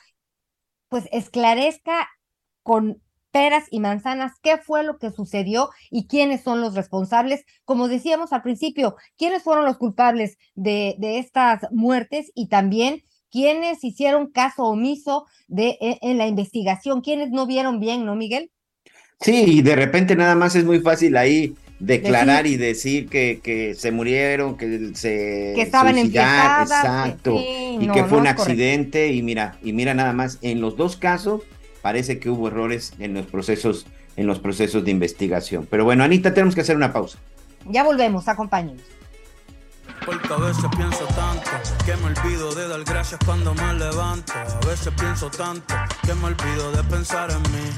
pues 0.88 1.08
esclarezca 1.12 2.08
con 2.62 3.02
peras 3.36 3.64
y 3.70 3.80
manzanas 3.80 4.32
qué 4.42 4.56
fue 4.56 4.82
lo 4.82 4.96
que 4.96 5.10
sucedió 5.10 5.68
y 5.90 6.06
quiénes 6.06 6.40
son 6.42 6.62
los 6.62 6.74
responsables. 6.74 7.44
Como 7.66 7.86
decíamos 7.86 8.32
al 8.32 8.40
principio, 8.40 8.96
quiénes 9.18 9.42
fueron 9.42 9.66
los 9.66 9.76
culpables 9.76 10.38
de, 10.54 10.94
de 10.98 11.18
estas 11.18 11.66
muertes 11.70 12.32
y 12.34 12.48
también 12.48 13.02
quiénes 13.30 13.84
hicieron 13.84 14.30
caso 14.30 14.64
omiso 14.64 15.26
de, 15.48 15.76
en, 15.82 15.98
en 16.00 16.16
la 16.16 16.26
investigación, 16.26 17.02
quiénes 17.02 17.30
no 17.30 17.46
vieron 17.46 17.78
bien, 17.78 18.06
¿no, 18.06 18.16
Miguel? 18.16 18.50
Sí, 19.20 19.44
y 19.46 19.60
de 19.60 19.76
repente 19.76 20.16
nada 20.16 20.34
más 20.34 20.56
es 20.56 20.64
muy 20.64 20.80
fácil 20.80 21.14
ahí 21.18 21.54
declarar 21.78 22.44
decir, 22.44 22.60
y 22.60 22.64
decir 22.64 23.08
que, 23.10 23.40
que 23.42 23.74
se 23.74 23.92
murieron, 23.92 24.56
que 24.56 24.92
se 24.94 25.52
que 25.54 25.60
estaban 25.60 25.98
exacto, 25.98 27.34
que, 27.34 27.40
sí, 27.42 27.84
y 27.84 27.86
no, 27.86 27.92
que 27.92 28.04
fue 28.04 28.12
no 28.12 28.16
un 28.18 28.34
correcto. 28.34 28.42
accidente 28.44 29.12
y 29.12 29.22
mira, 29.22 29.58
y 29.62 29.74
mira 29.74 29.92
nada 29.92 30.14
más, 30.14 30.38
en 30.40 30.62
los 30.62 30.78
dos 30.78 30.96
casos 30.96 31.42
parece 31.86 32.18
que 32.18 32.28
hubo 32.28 32.48
errores 32.48 32.94
en 32.98 33.14
los 33.14 33.26
procesos 33.26 33.86
en 34.16 34.26
los 34.26 34.40
procesos 34.40 34.84
de 34.84 34.90
investigación. 34.90 35.68
Pero 35.70 35.84
bueno, 35.84 36.02
Anita, 36.02 36.34
tenemos 36.34 36.56
que 36.56 36.62
hacer 36.62 36.74
una 36.74 36.92
pausa. 36.92 37.16
Ya 37.64 37.84
volvemos, 37.84 38.26
acompáñenos. 38.26 38.82
Porque 40.04 40.34
a 40.34 40.36
veces 40.36 40.64
pienso 40.76 41.06
tanto 41.06 41.48
que 41.84 41.94
me 41.98 42.06
olvido 42.06 42.52
de 42.56 42.66
dar 42.66 42.82
gracias 42.82 43.20
cuando 43.24 43.54
me 43.54 43.74
levanto. 43.74 44.32
A 44.32 44.66
veces 44.66 44.92
pienso 44.98 45.30
tanto 45.30 45.76
que 46.04 46.12
me 46.14 46.24
olvido 46.24 46.72
de 46.72 46.82
pensar 46.82 47.30
en 47.30 47.42
mí. 47.52 47.68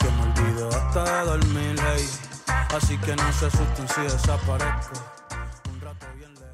Que 0.00 0.08
me 0.16 0.22
olvido 0.32 0.68
hasta 0.68 1.04
de 1.04 1.30
dormir, 1.30 1.76
hey. 1.78 2.04
Así 2.76 2.98
que 2.98 3.14
no 3.14 3.32
se 3.32 3.46
asusten 3.46 3.88
si 3.94 4.00
desaparezco. 4.12 5.17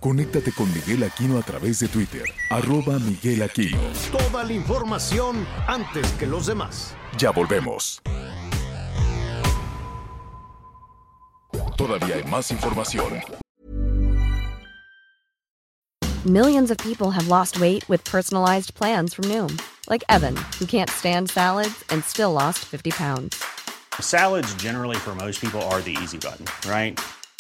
Conéctate 0.05 0.53
con 0.53 0.71
Miguel 0.71 1.03
Aquino 1.03 1.39
a 1.39 1.43
través 1.43 1.79
de 1.79 1.89
Twitter, 1.89 2.25
arroba 2.51 2.99
Miguel 2.99 3.43
Aquino. 3.43 3.79
Toda 4.13 4.45
la 4.45 4.53
información 4.53 5.47
antes 5.67 6.07
que 6.19 6.27
los 6.27 6.45
demás. 6.45 6.95
Ya 7.17 7.31
volvemos. 7.31 8.03
Todavía 11.79 12.17
hay 12.17 12.25
más 12.25 12.51
información. 12.51 13.23
Millions 16.27 16.71
of 16.71 16.77
people 16.77 17.11
have 17.11 17.29
lost 17.29 17.59
weight 17.59 17.89
with 17.89 18.05
personalized 18.05 18.75
plans 18.75 19.15
from 19.15 19.25
Noom, 19.31 19.59
like 19.89 20.05
Evan, 20.11 20.37
who 20.59 20.67
can't 20.67 20.91
stand 20.91 21.31
salads 21.31 21.83
and 21.89 22.05
still 22.05 22.35
lost 22.35 22.59
50 22.59 22.91
pounds. 22.91 23.43
Salads, 24.03 24.55
generally, 24.57 24.97
for 24.97 25.15
most 25.15 25.41
people, 25.41 25.63
are 25.71 25.81
the 25.81 25.97
easy 26.03 26.19
button, 26.19 26.45
right? 26.69 27.01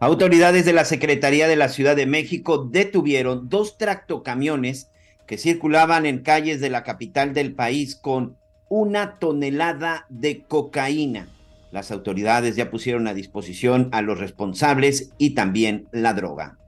Autoridades 0.00 0.64
de 0.64 0.72
la 0.72 0.84
Secretaría 0.84 1.48
de 1.48 1.56
la 1.56 1.68
Ciudad 1.68 1.96
de 1.96 2.06
México 2.06 2.68
detuvieron 2.70 3.48
dos 3.48 3.78
tractocamiones 3.78 4.92
que 5.26 5.38
circulaban 5.38 6.06
en 6.06 6.20
calles 6.20 6.60
de 6.60 6.70
la 6.70 6.84
capital 6.84 7.34
del 7.34 7.52
país 7.52 7.96
con 7.96 8.36
una 8.68 9.18
tonelada 9.18 10.06
de 10.08 10.44
cocaína. 10.44 11.26
Las 11.72 11.90
autoridades 11.90 12.54
ya 12.54 12.70
pusieron 12.70 13.08
a 13.08 13.14
disposición 13.14 13.88
a 13.90 14.00
los 14.00 14.20
responsables 14.20 15.10
y 15.18 15.30
también 15.30 15.88
la 15.90 16.14
droga. 16.14 16.58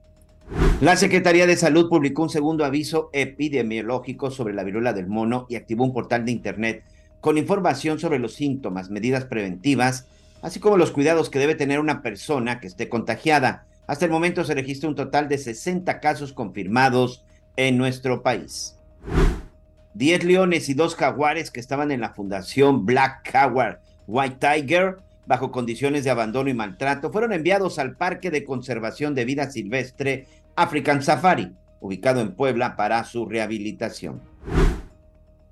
La 0.81 0.97
Secretaría 0.97 1.47
de 1.47 1.57
Salud 1.57 1.89
publicó 1.89 2.25
un 2.25 2.31
segundo 2.31 2.65
aviso 2.65 3.11
epidemiológico 3.13 4.33
sobre 4.33 4.55
la 4.55 4.65
viruela 4.65 4.93
del 4.93 5.07
mono 5.07 5.47
y 5.49 5.55
activó 5.55 5.85
un 5.85 5.93
portal 5.93 6.25
de 6.25 6.33
Internet 6.33 6.83
con 7.21 7.39
información 7.39 8.01
sobre 8.01 8.19
los 8.19 8.35
síntomas, 8.35 8.91
medidas 8.91 9.25
preventivas, 9.25 10.09
así 10.43 10.61
como 10.61 10.77
los 10.77 10.91
cuidados 10.91 11.31
que 11.31 11.39
debe 11.39 11.55
tener 11.55 11.81
una 11.81 12.03
persona 12.03 12.61
que 12.61 12.67
esté 12.67 12.89
contagiada. 12.89 13.67
Hasta 13.87 14.05
el 14.05 14.11
momento 14.11 14.45
se 14.45 14.55
registra 14.55 14.89
un 14.89 14.95
total 14.95 15.29
de 15.29 15.39
60 15.39 16.01
casos 16.01 16.33
confirmados 16.33 17.25
en 17.57 17.77
nuestro 17.77 18.23
país. 18.23 18.77
10 19.95 20.25
leones 20.25 20.69
y 20.69 20.75
dos 20.75 20.95
jaguares 20.95 21.51
que 21.51 21.61
estaban 21.61 21.91
en 21.91 22.01
la 22.01 22.15
fundación 22.15 22.87
Black 22.87 23.29
Jaguar 23.31 23.81
White 24.07 24.37
Tiger 24.41 24.99
bajo 25.27 25.51
condiciones 25.53 26.05
de 26.05 26.11
abandono 26.11 26.51
y 26.51 26.55
maltrato 26.55 27.13
fueron 27.13 27.33
enviados 27.33 27.79
al 27.79 27.97
Parque 27.97 28.31
de 28.31 28.45
Conservación 28.45 29.15
de 29.15 29.25
Vida 29.25 29.51
Silvestre 29.51 30.27
African 30.57 31.03
Safari, 31.03 31.53
ubicado 31.81 32.21
en 32.21 32.33
Puebla 32.33 32.77
para 32.77 33.05
su 33.05 33.27
rehabilitación. 33.27 34.21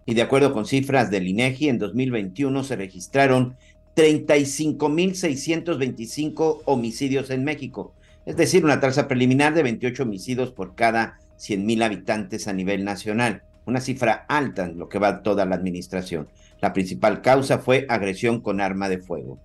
Y 0.04 0.14
de 0.14 0.22
acuerdo 0.22 0.52
con 0.52 0.64
cifras 0.64 1.10
del 1.10 1.28
INEGI, 1.28 1.68
en 1.68 1.78
2021 1.78 2.64
se 2.64 2.76
registraron 2.76 3.56
35.625 3.98 6.62
homicidios 6.66 7.30
en 7.30 7.42
México, 7.42 7.94
es 8.26 8.36
decir, 8.36 8.64
una 8.64 8.78
tasa 8.78 9.08
preliminar 9.08 9.54
de 9.54 9.64
28 9.64 10.04
homicidios 10.04 10.52
por 10.52 10.76
cada 10.76 11.18
100.000 11.40 11.82
habitantes 11.82 12.46
a 12.46 12.52
nivel 12.52 12.84
nacional, 12.84 13.42
una 13.66 13.80
cifra 13.80 14.24
alta 14.28 14.66
en 14.66 14.78
lo 14.78 14.88
que 14.88 15.00
va 15.00 15.24
toda 15.24 15.46
la 15.46 15.56
administración. 15.56 16.28
La 16.60 16.72
principal 16.72 17.22
causa 17.22 17.58
fue 17.58 17.86
agresión 17.88 18.40
con 18.40 18.60
arma 18.60 18.88
de 18.88 18.98
fuego. 18.98 19.40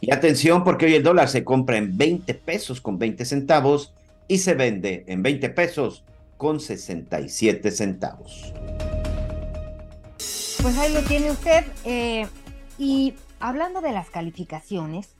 Y 0.00 0.12
atención 0.12 0.64
porque 0.64 0.86
hoy 0.86 0.96
el 0.96 1.04
dólar 1.04 1.28
se 1.28 1.44
compra 1.44 1.76
en 1.76 1.96
20 1.96 2.34
pesos 2.34 2.80
con 2.80 2.98
20 2.98 3.24
centavos 3.24 3.94
y 4.26 4.38
se 4.38 4.54
vende 4.54 5.04
en 5.06 5.22
20 5.22 5.50
pesos 5.50 6.02
con 6.36 6.58
67 6.58 7.70
centavos. 7.70 8.52
Pues 10.60 10.76
ahí 10.78 10.92
lo 10.92 11.02
tiene 11.02 11.30
usted. 11.30 11.64
eh, 11.84 12.26
y 12.78 13.14
hablando 13.42 13.80
de 13.80 13.90
las 13.90 14.08
calificaciones, 14.08 15.16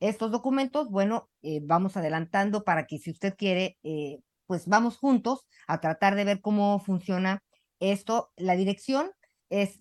Estos 0.00 0.30
documentos, 0.30 0.90
bueno, 0.90 1.30
eh, 1.42 1.60
vamos 1.62 1.96
adelantando 1.96 2.64
para 2.64 2.86
que 2.86 2.98
si 2.98 3.10
usted 3.10 3.34
quiere, 3.36 3.78
eh, 3.82 4.20
pues 4.46 4.66
vamos 4.66 4.98
juntos 4.98 5.46
a 5.66 5.80
tratar 5.80 6.14
de 6.14 6.24
ver 6.24 6.40
cómo 6.40 6.78
funciona 6.80 7.42
esto. 7.80 8.30
La 8.36 8.56
dirección 8.56 9.10
es 9.48 9.80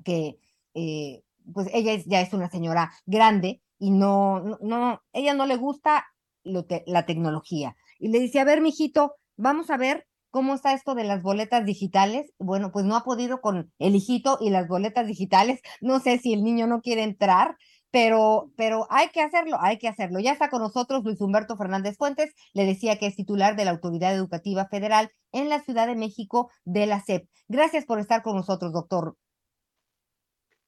que 0.07 0.39
eh, 0.73 1.23
pues 1.53 1.69
ella 1.75 1.93
es, 1.93 2.07
ya 2.07 2.23
es 2.23 2.33
una 2.33 2.49
señora 2.49 2.93
grande 3.05 3.61
y 3.79 3.91
no, 3.91 4.41
no, 4.63 5.03
ella 5.13 5.35
no 5.35 5.45
le 5.45 5.57
gusta 5.57 6.07
la 6.45 7.05
tecnología. 7.05 7.77
Y 7.99 8.09
le 8.09 8.21
dice, 8.21 8.41
a 8.41 8.45
ver, 8.45 8.63
mijito, 8.63 9.17
vamos 9.37 9.71
a 9.71 9.77
ver 9.77 10.07
cómo 10.31 10.55
está 10.55 10.73
esto 10.73 10.95
de 10.95 11.05
las 11.05 11.23
boletas 11.23 11.65
digitales. 11.65 12.33
Bueno, 12.39 12.73
pues 12.73 12.85
no 12.85 12.97
ha 12.97 13.05
podido 13.05 13.41
con 13.41 13.73
el 13.79 13.95
hijito 13.95 14.39
y 14.41 14.51
las 14.51 14.67
boletas 14.67 15.07
digitales. 15.07 15.61
No 15.81 16.01
sé 16.01 16.19
si 16.19 16.33
el 16.33 16.43
niño 16.43 16.67
no 16.67 16.81
quiere 16.81 17.03
entrar, 17.03 17.57
pero, 17.91 18.51
pero 18.57 18.89
hay 18.91 19.11
que 19.11 19.21
hacerlo, 19.21 19.59
hay 19.61 19.79
que 19.79 19.87
hacerlo. 19.87 20.19
Ya 20.19 20.33
está 20.33 20.51
con 20.51 20.61
nosotros 20.61 21.05
Luis 21.05 21.21
Humberto 21.21 21.57
Fernández 21.57 21.97
Fuentes, 21.97 22.35
le 22.53 22.67
decía 22.67 22.99
que 22.99 23.07
es 23.07 23.15
titular 23.15 23.55
de 23.55 23.65
la 23.65 23.71
Autoridad 23.71 24.13
Educativa 24.13 24.67
Federal 24.67 25.11
en 25.31 25.49
la 25.49 25.61
Ciudad 25.61 25.87
de 25.87 25.95
México 25.95 26.51
de 26.65 26.87
la 26.87 26.99
SEP. 26.99 27.29
Gracias 27.47 27.85
por 27.85 28.01
estar 28.01 28.23
con 28.23 28.35
nosotros, 28.35 28.73
doctor. 28.73 29.17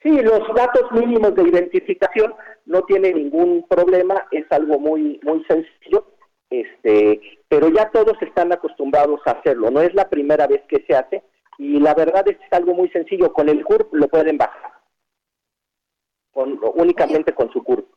Sí, 0.05 0.11
los 0.21 0.41
datos 0.55 0.91
mínimos 0.91 1.33
de 1.33 1.49
identificación 1.49 2.35
no 2.67 2.83
tiene 2.83 3.11
ningún 3.11 3.65
problema, 3.67 4.27
es 4.29 4.45
algo 4.51 4.77
muy 4.77 5.19
muy 5.23 5.43
sencillo, 5.45 6.05
este, 6.47 7.19
pero 7.47 7.69
ya 7.69 7.89
todos 7.89 8.15
están 8.21 8.53
acostumbrados 8.53 9.19
a 9.25 9.31
hacerlo, 9.31 9.71
no 9.71 9.81
es 9.81 9.95
la 9.95 10.07
primera 10.07 10.45
vez 10.45 10.61
que 10.67 10.85
se 10.85 10.95
hace 10.95 11.23
y 11.57 11.79
la 11.79 11.95
verdad 11.95 12.23
es 12.27 12.37
que 12.37 12.45
es 12.45 12.53
algo 12.53 12.75
muy 12.75 12.87
sencillo, 12.89 13.33
con 13.33 13.49
el 13.49 13.65
CURP 13.65 13.95
lo 13.95 14.07
pueden 14.07 14.37
bajar, 14.37 14.73
con, 16.31 16.59
únicamente 16.75 17.33
con 17.33 17.51
su 17.51 17.63
CURP. 17.63 17.87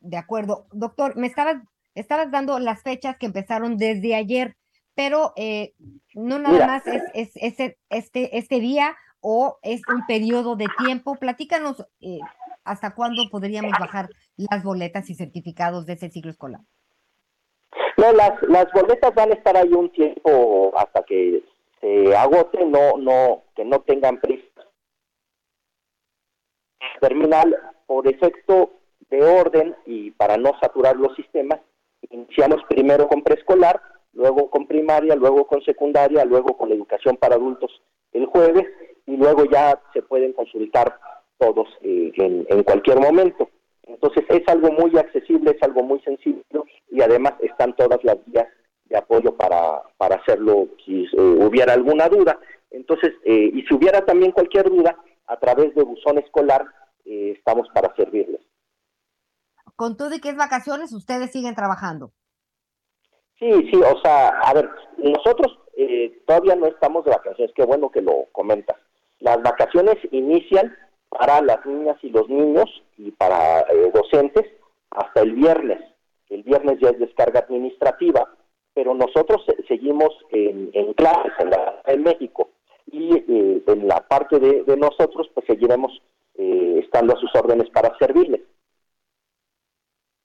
De 0.00 0.18
acuerdo, 0.18 0.66
doctor, 0.70 1.16
me 1.16 1.28
estabas 1.28 1.62
estabas 1.94 2.30
dando 2.30 2.58
las 2.58 2.82
fechas 2.82 3.16
que 3.16 3.24
empezaron 3.24 3.78
desde 3.78 4.14
ayer, 4.14 4.54
pero 4.94 5.32
eh, 5.36 5.72
no 6.12 6.38
nada 6.38 6.52
Mira, 6.52 6.66
más 6.66 6.86
es, 6.86 7.02
es, 7.14 7.58
es, 7.58 7.76
este, 7.88 8.36
este 8.36 8.60
día 8.60 8.98
o 9.20 9.58
es 9.62 9.82
un 9.88 10.06
periodo 10.06 10.56
de 10.56 10.66
tiempo. 10.84 11.16
Platícanos 11.16 11.84
eh, 12.00 12.18
hasta 12.64 12.94
cuándo 12.94 13.22
podríamos 13.30 13.72
bajar 13.78 14.08
las 14.36 14.62
boletas 14.64 15.08
y 15.10 15.14
certificados 15.14 15.86
de 15.86 15.94
ese 15.94 16.10
ciclo 16.10 16.30
escolar. 16.30 16.60
No, 17.96 18.12
las, 18.12 18.42
las 18.42 18.66
boletas 18.72 19.14
van 19.14 19.30
a 19.30 19.34
estar 19.34 19.56
ahí 19.56 19.72
un 19.72 19.90
tiempo 19.90 20.72
hasta 20.76 21.02
que 21.02 21.44
se 21.80 22.16
agote, 22.16 22.64
no, 22.64 22.96
no, 22.98 23.44
que 23.54 23.64
no 23.64 23.80
tengan 23.80 24.20
prisa. 24.20 24.46
Terminal, 27.00 27.56
por 27.86 28.08
efecto 28.08 28.70
de 29.10 29.22
orden 29.22 29.76
y 29.86 30.10
para 30.12 30.36
no 30.36 30.52
saturar 30.60 30.96
los 30.96 31.14
sistemas, 31.16 31.60
iniciamos 32.10 32.62
primero 32.68 33.08
con 33.08 33.22
preescolar, 33.22 33.80
luego 34.12 34.50
con 34.50 34.66
primaria, 34.66 35.14
luego 35.14 35.46
con 35.46 35.62
secundaria, 35.62 36.24
luego 36.24 36.56
con 36.56 36.72
educación 36.72 37.16
para 37.16 37.36
adultos 37.36 37.70
el 38.12 38.26
jueves 38.26 38.66
y 39.06 39.16
luego 39.16 39.44
ya 39.44 39.80
se 39.92 40.02
pueden 40.02 40.32
consultar 40.32 40.98
todos 41.38 41.68
eh, 41.82 42.12
en, 42.16 42.46
en, 42.48 42.62
cualquier 42.62 42.98
momento. 43.00 43.48
Entonces 43.84 44.24
es 44.28 44.46
algo 44.48 44.70
muy 44.72 44.96
accesible, 44.96 45.52
es 45.52 45.62
algo 45.62 45.82
muy 45.82 46.00
sencillo 46.00 46.64
y 46.90 47.02
además 47.02 47.34
están 47.40 47.74
todas 47.76 48.02
las 48.04 48.16
vías 48.26 48.46
de 48.90 48.96
apoyo 48.96 49.36
para, 49.36 49.82
para 49.96 50.16
hacerlo 50.16 50.68
si 50.84 51.04
eh, 51.04 51.08
hubiera 51.16 51.72
alguna 51.72 52.08
duda. 52.08 52.38
Entonces, 52.70 53.12
eh, 53.24 53.50
y 53.54 53.62
si 53.62 53.74
hubiera 53.74 54.04
también 54.04 54.32
cualquier 54.32 54.68
duda, 54.68 54.96
a 55.26 55.38
través 55.38 55.74
de 55.74 55.84
Buzón 55.84 56.18
Escolar 56.18 56.66
eh, 57.04 57.34
estamos 57.36 57.68
para 57.72 57.94
servirles. 57.94 58.40
Con 59.76 59.96
todo 59.96 60.14
y 60.14 60.20
que 60.20 60.28
es 60.28 60.36
vacaciones, 60.36 60.92
ustedes 60.92 61.30
siguen 61.30 61.54
trabajando. 61.54 62.12
Sí, 63.38 63.50
sí, 63.70 63.76
o 63.76 63.98
sea, 64.02 64.28
a 64.28 64.52
ver, 64.52 64.68
nosotros 64.98 65.58
eh, 65.82 66.22
todavía 66.26 66.56
no 66.56 66.66
estamos 66.66 67.04
de 67.04 67.10
vacaciones, 67.10 67.54
qué 67.54 67.64
bueno 67.64 67.90
que 67.90 68.02
lo 68.02 68.26
comentas. 68.32 68.76
Las 69.18 69.42
vacaciones 69.42 69.96
inician 70.10 70.74
para 71.08 71.40
las 71.40 71.64
niñas 71.66 71.96
y 72.02 72.10
los 72.10 72.28
niños 72.28 72.66
y 72.96 73.10
para 73.12 73.60
eh, 73.60 73.90
docentes 73.92 74.46
hasta 74.90 75.22
el 75.22 75.32
viernes. 75.32 75.80
El 76.28 76.42
viernes 76.42 76.78
ya 76.80 76.90
es 76.90 76.98
descarga 76.98 77.40
administrativa, 77.40 78.32
pero 78.74 78.94
nosotros 78.94 79.44
seguimos 79.66 80.10
en, 80.30 80.70
clases 80.94 81.32
en, 81.38 81.50
la, 81.50 81.82
en, 81.86 82.02
México 82.02 82.50
y 82.86 83.16
eh, 83.16 83.62
en 83.66 83.88
la 83.88 84.06
parte 84.06 84.38
de, 84.38 84.62
de, 84.62 84.76
nosotros 84.76 85.28
pues 85.34 85.46
seguiremos 85.46 85.92
eh, 86.34 86.80
estando 86.84 87.14
a 87.14 87.20
sus 87.20 87.34
órdenes 87.34 87.68
para 87.70 87.96
servirles. 87.98 88.42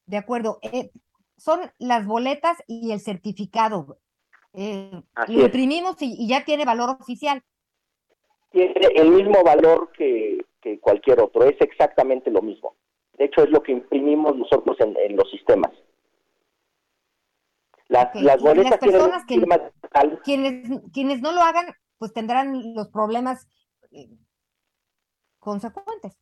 De 0.05 0.17
acuerdo. 0.17 0.59
Eh, 0.61 0.91
son 1.37 1.59
las 1.79 2.05
boletas 2.05 2.63
y 2.67 2.91
el 2.91 2.99
certificado. 2.99 3.97
Eh, 4.57 4.89
lo 5.27 5.41
imprimimos 5.41 6.01
y, 6.01 6.15
y, 6.17 6.29
ya 6.29 6.45
tiene 6.45 6.63
valor 6.63 6.89
oficial. 7.01 7.43
Tiene 8.51 8.73
el 8.95 9.11
mismo 9.11 9.43
valor 9.43 9.91
que, 9.97 10.45
que, 10.61 10.79
cualquier 10.79 11.19
otro, 11.19 11.43
es 11.43 11.59
exactamente 11.59 12.31
lo 12.31 12.41
mismo. 12.41 12.73
De 13.17 13.25
hecho, 13.25 13.43
es 13.43 13.49
lo 13.49 13.61
que 13.61 13.73
imprimimos 13.73 14.37
nosotros 14.37 14.77
en, 14.79 14.95
en 14.97 15.17
los 15.17 15.29
sistemas. 15.29 15.71
Las, 17.89 18.07
okay. 18.09 18.21
las 18.23 18.41
boletas 18.41 18.71
las 18.71 18.79
personas 18.79 19.25
que, 19.25 19.43
quienes, 20.23 20.69
quienes 20.93 21.21
no 21.21 21.33
lo 21.33 21.41
hagan, 21.41 21.65
pues 21.97 22.13
tendrán 22.13 22.73
los 22.73 22.87
problemas 22.89 23.49
eh, 23.91 24.07
consecuentes. 25.39 26.17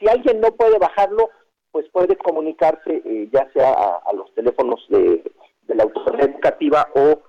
Si 0.00 0.08
alguien 0.08 0.40
no 0.40 0.50
puede 0.56 0.78
bajarlo, 0.78 1.30
pues 1.70 1.88
puede 1.90 2.16
comunicarse 2.16 3.02
eh, 3.04 3.28
ya 3.32 3.50
sea 3.52 3.70
a, 3.72 4.02
a 4.04 4.12
los 4.12 4.34
teléfonos 4.34 4.84
de, 4.88 5.22
de, 5.66 5.74
la 5.74 5.84
autoridad 5.84 6.30
educativa 6.30 6.88
o 6.94 7.22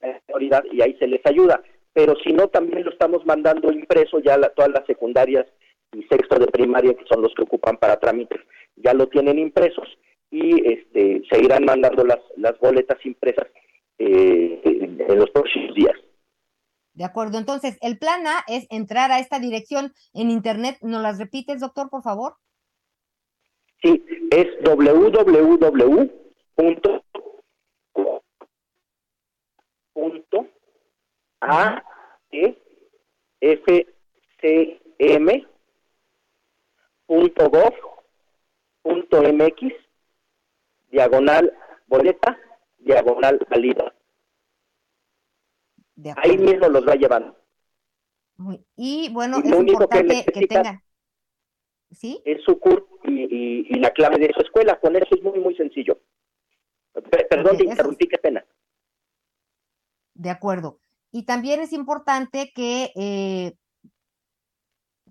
autoridad 0.00 0.64
y 0.70 0.82
ahí 0.82 0.96
se 0.98 1.06
les 1.06 1.24
ayuda. 1.26 1.62
Pero 1.92 2.14
si 2.24 2.32
no, 2.32 2.48
también 2.48 2.84
lo 2.84 2.90
estamos 2.90 3.24
mandando 3.26 3.70
impreso 3.70 4.18
ya 4.20 4.38
la, 4.38 4.48
todas 4.50 4.70
las 4.70 4.86
secundarias 4.86 5.46
y 5.92 6.02
sexto 6.04 6.38
de 6.38 6.46
primaria, 6.46 6.94
que 6.94 7.04
son 7.06 7.22
los 7.22 7.34
que 7.34 7.42
ocupan 7.42 7.76
para 7.76 7.98
trámites, 7.98 8.40
ya 8.76 8.94
lo 8.94 9.08
tienen 9.08 9.38
impresos 9.38 9.86
y 10.30 10.66
este, 10.66 11.22
se 11.30 11.40
irán 11.40 11.64
mandando 11.66 12.04
las, 12.04 12.20
las 12.36 12.58
boletas 12.58 12.98
impresas 13.04 13.46
eh, 13.98 14.60
en, 14.64 15.00
en 15.00 15.18
los 15.18 15.30
próximos 15.30 15.74
días. 15.74 15.94
De 16.94 17.04
acuerdo, 17.04 17.38
entonces 17.38 17.78
el 17.82 17.98
plan 17.98 18.26
A 18.26 18.44
es 18.48 18.66
entrar 18.70 19.12
a 19.12 19.18
esta 19.18 19.38
dirección 19.38 19.92
en 20.14 20.30
internet. 20.30 20.78
¿Nos 20.82 21.02
las 21.02 21.18
repites, 21.18 21.60
doctor, 21.60 21.90
por 21.90 22.02
favor? 22.02 22.36
Sí, 23.82 24.04
es 24.30 24.46
www. 24.64 26.21
Punto, 26.54 27.04
punto 29.92 30.48
a 31.40 31.82
e 32.30 32.56
f 33.40 33.86
c 34.40 34.80
m 34.98 35.46
punto 37.06 37.50
gov 37.50 37.74
punto 38.82 39.22
mx 39.22 39.74
diagonal 40.90 41.52
boleta, 41.86 42.38
diagonal 42.78 43.38
salida. 43.48 43.94
Ahí 46.16 46.36
mismo 46.38 46.68
los 46.68 46.86
va 46.86 46.94
llevando. 46.94 47.36
Y 48.76 49.10
bueno, 49.12 49.38
Y 49.38 49.46
es 49.46 49.50
lo 49.50 49.58
único 49.58 49.88
que 49.88 50.04
que. 50.04 50.82
Es 52.24 52.42
su 52.44 52.58
CURP 52.58 52.88
y, 53.08 53.24
y- 53.24 53.66
y 53.68 53.74
la 53.78 53.90
clave 53.90 54.18
de 54.18 54.32
su 54.34 54.40
escuela. 54.40 54.80
Con 54.80 54.96
eso 54.96 55.14
es 55.14 55.22
muy, 55.22 55.38
muy 55.38 55.54
sencillo. 55.54 56.00
Pe- 56.92 57.26
Perdón, 57.28 57.56
te 57.56 57.64
interrumpí, 57.64 58.06
qué 58.08 58.18
pena. 58.18 58.44
De 60.14 60.30
acuerdo. 60.30 60.78
Y 61.10 61.24
también 61.24 61.60
es 61.60 61.72
importante 61.72 62.52
que, 62.54 62.92
eh, 62.96 63.54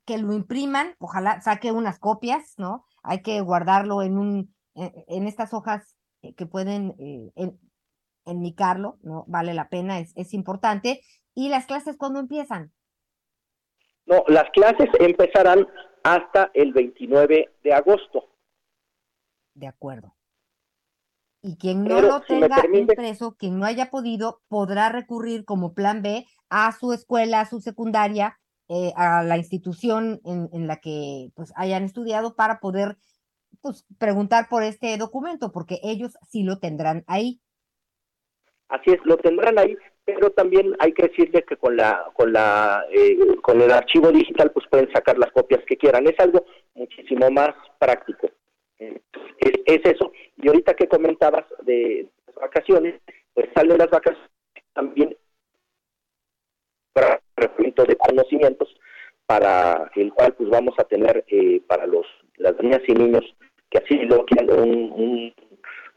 que 0.05 0.17
lo 0.17 0.33
impriman, 0.33 0.95
ojalá 0.99 1.41
saque 1.41 1.71
unas 1.71 1.99
copias, 1.99 2.55
¿no? 2.57 2.85
Hay 3.03 3.21
que 3.21 3.41
guardarlo 3.41 4.01
en 4.01 4.17
un, 4.17 4.55
en, 4.75 4.91
en 5.07 5.27
estas 5.27 5.53
hojas 5.53 5.95
que 6.37 6.45
pueden 6.45 6.95
eh, 6.99 7.31
en- 7.35 7.59
enmicarlo, 8.25 8.97
¿no? 9.01 9.25
Vale 9.27 9.53
la 9.53 9.69
pena, 9.69 9.99
es, 9.99 10.13
es 10.15 10.33
importante. 10.33 11.01
¿Y 11.33 11.49
las 11.49 11.65
clases 11.65 11.97
cuándo 11.97 12.19
empiezan? 12.19 12.71
No, 14.05 14.23
las 14.27 14.49
clases 14.51 14.89
empezarán 14.99 15.67
hasta 16.03 16.51
el 16.53 16.73
29 16.73 17.53
de 17.63 17.73
agosto. 17.73 18.29
De 19.53 19.67
acuerdo. 19.67 20.15
Y 21.43 21.57
quien 21.57 21.83
no 21.83 21.95
Pero, 21.95 22.07
lo 22.07 22.19
si 22.19 22.27
tenga 22.27 22.55
permite- 22.57 22.79
impreso, 22.93 23.35
quien 23.35 23.57
no 23.59 23.65
haya 23.65 23.89
podido, 23.89 24.41
podrá 24.47 24.89
recurrir 24.89 25.43
como 25.43 25.73
plan 25.73 26.01
B 26.01 26.25
a 26.49 26.71
su 26.71 26.93
escuela, 26.93 27.41
a 27.41 27.45
su 27.45 27.61
secundaria, 27.61 28.37
eh, 28.69 28.93
a 28.95 29.23
la 29.23 29.37
institución 29.37 30.21
en, 30.23 30.49
en 30.53 30.67
la 30.67 30.77
que 30.77 31.29
pues 31.35 31.51
hayan 31.55 31.83
estudiado 31.83 32.35
para 32.35 32.59
poder 32.59 32.97
pues 33.61 33.85
preguntar 33.97 34.47
por 34.49 34.63
este 34.63 34.95
documento, 34.97 35.51
porque 35.51 35.79
ellos 35.83 36.13
sí 36.29 36.43
lo 36.43 36.59
tendrán 36.59 37.03
ahí. 37.07 37.41
Así 38.69 38.91
es, 38.91 38.99
lo 39.03 39.17
tendrán 39.17 39.59
ahí, 39.59 39.75
pero 40.05 40.29
también 40.31 40.73
hay 40.79 40.93
que 40.93 41.07
decirle 41.07 41.43
que 41.43 41.57
con 41.57 41.75
la 41.75 42.05
con 42.13 42.31
la 42.31 42.83
eh, 42.91 43.17
con 43.41 43.59
el 43.61 43.71
archivo 43.71 44.11
digital 44.11 44.51
pues 44.51 44.65
pueden 44.69 44.89
sacar 44.93 45.17
las 45.17 45.31
copias 45.31 45.61
que 45.67 45.75
quieran. 45.75 46.07
Es 46.07 46.17
algo 46.19 46.45
muchísimo 46.75 47.29
más 47.31 47.49
práctico. 47.79 48.29
Es, 48.81 49.53
es 49.65 49.81
eso. 49.85 50.11
Y 50.37 50.47
ahorita 50.47 50.73
que 50.73 50.87
comentabas 50.87 51.45
de 51.63 52.07
las 52.27 52.35
vacaciones, 52.35 52.95
pues 53.33 53.47
salen 53.55 53.77
las 53.77 53.89
vacaciones 53.89 54.29
también 54.73 55.15
para 56.93 57.21
de 57.87 57.95
conocimientos 57.95 58.69
para 59.25 59.89
el 59.95 60.13
cual 60.13 60.33
pues 60.33 60.49
vamos 60.49 60.75
a 60.77 60.83
tener 60.83 61.23
eh, 61.27 61.61
para 61.67 61.85
los 61.85 62.05
las 62.37 62.57
niñas 62.59 62.81
y 62.87 62.93
niños 62.93 63.23
que 63.69 63.79
así 63.79 63.95
lo 63.99 64.25
quieran 64.25 64.59
un, 64.59 65.33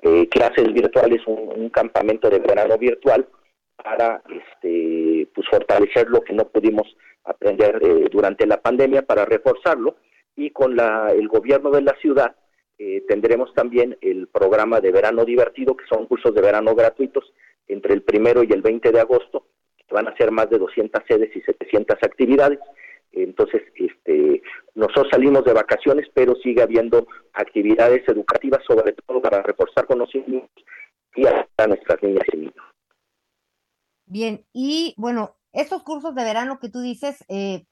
eh, 0.03 0.29
clases 0.29 0.73
virtuales 0.73 1.21
un, 1.27 1.51
un 1.57 1.69
campamento 1.71 2.31
de 2.31 2.39
verano 2.39 2.79
virtual 2.79 3.27
para 3.77 4.23
este 4.29 5.29
pues 5.35 5.49
fortalecer 5.49 6.09
lo 6.09 6.21
que 6.23 6.33
no 6.33 6.49
pudimos 6.49 6.87
aprender 7.25 7.81
eh, 7.83 8.09
durante 8.11 8.47
la 8.47 8.61
pandemia 8.61 9.03
para 9.03 9.25
reforzarlo 9.25 9.97
y 10.37 10.51
con 10.51 10.77
la 10.77 11.13
el 11.13 11.29
gobierno 11.29 11.71
de 11.71 11.83
la 11.83 11.97
ciudad 12.01 12.37
eh, 12.79 13.05
tendremos 13.09 13.53
también 13.55 13.97
el 14.01 14.29
programa 14.29 14.81
de 14.81 14.93
verano 14.93 15.25
divertido 15.25 15.77
que 15.77 15.87
son 15.87 16.07
cursos 16.07 16.35
de 16.35 16.41
verano 16.41 16.75
gratuitos 16.75 17.33
entre 17.69 17.95
el 17.95 18.03
primero 18.03 18.43
y 18.43 18.53
el 18.53 18.63
20 18.63 18.93
de 18.93 19.01
agosto 19.01 19.47
van 19.91 20.09
a 20.09 20.17
ser 20.17 20.33
más 20.33 20.51
de 20.51 20.59
200 20.59 21.03
sedes 21.07 21.35
y 21.37 21.41
700 21.43 21.97
actividades 22.03 22.59
entonces, 23.15 23.63
este, 23.77 24.43
nosotros 24.75 25.07
salimos 25.11 25.45
de 25.45 25.53
vacaciones, 25.53 26.09
pero 26.13 26.35
sigue 26.37 26.63
habiendo 26.63 27.07
actividades 27.33 28.07
educativas, 28.09 28.61
sobre 28.67 28.93
todo 28.93 29.23
para 29.23 29.43
reforzar 29.43 29.87
conocimientos 29.87 30.65
y 31.15 31.27
a 31.27 31.67
nuestras 31.67 32.03
niñas 32.03 32.25
y 32.33 32.37
niños. 32.37 32.55
Bien, 34.07 34.45
y 34.53 34.95
bueno, 34.97 35.37
estos 35.53 35.83
cursos 35.85 36.15
de 36.15 36.25
verano 36.25 36.59
que 36.61 36.69
tú 36.69 36.81
dices 36.81 37.25
eh, 37.29 37.65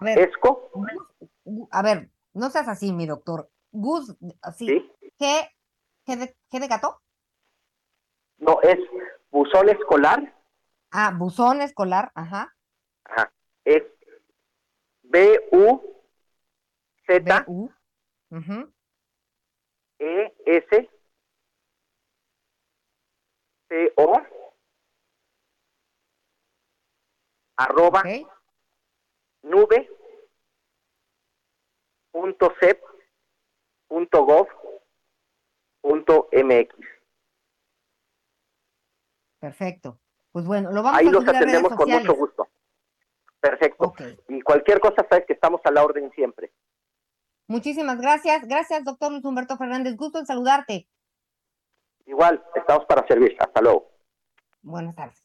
esco 0.00 0.70
a 1.70 1.82
ver, 1.82 2.10
no 2.32 2.50
seas 2.50 2.68
así, 2.68 2.92
mi 2.92 3.06
doctor. 3.06 3.50
Gus, 3.70 4.16
así, 4.42 4.66
¿Sí? 4.66 4.92
¿qué, 5.18 5.50
qué, 6.06 6.16
de, 6.16 6.36
¿qué 6.50 6.60
de 6.60 6.68
gato? 6.68 7.00
No, 8.38 8.60
es 8.62 8.78
buzón 9.30 9.68
escolar. 9.68 10.34
Ah, 10.90 11.12
buzón 11.16 11.60
escolar, 11.60 12.12
ajá. 12.14 12.54
Ajá. 13.04 13.32
Es 13.64 13.82
B 15.02 15.48
U 15.52 15.80
Z 17.06 17.44
ujú. 17.46 18.72
E 19.98 20.34
S 20.46 20.90
Arroba 27.56 28.02
nube 29.42 29.90
punto 32.10 32.52
cep 32.60 32.82
punto 33.86 34.24
gov 34.24 34.48
punto 35.80 36.28
mx. 36.32 36.74
Perfecto. 39.38 39.98
Pues 40.32 40.46
bueno, 40.46 40.72
lo 40.72 40.82
vamos 40.82 40.98
Ahí 40.98 41.08
a 41.08 41.10
los 41.10 41.22
subir 41.22 41.36
a 41.36 41.40
redes 41.40 41.54
atendemos 41.54 41.78
con 41.78 41.90
mucho 41.90 42.14
gusto. 42.14 42.48
Perfecto. 43.40 43.94
Y 44.28 44.40
cualquier 44.40 44.80
cosa 44.80 45.06
sabes 45.08 45.26
que 45.26 45.34
estamos 45.34 45.60
a 45.64 45.70
la 45.70 45.84
orden 45.84 46.10
siempre. 46.12 46.52
Muchísimas 47.46 48.00
gracias. 48.00 48.48
Gracias, 48.48 48.84
doctor 48.84 49.12
Luis 49.12 49.24
Humberto 49.24 49.56
Fernández. 49.58 49.96
Gusto 49.96 50.18
en 50.18 50.26
saludarte. 50.26 50.88
Igual, 52.06 52.42
estamos 52.54 52.86
para 52.86 53.06
servir. 53.06 53.36
Hasta 53.38 53.60
luego. 53.60 53.90
Buenas 54.62 54.96
tardes. 54.96 55.23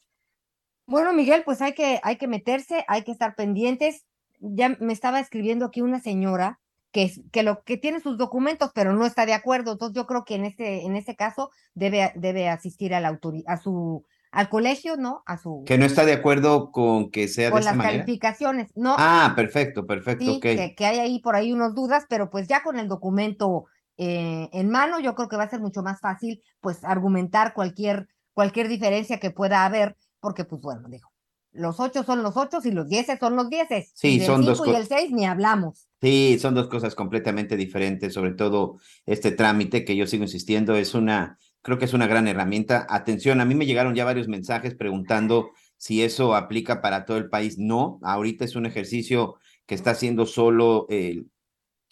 Bueno, 0.90 1.14
Miguel, 1.14 1.44
pues 1.46 1.62
hay 1.62 1.74
que, 1.74 2.00
hay 2.02 2.18
que 2.18 2.28
meterse, 2.28 2.84
hay 2.88 3.04
que 3.04 3.12
estar 3.12 3.36
pendientes. 3.36 4.06
Ya 4.40 4.70
me 4.80 4.92
estaba 4.92 5.20
escribiendo 5.20 5.66
aquí 5.66 5.82
una 5.82 6.00
señora 6.00 6.60
que, 6.92 7.12
que 7.32 7.44
lo 7.44 7.64
que 7.64 7.78
tiene 7.78 8.00
sus 8.00 8.18
documentos, 8.18 8.72
pero 8.74 8.94
no 8.94 9.06
está 9.06 9.28
de 9.28 9.34
acuerdo. 9.36 9.74
Entonces 9.74 9.96
yo 9.96 10.08
creo 10.08 10.26
que 10.26 10.36
en 10.36 10.46
este, 10.46 10.86
en 10.86 10.96
este 10.96 11.16
caso 11.16 11.52
debe, 11.76 12.12
debe 12.16 12.50
asistir 12.50 12.96
a 12.96 13.00
la 13.02 13.12
autori- 13.12 13.44
a 13.46 13.58
su, 13.58 14.04
al 14.32 14.50
colegio, 14.50 14.98
¿no? 14.98 15.22
A 15.28 15.38
su 15.38 15.64
Que 15.68 15.78
no 15.78 15.86
está 15.86 16.06
de 16.06 16.14
acuerdo 16.14 16.72
con 16.72 17.12
que 17.12 17.28
sea 17.28 17.46
de 17.46 17.52
con 17.52 17.60
esa 17.60 17.70
las 17.72 17.78
manera. 17.78 18.00
calificaciones. 18.04 18.72
No, 18.76 18.96
Ah, 18.98 19.34
perfecto, 19.36 19.86
perfecto, 19.86 20.26
sí, 20.26 20.40
que 20.40 20.86
hay 20.86 20.98
ahí 20.98 21.20
por 21.20 21.36
ahí 21.36 21.54
unas 21.54 21.76
dudas, 21.76 22.06
pero 22.10 22.32
pues 22.32 22.48
ya 22.48 22.64
con 22.64 22.80
el 22.80 22.88
documento 22.88 23.66
eh, 23.98 24.50
en 24.54 24.70
mano, 24.70 25.00
yo 25.00 25.14
creo 25.14 25.28
que 25.28 25.36
va 25.38 25.44
a 25.44 25.50
ser 25.50 25.60
mucho 25.60 25.84
más 25.84 26.00
fácil, 26.00 26.42
pues, 26.62 26.84
argumentar 26.86 27.54
cualquier, 27.54 28.08
cualquier 28.34 28.70
diferencia 28.70 29.20
que 29.20 29.30
pueda 29.30 29.66
haber, 29.66 29.98
porque, 30.20 30.46
pues, 30.46 30.62
bueno, 30.62 30.88
digo, 30.90 31.10
los 31.52 31.80
ocho 31.80 32.04
son 32.04 32.24
los 32.24 32.38
ocho 32.38 32.60
y 32.64 32.72
los 32.72 32.88
dieces 32.88 33.20
son 33.20 33.36
los 33.36 33.50
dieces. 33.50 33.92
Sí, 33.96 34.16
y 34.16 34.20
del 34.20 34.28
son 34.28 34.46
dos 34.46 34.58
cinco 34.58 34.68
y 34.68 34.70
co- 34.72 34.78
el 34.78 34.88
seis 34.88 35.12
ni 35.12 35.26
hablamos. 35.26 35.88
Sí, 36.02 36.38
son 36.40 36.56
dos 36.56 36.70
cosas 36.70 36.96
completamente 36.96 37.58
diferentes, 37.58 38.14
sobre 38.14 38.32
todo 38.32 38.78
este 39.06 39.32
trámite 39.32 39.84
que 39.84 39.98
yo 39.98 40.08
sigo 40.08 40.24
insistiendo, 40.24 40.76
es 40.78 40.94
una, 40.94 41.38
creo 41.62 41.78
que 41.78 41.84
es 41.86 41.94
una 41.94 42.08
gran 42.08 42.28
herramienta. 42.30 42.88
Atención, 42.90 43.42
a 43.42 43.46
mí 43.46 43.54
me 43.54 43.66
llegaron 43.66 43.96
ya 43.96 44.06
varios 44.06 44.30
mensajes 44.30 44.76
preguntando 44.76 45.52
si 45.76 46.02
eso 46.02 46.36
aplica 46.36 46.82
para 46.82 47.04
todo 47.06 47.18
el 47.18 47.30
país. 47.30 47.58
No, 47.58 48.00
ahorita 48.02 48.46
es 48.46 48.56
un 48.56 48.66
ejercicio 48.66 49.36
que 49.66 49.76
está 49.76 49.92
haciendo 49.92 50.26
solo 50.26 50.86
el 50.90 51.30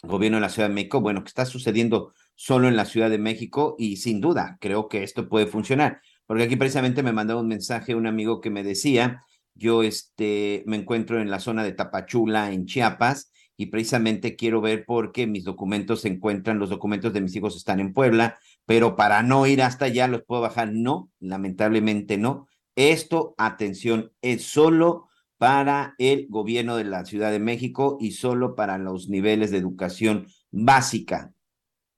gobierno 0.02 0.38
de 0.38 0.42
la 0.42 0.48
Ciudad 0.50 0.68
de 0.68 0.74
México, 0.74 1.00
bueno, 1.00 1.22
que 1.24 1.28
está 1.28 1.44
sucediendo 1.46 2.12
solo 2.34 2.68
en 2.68 2.76
la 2.76 2.84
Ciudad 2.84 3.10
de 3.10 3.18
México 3.18 3.74
y 3.78 3.96
sin 3.96 4.20
duda 4.20 4.58
creo 4.60 4.88
que 4.88 5.02
esto 5.02 5.28
puede 5.28 5.46
funcionar, 5.46 6.00
porque 6.28 6.44
aquí 6.44 6.56
precisamente 6.56 7.02
me 7.02 7.12
mandaba 7.12 7.40
un 7.40 7.48
mensaje 7.48 7.94
un 7.94 8.06
amigo 8.06 8.42
que 8.42 8.50
me 8.50 8.62
decía, 8.62 9.24
yo 9.54 9.82
este, 9.82 10.62
me 10.66 10.76
encuentro 10.76 11.20
en 11.20 11.30
la 11.30 11.40
zona 11.40 11.64
de 11.64 11.72
Tapachula, 11.72 12.52
en 12.52 12.66
Chiapas, 12.66 13.32
y 13.56 13.66
precisamente 13.66 14.36
quiero 14.36 14.60
ver 14.60 14.84
por 14.84 15.10
qué 15.10 15.26
mis 15.26 15.42
documentos 15.42 16.02
se 16.02 16.08
encuentran, 16.08 16.58
los 16.58 16.68
documentos 16.68 17.14
de 17.14 17.22
mis 17.22 17.34
hijos 17.34 17.56
están 17.56 17.80
en 17.80 17.94
Puebla, 17.94 18.38
pero 18.66 18.94
para 18.94 19.22
no 19.22 19.46
ir 19.46 19.62
hasta 19.62 19.86
allá 19.86 20.06
los 20.06 20.22
puedo 20.22 20.42
bajar. 20.42 20.70
No, 20.72 21.10
lamentablemente 21.18 22.18
no. 22.18 22.46
Esto, 22.76 23.34
atención, 23.38 24.12
es 24.20 24.44
solo 24.44 25.08
para 25.38 25.94
el 25.98 26.26
gobierno 26.28 26.76
de 26.76 26.84
la 26.84 27.06
Ciudad 27.06 27.30
de 27.30 27.40
México 27.40 27.96
y 28.00 28.12
solo 28.12 28.54
para 28.54 28.76
los 28.76 29.08
niveles 29.08 29.50
de 29.50 29.56
educación 29.58 30.26
básica. 30.50 31.32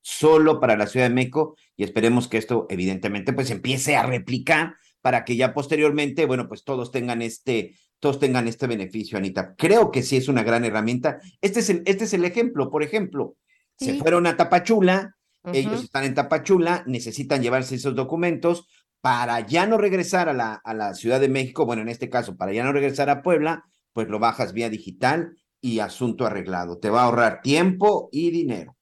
Solo 0.02 0.60
para 0.60 0.76
la 0.76 0.86
Ciudad 0.86 1.08
de 1.08 1.14
México 1.14 1.56
y 1.80 1.84
esperemos 1.84 2.28
que 2.28 2.36
esto 2.36 2.66
evidentemente 2.68 3.32
pues 3.32 3.50
empiece 3.50 3.96
a 3.96 4.02
replicar 4.02 4.74
para 5.00 5.24
que 5.24 5.36
ya 5.36 5.54
posteriormente, 5.54 6.26
bueno, 6.26 6.46
pues 6.46 6.62
todos 6.62 6.90
tengan 6.90 7.22
este, 7.22 7.74
todos 8.00 8.18
tengan 8.18 8.46
este 8.48 8.66
beneficio, 8.66 9.16
Anita. 9.16 9.54
Creo 9.56 9.90
que 9.90 10.02
sí 10.02 10.18
es 10.18 10.28
una 10.28 10.42
gran 10.42 10.66
herramienta. 10.66 11.20
Este 11.40 11.60
es 11.60 11.70
el, 11.70 11.82
este 11.86 12.04
es 12.04 12.12
el 12.12 12.26
ejemplo, 12.26 12.68
por 12.68 12.82
ejemplo, 12.82 13.36
se 13.78 13.94
fueron 13.94 14.26
a 14.26 14.36
Tapachula, 14.36 15.16
ellos 15.54 15.84
están 15.84 16.04
en 16.04 16.12
Tapachula, 16.12 16.84
necesitan 16.86 17.40
llevarse 17.40 17.76
esos 17.76 17.94
documentos 17.94 18.66
para 19.00 19.40
ya 19.40 19.66
no 19.66 19.78
regresar 19.78 20.28
a 20.28 20.34
la, 20.34 20.60
a 20.62 20.74
la 20.74 20.92
Ciudad 20.92 21.18
de 21.18 21.30
México, 21.30 21.64
bueno, 21.64 21.80
en 21.80 21.88
este 21.88 22.10
caso, 22.10 22.36
para 22.36 22.52
ya 22.52 22.62
no 22.62 22.72
regresar 22.74 23.08
a 23.08 23.22
Puebla, 23.22 23.64
pues 23.94 24.06
lo 24.08 24.18
bajas 24.18 24.52
vía 24.52 24.68
digital 24.68 25.34
y 25.62 25.78
asunto 25.78 26.26
arreglado. 26.26 26.76
Te 26.76 26.90
va 26.90 27.00
a 27.00 27.04
ahorrar 27.06 27.40
tiempo 27.40 28.10
y 28.12 28.30
dinero. 28.30 28.76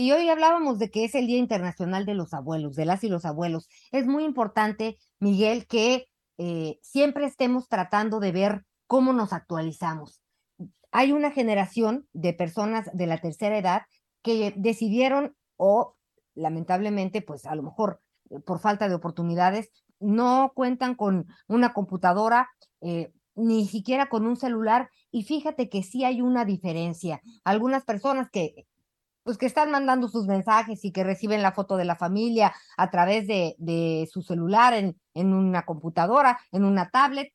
Y 0.00 0.12
hoy 0.12 0.28
hablábamos 0.28 0.78
de 0.78 0.92
que 0.92 1.04
es 1.04 1.16
el 1.16 1.26
Día 1.26 1.38
Internacional 1.38 2.06
de 2.06 2.14
los 2.14 2.32
Abuelos, 2.32 2.76
de 2.76 2.84
las 2.84 3.02
y 3.02 3.08
los 3.08 3.24
abuelos. 3.24 3.68
Es 3.90 4.06
muy 4.06 4.22
importante, 4.22 4.96
Miguel, 5.18 5.66
que 5.66 6.06
eh, 6.36 6.78
siempre 6.82 7.26
estemos 7.26 7.66
tratando 7.66 8.20
de 8.20 8.30
ver 8.30 8.64
cómo 8.86 9.12
nos 9.12 9.32
actualizamos. 9.32 10.22
Hay 10.92 11.10
una 11.10 11.32
generación 11.32 12.06
de 12.12 12.32
personas 12.32 12.88
de 12.92 13.08
la 13.08 13.18
tercera 13.18 13.58
edad 13.58 13.82
que 14.22 14.54
decidieron 14.56 15.34
o 15.56 15.96
lamentablemente, 16.36 17.20
pues 17.20 17.44
a 17.44 17.56
lo 17.56 17.64
mejor 17.64 18.00
eh, 18.30 18.38
por 18.38 18.60
falta 18.60 18.88
de 18.88 18.94
oportunidades, 18.94 19.68
no 19.98 20.52
cuentan 20.54 20.94
con 20.94 21.26
una 21.48 21.72
computadora, 21.72 22.48
eh, 22.82 23.10
ni 23.34 23.66
siquiera 23.66 24.08
con 24.08 24.28
un 24.28 24.36
celular. 24.36 24.90
Y 25.10 25.24
fíjate 25.24 25.68
que 25.68 25.82
sí 25.82 26.04
hay 26.04 26.20
una 26.22 26.44
diferencia. 26.44 27.20
Algunas 27.42 27.82
personas 27.82 28.30
que 28.30 28.68
pues 29.28 29.36
que 29.36 29.44
están 29.44 29.70
mandando 29.70 30.08
sus 30.08 30.26
mensajes 30.26 30.86
y 30.86 30.90
que 30.90 31.04
reciben 31.04 31.42
la 31.42 31.52
foto 31.52 31.76
de 31.76 31.84
la 31.84 31.96
familia 31.96 32.54
a 32.78 32.90
través 32.90 33.26
de, 33.26 34.08
su 34.10 34.22
celular 34.22 34.72
en, 34.72 34.98
en 35.12 35.34
una 35.34 35.66
computadora, 35.66 36.40
en 36.50 36.64
una 36.64 36.88
tablet. 36.88 37.34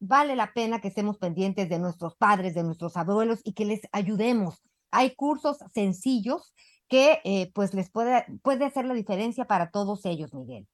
Vale 0.00 0.36
la 0.36 0.54
pena 0.54 0.80
que 0.80 0.88
estemos 0.88 1.18
pendientes 1.18 1.68
de 1.68 1.78
nuestros 1.78 2.16
padres, 2.16 2.54
de 2.54 2.62
nuestros 2.62 2.96
abuelos 2.96 3.40
y 3.44 3.52
que 3.52 3.66
les 3.66 3.82
ayudemos. 3.92 4.62
Hay 4.90 5.14
cursos 5.16 5.58
sencillos 5.74 6.54
que 6.88 7.20
eh, 7.24 7.52
pues 7.52 7.74
les 7.74 7.90
puede, 7.90 8.24
puede 8.40 8.64
hacer 8.64 8.86
la 8.86 8.94
diferencia 8.94 9.44
para 9.44 9.68
todos 9.70 10.06
ellos, 10.06 10.32
Miguel. 10.32 10.66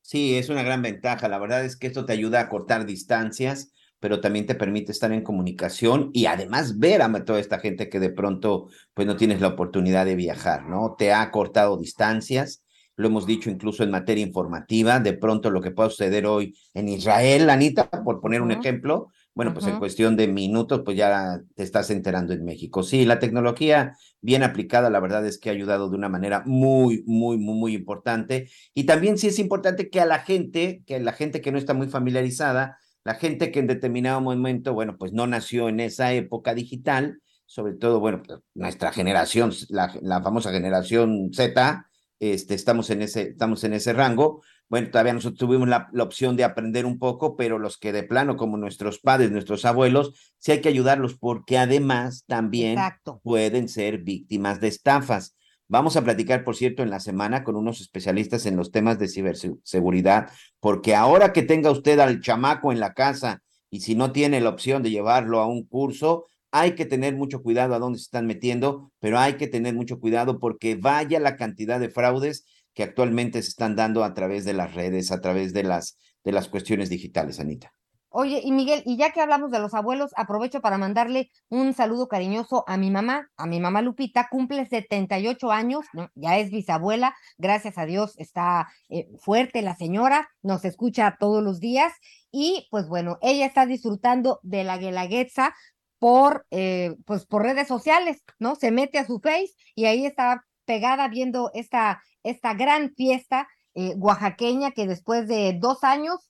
Sí, 0.00 0.34
es 0.38 0.48
una 0.48 0.62
gran 0.62 0.80
ventaja. 0.80 1.28
La 1.28 1.38
verdad 1.38 1.62
es 1.62 1.76
que 1.76 1.88
esto 1.88 2.06
te 2.06 2.14
ayuda 2.14 2.40
a 2.40 2.48
cortar 2.48 2.86
distancias, 2.86 3.74
pero 4.00 4.20
también 4.20 4.46
te 4.46 4.54
permite 4.54 4.92
estar 4.92 5.12
en 5.12 5.22
comunicación 5.22 6.10
y 6.12 6.26
además 6.26 6.78
ver 6.78 7.02
a 7.02 7.24
toda 7.24 7.38
esta 7.38 7.60
gente 7.60 7.88
que 7.88 8.00
de 8.00 8.10
pronto 8.10 8.68
pues 8.94 9.06
no 9.06 9.16
tienes 9.16 9.40
la 9.40 9.48
oportunidad 9.48 10.06
de 10.06 10.16
viajar, 10.16 10.66
¿no? 10.66 10.96
Te 10.98 11.12
ha 11.12 11.30
cortado 11.30 11.76
distancias. 11.76 12.64
Lo 12.96 13.06
hemos 13.06 13.26
dicho 13.26 13.48
incluso 13.48 13.82
en 13.82 13.90
materia 13.90 14.24
informativa, 14.24 15.00
de 15.00 15.14
pronto 15.14 15.50
lo 15.50 15.62
que 15.62 15.70
pueda 15.70 15.88
suceder 15.88 16.26
hoy 16.26 16.54
en 16.74 16.88
Israel, 16.88 17.48
Anita, 17.48 17.88
por 17.88 18.20
poner 18.20 18.42
un 18.42 18.50
ejemplo, 18.50 19.08
bueno, 19.34 19.54
pues 19.54 19.66
en 19.68 19.78
cuestión 19.78 20.16
de 20.16 20.28
minutos, 20.28 20.82
pues 20.84 20.96
ya 20.96 21.40
te 21.54 21.62
estás 21.62 21.90
enterando 21.90 22.34
en 22.34 22.44
México. 22.44 22.82
Sí, 22.82 23.06
la 23.06 23.18
tecnología 23.18 23.96
bien 24.20 24.42
aplicada, 24.42 24.90
la 24.90 25.00
verdad 25.00 25.24
es 25.24 25.38
que 25.38 25.48
ha 25.48 25.52
ayudado 25.52 25.88
de 25.88 25.96
una 25.96 26.08
manera 26.08 26.42
muy, 26.44 27.04
muy, 27.06 27.38
muy, 27.38 27.54
muy 27.54 27.74
importante. 27.74 28.50
Y 28.74 28.84
también 28.84 29.16
sí 29.16 29.28
es 29.28 29.38
importante 29.38 29.88
que 29.88 30.00
a 30.00 30.04
la 30.04 30.18
gente, 30.18 30.82
que 30.84 30.98
la 31.00 31.12
gente 31.12 31.40
que 31.40 31.52
no 31.52 31.58
está 31.58 31.74
muy 31.74 31.88
familiarizada, 31.88 32.76
la 33.04 33.14
gente 33.14 33.50
que 33.50 33.60
en 33.60 33.66
determinado 33.66 34.20
momento, 34.20 34.74
bueno, 34.74 34.96
pues 34.98 35.12
no 35.12 35.26
nació 35.26 35.68
en 35.68 35.80
esa 35.80 36.12
época 36.12 36.54
digital, 36.54 37.20
sobre 37.46 37.74
todo, 37.74 38.00
bueno, 38.00 38.22
pues, 38.24 38.40
nuestra 38.54 38.92
generación, 38.92 39.52
la, 39.68 39.92
la 40.02 40.22
famosa 40.22 40.52
generación 40.52 41.30
Z, 41.32 41.86
este, 42.20 42.54
estamos 42.54 42.90
en 42.90 43.02
ese, 43.02 43.22
estamos 43.30 43.64
en 43.64 43.72
ese 43.72 43.92
rango. 43.92 44.42
Bueno, 44.68 44.90
todavía 44.90 45.14
nosotros 45.14 45.38
tuvimos 45.38 45.68
la, 45.68 45.88
la 45.92 46.04
opción 46.04 46.36
de 46.36 46.44
aprender 46.44 46.86
un 46.86 46.98
poco, 46.98 47.34
pero 47.34 47.58
los 47.58 47.78
que 47.78 47.92
de 47.92 48.04
plano, 48.04 48.36
como 48.36 48.56
nuestros 48.56 49.00
padres, 49.00 49.32
nuestros 49.32 49.64
abuelos, 49.64 50.34
sí 50.38 50.52
hay 50.52 50.60
que 50.60 50.68
ayudarlos 50.68 51.18
porque 51.18 51.58
además 51.58 52.24
también 52.26 52.72
Exacto. 52.72 53.20
pueden 53.24 53.68
ser 53.68 53.98
víctimas 53.98 54.60
de 54.60 54.68
estafas. 54.68 55.36
Vamos 55.70 55.96
a 55.96 56.02
platicar, 56.02 56.42
por 56.42 56.56
cierto, 56.56 56.82
en 56.82 56.90
la 56.90 56.98
semana 56.98 57.44
con 57.44 57.54
unos 57.54 57.80
especialistas 57.80 58.44
en 58.44 58.56
los 58.56 58.72
temas 58.72 58.98
de 58.98 59.06
ciberseguridad, 59.06 60.28
porque 60.58 60.96
ahora 60.96 61.32
que 61.32 61.42
tenga 61.42 61.70
usted 61.70 62.00
al 62.00 62.20
chamaco 62.20 62.72
en 62.72 62.80
la 62.80 62.92
casa 62.92 63.40
y 63.70 63.82
si 63.82 63.94
no 63.94 64.10
tiene 64.10 64.40
la 64.40 64.48
opción 64.48 64.82
de 64.82 64.90
llevarlo 64.90 65.38
a 65.38 65.46
un 65.46 65.64
curso, 65.64 66.26
hay 66.50 66.72
que 66.74 66.86
tener 66.86 67.14
mucho 67.14 67.40
cuidado 67.40 67.76
a 67.76 67.78
dónde 67.78 68.00
se 68.00 68.06
están 68.06 68.26
metiendo, 68.26 68.90
pero 68.98 69.20
hay 69.20 69.34
que 69.34 69.46
tener 69.46 69.76
mucho 69.76 70.00
cuidado 70.00 70.40
porque 70.40 70.74
vaya 70.74 71.20
la 71.20 71.36
cantidad 71.36 71.78
de 71.78 71.88
fraudes 71.88 72.46
que 72.74 72.82
actualmente 72.82 73.40
se 73.40 73.50
están 73.50 73.76
dando 73.76 74.02
a 74.02 74.12
través 74.12 74.44
de 74.44 74.54
las 74.54 74.74
redes, 74.74 75.12
a 75.12 75.20
través 75.20 75.52
de 75.52 75.62
las, 75.62 75.96
de 76.24 76.32
las 76.32 76.48
cuestiones 76.48 76.90
digitales, 76.90 77.38
Anita. 77.38 77.72
Oye, 78.12 78.40
y 78.42 78.50
Miguel, 78.50 78.82
y 78.86 78.96
ya 78.96 79.12
que 79.12 79.20
hablamos 79.20 79.52
de 79.52 79.60
los 79.60 79.72
abuelos, 79.72 80.10
aprovecho 80.16 80.60
para 80.60 80.78
mandarle 80.78 81.30
un 81.48 81.72
saludo 81.74 82.08
cariñoso 82.08 82.64
a 82.66 82.76
mi 82.76 82.90
mamá, 82.90 83.30
a 83.36 83.46
mi 83.46 83.60
mamá 83.60 83.82
Lupita, 83.82 84.28
cumple 84.28 84.66
78 84.66 85.52
años, 85.52 85.86
¿no? 85.92 86.10
ya 86.16 86.36
es 86.38 86.50
bisabuela, 86.50 87.14
gracias 87.38 87.78
a 87.78 87.86
Dios 87.86 88.14
está 88.18 88.68
eh, 88.88 89.08
fuerte 89.20 89.62
la 89.62 89.76
señora, 89.76 90.28
nos 90.42 90.64
escucha 90.64 91.18
todos 91.20 91.40
los 91.40 91.60
días 91.60 91.92
y 92.32 92.66
pues 92.72 92.88
bueno, 92.88 93.18
ella 93.22 93.46
está 93.46 93.64
disfrutando 93.64 94.40
de 94.42 94.64
la 94.64 94.76
guelaguetza 94.76 95.54
por, 96.00 96.46
eh, 96.50 96.96
pues 97.06 97.26
por 97.26 97.42
redes 97.42 97.68
sociales, 97.68 98.24
¿no? 98.40 98.56
Se 98.56 98.72
mete 98.72 98.98
a 98.98 99.06
su 99.06 99.20
face 99.20 99.52
y 99.76 99.84
ahí 99.84 100.04
está 100.04 100.44
pegada 100.64 101.06
viendo 101.06 101.52
esta, 101.54 102.02
esta 102.24 102.54
gran 102.54 102.92
fiesta 102.96 103.46
eh, 103.74 103.94
oaxaqueña 103.98 104.72
que 104.72 104.88
después 104.88 105.28
de 105.28 105.56
dos 105.60 105.84
años 105.84 106.29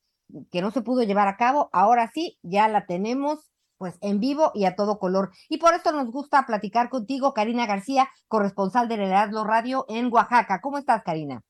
que 0.50 0.62
no 0.62 0.70
se 0.70 0.82
pudo 0.82 1.02
llevar 1.02 1.28
a 1.28 1.36
cabo, 1.36 1.70
ahora 1.72 2.10
sí, 2.12 2.38
ya 2.42 2.68
la 2.68 2.86
tenemos 2.86 3.50
pues 3.78 3.98
en 4.02 4.20
vivo 4.20 4.52
y 4.54 4.66
a 4.66 4.76
todo 4.76 4.98
color. 4.98 5.30
Y 5.48 5.56
por 5.56 5.72
esto 5.72 5.90
nos 5.90 6.10
gusta 6.10 6.44
platicar 6.46 6.90
contigo, 6.90 7.32
Karina 7.32 7.66
García, 7.66 8.10
corresponsal 8.28 8.88
de 8.88 8.96
Heraldo 8.96 9.42
Radio 9.42 9.86
en 9.88 10.12
Oaxaca. 10.12 10.60
¿Cómo 10.60 10.76
estás, 10.76 11.02
Karina? 11.02 11.40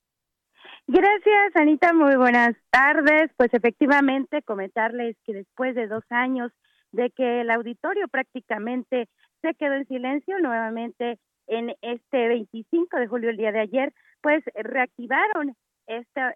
Gracias, 0.86 1.56
Anita. 1.56 1.92
Muy 1.92 2.14
buenas 2.14 2.54
tardes. 2.70 3.32
Pues 3.36 3.52
efectivamente, 3.52 4.42
comentarles 4.42 5.16
que 5.24 5.32
después 5.34 5.74
de 5.74 5.88
dos 5.88 6.04
años 6.10 6.52
de 6.92 7.10
que 7.10 7.40
el 7.40 7.50
auditorio 7.50 8.06
prácticamente 8.06 9.08
se 9.42 9.54
quedó 9.54 9.74
en 9.74 9.86
silencio, 9.86 10.38
nuevamente 10.38 11.18
en 11.48 11.74
este 11.82 12.28
25 12.28 12.96
de 12.96 13.06
julio, 13.08 13.30
el 13.30 13.36
día 13.36 13.50
de 13.50 13.60
ayer, 13.60 13.92
pues 14.20 14.44
reactivaron 14.54 15.56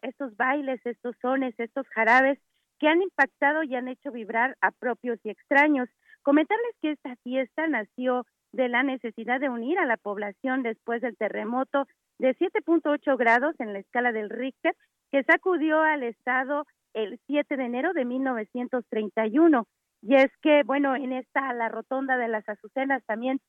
estos 0.03 0.37
bailes, 0.37 0.81
estos 0.85 1.17
sones, 1.21 1.55
estos 1.59 1.87
jarabes 1.89 2.39
que 2.79 2.89
han 2.89 3.03
impactado 3.03 3.63
y 3.63 3.75
han 3.75 3.89
hecho 3.89 4.11
vibrar 4.11 4.57
a 4.61 4.71
propios 4.73 5.19
y 5.25 5.31
extraños. 5.31 5.89
Comentarles 6.23 6.75
que 6.81 6.93
esta 6.93 7.17
fiesta 7.23 7.67
nació 7.69 8.27
de 8.53 8.69
la 8.69 8.83
necesidad 8.83 9.41
de 9.41 9.49
unir 9.49 9.79
a 9.79 9.87
la 9.87 9.97
población 9.97 10.63
después 10.63 11.01
del 11.03 11.17
terremoto 11.17 11.87
de 12.19 12.35
7.8 12.37 13.17
grados 13.17 13.55
en 13.59 13.73
la 13.73 13.81
escala 13.81 14.13
del 14.13 14.31
Richter 14.31 14.75
que 15.11 15.25
sacudió 15.25 15.81
al 15.81 16.03
estado 16.03 16.65
el 16.93 17.19
7 17.27 17.57
de 17.57 17.65
enero 17.65 17.93
de 17.93 18.05
1931. 18.05 19.67
Y 20.03 20.17
es 20.17 20.31
que, 20.43 20.63
bueno, 20.65 20.95
en 20.97 21.13
esta, 21.13 21.53
la 21.53 21.69
rotonda 21.69 22.17
de 22.17 22.29
las 22.29 22.49
Azucenas 22.49 23.03
también, 23.07 23.41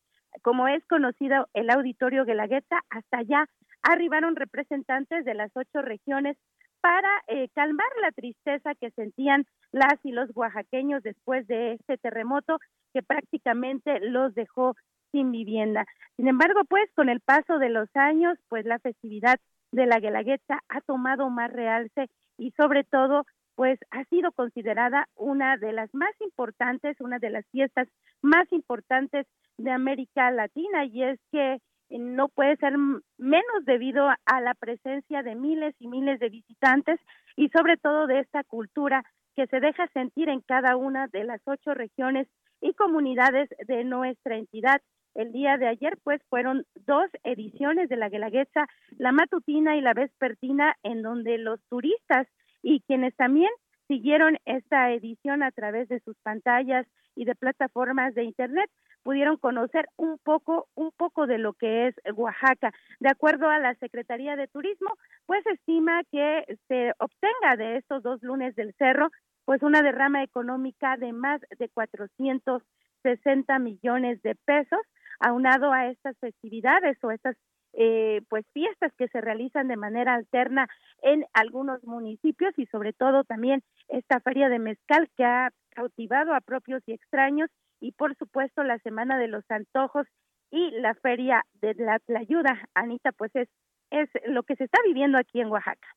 como 0.42 0.68
es 0.68 0.86
conocido 0.88 1.48
el 1.54 1.70
auditorio 1.70 2.26
Guelaguetza, 2.26 2.80
hasta 2.90 3.18
allá 3.20 3.46
arribaron 3.90 4.36
representantes 4.36 5.26
de 5.26 5.34
las 5.34 5.52
ocho 5.56 5.82
regiones 5.82 6.38
para 6.82 7.10
eh, 7.28 7.50
calmar 7.56 7.88
la 8.02 8.12
tristeza 8.12 8.76
que 8.76 8.92
sentían 8.92 9.46
las 9.72 9.96
y 10.04 10.12
los 10.12 10.30
oaxaqueños 10.36 11.02
después 11.04 11.48
de 11.48 11.74
este 11.74 11.98
terremoto 11.98 12.60
que 12.94 13.02
prácticamente 13.02 14.00
los 14.02 14.36
dejó 14.36 14.76
sin 15.12 15.32
vivienda. 15.32 15.86
Sin 16.18 16.28
embargo, 16.28 16.62
pues 16.68 16.92
con 16.94 17.10
el 17.10 17.22
paso 17.22 17.58
de 17.58 17.70
los 17.70 17.90
años, 17.96 18.38
pues 18.50 18.66
la 18.66 18.80
festividad 18.80 19.40
de 19.72 19.86
la 19.86 20.00
Guelaguetza 20.00 20.60
ha 20.70 20.82
tomado 20.82 21.30
más 21.30 21.52
realce 21.52 22.08
y 22.38 22.52
sobre 22.52 22.84
todo 22.84 23.26
pues 23.56 23.80
ha 23.92 24.04
sido 24.06 24.32
considerada 24.34 25.08
una 25.16 25.58
de 25.58 25.72
las 25.72 25.94
más 25.94 26.12
importantes, 26.20 27.00
una 27.00 27.20
de 27.20 27.30
las 27.30 27.46
fiestas 27.52 27.88
más 28.22 28.52
importantes 28.52 29.26
de 29.58 29.72
América 29.72 30.30
Latina 30.32 30.86
y 30.86 31.04
es 31.04 31.20
que 31.32 31.60
no 31.90 32.30
puede 32.30 32.58
ser 32.58 32.78
menos 33.18 33.66
debido 33.66 34.08
a 34.08 34.42
la 34.42 34.54
presencia 34.54 35.24
de 35.24 35.36
miles 35.36 35.76
y 35.80 35.88
miles 35.88 36.20
de 36.20 36.30
visitantes 36.30 37.00
y 37.36 37.50
sobre 37.50 37.78
todo 37.78 38.08
de 38.08 38.20
esta 38.20 38.44
cultura 38.44 39.04
que 39.36 39.48
se 39.48 39.60
deja 39.60 39.88
sentir 39.90 40.30
en 40.30 40.42
cada 40.42 40.78
una 40.78 41.08
de 41.08 41.24
las 41.24 41.42
ocho 41.46 41.74
regiones 41.74 42.28
y 42.62 42.74
comunidades 42.74 43.50
de 43.68 43.84
nuestra 43.84 44.38
entidad. 44.38 44.82
El 45.14 45.32
día 45.32 45.58
de 45.58 45.68
ayer, 45.68 45.98
pues, 46.04 46.22
fueron 46.30 46.66
dos 46.86 47.10
ediciones 47.24 47.88
de 47.90 47.96
la 47.96 48.10
Guelaguetza, 48.10 48.68
la 48.98 49.12
matutina 49.12 49.78
y 49.78 49.82
la 49.82 49.94
vespertina, 49.94 50.76
en 50.84 51.02
donde 51.02 51.38
los 51.38 51.62
turistas 51.70 52.28
y 52.62 52.82
quienes 52.82 53.16
también 53.16 53.50
siguieron 53.88 54.38
esta 54.46 54.92
edición 54.92 55.44
a 55.44 55.52
través 55.52 55.88
de 55.88 56.00
sus 56.02 56.18
pantallas 56.24 56.86
y 57.16 57.26
de 57.26 57.36
plataformas 57.36 58.14
de 58.14 58.24
internet 58.24 58.70
pudieron 59.06 59.38
conocer 59.38 59.88
un 59.98 60.18
poco 60.18 60.68
un 60.74 60.90
poco 60.98 61.28
de 61.28 61.38
lo 61.38 61.54
que 61.54 61.88
es 61.88 61.96
Oaxaca. 62.16 62.72
De 63.00 63.10
acuerdo 63.10 63.48
a 63.48 63.60
la 63.60 63.76
Secretaría 63.76 64.36
de 64.36 64.48
Turismo, 64.48 64.90
pues 65.28 65.46
estima 65.46 66.02
que 66.12 66.58
se 66.68 66.92
obtenga 66.98 67.56
de 67.56 67.78
estos 67.78 68.02
dos 68.02 68.24
lunes 68.24 68.56
del 68.56 68.74
cerro 68.80 69.12
pues 69.46 69.62
una 69.62 69.84
derrama 69.84 70.24
económica 70.24 70.98
de 70.98 71.14
más 71.14 71.40
de 71.60 71.70
460 71.70 73.60
millones 73.60 74.20
de 74.24 74.34
pesos, 74.44 74.82
aunado 75.20 75.72
a 75.72 75.86
estas 75.86 76.18
festividades 76.18 76.98
o 77.04 77.12
estas 77.12 77.38
eh, 77.74 78.22
pues 78.28 78.44
fiestas 78.54 78.92
que 78.98 79.08
se 79.10 79.22
realizan 79.22 79.68
de 79.68 79.78
manera 79.78 80.16
alterna 80.16 80.68
en 81.04 81.26
algunos 81.34 81.84
municipios 81.84 82.58
y 82.58 82.66
sobre 82.68 82.92
todo 82.94 83.24
también 83.24 83.62
esta 83.88 84.20
feria 84.20 84.50
de 84.50 84.58
mezcal 84.58 85.10
que 85.16 85.26
ha 85.26 85.52
cautivado 85.70 86.34
a 86.34 86.42
propios 86.42 86.82
y 86.88 86.94
extraños 86.94 87.52
y 87.80 87.92
por 87.94 88.16
supuesto 88.18 88.64
la 88.64 88.80
semana 88.80 89.18
de 89.18 89.28
los 89.28 89.44
antojos 89.50 90.08
y 90.52 90.72
la 90.72 90.94
feria 90.96 91.44
de 91.54 91.76
la 91.76 92.20
ayuda 92.20 92.68
Anita 92.74 93.12
pues 93.12 93.32
es 93.36 93.50
es 93.92 94.10
lo 94.26 94.44
que 94.44 94.56
se 94.56 94.64
está 94.64 94.80
viviendo 94.84 95.18
aquí 95.18 95.40
en 95.40 95.50
Oaxaca. 95.50 95.88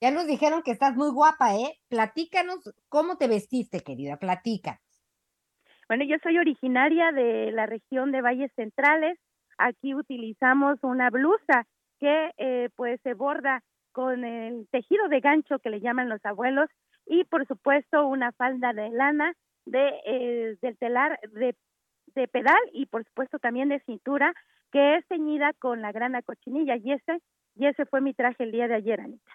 Ya 0.00 0.10
nos 0.10 0.26
dijeron 0.26 0.62
que 0.62 0.72
estás 0.72 0.94
muy 0.94 1.10
guapa, 1.10 1.54
¿eh? 1.54 1.78
Platícanos 1.88 2.74
cómo 2.88 3.16
te 3.16 3.28
vestiste, 3.28 3.80
querida, 3.80 4.18
platica. 4.18 4.80
Bueno, 5.88 6.04
yo 6.04 6.16
soy 6.22 6.38
originaria 6.38 7.12
de 7.12 7.50
la 7.52 7.66
región 7.66 8.12
de 8.12 8.20
Valles 8.20 8.52
Centrales, 8.56 9.18
Aquí 9.58 9.94
utilizamos 9.94 10.78
una 10.82 11.10
blusa 11.10 11.66
que 11.98 12.32
eh, 12.36 12.68
pues 12.74 13.00
se 13.02 13.14
borda 13.14 13.62
con 13.92 14.24
el 14.24 14.66
tejido 14.70 15.08
de 15.08 15.20
gancho 15.20 15.58
que 15.58 15.70
le 15.70 15.80
llaman 15.80 16.08
los 16.08 16.24
abuelos 16.24 16.68
y 17.06 17.24
por 17.24 17.46
supuesto 17.46 18.06
una 18.06 18.32
falda 18.32 18.72
de 18.72 18.90
lana 18.90 19.34
de 19.64 19.92
eh, 20.06 20.56
del 20.60 20.78
telar 20.78 21.18
de, 21.32 21.56
de 22.14 22.28
pedal 22.28 22.60
y 22.72 22.86
por 22.86 23.04
supuesto 23.04 23.38
también 23.38 23.68
de 23.68 23.80
cintura 23.80 24.34
que 24.70 24.96
es 24.96 25.06
teñida 25.08 25.52
con 25.58 25.82
la 25.82 25.92
grana 25.92 26.22
cochinilla 26.22 26.76
y 26.76 26.92
ese 26.92 27.20
y 27.54 27.66
ese 27.66 27.86
fue 27.86 28.00
mi 28.00 28.14
traje 28.14 28.44
el 28.44 28.52
día 28.52 28.68
de 28.68 28.76
ayer 28.76 29.00
Anita. 29.00 29.32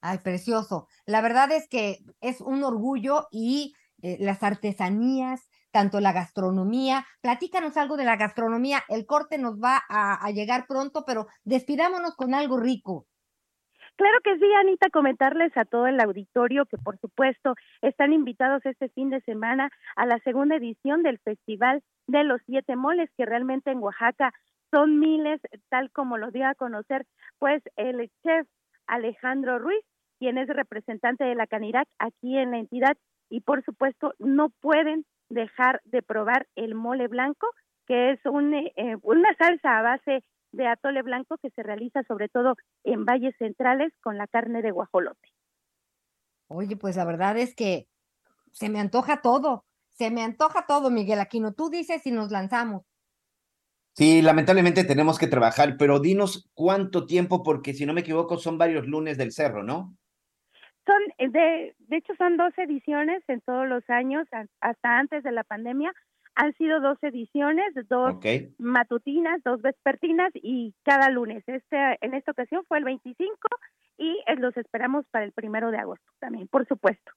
Ay, 0.00 0.18
precioso. 0.18 0.86
La 1.06 1.20
verdad 1.20 1.50
es 1.52 1.68
que 1.68 1.98
es 2.20 2.40
un 2.40 2.62
orgullo 2.62 3.26
y 3.30 3.74
eh, 4.02 4.16
las 4.20 4.42
artesanías, 4.42 5.48
tanto 5.72 6.00
la 6.00 6.12
gastronomía. 6.12 7.04
Platícanos 7.20 7.76
algo 7.76 7.96
de 7.96 8.04
la 8.04 8.16
gastronomía. 8.16 8.84
El 8.88 9.06
corte 9.06 9.38
nos 9.38 9.58
va 9.58 9.82
a, 9.88 10.30
llegar 10.30 10.66
pronto, 10.68 11.04
pero 11.04 11.26
despidámonos 11.42 12.14
con 12.14 12.34
algo 12.34 12.58
rico. 12.58 13.06
Claro 13.98 14.20
que 14.22 14.38
sí, 14.38 14.46
Anita, 14.54 14.90
comentarles 14.90 15.56
a 15.56 15.64
todo 15.64 15.88
el 15.88 16.00
auditorio 16.00 16.66
que 16.66 16.78
por 16.78 17.00
supuesto 17.00 17.56
están 17.82 18.12
invitados 18.12 18.64
este 18.64 18.88
fin 18.90 19.10
de 19.10 19.20
semana 19.22 19.70
a 19.96 20.06
la 20.06 20.20
segunda 20.20 20.54
edición 20.54 21.02
del 21.02 21.18
Festival 21.18 21.82
de 22.06 22.22
los 22.22 22.40
Siete 22.46 22.76
Moles, 22.76 23.10
que 23.16 23.26
realmente 23.26 23.72
en 23.72 23.78
Oaxaca 23.78 24.32
son 24.70 25.00
miles, 25.00 25.40
tal 25.68 25.90
como 25.90 26.16
lo 26.16 26.30
dio 26.30 26.46
a 26.46 26.54
conocer 26.54 27.06
pues 27.40 27.60
el 27.74 28.08
chef 28.22 28.46
Alejandro 28.86 29.58
Ruiz, 29.58 29.84
quien 30.20 30.38
es 30.38 30.46
representante 30.46 31.24
de 31.24 31.34
la 31.34 31.48
Canirac 31.48 31.88
aquí 31.98 32.38
en 32.38 32.52
la 32.52 32.58
entidad 32.58 32.96
y 33.28 33.40
por 33.40 33.64
supuesto 33.64 34.14
no 34.20 34.50
pueden 34.60 35.06
dejar 35.28 35.80
de 35.84 36.02
probar 36.02 36.46
el 36.54 36.76
mole 36.76 37.08
blanco, 37.08 37.48
que 37.88 38.12
es 38.12 38.20
un, 38.26 38.54
eh, 38.54 38.96
una 39.02 39.34
salsa 39.34 39.76
a 39.76 39.82
base 39.82 40.22
de 40.52 40.66
atole 40.66 41.02
blanco 41.02 41.38
que 41.38 41.50
se 41.50 41.62
realiza 41.62 42.02
sobre 42.04 42.28
todo 42.28 42.54
en 42.84 43.04
valles 43.04 43.34
centrales 43.38 43.92
con 44.02 44.18
la 44.18 44.26
carne 44.26 44.62
de 44.62 44.70
guajolote. 44.70 45.28
Oye, 46.48 46.76
pues 46.76 46.96
la 46.96 47.04
verdad 47.04 47.36
es 47.36 47.54
que 47.54 47.88
se 48.52 48.68
me 48.68 48.80
antoja 48.80 49.20
todo, 49.20 49.64
se 49.90 50.10
me 50.10 50.22
antoja 50.22 50.64
todo, 50.66 50.90
Miguel 50.90 51.20
Aquino. 51.20 51.52
Tú 51.52 51.70
dices 51.70 52.02
si 52.02 52.10
nos 52.10 52.30
lanzamos. 52.30 52.82
Sí, 53.94 54.22
lamentablemente 54.22 54.84
tenemos 54.84 55.18
que 55.18 55.26
trabajar, 55.26 55.76
pero 55.76 55.98
dinos 55.98 56.48
cuánto 56.54 57.04
tiempo, 57.04 57.42
porque 57.42 57.74
si 57.74 57.84
no 57.84 57.92
me 57.92 58.02
equivoco 58.02 58.38
son 58.38 58.56
varios 58.56 58.86
lunes 58.86 59.18
del 59.18 59.32
cerro, 59.32 59.64
¿no? 59.64 59.96
Son, 60.86 61.02
eh, 61.18 61.28
de, 61.28 61.74
de 61.78 61.96
hecho, 61.96 62.14
son 62.16 62.36
dos 62.36 62.56
ediciones 62.56 63.22
en 63.26 63.40
todos 63.40 63.66
los 63.66 63.82
años, 63.90 64.26
hasta 64.60 64.98
antes 64.98 65.24
de 65.24 65.32
la 65.32 65.42
pandemia. 65.42 65.92
Han 66.40 66.54
sido 66.54 66.80
dos 66.80 66.98
ediciones, 67.02 67.66
dos 67.88 68.14
matutinas, 68.58 69.42
dos 69.44 69.60
vespertinas 69.60 70.30
y 70.34 70.72
cada 70.84 71.10
lunes. 71.10 71.42
Este, 71.48 71.98
en 72.00 72.14
esta 72.14 72.30
ocasión 72.30 72.64
fue 72.68 72.78
el 72.78 72.84
25 72.84 73.36
y 73.96 74.22
eh, 74.24 74.36
los 74.36 74.56
esperamos 74.56 75.04
para 75.10 75.24
el 75.24 75.32
primero 75.32 75.72
de 75.72 75.78
agosto 75.78 76.06
también, 76.20 76.46
por 76.46 76.64
supuesto. 76.68 77.10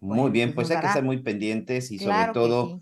Muy 0.00 0.30
bien, 0.30 0.54
pues, 0.54 0.68
pues 0.68 0.76
hay 0.76 0.82
que 0.82 0.86
estar 0.86 1.02
muy 1.02 1.20
pendientes 1.20 1.90
y 1.90 1.98
sobre 1.98 2.32
todo, 2.32 2.80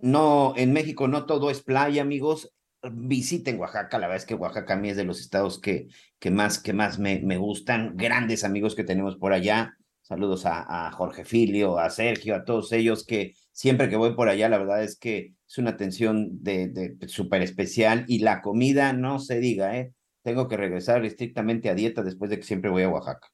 no, 0.00 0.52
en 0.54 0.74
México 0.74 1.08
no 1.08 1.24
todo 1.24 1.50
es 1.50 1.62
playa, 1.62 2.02
amigos. 2.02 2.54
Visiten 2.82 3.58
Oaxaca, 3.58 3.98
la 3.98 4.08
verdad 4.08 4.18
es 4.22 4.26
que 4.26 4.34
Oaxaca 4.34 4.74
a 4.74 4.76
mí 4.76 4.90
es 4.90 4.98
de 4.98 5.04
los 5.04 5.18
estados 5.18 5.58
que, 5.58 5.88
que 6.18 6.30
más, 6.30 6.62
que 6.62 6.74
más 6.74 6.98
me, 6.98 7.20
me 7.20 7.38
gustan, 7.38 7.96
grandes 7.96 8.44
amigos 8.44 8.74
que 8.74 8.84
tenemos 8.84 9.16
por 9.16 9.32
allá, 9.32 9.78
Saludos 10.04 10.44
a, 10.44 10.88
a 10.88 10.92
Jorge 10.92 11.24
Filio, 11.24 11.78
a 11.78 11.88
Sergio, 11.88 12.36
a 12.36 12.44
todos 12.44 12.72
ellos 12.72 13.06
que 13.06 13.32
siempre 13.54 13.88
que 13.88 13.96
voy 13.96 14.14
por 14.14 14.28
allá, 14.28 14.48
la 14.48 14.58
verdad 14.58 14.82
es 14.82 14.98
que 14.98 15.34
es 15.48 15.58
una 15.58 15.70
atención 15.70 16.42
de, 16.42 16.68
de 16.68 17.08
súper 17.08 17.40
especial 17.40 18.04
y 18.08 18.18
la 18.18 18.42
comida 18.42 18.92
no 18.92 19.20
se 19.20 19.38
diga, 19.38 19.78
¿eh? 19.78 19.94
Tengo 20.22 20.48
que 20.48 20.56
regresar 20.56 21.04
estrictamente 21.04 21.70
a 21.70 21.74
dieta 21.74 22.02
después 22.02 22.30
de 22.30 22.38
que 22.38 22.44
siempre 22.44 22.70
voy 22.70 22.82
a 22.82 22.88
Oaxaca. 22.88 23.28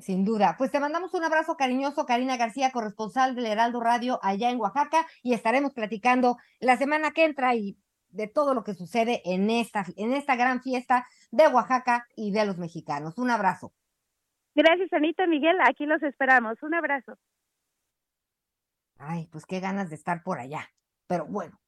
Sin 0.00 0.24
duda. 0.24 0.54
Pues 0.56 0.70
te 0.70 0.80
mandamos 0.80 1.14
un 1.14 1.24
abrazo 1.24 1.56
cariñoso, 1.56 2.06
Karina 2.06 2.36
García, 2.36 2.70
corresponsal 2.70 3.34
del 3.34 3.46
Heraldo 3.46 3.80
Radio 3.80 4.18
allá 4.22 4.50
en 4.50 4.60
Oaxaca, 4.60 5.06
y 5.22 5.34
estaremos 5.34 5.72
platicando 5.72 6.36
la 6.60 6.76
semana 6.76 7.10
que 7.10 7.24
entra 7.24 7.54
y 7.54 7.76
de 8.08 8.28
todo 8.28 8.54
lo 8.54 8.62
que 8.64 8.74
sucede 8.74 9.20
en 9.24 9.50
esta, 9.50 9.84
en 9.96 10.12
esta 10.12 10.36
gran 10.36 10.62
fiesta 10.62 11.06
de 11.30 11.48
Oaxaca 11.48 12.06
y 12.14 12.30
de 12.30 12.46
los 12.46 12.56
mexicanos. 12.56 13.18
Un 13.18 13.30
abrazo. 13.30 13.72
Gracias, 14.54 14.92
Anita 14.92 15.26
Miguel. 15.26 15.56
Aquí 15.62 15.84
los 15.86 16.02
esperamos. 16.02 16.62
Un 16.62 16.74
abrazo. 16.74 17.18
Ay, 18.98 19.28
pues 19.30 19.46
qué 19.46 19.60
ganas 19.60 19.90
de 19.90 19.96
estar 19.96 20.22
por 20.22 20.38
allá. 20.38 20.68
Pero 21.06 21.26
bueno, 21.26 21.60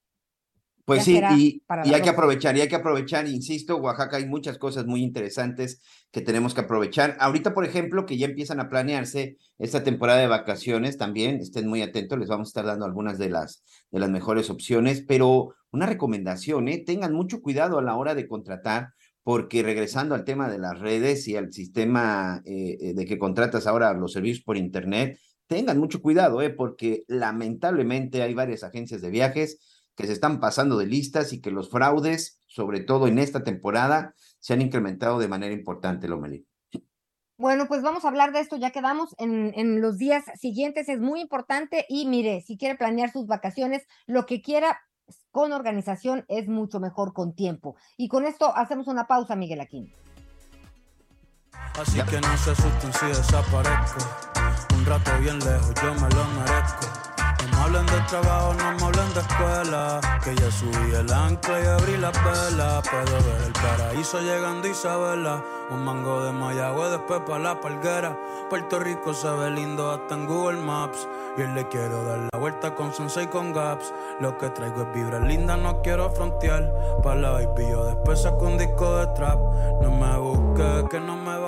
pues 0.88 1.04
sí, 1.04 1.20
y, 1.36 1.62
y 1.84 1.92
hay 1.92 2.00
que 2.00 2.08
aprovechar, 2.08 2.56
y 2.56 2.62
hay 2.62 2.68
que 2.68 2.76
aprovechar, 2.76 3.28
insisto, 3.28 3.76
Oaxaca 3.76 4.16
hay 4.16 4.24
muchas 4.24 4.56
cosas 4.56 4.86
muy 4.86 5.02
interesantes 5.02 5.82
que 6.10 6.22
tenemos 6.22 6.54
que 6.54 6.62
aprovechar. 6.62 7.14
Ahorita, 7.20 7.52
por 7.52 7.66
ejemplo, 7.66 8.06
que 8.06 8.16
ya 8.16 8.24
empiezan 8.24 8.58
a 8.58 8.70
planearse 8.70 9.36
esta 9.58 9.84
temporada 9.84 10.20
de 10.20 10.28
vacaciones 10.28 10.96
también, 10.96 11.40
estén 11.40 11.68
muy 11.68 11.82
atentos, 11.82 12.18
les 12.18 12.30
vamos 12.30 12.48
a 12.48 12.52
estar 12.52 12.64
dando 12.64 12.86
algunas 12.86 13.18
de 13.18 13.28
las, 13.28 13.62
de 13.90 13.98
las 13.98 14.08
mejores 14.08 14.48
opciones, 14.48 15.04
pero 15.06 15.54
una 15.72 15.84
recomendación, 15.84 16.68
¿eh? 16.68 16.78
tengan 16.78 17.12
mucho 17.12 17.42
cuidado 17.42 17.78
a 17.78 17.82
la 17.82 17.94
hora 17.94 18.14
de 18.14 18.26
contratar, 18.26 18.94
porque 19.22 19.62
regresando 19.62 20.14
al 20.14 20.24
tema 20.24 20.48
de 20.48 20.56
las 20.56 20.78
redes 20.78 21.28
y 21.28 21.36
al 21.36 21.52
sistema 21.52 22.40
eh, 22.46 22.78
eh, 22.80 22.94
de 22.94 23.04
que 23.04 23.18
contratas 23.18 23.66
ahora 23.66 23.92
los 23.92 24.14
servicios 24.14 24.42
por 24.42 24.56
Internet, 24.56 25.18
tengan 25.48 25.78
mucho 25.78 26.00
cuidado, 26.00 26.40
¿eh? 26.42 26.50
porque 26.50 27.04
lamentablemente 27.08 28.22
hay 28.22 28.34
varias 28.34 28.62
agencias 28.62 29.00
de 29.00 29.10
viajes 29.10 29.58
que 29.96 30.06
se 30.06 30.12
están 30.12 30.38
pasando 30.38 30.78
de 30.78 30.86
listas 30.86 31.32
y 31.32 31.40
que 31.40 31.50
los 31.50 31.70
fraudes, 31.70 32.40
sobre 32.46 32.80
todo 32.80 33.08
en 33.08 33.18
esta 33.18 33.42
temporada, 33.42 34.14
se 34.38 34.52
han 34.52 34.62
incrementado 34.62 35.18
de 35.18 35.26
manera 35.26 35.52
importante, 35.52 36.06
Lomelí. 36.06 36.46
Bueno, 37.36 37.66
pues 37.66 37.82
vamos 37.82 38.04
a 38.04 38.08
hablar 38.08 38.32
de 38.32 38.40
esto, 38.40 38.56
ya 38.56 38.70
quedamos 38.70 39.14
en, 39.18 39.52
en 39.56 39.80
los 39.80 39.96
días 39.96 40.24
siguientes, 40.40 40.88
es 40.88 41.00
muy 41.00 41.20
importante 41.20 41.86
y 41.88 42.06
mire, 42.06 42.42
si 42.42 42.56
quiere 42.56 42.76
planear 42.76 43.10
sus 43.10 43.26
vacaciones, 43.26 43.86
lo 44.06 44.26
que 44.26 44.42
quiera 44.42 44.78
con 45.30 45.52
organización 45.52 46.24
es 46.28 46.48
mucho 46.48 46.80
mejor 46.80 47.12
con 47.12 47.34
tiempo. 47.34 47.76
Y 47.96 48.08
con 48.08 48.24
esto 48.24 48.54
hacemos 48.56 48.88
una 48.88 49.06
pausa, 49.06 49.36
Miguel 49.36 49.60
Aquín. 49.60 49.92
Así 51.80 52.00
que 52.02 52.20
no 52.20 52.36
se 52.36 52.50
asusten 52.50 52.92
si 52.92 53.06
desaparezco. 53.06 54.37
Un 54.78 54.86
rato 54.86 55.10
bien 55.20 55.40
lejos, 55.40 55.74
yo 55.82 55.92
me 55.94 56.08
lo 56.14 56.24
merezco. 56.38 56.86
No 57.42 57.48
me 57.48 57.56
hablen 57.64 57.86
de 57.86 58.00
trabajo, 58.08 58.54
no 58.54 58.72
me 58.74 58.84
hablen 58.84 59.12
de 59.12 59.20
escuela. 59.20 60.00
Que 60.22 60.36
ya 60.36 60.50
subí 60.52 60.94
el 60.94 61.12
ancla 61.12 61.60
y 61.60 61.66
abrí 61.66 61.96
la 61.96 62.12
vela. 62.12 62.80
Puedo 62.88 63.16
ver 63.24 63.42
el 63.44 63.52
paraíso 63.54 64.20
llegando 64.20 64.68
Isabela. 64.68 65.42
Un 65.70 65.84
mango 65.84 66.22
de 66.22 66.32
Mayagüe, 66.32 66.90
después 66.90 67.20
para 67.26 67.40
la 67.40 67.60
palguera. 67.60 68.16
Puerto 68.48 68.78
Rico 68.78 69.12
se 69.12 69.28
ve 69.28 69.50
lindo 69.50 69.90
hasta 69.90 70.14
en 70.14 70.26
Google 70.26 70.60
Maps. 70.60 71.08
Y 71.36 71.42
le 71.42 71.66
quiero 71.66 72.04
dar 72.04 72.28
la 72.32 72.38
vuelta 72.38 72.76
con 72.76 72.94
Sensei 72.94 73.24
y 73.24 73.26
con 73.26 73.52
Gaps. 73.52 73.92
Lo 74.20 74.38
que 74.38 74.48
traigo 74.50 74.82
es 74.82 74.92
vibra 74.94 75.18
linda, 75.18 75.56
no 75.56 75.82
quiero 75.82 76.08
frontear. 76.10 76.72
Para 77.02 77.20
la 77.20 77.30
baby 77.32 77.68
yo 77.68 77.84
después 77.84 78.22
saco 78.22 78.46
un 78.46 78.58
disco 78.58 78.96
de 78.98 79.08
trap. 79.08 79.38
No 79.82 79.90
me 79.90 80.16
busques, 80.18 80.88
que 80.88 81.00
no 81.00 81.16
me 81.16 81.36
va. 81.36 81.47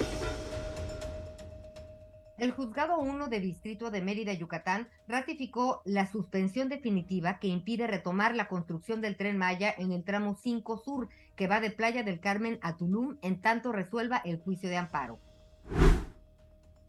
El 2.41 2.53
Juzgado 2.53 2.97
1 2.97 3.27
de 3.27 3.39
Distrito 3.39 3.91
de 3.91 4.01
Mérida, 4.01 4.33
Yucatán, 4.33 4.87
ratificó 5.07 5.83
la 5.85 6.07
suspensión 6.07 6.69
definitiva 6.69 7.37
que 7.37 7.47
impide 7.47 7.85
retomar 7.85 8.35
la 8.35 8.47
construcción 8.47 8.99
del 8.99 9.15
tren 9.15 9.37
Maya 9.37 9.71
en 9.77 9.91
el 9.91 10.03
tramo 10.03 10.33
5 10.33 10.79
Sur, 10.79 11.09
que 11.35 11.45
va 11.45 11.59
de 11.59 11.69
Playa 11.69 12.01
del 12.01 12.19
Carmen 12.19 12.57
a 12.63 12.77
Tulum, 12.77 13.19
en 13.21 13.39
tanto 13.41 13.71
resuelva 13.71 14.23
el 14.25 14.39
juicio 14.39 14.69
de 14.69 14.77
amparo. 14.77 15.19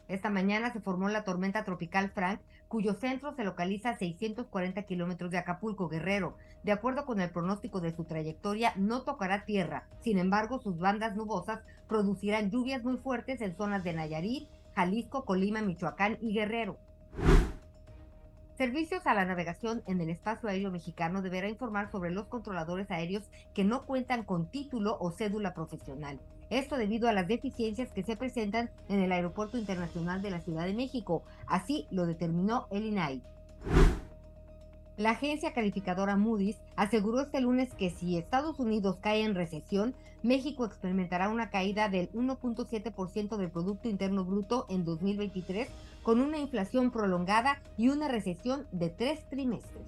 Esta 0.09 0.31
mañana 0.31 0.73
se 0.73 0.81
formó 0.81 1.11
la 1.11 1.23
tormenta 1.23 1.65
tropical 1.65 2.09
Frank, 2.09 2.41
cuyo 2.69 2.95
centro 2.95 3.35
se 3.35 3.45
localiza 3.45 3.91
a 3.91 3.99
640 3.99 4.83
kilómetros 4.85 5.31
de 5.31 5.37
Acapulco, 5.37 5.87
Guerrero. 5.87 6.39
De 6.62 6.73
acuerdo 6.73 7.05
con 7.05 7.20
el 7.20 7.29
pronóstico 7.29 7.83
de 7.83 7.95
su 7.95 8.05
trayectoria, 8.05 8.73
no 8.77 9.03
tocará 9.03 9.45
tierra. 9.45 9.87
Sin 10.01 10.16
embargo, 10.16 10.62
sus 10.62 10.79
bandas 10.79 11.15
nubosas 11.15 11.61
producirán 11.89 12.51
lluvias 12.51 12.83
muy 12.83 12.97
fuertes 12.97 13.43
en 13.43 13.55
zonas 13.55 13.85
de 13.85 13.93
Nayarit, 13.93 14.49
Jalisco, 14.74 15.24
Colima, 15.24 15.62
Michoacán 15.62 16.19
y 16.20 16.35
Guerrero. 16.35 16.78
Servicios 18.57 19.07
a 19.07 19.15
la 19.15 19.24
navegación 19.24 19.82
en 19.86 20.01
el 20.01 20.11
espacio 20.11 20.49
aéreo 20.49 20.70
mexicano 20.70 21.23
deberá 21.23 21.49
informar 21.49 21.90
sobre 21.90 22.11
los 22.11 22.27
controladores 22.27 22.90
aéreos 22.90 23.24
que 23.55 23.65
no 23.65 23.86
cuentan 23.86 24.24
con 24.24 24.51
título 24.51 24.97
o 25.01 25.11
cédula 25.11 25.55
profesional. 25.55 26.20
Esto 26.51 26.77
debido 26.77 27.09
a 27.09 27.12
las 27.12 27.27
deficiencias 27.27 27.90
que 27.93 28.03
se 28.03 28.16
presentan 28.16 28.70
en 28.89 29.01
el 29.01 29.11
Aeropuerto 29.11 29.57
Internacional 29.57 30.20
de 30.20 30.31
la 30.31 30.40
Ciudad 30.40 30.66
de 30.66 30.74
México. 30.74 31.23
Así 31.47 31.86
lo 31.90 32.05
determinó 32.05 32.69
el 32.70 32.85
INAI. 32.85 33.23
La 34.98 35.12
agencia 35.12 35.55
calificadora 35.55 36.16
Moody's 36.16 36.59
aseguró 36.77 37.23
este 37.23 37.40
lunes 37.40 37.73
que 37.74 37.89
si 37.89 38.19
Estados 38.19 38.59
Unidos 38.60 38.98
cae 39.01 39.24
en 39.24 39.35
recesión, 39.35 39.94
México 40.23 40.66
experimentará 40.66 41.31
una 41.31 41.48
caída 41.48 41.89
del 41.89 42.12
1.7% 42.12 43.36
del 43.39 43.51
Producto 43.51 43.89
Interno 43.89 44.24
Bruto 44.24 44.66
en 44.69 44.85
2023, 44.85 45.69
con 46.02 46.20
una 46.20 46.39
inflación 46.39 46.90
prolongada 46.90 47.62
y 47.78 47.89
una 47.89 48.09
recesión 48.09 48.66
de 48.70 48.90
tres 48.90 49.27
trimestres. 49.31 49.86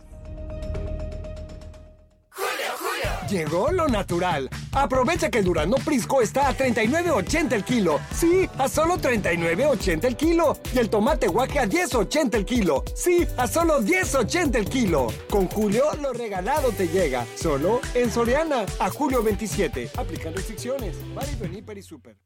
Llegó 3.28 3.72
lo 3.72 3.88
natural. 3.88 4.50
Aprovecha 4.72 5.30
que 5.30 5.38
el 5.38 5.44
Durano 5.44 5.76
Prisco 5.76 6.20
está 6.20 6.48
a 6.48 6.56
39.80 6.56 7.52
el 7.52 7.64
kilo. 7.64 8.00
Sí, 8.14 8.48
a 8.58 8.68
solo 8.68 8.98
39.80 8.98 10.04
el 10.04 10.16
kilo. 10.16 10.58
Y 10.74 10.78
el 10.78 10.90
tomate 10.90 11.28
guaje 11.28 11.58
a 11.58 11.66
10.80 11.66 12.34
el 12.34 12.44
kilo. 12.44 12.84
Sí, 12.94 13.26
a 13.38 13.46
solo 13.46 13.80
10.80 13.80 14.56
el 14.56 14.68
kilo. 14.68 15.08
Con 15.30 15.46
Julio, 15.48 15.84
lo 16.02 16.12
regalado 16.12 16.70
te 16.72 16.88
llega. 16.88 17.26
Solo 17.34 17.80
en 17.94 18.10
Soriana. 18.10 18.66
A 18.78 18.90
julio 18.90 19.22
27. 19.22 19.90
Aplican 19.96 20.34
restricciones. 20.34 20.96
Hiper 21.54 21.78
y 21.78 21.82
Super. 21.82 22.16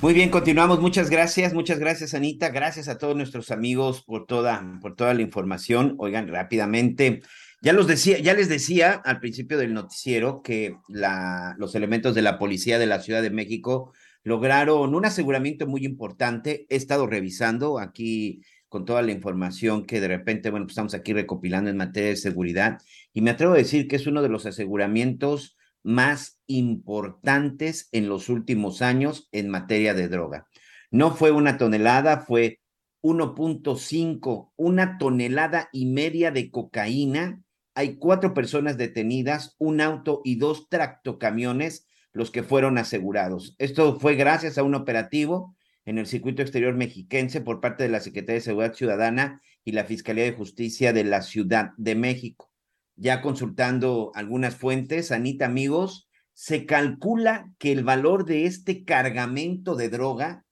Muy 0.00 0.14
bien, 0.14 0.30
continuamos. 0.30 0.80
Muchas 0.80 1.10
gracias, 1.10 1.52
muchas 1.52 1.80
gracias, 1.80 2.14
Anita. 2.14 2.50
Gracias 2.50 2.86
a 2.86 2.98
todos 2.98 3.16
nuestros 3.16 3.50
amigos 3.50 4.02
por 4.02 4.26
toda, 4.26 4.78
por 4.80 4.94
toda 4.94 5.12
la 5.12 5.22
información. 5.22 5.96
Oigan, 5.98 6.28
rápidamente. 6.28 7.22
Ya, 7.60 7.72
los 7.72 7.88
decía, 7.88 8.18
ya 8.18 8.34
les 8.34 8.48
decía 8.48 8.92
al 8.92 9.18
principio 9.18 9.58
del 9.58 9.74
noticiero 9.74 10.42
que 10.42 10.76
los 10.86 11.74
elementos 11.74 12.14
de 12.14 12.22
la 12.22 12.38
policía 12.38 12.78
de 12.78 12.86
la 12.86 13.00
Ciudad 13.00 13.20
de 13.20 13.30
México 13.30 13.92
lograron 14.22 14.94
un 14.94 15.04
aseguramiento 15.04 15.66
muy 15.66 15.84
importante. 15.84 16.66
He 16.68 16.76
estado 16.76 17.06
revisando 17.08 17.80
aquí 17.80 18.42
con 18.68 18.84
toda 18.84 19.02
la 19.02 19.10
información 19.10 19.86
que 19.86 20.00
de 20.00 20.06
repente, 20.06 20.50
bueno, 20.50 20.66
pues 20.66 20.72
estamos 20.72 20.94
aquí 20.94 21.12
recopilando 21.12 21.68
en 21.68 21.78
materia 21.78 22.10
de 22.10 22.16
seguridad 22.16 22.78
y 23.12 23.22
me 23.22 23.30
atrevo 23.30 23.54
a 23.54 23.58
decir 23.58 23.88
que 23.88 23.96
es 23.96 24.06
uno 24.06 24.22
de 24.22 24.28
los 24.28 24.46
aseguramientos 24.46 25.56
más 25.82 26.40
importantes 26.46 27.88
en 27.92 28.08
los 28.08 28.28
últimos 28.28 28.82
años 28.82 29.28
en 29.32 29.48
materia 29.48 29.94
de 29.94 30.08
droga. 30.08 30.46
No 30.90 31.10
fue 31.12 31.32
una 31.32 31.58
tonelada, 31.58 32.20
fue 32.20 32.60
1.5, 33.02 34.52
una 34.56 34.98
tonelada 34.98 35.68
y 35.72 35.86
media 35.86 36.30
de 36.30 36.50
cocaína 36.50 37.42
hay 37.78 37.94
cuatro 37.94 38.34
personas 38.34 38.76
detenidas, 38.76 39.54
un 39.56 39.80
auto 39.80 40.20
y 40.24 40.34
dos 40.34 40.68
tractocamiones 40.68 41.86
los 42.12 42.32
que 42.32 42.42
fueron 42.42 42.76
asegurados. 42.76 43.54
Esto 43.58 44.00
fue 44.00 44.16
gracias 44.16 44.58
a 44.58 44.64
un 44.64 44.74
operativo 44.74 45.54
en 45.84 45.98
el 45.98 46.08
circuito 46.08 46.42
exterior 46.42 46.74
mexiquense 46.74 47.40
por 47.40 47.60
parte 47.60 47.84
de 47.84 47.88
la 47.88 48.00
Secretaría 48.00 48.34
de 48.34 48.40
Seguridad 48.40 48.74
Ciudadana 48.74 49.40
y 49.64 49.70
la 49.70 49.84
Fiscalía 49.84 50.24
de 50.24 50.32
Justicia 50.32 50.92
de 50.92 51.04
la 51.04 51.22
Ciudad 51.22 51.70
de 51.76 51.94
México. 51.94 52.50
Ya 52.96 53.22
consultando 53.22 54.10
algunas 54.16 54.56
fuentes, 54.56 55.12
Anita, 55.12 55.46
amigos, 55.46 56.08
se 56.32 56.66
calcula 56.66 57.48
que 57.58 57.70
el 57.70 57.84
valor 57.84 58.24
de 58.24 58.46
este 58.46 58.84
cargamento 58.84 59.76
de 59.76 59.88
droga, 59.88 60.44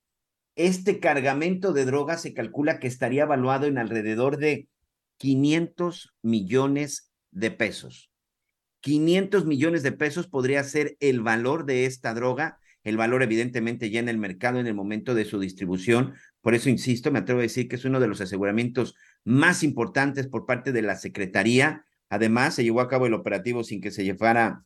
este 0.55 1.01
cargamento 1.01 1.73
de 1.73 1.83
droga 1.83 2.17
se 2.17 2.33
calcula 2.33 2.79
que 2.79 2.87
estaría 2.87 3.23
evaluado 3.23 3.65
en 3.65 3.79
alrededor 3.79 4.37
de 4.37 4.69
500 5.17 6.13
millones 6.21 7.06
de 7.37 7.51
pesos. 7.51 8.11
500 8.81 9.45
millones 9.45 9.83
de 9.83 9.91
pesos 9.91 10.27
podría 10.27 10.63
ser 10.63 10.97
el 10.99 11.21
valor 11.21 11.65
de 11.65 11.85
esta 11.85 12.13
droga, 12.13 12.59
el 12.83 12.97
valor 12.97 13.21
evidentemente 13.21 13.89
ya 13.89 13.99
en 13.99 14.09
el 14.09 14.17
mercado 14.17 14.59
en 14.59 14.67
el 14.67 14.73
momento 14.73 15.13
de 15.13 15.25
su 15.25 15.39
distribución. 15.39 16.13
Por 16.41 16.55
eso 16.55 16.69
insisto, 16.69 17.11
me 17.11 17.19
atrevo 17.19 17.39
a 17.39 17.43
decir 17.43 17.67
que 17.67 17.75
es 17.75 17.85
uno 17.85 17.99
de 17.99 18.07
los 18.07 18.21
aseguramientos 18.21 18.95
más 19.23 19.63
importantes 19.63 20.27
por 20.27 20.45
parte 20.45 20.71
de 20.71 20.81
la 20.81 20.95
Secretaría. 20.95 21.85
Además, 22.09 22.55
se 22.55 22.63
llevó 22.63 22.81
a 22.81 22.87
cabo 22.87 23.05
el 23.05 23.13
operativo 23.13 23.63
sin 23.63 23.81
que 23.81 23.91
se 23.91 24.03
llevara, 24.03 24.63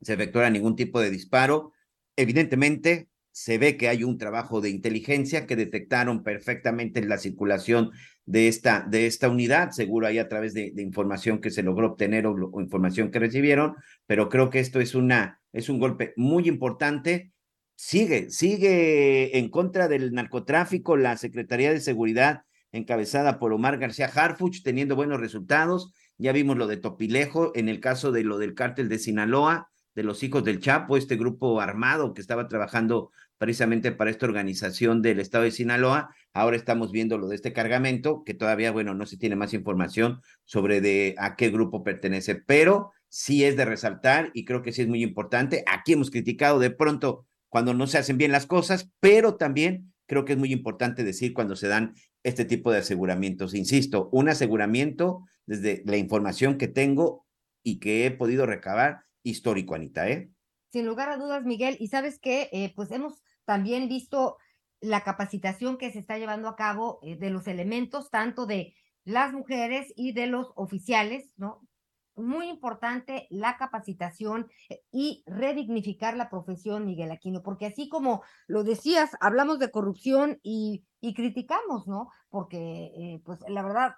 se 0.00 0.14
efectuara 0.14 0.50
ningún 0.50 0.76
tipo 0.76 1.00
de 1.00 1.10
disparo. 1.10 1.72
Evidentemente, 2.16 3.08
se 3.32 3.58
ve 3.58 3.76
que 3.76 3.88
hay 3.88 4.04
un 4.04 4.18
trabajo 4.18 4.60
de 4.60 4.70
inteligencia 4.70 5.46
que 5.46 5.56
detectaron 5.56 6.22
perfectamente 6.22 7.04
la 7.04 7.18
circulación 7.18 7.90
de 8.26 8.48
esta, 8.48 8.86
de 8.88 9.06
esta 9.06 9.28
unidad, 9.28 9.70
seguro 9.70 10.06
ahí 10.06 10.18
a 10.18 10.28
través 10.28 10.54
de, 10.54 10.72
información 10.76 11.40
que 11.40 11.50
se 11.50 11.62
logró 11.62 11.88
obtener 11.88 12.26
o, 12.26 12.34
o, 12.52 12.60
información 12.60 13.10
que 13.10 13.18
recibieron, 13.18 13.74
pero 14.06 14.28
creo 14.28 14.50
que 14.50 14.60
esto 14.60 14.80
es, 14.80 14.94
una, 14.94 15.40
es 15.52 15.68
un 15.68 15.78
golpe 15.78 16.12
muy 16.16 16.48
importante. 16.48 17.32
Sigue, 17.74 18.30
sigue 18.30 19.38
en 19.38 19.48
contra 19.48 19.88
del 19.88 20.12
narcotráfico 20.12 20.96
la 20.96 21.16
Secretaría 21.16 21.72
de 21.72 21.80
Seguridad 21.80 22.42
encabezada 22.72 23.38
por 23.38 23.52
Omar 23.52 23.78
García 23.78 24.06
Harfuch, 24.06 24.62
teniendo 24.62 24.96
buenos 24.96 25.20
resultados. 25.20 25.92
Ya 26.18 26.32
vimos 26.32 26.56
lo 26.56 26.66
de 26.66 26.76
Topilejo, 26.76 27.52
en 27.54 27.68
el 27.68 27.80
caso 27.80 28.12
de 28.12 28.24
lo 28.24 28.38
del 28.38 28.54
cártel 28.54 28.88
de 28.88 28.98
Sinaloa, 28.98 29.69
de 29.94 30.02
los 30.02 30.22
hijos 30.22 30.44
del 30.44 30.60
Chapo, 30.60 30.96
este 30.96 31.16
grupo 31.16 31.60
armado 31.60 32.14
que 32.14 32.20
estaba 32.20 32.48
trabajando 32.48 33.10
precisamente 33.38 33.90
para 33.92 34.10
esta 34.10 34.26
organización 34.26 35.02
del 35.02 35.18
estado 35.18 35.44
de 35.44 35.50
Sinaloa. 35.50 36.14
Ahora 36.32 36.56
estamos 36.56 36.92
viendo 36.92 37.18
lo 37.18 37.28
de 37.28 37.36
este 37.36 37.52
cargamento, 37.52 38.22
que 38.24 38.34
todavía, 38.34 38.70
bueno, 38.70 38.94
no 38.94 39.06
se 39.06 39.16
tiene 39.16 39.34
más 39.34 39.54
información 39.54 40.20
sobre 40.44 40.80
de 40.80 41.14
a 41.18 41.36
qué 41.36 41.50
grupo 41.50 41.82
pertenece, 41.82 42.34
pero 42.34 42.92
sí 43.08 43.44
es 43.44 43.56
de 43.56 43.64
resaltar 43.64 44.30
y 44.34 44.44
creo 44.44 44.62
que 44.62 44.72
sí 44.72 44.82
es 44.82 44.88
muy 44.88 45.02
importante. 45.02 45.64
Aquí 45.66 45.94
hemos 45.94 46.10
criticado 46.10 46.58
de 46.58 46.70
pronto 46.70 47.26
cuando 47.48 47.74
no 47.74 47.86
se 47.86 47.98
hacen 47.98 48.18
bien 48.18 48.30
las 48.30 48.46
cosas, 48.46 48.90
pero 49.00 49.36
también 49.36 49.92
creo 50.06 50.24
que 50.24 50.34
es 50.34 50.38
muy 50.38 50.52
importante 50.52 51.02
decir 51.02 51.32
cuando 51.32 51.56
se 51.56 51.68
dan 51.68 51.94
este 52.22 52.44
tipo 52.44 52.70
de 52.70 52.78
aseguramientos. 52.78 53.54
Insisto, 53.54 54.08
un 54.12 54.28
aseguramiento 54.28 55.24
desde 55.46 55.82
la 55.86 55.96
información 55.96 56.58
que 56.58 56.68
tengo 56.68 57.26
y 57.62 57.78
que 57.80 58.06
he 58.06 58.10
podido 58.10 58.46
recabar 58.46 59.04
histórico, 59.22 59.74
Anita, 59.74 60.08
¿eh? 60.08 60.30
Sin 60.72 60.86
lugar 60.86 61.08
a 61.10 61.16
dudas, 61.16 61.44
Miguel. 61.44 61.76
Y 61.80 61.88
sabes 61.88 62.18
que, 62.18 62.48
eh, 62.52 62.72
pues 62.76 62.90
hemos 62.90 63.22
también 63.44 63.88
visto 63.88 64.36
la 64.80 65.02
capacitación 65.02 65.76
que 65.76 65.90
se 65.90 65.98
está 65.98 66.16
llevando 66.18 66.48
a 66.48 66.56
cabo 66.56 67.00
eh, 67.02 67.16
de 67.16 67.30
los 67.30 67.46
elementos, 67.48 68.10
tanto 68.10 68.46
de 68.46 68.74
las 69.04 69.32
mujeres 69.32 69.92
y 69.96 70.12
de 70.12 70.26
los 70.26 70.52
oficiales, 70.54 71.32
¿no? 71.36 71.66
Muy 72.14 72.48
importante 72.48 73.26
la 73.30 73.56
capacitación 73.56 74.48
eh, 74.68 74.82
y 74.92 75.24
redignificar 75.26 76.16
la 76.16 76.30
profesión, 76.30 76.86
Miguel 76.86 77.10
Aquino, 77.10 77.42
porque 77.42 77.66
así 77.66 77.88
como 77.88 78.22
lo 78.46 78.62
decías, 78.62 79.10
hablamos 79.20 79.58
de 79.58 79.70
corrupción 79.70 80.38
y, 80.42 80.84
y 81.00 81.14
criticamos, 81.14 81.88
¿no? 81.88 82.10
Porque, 82.28 83.20
pues 83.24 83.40
la 83.48 83.62
verdad, 83.62 83.94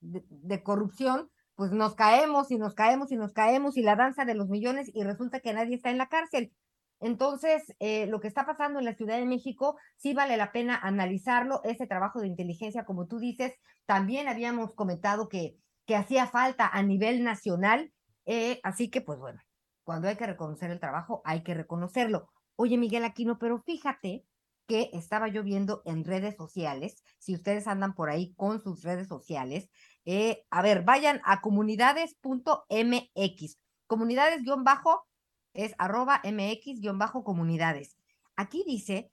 de 0.00 0.62
corrupción, 0.62 1.30
pues 1.56 1.72
nos 1.72 1.94
caemos 1.94 2.50
y 2.50 2.58
nos 2.58 2.74
caemos 2.74 3.12
y 3.12 3.16
nos 3.16 3.32
caemos 3.32 3.76
y 3.76 3.82
la 3.82 3.96
danza 3.96 4.24
de 4.24 4.34
los 4.34 4.48
millones 4.48 4.90
y 4.92 5.02
resulta 5.02 5.40
que 5.40 5.52
nadie 5.52 5.76
está 5.76 5.90
en 5.90 5.98
la 5.98 6.08
cárcel. 6.08 6.52
Entonces, 7.00 7.62
eh, 7.80 8.06
lo 8.06 8.20
que 8.20 8.28
está 8.28 8.46
pasando 8.46 8.78
en 8.78 8.84
la 8.84 8.94
Ciudad 8.94 9.18
de 9.18 9.26
México, 9.26 9.76
sí 9.96 10.14
vale 10.14 10.36
la 10.36 10.52
pena 10.52 10.76
analizarlo, 10.76 11.60
ese 11.64 11.86
trabajo 11.86 12.20
de 12.20 12.28
inteligencia, 12.28 12.84
como 12.84 13.06
tú 13.06 13.18
dices, 13.18 13.52
también 13.84 14.28
habíamos 14.28 14.74
comentado 14.74 15.28
que, 15.28 15.56
que 15.86 15.96
hacía 15.96 16.26
falta 16.26 16.66
a 16.66 16.82
nivel 16.82 17.22
nacional, 17.22 17.92
eh, 18.24 18.60
así 18.62 18.90
que 18.90 19.00
pues 19.00 19.18
bueno, 19.18 19.40
cuando 19.82 20.08
hay 20.08 20.16
que 20.16 20.26
reconocer 20.26 20.70
el 20.70 20.80
trabajo, 20.80 21.20
hay 21.24 21.42
que 21.42 21.54
reconocerlo. 21.54 22.30
Oye, 22.56 22.78
Miguel 22.78 23.04
Aquino, 23.04 23.38
pero 23.38 23.60
fíjate 23.60 24.24
que 24.66 24.88
estaba 24.94 25.28
yo 25.28 25.42
viendo 25.42 25.82
en 25.84 26.04
redes 26.04 26.36
sociales, 26.36 27.02
si 27.18 27.34
ustedes 27.34 27.66
andan 27.66 27.94
por 27.94 28.08
ahí 28.08 28.32
con 28.34 28.62
sus 28.62 28.82
redes 28.82 29.08
sociales, 29.08 29.68
eh, 30.04 30.44
a 30.50 30.62
ver, 30.62 30.82
vayan 30.82 31.20
a 31.24 31.40
comunidades.mx, 31.40 33.58
comunidades-bajo 33.86 35.06
es 35.54 35.74
arroba 35.78 36.20
mx-comunidades. 36.24 37.96
Aquí 38.36 38.64
dice, 38.66 39.10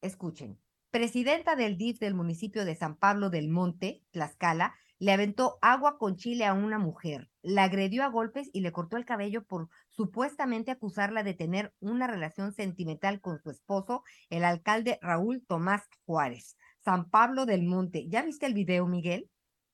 escuchen, 0.00 0.60
presidenta 0.90 1.56
del 1.56 1.78
DIF 1.78 1.98
del 1.98 2.14
municipio 2.14 2.64
de 2.64 2.76
San 2.76 2.96
Pablo 2.96 3.30
del 3.30 3.48
Monte, 3.48 4.02
Tlaxcala, 4.10 4.74
le 4.98 5.10
aventó 5.10 5.58
agua 5.62 5.98
con 5.98 6.16
chile 6.16 6.44
a 6.44 6.52
una 6.52 6.78
mujer, 6.78 7.28
la 7.40 7.64
agredió 7.64 8.04
a 8.04 8.08
golpes 8.08 8.50
y 8.52 8.60
le 8.60 8.70
cortó 8.70 8.96
el 8.96 9.04
cabello 9.04 9.44
por 9.44 9.68
supuestamente 9.90 10.70
acusarla 10.70 11.24
de 11.24 11.34
tener 11.34 11.74
una 11.80 12.06
relación 12.06 12.52
sentimental 12.52 13.20
con 13.20 13.40
su 13.40 13.50
esposo, 13.50 14.04
el 14.30 14.44
alcalde 14.44 15.00
Raúl 15.02 15.44
Tomás 15.44 15.82
Juárez. 16.04 16.56
San 16.84 17.10
Pablo 17.10 17.46
del 17.46 17.62
Monte. 17.62 18.08
¿Ya 18.08 18.22
viste 18.22 18.46
el 18.46 18.54
video, 18.54 18.86
Miguel? 18.86 19.30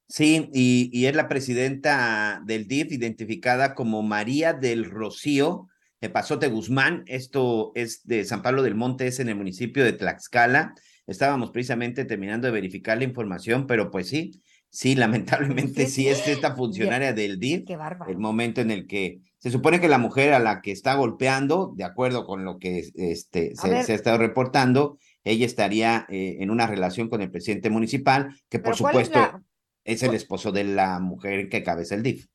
Sí, 0.09 0.49
y, 0.55 0.91
y 0.93 1.07
es 1.07 1.15
la 1.15 1.29
presidenta 1.29 2.41
del 2.47 2.67
DIF 2.67 2.93
identificada 2.93 3.75
como 3.75 4.03
María 4.03 4.55
del 4.55 4.87
Rocío 4.91 5.69
de 6.01 6.09
Pasote 6.09 6.49
Guzmán. 6.49 7.05
Esto 7.07 7.73
es 7.75 8.07
de 8.07 8.25
San 8.25 8.41
Pablo 8.43 8.63
del 8.63 8.75
Monte, 8.75 9.07
es 9.07 9.21
en 9.21 9.29
el 9.29 9.37
municipio 9.37 9.85
de 9.85 9.93
Tlaxcala. 9.93 10.75
Estábamos 11.07 11.51
precisamente 11.51 12.07
terminando 12.07 12.47
de 12.47 12.53
verificar 12.53 12.97
la 12.97 13.05
información, 13.05 13.67
pero 13.67 13.91
pues 13.91 14.09
sí, 14.09 14.41
sí, 14.71 14.95
lamentablemente 14.95 15.87
sí 15.87 16.09
es 16.09 16.27
esta 16.27 16.57
funcionaria 16.57 17.13
del 17.13 17.39
DIF. 17.39 17.65
Qué 17.67 17.77
bárbaro. 17.77 18.11
El 18.11 18.19
momento 18.19 18.63
en 18.63 18.71
el 18.71 18.87
que 18.87 19.21
se 19.37 19.51
supone 19.51 19.79
que 19.79 19.89
la 19.89 19.99
mujer 19.99 20.33
a 20.33 20.39
la 20.39 20.63
que 20.63 20.73
está 20.73 20.95
golpeando, 20.95 21.75
de 21.77 21.85
acuerdo 21.85 22.25
con 22.25 22.47
lo 22.47 22.59
que 22.59 22.79
este, 22.95 23.55
se, 23.55 23.83
se, 23.85 23.93
ha 23.93 23.95
estado 23.95 24.17
reportando, 24.17 24.99
ella 25.23 25.45
estaría 25.45 26.07
eh, 26.09 26.39
en 26.41 26.51
una 26.51 26.67
relación 26.67 27.11
con 27.11 27.21
el 27.21 27.31
presidente 27.31 27.69
municipal, 27.69 28.35
que 28.49 28.59
por 28.59 28.75
supuesto 28.75 29.43
es, 29.89 30.03
el 30.03 30.15
esposo 30.15 30.53
de 30.53 30.65
la 30.65 31.01
mujer 31.01 31.49
que 31.49 31.63
cabeza 31.63 31.95
el 31.95 32.03
DIF. 32.03 32.27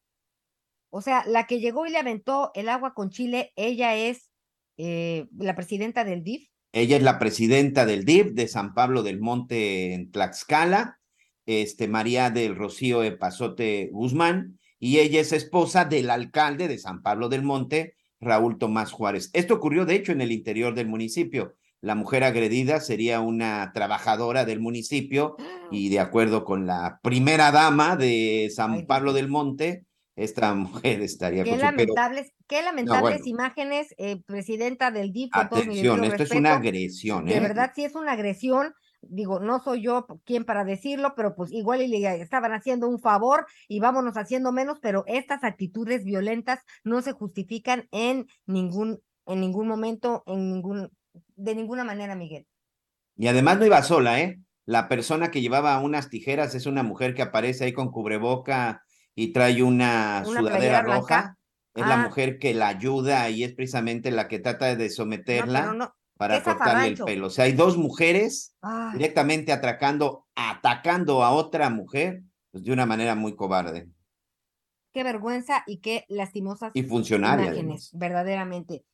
O 0.90 1.02
sea, 1.02 1.24
la 1.26 1.48
que 1.48 1.60
llegó 1.60 1.86
y 1.86 1.92
le 1.92 1.98
aventó 1.98 2.52
el 2.56 2.70
agua 2.70 2.94
con 2.94 3.10
Chile, 3.10 3.52
ella 3.56 3.96
es 3.96 4.32
eh, 4.78 5.28
la 5.38 5.56
presidenta 5.56 6.04
del 6.04 6.24
DIF. 6.24 6.50
Ella 6.72 6.98
es 6.98 7.04
la 7.04 7.20
presidenta 7.20 7.86
del 7.86 8.06
DIF 8.06 8.34
de 8.34 8.48
San 8.48 8.74
Pablo 8.74 9.04
del 9.04 9.20
Monte 9.20 9.94
en 9.94 10.12
Tlaxcala, 10.12 11.00
este, 11.46 11.88
María 11.88 12.32
del 12.32 12.56
Rocío 12.56 13.02
Pasote 13.20 13.90
Guzmán, 13.92 14.60
y 14.80 15.00
ella 15.00 15.22
es 15.22 15.32
esposa 15.32 15.86
del 15.86 16.10
alcalde 16.10 16.68
de 16.68 16.78
San 16.78 17.04
Pablo 17.04 17.30
del 17.30 17.44
Monte, 17.44 17.96
Raúl 18.20 18.58
Tomás 18.58 18.92
Juárez. 18.92 19.30
Esto 19.34 19.54
ocurrió, 19.56 19.86
de 19.86 19.96
hecho, 19.96 20.12
en 20.12 20.22
el 20.22 20.32
interior 20.32 20.74
del 20.74 20.88
municipio. 20.88 21.56
La 21.84 21.96
mujer 21.96 22.24
agredida 22.24 22.80
sería 22.80 23.20
una 23.20 23.74
trabajadora 23.74 24.46
del 24.46 24.62
municipio 24.62 25.36
y 25.70 25.90
de 25.90 26.00
acuerdo 26.00 26.46
con 26.46 26.66
la 26.66 27.02
primera 27.04 27.52
dama 27.52 27.98
de 27.98 28.50
San 28.56 28.86
Pablo 28.86 29.12
del 29.12 29.28
Monte, 29.28 29.84
esta 30.16 30.54
mujer 30.56 31.02
estaría 31.02 31.44
qué 31.44 31.50
con 31.50 31.60
lamentables, 31.60 32.28
pero... 32.28 32.46
qué 32.48 32.62
lamentables 32.64 33.04
no, 33.04 33.24
bueno. 33.24 33.26
imágenes, 33.26 33.94
eh, 33.98 34.22
presidenta 34.26 34.92
del 34.92 35.12
DIF. 35.12 35.32
Atención, 35.34 36.06
esto 36.06 36.18
respeto, 36.20 36.34
es 36.34 36.40
una 36.40 36.54
agresión. 36.54 37.26
De 37.26 37.36
¿eh? 37.36 37.40
verdad, 37.42 37.72
sí 37.76 37.84
es 37.84 37.96
una 37.96 38.14
agresión. 38.14 38.74
Digo, 39.02 39.42
no 39.42 39.60
soy 39.60 39.82
yo 39.82 40.08
quien 40.24 40.46
para 40.46 40.64
decirlo, 40.64 41.16
pero 41.18 41.36
pues 41.36 41.52
igual 41.52 41.80
le 41.80 42.22
estaban 42.22 42.54
haciendo 42.54 42.88
un 42.88 43.02
favor 43.02 43.46
y 43.68 43.82
vámonos 43.82 44.16
haciendo 44.16 44.54
menos, 44.54 44.80
pero 44.82 45.04
estas 45.06 45.44
actitudes 45.44 46.06
violentas 46.06 46.62
no 46.86 47.02
se 47.02 47.12
justifican 47.12 47.90
en 47.92 48.26
ningún, 48.46 49.02
en 49.26 49.42
ningún 49.42 49.68
momento, 49.68 50.24
en 50.28 50.50
ningún, 50.50 50.90
de 51.36 51.56
ninguna 51.56 51.84
manera, 51.84 52.16
Miguel. 52.16 52.48
Y 53.16 53.28
además 53.28 53.60
no 53.60 53.66
iba 53.66 53.82
sola, 53.84 54.20
¿eh? 54.22 54.40
La 54.66 54.88
persona 54.88 55.30
que 55.30 55.42
llevaba 55.42 55.80
unas 55.80 56.10
tijeras 56.10 56.56
es 56.56 56.66
una 56.66 56.84
mujer 56.84 57.14
que 57.14 57.22
aparece 57.22 57.66
ahí 57.66 57.74
con 57.74 57.92
cubreboca 57.92 58.84
y 59.14 59.34
trae 59.34 59.62
una, 59.62 60.24
Una 60.26 60.40
sudadera 60.40 60.82
roja. 60.82 61.38
Es 61.76 61.84
Ah. 61.84 61.88
la 61.90 61.98
mujer 61.98 62.38
que 62.40 62.54
la 62.54 62.68
ayuda 62.68 63.30
y 63.30 63.44
es 63.44 63.54
precisamente 63.54 64.12
la 64.12 64.28
que 64.28 64.40
trata 64.40 64.76
de 64.76 64.90
someterla 64.90 65.74
no, 65.74 65.94
para 66.18 66.44
cortarle 66.44 66.88
el 66.90 66.98
pelo. 66.98 67.28
O 67.28 67.30
sea, 67.30 67.46
hay 67.46 67.54
dos 67.54 67.78
mujeres 67.78 68.56
Ay. 68.62 68.94
directamente 68.94 69.52
atracando, 69.52 70.28
atacando 70.36 71.24
a 71.24 71.32
otra 71.32 71.70
mujer 71.70 72.22
pues, 72.52 72.64
de 72.64 72.72
una 72.72 72.86
manera 72.86 73.16
muy 73.16 73.36
cobarde. 73.36 73.90
Qué 74.94 75.04
vergüenza 75.04 75.64
y 75.66 75.80
qué 75.80 76.06
lastimosas 76.08 76.72
Y 76.76 76.82
imágenes, 76.82 77.90
verdaderamente. 77.94 78.86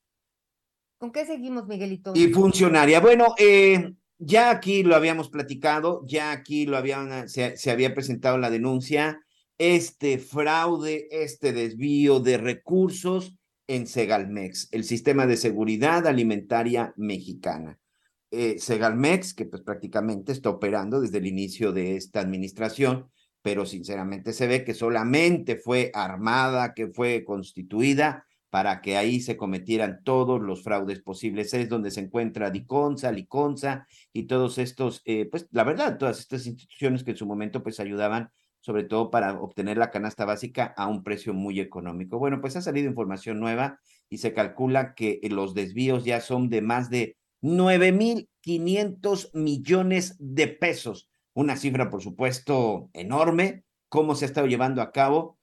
¿Con 0.99 1.13
qué 1.13 1.25
seguimos, 1.25 1.65
Miguelito? 1.65 2.11
Y 2.13 2.27
funcionaria. 2.27 2.99
Bueno, 2.99 3.33
eh, 3.37 3.93
ya 4.17 4.51
aquí 4.51 4.83
lo 4.83 4.97
habíamos 4.97 5.29
platicado, 5.29 6.03
ya 6.05 6.31
aquí 6.31 6.65
lo 6.65 6.75
habían, 6.75 7.29
se, 7.29 7.55
se 7.55 7.71
había 7.71 7.95
presentado 7.95 8.37
la 8.37 8.49
denuncia, 8.49 9.21
este 9.57 10.19
fraude, 10.19 11.07
este 11.09 11.53
desvío 11.53 12.19
de 12.19 12.37
recursos 12.37 13.37
en 13.67 13.87
Segalmex, 13.87 14.67
el 14.71 14.83
sistema 14.83 15.25
de 15.25 15.37
seguridad 15.37 16.05
alimentaria 16.05 16.93
mexicana. 16.97 17.79
Eh, 18.31 18.59
Segalmex, 18.59 19.33
que 19.33 19.45
pues 19.45 19.61
prácticamente 19.61 20.33
está 20.33 20.49
operando 20.49 20.99
desde 20.99 21.19
el 21.19 21.27
inicio 21.27 21.71
de 21.71 21.95
esta 21.95 22.19
administración, 22.19 23.09
pero 23.41 23.65
sinceramente 23.65 24.33
se 24.33 24.47
ve 24.47 24.65
que 24.65 24.73
solamente 24.73 25.55
fue 25.55 25.91
armada, 25.93 26.73
que 26.73 26.89
fue 26.89 27.23
constituida 27.23 28.25
para 28.49 28.81
que 28.81 28.97
ahí 28.97 29.21
se 29.21 29.37
cometieran 29.37 30.01
todos 30.03 30.41
los 30.41 30.63
fraudes 30.63 31.01
posibles. 31.01 31.53
Es 31.53 31.69
donde 31.69 31.91
se 31.91 32.01
encuentra 32.01 32.51
Diconsa, 32.51 33.11
Liconsa 33.11 33.87
y 34.13 34.23
todos 34.23 34.57
estos, 34.57 35.01
eh, 35.05 35.27
pues 35.29 35.47
la 35.51 35.63
verdad, 35.63 35.97
todas 35.97 36.19
estas 36.19 36.45
instituciones 36.47 37.03
que 37.03 37.11
en 37.11 37.17
su 37.17 37.25
momento 37.25 37.63
pues 37.63 37.79
ayudaban 37.79 38.31
sobre 38.61 38.83
todo 38.83 39.09
para 39.09 39.39
obtener 39.39 39.77
la 39.77 39.89
canasta 39.91 40.25
básica 40.25 40.73
a 40.77 40.87
un 40.87 41.03
precio 41.03 41.33
muy 41.33 41.59
económico. 41.59 42.19
Bueno, 42.19 42.41
pues 42.41 42.55
ha 42.55 42.61
salido 42.61 42.89
información 42.89 43.39
nueva 43.39 43.79
y 44.09 44.17
se 44.17 44.33
calcula 44.33 44.95
que 44.95 45.19
los 45.29 45.53
desvíos 45.53 46.03
ya 46.03 46.19
son 46.19 46.49
de 46.49 46.61
más 46.61 46.89
de 46.89 47.15
9.500 47.41 49.29
millones 49.33 50.15
de 50.19 50.47
pesos. 50.47 51.09
Una 51.33 51.55
cifra, 51.55 51.89
por 51.89 52.03
supuesto, 52.03 52.89
enorme. 52.93 53.63
¿Cómo 53.87 54.13
se 54.15 54.25
ha 54.25 54.27
estado 54.27 54.47
llevando 54.47 54.81
a 54.81 54.91
cabo? 54.91 55.38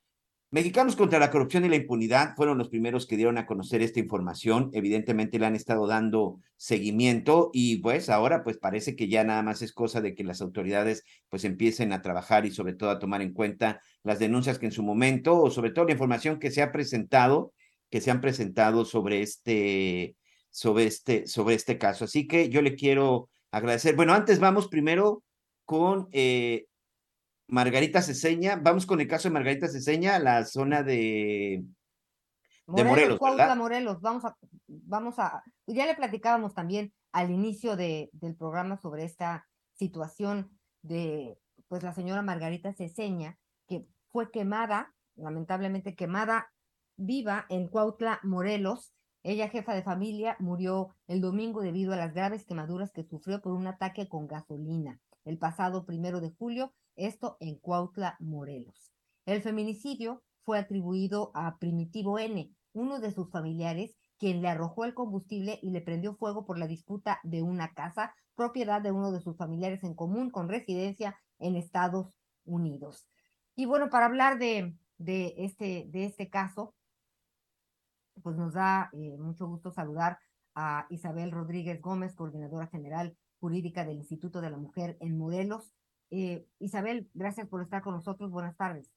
Mexicanos 0.51 0.95
contra 0.95 1.19
la 1.19 1.33
corrupción 1.33 1.65
y 1.65 1.69
la 1.69 1.75
impunidad 1.75 2.37
fueron 2.37 2.57
los 2.57 2.69
primeros 2.69 3.07
que 3.07 3.17
dieron 3.17 3.37
a 3.37 3.47
conocer 3.47 3.83
esta 3.83 3.99
información. 3.99 4.71
Evidentemente 4.75 5.41
le 5.41 5.47
han 5.47 5.57
estado 5.57 5.89
dando 5.89 6.39
seguimiento 6.57 7.51
y 7.53 7.79
pues 7.79 8.09
ahora 8.09 8.45
pues 8.45 8.57
parece 8.57 8.95
que 8.95 9.09
ya 9.09 9.25
nada 9.25 9.43
más 9.43 9.61
es 9.63 9.73
cosa 9.73 10.01
de 10.01 10.15
que 10.15 10.23
las 10.23 10.41
autoridades 10.41 11.05
pues 11.29 11.45
empiecen 11.45 11.93
a 11.93 12.01
trabajar 12.01 12.47
y 12.47 12.53
sobre 12.53 12.75
todo 12.75 12.91
a 12.91 13.01
tomar 13.01 13.23
en 13.23 13.33
cuenta 13.33 13.81
las 14.05 14.21
denuncias 14.21 14.61
que 14.61 14.67
en 14.67 14.73
su 14.73 14.85
momento 14.85 15.37
o 15.37 15.51
sobre 15.51 15.73
todo 15.73 15.87
la 15.87 15.93
información 15.93 16.39
que 16.39 16.53
se 16.53 16.63
ha 16.63 16.71
presentado, 16.71 17.53
que 17.91 18.01
se 18.01 18.13
han 18.13 18.21
presentado 18.21 18.85
sobre 18.85 19.23
este 19.23 20.15
sobre 20.51 20.87
este 20.87 21.27
sobre 21.27 21.57
este 21.57 21.77
caso. 21.77 22.05
Así 22.05 22.29
que 22.29 22.51
yo 22.51 22.63
le 22.63 22.77
quiero 22.77 23.31
agradecer. 23.51 23.97
Bueno, 23.97 24.15
antes 24.15 24.39
vamos 24.39 24.69
primero 24.69 25.25
con 25.65 26.09
eh, 26.13 26.67
Margarita 27.49 28.03
Ceseña, 28.03 28.57
vamos 28.57 28.87
con 28.87 29.01
el 29.01 29.09
caso 29.09 29.29
de 29.29 29.35
Margarita 29.35 29.69
Ceseña, 29.69 30.19
la 30.19 30.45
zona 30.45 30.83
de 30.83 31.65
Morelos, 32.67 33.21
de 33.21 33.55
Morelos, 33.55 34.01
vamos 34.01 34.25
a, 34.25 34.37
vamos 34.67 35.19
a, 35.19 35.45
ya 35.67 35.87
le 35.87 35.95
platicábamos 35.95 36.55
también 36.55 36.93
al 37.13 37.31
inicio 37.31 37.77
de, 37.77 38.11
del 38.13 38.35
programa 38.35 38.77
sobre 38.77 39.05
esta 39.05 39.47
situación 39.75 40.59
de, 40.83 41.39
pues 41.69 41.85
la 41.85 41.93
señora 41.93 42.23
Margarita 42.23 42.73
Ceseña, 42.73 43.39
que 43.69 43.87
fue 44.09 44.33
quemada, 44.33 44.95
lamentablemente 45.15 45.95
quemada, 45.95 46.53
viva 46.97 47.47
en 47.49 47.69
Cuautla, 47.69 48.19
Morelos. 48.25 48.93
Ella, 49.23 49.49
jefa 49.49 49.75
de 49.75 49.83
familia, 49.83 50.37
murió 50.41 50.97
el 51.07 51.21
domingo 51.21 51.61
debido 51.61 51.93
a 51.93 51.97
las 51.97 52.15
graves 52.15 52.45
quemaduras 52.45 52.93
que 52.93 53.05
sufrió 53.05 53.41
por 53.41 53.53
un 53.53 53.67
ataque 53.67 54.09
con 54.09 54.27
gasolina 54.27 55.01
el 55.25 55.39
pasado 55.39 55.85
primero 55.85 56.21
de 56.21 56.31
julio 56.31 56.73
esto 56.97 57.37
en 57.41 57.57
Cuautla, 57.57 58.17
Morelos. 58.21 58.93
El 59.25 59.43
feminicidio 59.43 60.23
fue 60.43 60.59
atribuido 60.59 61.31
a 61.35 61.59
Primitivo 61.59 62.19
N, 62.19 62.51
uno 62.73 63.01
de 63.01 63.11
sus 63.11 63.31
familiares, 63.31 63.97
quien 64.19 64.43
le 64.43 64.49
arrojó 64.49 64.85
el 64.85 64.95
combustible 64.95 65.59
y 65.63 65.71
le 65.71 65.81
prendió 65.81 66.15
fuego 66.15 66.45
por 66.45 66.59
la 66.59 66.67
disputa 66.67 67.21
de 67.23 67.43
una 67.43 67.75
casa, 67.75 68.15
propiedad 68.35 68.81
de 68.81 68.93
uno 68.93 69.13
de 69.13 69.21
sus 69.21 69.37
familiares 69.37 69.83
en 69.83 69.95
común 69.95 70.31
con 70.31 70.49
residencia 70.49 71.19
en 71.39 71.57
Estados 71.57 72.19
Unidos. 72.45 73.09
Y 73.55 73.67
bueno, 73.67 73.91
para 73.91 74.07
hablar 74.07 74.39
de, 74.39 74.77
este, 74.99 75.91
este 75.93 76.31
caso, 76.31 76.75
pues 78.23 78.37
nos 78.37 78.55
da 78.55 78.91
eh, 78.93 79.17
mucho 79.19 79.47
gusto 79.47 79.71
saludar 79.71 80.19
a 80.55 80.87
Isabel 80.91 81.31
Rodríguez 81.31 81.81
Gómez, 81.81 82.15
coordinadora 82.15 82.67
general 82.69 83.17
jurídica 83.41 83.85
del 83.85 83.99
Instituto 83.99 84.41
de 84.41 84.51
la 84.51 84.57
Mujer 84.57 84.97
en 85.01 85.19
Morelos. 85.19 85.75
Eh, 86.11 86.47
Isabel, 86.59 87.11
gracias 87.15 87.49
por 87.49 87.63
estar 87.63 87.83
con 87.83 87.95
nosotros. 87.95 88.31
Buenas 88.31 88.57
tardes. 88.57 88.91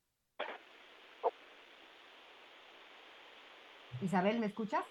Isabel, 4.02 4.40
¿me 4.40 4.46
escuchas? 4.46 4.84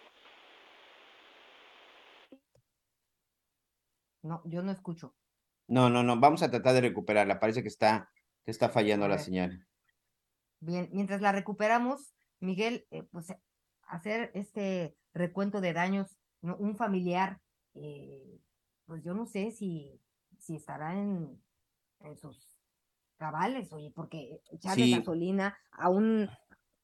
No, 4.22 4.42
yo 4.44 4.62
no 4.62 4.72
escucho. 4.72 5.14
No, 5.68 5.88
no, 5.88 6.02
no, 6.02 6.18
vamos 6.18 6.42
a 6.42 6.50
tratar 6.50 6.74
de 6.74 6.80
recuperarla. 6.82 7.40
Parece 7.40 7.62
que 7.62 7.68
está, 7.68 8.10
que 8.44 8.50
está 8.50 8.68
fallando 8.68 9.06
la 9.06 9.18
señal. 9.18 9.66
Bien, 10.60 10.88
mientras 10.92 11.20
la 11.20 11.32
recuperamos, 11.32 12.14
Miguel, 12.40 12.86
eh, 12.90 13.04
pues 13.04 13.32
hacer 13.82 14.30
este 14.34 14.96
recuento 15.14 15.60
de 15.60 15.72
daños, 15.72 16.18
un 16.42 16.76
familiar, 16.76 17.40
eh, 17.74 18.40
pues 18.86 19.02
yo 19.02 19.14
no 19.14 19.26
sé 19.26 19.50
si, 19.50 20.00
si 20.38 20.56
estará 20.56 20.94
en, 20.94 21.40
en 22.00 22.16
sus 22.16 22.58
cabales, 23.16 23.72
oye, 23.72 23.92
porque 23.94 24.40
echarle 24.50 24.90
gasolina 24.90 25.58
a 25.72 25.88
un, 25.90 26.28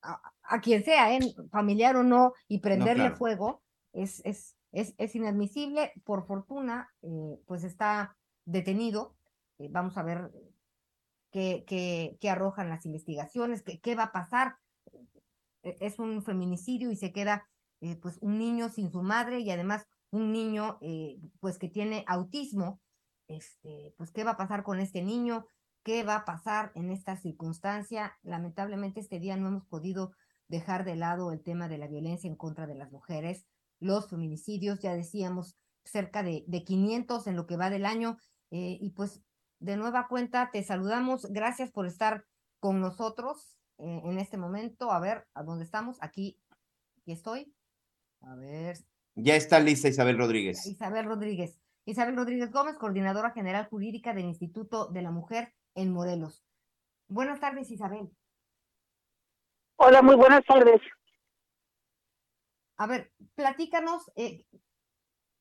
a, 0.03 0.61
quien 0.61 0.85
sea, 0.85 1.17
¿eh? 1.17 1.21
familiar 1.51 1.97
o 1.97 2.03
no, 2.03 2.33
y 2.49 2.59
prenderle 2.59 3.13
fuego 3.13 3.63
es, 3.93 4.21
es, 4.25 4.57
es, 4.73 4.95
es, 4.99 5.15
inadmisible. 5.15 5.93
Por 6.05 6.27
fortuna, 6.27 6.91
eh, 7.03 7.41
pues 7.47 7.65
está 7.65 8.17
detenido. 8.45 9.17
Eh, 9.59 9.69
vamos 9.71 9.97
a 9.97 10.03
ver 10.03 10.31
qué, 11.31 11.65
qué, 11.67 12.19
qué, 12.21 12.31
arrojan 12.31 12.69
las 12.69 12.85
investigaciones, 12.85 13.63
qué, 13.63 13.81
qué 13.81 13.95
va 13.95 14.05
a 14.05 14.13
pasar. 14.13 14.57
E, 15.63 15.77
es 15.81 15.99
un 15.99 16.23
feminicidio 16.23 16.91
y 16.91 16.97
se 16.97 17.13
queda 17.13 17.49
pues 18.01 18.17
un 18.23 18.39
niño 18.39 18.71
sin 18.71 18.91
su 18.91 19.03
madre 19.03 19.41
y 19.41 19.51
además 19.51 19.87
un 20.11 20.33
niño 20.33 20.79
pues 21.41 21.59
que 21.59 21.69
tiene 21.69 22.03
autismo 22.07 22.81
este, 23.29 23.95
pues, 23.97 24.11
¿qué 24.11 24.25
va 24.25 24.33
a 24.33 24.37
pasar 24.37 24.63
con 24.63 24.81
este 24.81 25.03
niño? 25.03 25.47
¿Qué 25.83 26.03
va 26.03 26.17
a 26.17 26.25
pasar 26.25 26.73
en 26.75 26.91
esta 26.91 27.17
circunstancia? 27.17 28.19
Lamentablemente 28.23 29.01
este 29.01 29.19
día 29.19 29.37
no 29.37 29.49
hemos 29.49 29.67
podido 29.67 30.13
dejar 30.49 30.85
de 30.85 30.97
lado 30.97 31.33
el 31.33 31.43
tema 31.43 31.69
de 31.69 31.79
la 31.79 31.89
violencia 31.89 32.29
en 32.29 32.37
contra 32.37 32.67
de 32.67 32.75
las 32.75 32.91
mujeres, 32.91 33.47
los 33.81 34.09
feminicidios, 34.09 34.81
ya 34.81 34.95
decíamos, 34.95 35.57
cerca 35.85 36.23
de, 36.23 36.45
de 36.47 36.65
500 36.65 37.27
en 37.27 37.37
lo 37.37 37.47
que 37.47 37.57
va 37.57 37.71
del 37.71 37.87
año. 37.87 38.19
Eh, 38.51 38.79
y 38.81 38.91
pues 38.91 39.23
de 39.59 39.77
nueva 39.77 40.07
cuenta 40.09 40.51
te 40.53 40.63
saludamos. 40.63 41.27
Gracias 41.31 41.71
por 41.71 41.87
estar 41.87 42.25
con 42.61 42.81
nosotros 42.81 43.59
eh, 43.79 44.01
en 44.05 44.19
este 44.19 44.37
momento. 44.37 44.91
A 44.91 45.01
ver, 45.01 45.27
¿a 45.35 45.43
dónde 45.43 45.65
estamos? 45.65 45.99
Aquí, 46.01 46.39
aquí 46.99 47.13
estoy. 47.13 47.55
A 48.21 48.35
ver. 48.37 48.79
Ya 49.17 49.37
está 49.37 49.61
lista 49.61 49.89
Isabel 49.89 50.19
Rodríguez. 50.19 50.67
Isabel 50.67 51.05
Rodríguez. 51.05 51.61
Isabel 51.85 52.17
Rodríguez 52.17 52.51
Gómez, 52.51 52.77
coordinadora 52.79 53.33
general 53.33 53.69
jurídica 53.69 54.15
del 54.15 54.25
Instituto 54.25 54.89
de 54.89 55.03
la 55.03 55.11
Mujer 55.11 55.55
en 55.75 55.93
Morelos. 55.93 56.45
Buenas 57.09 57.41
tardes, 57.41 57.71
Isabel. 57.71 58.11
Hola, 59.77 60.01
muy 60.03 60.15
buenas 60.15 60.45
tardes. 60.45 60.81
A 62.77 62.87
ver, 62.87 63.13
platícanos 63.35 64.11
eh, 64.17 64.47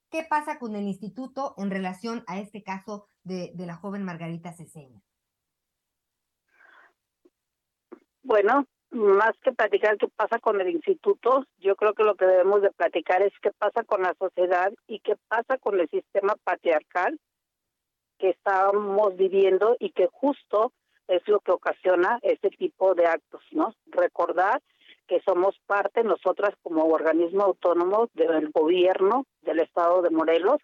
qué 0.10 0.24
pasa 0.24 0.60
con 0.60 0.76
el 0.76 0.84
instituto 0.84 1.56
en 1.58 1.72
relación 1.72 2.24
a 2.28 2.40
este 2.40 2.62
caso 2.64 3.08
de, 3.24 3.52
de 3.56 3.66
la 3.66 3.76
joven 3.76 4.04
Margarita 4.04 4.54
Ceseña. 4.54 5.02
Bueno, 8.22 8.68
más 8.94 9.32
que 9.44 9.52
platicar 9.52 9.98
qué 9.98 10.08
pasa 10.08 10.40
con 10.40 10.62
el 10.62 10.70
instituto, 10.70 11.46
yo 11.60 11.76
creo 11.76 11.94
que 11.94 12.04
lo 12.04 12.16
que 12.16 12.26
debemos 12.26 12.62
de 12.62 12.72
platicar 12.72 13.22
es 13.22 13.34
qué 13.42 13.52
pasa 13.52 13.84
con 13.84 14.02
la 14.02 14.14
sociedad 14.18 14.72
y 14.88 15.00
qué 15.00 15.16
pasa 15.28 15.58
con 15.58 15.80
el 15.80 15.90
sistema 15.90 16.36
patriarcal 16.44 17.20
que 18.20 18.30
estamos 18.30 19.16
viviendo 19.18 19.76
y 19.80 19.92
que 19.92 20.08
justo 20.12 20.72
es 21.08 21.28
lo 21.28 21.40
que 21.40 21.52
ocasiona 21.52 22.20
este 22.22 22.50
tipo 22.50 22.96
de 22.96 23.06
actos, 23.06 23.44
¿no? 23.52 23.74
Recordar 23.88 24.62
que 25.08 25.22
somos 25.22 25.60
parte 25.66 26.04
nosotras 26.04 26.56
como 26.62 26.86
organismo 26.86 27.44
autónomo 27.44 28.10
del 28.14 28.52
gobierno 28.52 29.26
del 29.42 29.60
estado 29.60 30.02
de 30.02 30.10
Morelos 30.10 30.62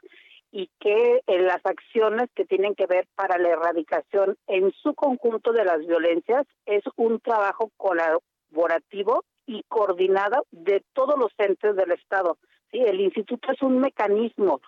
y 0.51 0.69
que 0.80 1.21
en 1.27 1.45
las 1.45 1.63
acciones 1.65 2.30
que 2.35 2.45
tienen 2.45 2.76
que 2.76 2.88
ver 2.88 3.07
para 3.15 3.38
la 3.38 3.49
erradicación 3.49 4.38
en 4.47 4.71
su 4.81 4.93
conjunto 4.95 5.51
de 5.51 5.63
las 5.63 5.80
violencias 5.85 6.45
es 6.65 6.84
un 6.95 7.19
trabajo 7.19 7.71
colaborativo 7.77 9.23
y 9.45 9.63
coordinado 9.67 10.45
de 10.51 10.84
todos 10.93 11.17
los 11.17 11.31
entes 11.38 11.76
del 11.76 11.91
Estado. 11.91 12.38
Sí, 12.71 12.80
el 12.80 12.99
instituto 12.99 13.51
es 13.51 13.61
un 13.61 13.80
mecanismo 13.80 14.61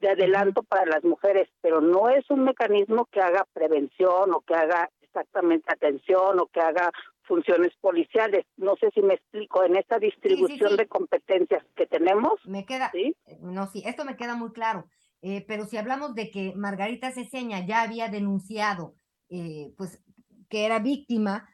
de 0.00 0.10
adelanto 0.10 0.62
para 0.62 0.86
las 0.86 1.04
mujeres, 1.04 1.48
pero 1.60 1.80
no 1.80 2.08
es 2.08 2.28
un 2.30 2.44
mecanismo 2.44 3.06
que 3.06 3.20
haga 3.20 3.46
prevención 3.52 4.34
o 4.34 4.40
que 4.40 4.54
haga 4.54 4.90
exactamente 5.02 5.72
atención 5.72 6.40
o 6.40 6.46
que 6.46 6.60
haga 6.60 6.90
funciones 7.22 7.72
policiales. 7.80 8.44
No 8.56 8.76
sé 8.76 8.90
si 8.92 9.02
me 9.02 9.14
explico, 9.14 9.64
en 9.64 9.76
esta 9.76 9.98
distribución 9.98 10.76
de 10.76 10.86
competencias 10.86 11.64
que 11.76 11.86
tenemos. 11.86 12.34
Me 12.44 12.66
queda, 12.66 12.92
no, 13.40 13.66
sí, 13.68 13.82
esto 13.86 14.04
me 14.04 14.16
queda 14.16 14.34
muy 14.34 14.52
claro. 14.52 14.84
Eh, 15.26 15.42
pero 15.48 15.64
si 15.64 15.78
hablamos 15.78 16.14
de 16.14 16.30
que 16.30 16.52
Margarita 16.54 17.10
Ceseña 17.10 17.64
ya 17.64 17.80
había 17.80 18.10
denunciado, 18.10 18.94
eh, 19.30 19.72
pues, 19.78 20.02
que 20.50 20.66
era 20.66 20.80
víctima 20.80 21.48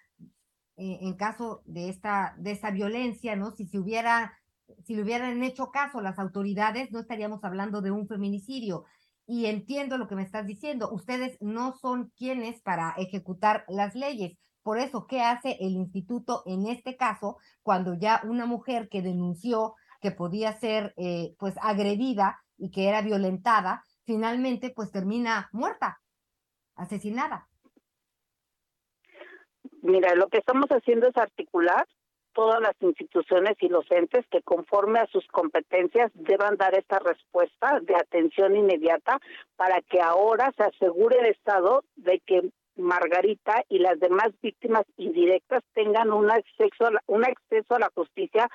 eh, 0.76 0.98
en 1.02 1.14
caso 1.14 1.62
de 1.66 1.88
esta, 1.88 2.34
de 2.36 2.51
esta 2.51 2.72
violencia, 2.72 3.36
¿no? 3.36 3.52
Si 3.52 3.68
se 3.68 3.78
hubiera, 3.78 4.36
si 4.84 4.97
le 4.97 5.05
hubieran 5.05 5.40
hecho 5.44 5.70
caso 5.70 6.01
las 6.01 6.18
autoridades, 6.18 6.90
no 6.90 6.98
estaríamos 6.98 7.44
hablando 7.44 7.80
de 7.80 7.92
un 7.92 8.09
feminicidio. 8.09 8.86
Y 9.24 9.47
entiendo 9.47 9.98
lo 9.98 10.09
que 10.09 10.16
me 10.16 10.24
estás 10.24 10.48
diciendo. 10.48 10.90
Ustedes 10.90 11.38
no 11.40 11.76
son 11.76 12.12
quienes 12.16 12.60
para 12.62 12.94
ejecutar 12.98 13.64
las 13.68 13.94
leyes 13.94 14.36
por 14.64 14.78
eso, 14.78 15.06
¿qué 15.06 15.22
hace 15.22 15.56
el 15.60 15.72
instituto 15.72 16.42
en 16.44 16.66
este 16.66 16.97
caso 16.98 17.38
cuando 17.62 17.94
ya 17.94 18.20
una 18.24 18.44
mujer 18.44 18.90
que 18.90 19.01
denunció 19.01 19.74
que 20.02 20.10
podía 20.10 20.52
ser 20.52 20.94
pues 21.38 21.55
agredida 21.62 22.42
y 22.61 22.70
que 22.70 22.89
era 22.89 23.03
violentada, 23.03 23.85
finalmente 24.05 24.70
pues 24.70 24.93
termina 24.93 25.49
muerta, 25.53 26.01
asesinada? 26.77 27.49
Mira, 29.82 30.15
lo 30.15 30.28
que 30.28 30.39
estamos 30.39 30.69
haciendo 30.69 31.09
es 31.09 31.16
articular 31.16 31.87
todas 32.32 32.61
las 32.61 32.74
instituciones 32.81 33.57
y 33.61 33.69
los 33.69 33.91
entes 33.91 34.24
que 34.31 34.43
conforme 34.43 35.01
a 35.01 35.07
sus 35.07 35.27
competencias 35.28 36.12
deban 36.15 36.57
dar 36.57 36.78
esta 36.78 36.99
respuesta 36.99 37.81
de 37.81 37.97
atención 37.97 38.57
inmediata 38.57 39.19
para 39.57 39.81
que 39.82 40.01
ahora 40.01 40.53
se 40.57 40.65
asegure 40.65 41.19
el 41.19 41.27
Estado 41.27 41.82
de 41.97 42.20
que 42.20 42.51
Margarita 42.77 43.65
y 43.69 43.78
las 43.78 43.99
demás 43.99 44.28
víctimas 44.43 44.85
indirectas 44.97 45.62
tengan 45.74 46.12
un 46.12 46.31
acceso 46.31 46.87
a 46.87 46.91
la, 46.93 47.03
acceso 47.27 47.74
a 47.74 47.78
la 47.78 47.91
justicia 47.95 48.49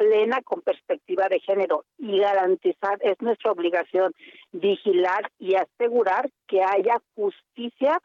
plena 0.00 0.40
con 0.40 0.62
perspectiva 0.62 1.28
de 1.28 1.40
género 1.40 1.84
y 1.98 2.18
garantizar, 2.18 2.98
es 3.02 3.20
nuestra 3.20 3.52
obligación, 3.52 4.14
vigilar 4.50 5.30
y 5.38 5.56
asegurar 5.56 6.30
que 6.46 6.62
haya 6.62 7.02
justicia 7.14 8.00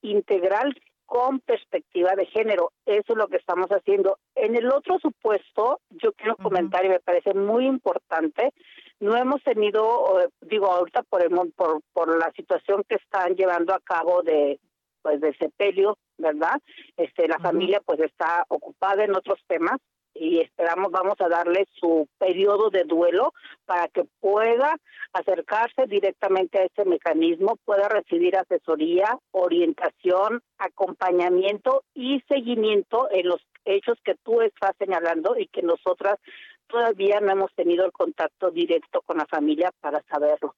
integral 0.00 0.74
con 1.04 1.40
perspectiva 1.40 2.14
de 2.16 2.24
género. 2.24 2.72
Eso 2.86 3.12
es 3.12 3.16
lo 3.16 3.28
que 3.28 3.36
estamos 3.36 3.68
haciendo. 3.68 4.16
En 4.34 4.56
el 4.56 4.72
otro 4.72 4.98
supuesto, 5.00 5.80
yo 5.90 6.14
quiero 6.14 6.36
comentar 6.36 6.82
y 6.86 6.88
me 6.88 7.00
parece 7.00 7.34
muy 7.34 7.66
importante, 7.66 8.54
no 9.00 9.14
hemos 9.14 9.42
tenido, 9.42 10.22
eh, 10.22 10.28
digo 10.40 10.72
ahorita 10.72 11.02
por, 11.02 11.22
el, 11.22 11.30
por, 11.54 11.82
por 11.92 12.18
la 12.18 12.32
situación 12.32 12.84
que 12.88 12.94
están 12.94 13.34
llevando 13.36 13.74
a 13.74 13.80
cabo 13.80 14.22
de, 14.22 14.58
pues 15.02 15.20
de 15.20 15.34
sepelio, 15.34 15.98
¿verdad? 16.16 16.58
Este, 16.96 17.28
la 17.28 17.38
familia 17.38 17.82
pues 17.84 18.00
está 18.00 18.46
ocupada 18.48 19.04
en 19.04 19.14
otros 19.14 19.38
temas 19.46 19.78
y 20.14 20.40
esperamos 20.40 20.90
vamos 20.92 21.14
a 21.20 21.28
darle 21.28 21.66
su 21.74 22.08
periodo 22.18 22.70
de 22.70 22.84
duelo 22.84 23.32
para 23.66 23.88
que 23.88 24.04
pueda 24.20 24.76
acercarse 25.12 25.86
directamente 25.86 26.58
a 26.58 26.64
este 26.64 26.84
mecanismo, 26.84 27.56
pueda 27.64 27.88
recibir 27.88 28.36
asesoría, 28.36 29.18
orientación, 29.32 30.42
acompañamiento 30.58 31.84
y 31.94 32.20
seguimiento 32.28 33.08
en 33.10 33.28
los 33.28 33.40
hechos 33.64 33.98
que 34.04 34.14
tú 34.22 34.40
estás 34.40 34.72
señalando 34.78 35.36
y 35.38 35.48
que 35.48 35.62
nosotras 35.62 36.18
todavía 36.66 37.20
no 37.20 37.32
hemos 37.32 37.54
tenido 37.54 37.84
el 37.84 37.92
contacto 37.92 38.50
directo 38.50 39.02
con 39.02 39.18
la 39.18 39.26
familia 39.26 39.70
para 39.80 40.02
saberlo. 40.02 40.54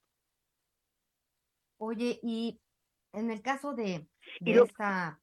Oye, 1.78 2.18
y 2.22 2.58
en 3.12 3.30
el 3.30 3.42
caso 3.42 3.74
de, 3.74 4.06
esta 4.44 5.20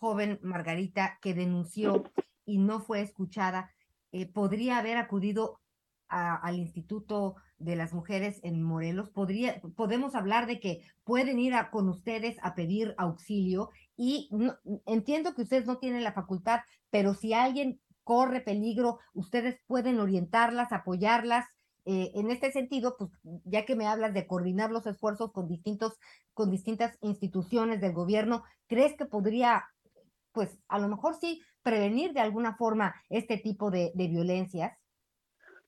joven 0.00 0.38
Margarita 0.42 1.18
que 1.20 1.34
denunció 1.34 2.04
y 2.44 2.58
no 2.58 2.80
fue 2.80 3.00
escuchada, 3.00 3.70
eh, 4.12 4.26
¿podría 4.26 4.78
haber 4.78 4.96
acudido 4.96 5.60
al 6.08 6.56
Instituto 6.58 7.34
de 7.58 7.74
las 7.74 7.92
Mujeres 7.92 8.38
en 8.44 8.62
Morelos? 8.62 9.10
¿Podría, 9.10 9.60
podemos 9.74 10.14
hablar 10.14 10.46
de 10.46 10.60
que 10.60 10.82
pueden 11.02 11.40
ir 11.40 11.54
con 11.72 11.88
ustedes 11.88 12.36
a 12.42 12.54
pedir 12.54 12.94
auxilio 12.98 13.70
y 13.96 14.30
entiendo 14.86 15.34
que 15.34 15.42
ustedes 15.42 15.66
no 15.66 15.78
tienen 15.78 16.04
la 16.04 16.12
facultad, 16.12 16.60
pero 16.90 17.14
si 17.14 17.32
alguien 17.32 17.80
corre 18.04 18.42
peligro, 18.42 19.00
ustedes 19.14 19.58
pueden 19.66 19.98
orientarlas, 19.98 20.72
apoyarlas 20.72 21.46
eh, 21.86 22.12
en 22.14 22.30
este 22.30 22.50
sentido, 22.50 22.96
pues 22.98 23.10
ya 23.44 23.66
que 23.66 23.76
me 23.76 23.86
hablas 23.86 24.14
de 24.14 24.26
coordinar 24.26 24.70
los 24.70 24.86
esfuerzos 24.86 25.32
con 25.32 25.48
distintos, 25.48 25.98
con 26.32 26.50
distintas 26.50 26.96
instituciones 27.02 27.80
del 27.80 27.92
gobierno, 27.92 28.44
¿crees 28.68 28.96
que 28.96 29.04
podría, 29.04 29.64
pues 30.32 30.58
a 30.68 30.78
lo 30.78 30.88
mejor 30.88 31.14
sí, 31.20 31.42
prevenir 31.64 32.12
de 32.12 32.20
alguna 32.20 32.54
forma 32.54 32.94
este 33.10 33.38
tipo 33.38 33.72
de, 33.72 33.90
violencias? 33.96 34.78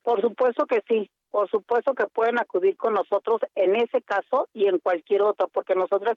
Por 0.03 0.21
supuesto 0.21 0.67
que 0.67 0.83
sí, 0.87 1.11
por 1.31 1.51
supuesto 1.51 1.95
que 1.95 2.07
pueden 2.07 2.39
acudir 2.39 2.77
con 2.77 2.95
nosotros 2.95 3.41
en 3.57 3.75
ese 3.75 4.03
caso 4.03 4.49
y 4.53 4.67
en 4.67 4.79
cualquier 4.79 5.23
otro, 5.23 5.49
porque 5.49 5.75
nosotras 5.75 6.17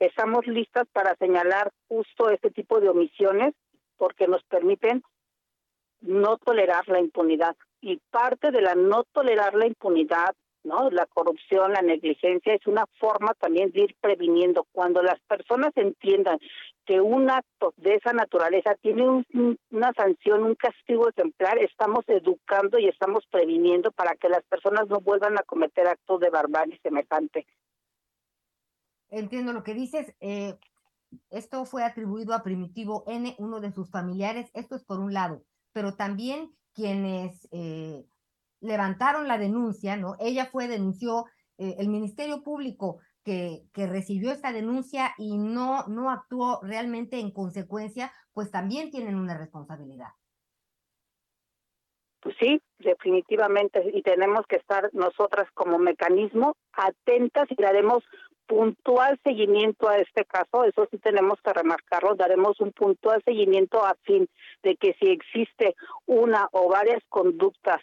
estamos 0.00 0.46
listas 0.48 0.88
para 0.92 1.14
señalar 1.16 1.70
justo 1.86 2.30
este 2.30 2.50
tipo 2.50 2.80
de 2.80 2.88
omisiones, 2.88 3.54
porque 3.96 4.26
nos 4.26 4.42
permiten 4.44 5.02
no 6.00 6.38
tolerar 6.38 6.88
la 6.88 7.00
impunidad 7.00 7.56
y 7.80 7.98
parte 8.10 8.50
de 8.50 8.62
la 8.62 8.74
no 8.74 9.04
tolerar 9.04 9.54
la 9.54 9.66
impunidad, 9.66 10.34
¿no? 10.64 10.90
La 10.90 11.06
corrupción, 11.06 11.72
la 11.72 11.82
negligencia 11.82 12.54
es 12.54 12.66
una 12.66 12.86
forma 12.98 13.34
también 13.34 13.70
de 13.72 13.82
ir 13.82 13.96
previniendo. 14.00 14.66
Cuando 14.72 15.02
las 15.02 15.20
personas 15.20 15.72
entiendan 15.76 16.38
que 16.84 17.00
un 17.00 17.30
acto 17.30 17.74
de 17.76 17.94
esa 17.94 18.12
naturaleza 18.12 18.74
tiene 18.80 19.24
una 19.70 19.92
sanción, 19.94 20.42
un 20.42 20.54
castigo 20.54 21.08
ejemplar, 21.08 21.58
estamos 21.58 22.04
educando 22.08 22.78
y 22.78 22.88
estamos 22.88 23.24
previniendo 23.30 23.92
para 23.92 24.14
que 24.16 24.28
las 24.28 24.42
personas 24.44 24.88
no 24.88 25.00
vuelvan 25.00 25.38
a 25.38 25.42
cometer 25.42 25.86
actos 25.86 26.20
de 26.20 26.30
barbarie 26.30 26.80
semejante. 26.82 27.46
Entiendo 29.10 29.52
lo 29.52 29.62
que 29.62 29.74
dices. 29.74 30.14
Eh, 30.20 30.58
esto 31.30 31.64
fue 31.64 31.84
atribuido 31.84 32.34
a 32.34 32.42
Primitivo 32.42 33.04
N, 33.06 33.34
uno 33.38 33.60
de 33.60 33.72
sus 33.72 33.90
familiares. 33.90 34.50
Esto 34.54 34.76
es 34.76 34.84
por 34.84 35.00
un 35.00 35.14
lado, 35.14 35.42
pero 35.72 35.94
también 35.94 36.52
quienes 36.74 37.48
eh, 37.50 38.04
levantaron 38.60 39.28
la 39.28 39.38
denuncia, 39.38 39.96
¿no? 39.96 40.16
Ella 40.18 40.46
fue, 40.46 40.68
denunció, 40.68 41.26
eh, 41.58 41.76
el 41.78 41.88
Ministerio 41.88 42.42
Público 42.42 43.00
que, 43.24 43.64
que, 43.72 43.86
recibió 43.86 44.30
esta 44.30 44.52
denuncia 44.52 45.12
y 45.18 45.36
no, 45.36 45.86
no 45.88 46.10
actuó 46.10 46.60
realmente 46.62 47.18
en 47.18 47.30
consecuencia, 47.30 48.12
pues 48.32 48.50
también 48.50 48.90
tienen 48.90 49.16
una 49.16 49.36
responsabilidad. 49.36 50.08
Pues 52.20 52.34
sí, 52.40 52.60
definitivamente, 52.78 53.90
y 53.94 54.02
tenemos 54.02 54.44
que 54.46 54.56
estar 54.56 54.90
nosotras 54.92 55.48
como 55.54 55.78
mecanismo 55.78 56.56
atentas 56.72 57.48
y 57.50 57.60
daremos 57.60 58.02
puntual 58.48 59.20
seguimiento 59.22 59.88
a 59.88 59.98
este 59.98 60.24
caso, 60.24 60.64
eso 60.64 60.88
sí 60.90 60.98
tenemos 60.98 61.38
que 61.42 61.52
remarcarlo, 61.52 62.14
daremos 62.16 62.58
un 62.60 62.72
puntual 62.72 63.22
seguimiento 63.24 63.84
a 63.84 63.94
fin 64.02 64.26
de 64.62 64.74
que 64.76 64.94
si 64.94 65.10
existe 65.10 65.76
una 66.06 66.48
o 66.52 66.68
varias 66.68 67.02
conductas 67.08 67.80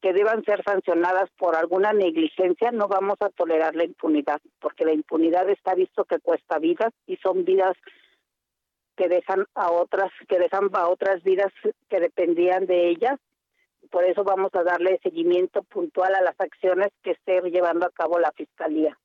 que 0.00 0.12
deban 0.12 0.44
ser 0.44 0.62
sancionadas 0.64 1.30
por 1.38 1.56
alguna 1.56 1.92
negligencia, 1.92 2.70
no 2.72 2.88
vamos 2.88 3.16
a 3.20 3.30
tolerar 3.30 3.74
la 3.74 3.84
impunidad, 3.84 4.40
porque 4.60 4.84
la 4.84 4.92
impunidad 4.92 5.48
está 5.48 5.74
visto 5.74 6.04
que 6.04 6.18
cuesta 6.18 6.58
vidas 6.58 6.92
y 7.06 7.16
son 7.16 7.44
vidas 7.44 7.76
que 8.96 9.08
dejan 9.08 9.46
a 9.54 9.70
otras, 9.70 10.10
que 10.28 10.38
dejan 10.38 10.70
a 10.72 10.88
otras 10.88 11.22
vidas 11.22 11.52
que 11.88 12.00
dependían 12.00 12.66
de 12.66 12.88
ellas. 12.88 13.18
Por 13.90 14.04
eso 14.04 14.24
vamos 14.24 14.50
a 14.54 14.64
darle 14.64 14.98
seguimiento 15.02 15.62
puntual 15.62 16.14
a 16.14 16.22
las 16.22 16.34
acciones 16.40 16.88
que 17.02 17.12
esté 17.12 17.40
llevando 17.42 17.86
a 17.86 17.90
cabo 17.90 18.18
la 18.18 18.32
Fiscalía. 18.32 18.98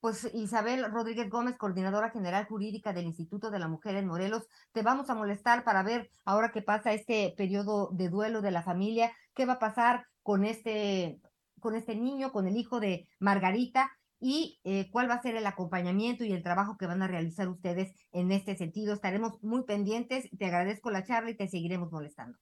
Pues 0.00 0.30
Isabel 0.32 0.90
Rodríguez 0.90 1.28
Gómez, 1.28 1.58
coordinadora 1.58 2.10
general 2.10 2.46
jurídica 2.46 2.94
del 2.94 3.04
Instituto 3.04 3.50
de 3.50 3.58
la 3.58 3.68
Mujer 3.68 3.96
en 3.96 4.06
Morelos, 4.06 4.48
te 4.72 4.82
vamos 4.82 5.10
a 5.10 5.14
molestar 5.14 5.62
para 5.62 5.82
ver 5.82 6.10
ahora 6.24 6.52
que 6.52 6.62
pasa 6.62 6.94
este 6.94 7.34
periodo 7.36 7.90
de 7.92 8.08
duelo 8.08 8.40
de 8.40 8.50
la 8.50 8.62
familia, 8.62 9.12
qué 9.34 9.44
va 9.44 9.54
a 9.54 9.58
pasar 9.58 10.06
con 10.22 10.44
este, 10.44 11.20
con 11.60 11.74
este 11.74 11.96
niño, 11.96 12.32
con 12.32 12.48
el 12.48 12.56
hijo 12.56 12.80
de 12.80 13.08
Margarita 13.18 13.90
y 14.18 14.58
eh, 14.64 14.88
cuál 14.90 15.10
va 15.10 15.14
a 15.14 15.22
ser 15.22 15.36
el 15.36 15.46
acompañamiento 15.46 16.24
y 16.24 16.32
el 16.32 16.42
trabajo 16.42 16.78
que 16.78 16.86
van 16.86 17.02
a 17.02 17.08
realizar 17.08 17.48
ustedes 17.48 17.94
en 18.12 18.32
este 18.32 18.56
sentido. 18.56 18.94
Estaremos 18.94 19.42
muy 19.42 19.64
pendientes, 19.64 20.30
te 20.38 20.46
agradezco 20.46 20.90
la 20.90 21.04
charla 21.04 21.30
y 21.30 21.36
te 21.36 21.48
seguiremos 21.48 21.92
molestando. 21.92 22.38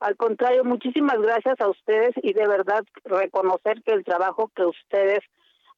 Al 0.00 0.16
contrario, 0.16 0.64
muchísimas 0.64 1.18
gracias 1.18 1.60
a 1.60 1.68
ustedes 1.68 2.12
y 2.22 2.32
de 2.32 2.46
verdad 2.46 2.84
reconocer 3.04 3.82
que 3.82 3.92
el 3.92 4.04
trabajo 4.04 4.50
que 4.54 4.64
ustedes 4.64 5.20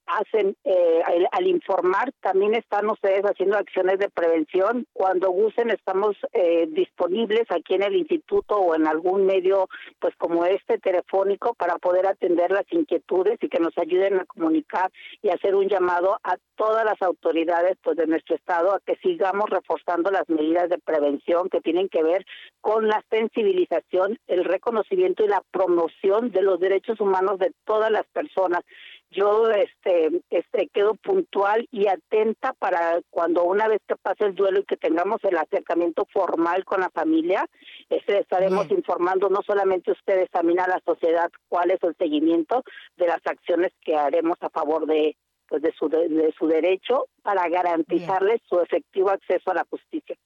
hacen 0.09 0.57
eh, 0.65 1.03
al, 1.33 1.47
informar, 1.47 2.13
también 2.21 2.55
están 2.55 2.89
ustedes 2.91 3.23
haciendo 3.23 3.57
acciones 3.57 3.99
de 3.99 4.09
prevención. 4.09 4.87
Cuando 4.93 5.31
gusten, 5.31 5.71
estamos 5.71 6.17
eh, 6.33 6.67
disponibles 6.71 7.45
aquí 7.51 7.75
en 7.75 7.83
el 7.83 7.97
instituto 7.97 8.57
o 8.57 8.75
en 8.75 8.87
algún 8.87 9.27
medio, 9.27 9.69
pues 9.99 10.15
como 10.17 10.45
este 10.45 10.79
telefónico, 10.79 11.55
para 11.55 11.79
poder 11.79 12.07
atender 12.07 12.51
las 12.51 12.65
inquietudes 12.71 13.39
y 13.41 13.49
que 13.49 13.61
nos 13.61 13.77
ayuden 13.79 14.21
a 14.21 14.25
comunicar 14.25 14.91
y 15.23 15.31
hacer 15.31 15.55
un 15.55 15.69
llamado 15.69 16.19
a 16.23 16.37
todas 16.57 16.85
las 16.85 17.01
autoridades 17.03 17.77
pues, 17.83 17.97
de 17.97 18.07
nuestro 18.07 18.37
estado 18.37 18.75
a 18.75 18.81
que 18.81 18.97
sigamos 18.97 19.49
reforzando 19.49 20.11
las 20.11 20.29
medidas 20.29 20.69
de 20.69 20.79
prevención 20.79 21.49
que 21.49 21.61
tienen 21.61 21.89
que 21.89 22.03
ver 22.03 22.25
con 22.61 22.89
la 22.89 23.03
sensibilización, 23.11 24.19
el 24.27 24.45
reconocimiento 24.45 25.25
y 25.25 25.29
la 25.29 25.43
promoción 25.51 26.31
de 26.31 26.43
los 26.43 26.59
derechos 26.61 27.01
humanos 27.01 27.39
de 27.39 27.53
todas 27.65 27.91
las 27.91 28.07
personas 28.09 28.63
yo 29.11 29.49
este 29.51 30.23
este 30.31 30.69
quedo 30.69 30.95
puntual 30.95 31.67
y 31.71 31.87
atenta 31.89 32.53
para 32.55 33.01
cuando 33.11 33.45
una 33.45 33.67
vez 33.69 33.81
que 33.87 33.97
pase 33.97 34.25
el 34.25 34.35
duelo 34.35 34.61
y 34.61 34.65
que 34.65 34.77
tengamos 34.77 35.23
el 35.25 35.37
acercamiento 35.39 36.07
formal 36.13 36.65
con 36.65 36.81
la 36.81 36.91
familia 36.91 37.47
este, 37.89 38.21
estaremos 38.21 38.71
informando 38.71 39.31
no 39.31 39.41
solamente 39.47 39.93
ustedes 39.93 40.31
también 40.31 40.61
a 40.61 40.69
la 40.69 40.81
sociedad 40.85 41.31
cuál 41.49 41.71
es 41.71 41.83
el 41.83 41.97
seguimiento 41.97 42.63
de 42.97 43.07
las 43.07 43.21
acciones 43.25 43.73
que 43.81 43.97
haremos 43.97 44.37
a 44.41 44.51
favor 44.51 44.87
de 44.87 45.17
pues 45.49 45.63
de 45.63 45.73
su 45.73 45.89
de, 45.89 46.35
su 46.39 46.47
derecho 46.47 47.07
para 47.23 47.49
garantizarles 47.49 48.43
su 48.47 48.61
efectivo 48.61 49.09
acceso 49.09 49.51
a 49.51 49.55
la 49.55 49.67
justicia. 49.71 50.17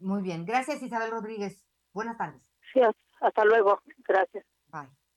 Muy 0.00 0.22
bien. 0.22 0.44
Gracias 0.44 0.82
Isabel 0.82 1.10
Rodríguez. 1.10 1.64
Buenas 1.94 2.18
tardes. 2.18 2.42
Sí 2.74 2.80
hasta 3.20 3.44
luego. 3.44 3.80
Gracias. 4.06 4.44
Bye 4.70 5.07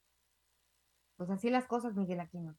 pues 1.22 1.30
así 1.30 1.52
las 1.52 1.68
cosas, 1.68 1.94
Miguel 1.94 2.20
Aquino. 2.20 2.58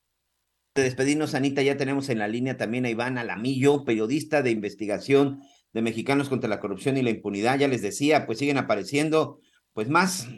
De 0.77 0.85
despedirnos, 0.85 1.35
Anita, 1.35 1.63
ya 1.63 1.77
tenemos 1.77 2.09
en 2.11 2.21
la 2.21 2.29
línea 2.29 2.57
también 2.57 2.85
a 2.85 2.91
Iván 2.91 3.19
Alamillo, 3.19 3.85
periodista 3.85 4.41
de 4.41 4.53
investigación 4.53 5.41
de 5.73 5.83
Mexicanos 5.83 6.29
contra 6.29 6.49
la 6.49 6.61
Corrupción 6.61 6.97
y 6.97 7.03
la 7.03 7.11
Impunidad. 7.11 7.59
Ya 7.59 7.67
les 7.67 7.83
decía, 7.83 8.25
pues 8.25 8.39
siguen 8.39 8.59
apareciendo 8.59 9.41
pues 9.73 9.89
más, 9.89 10.29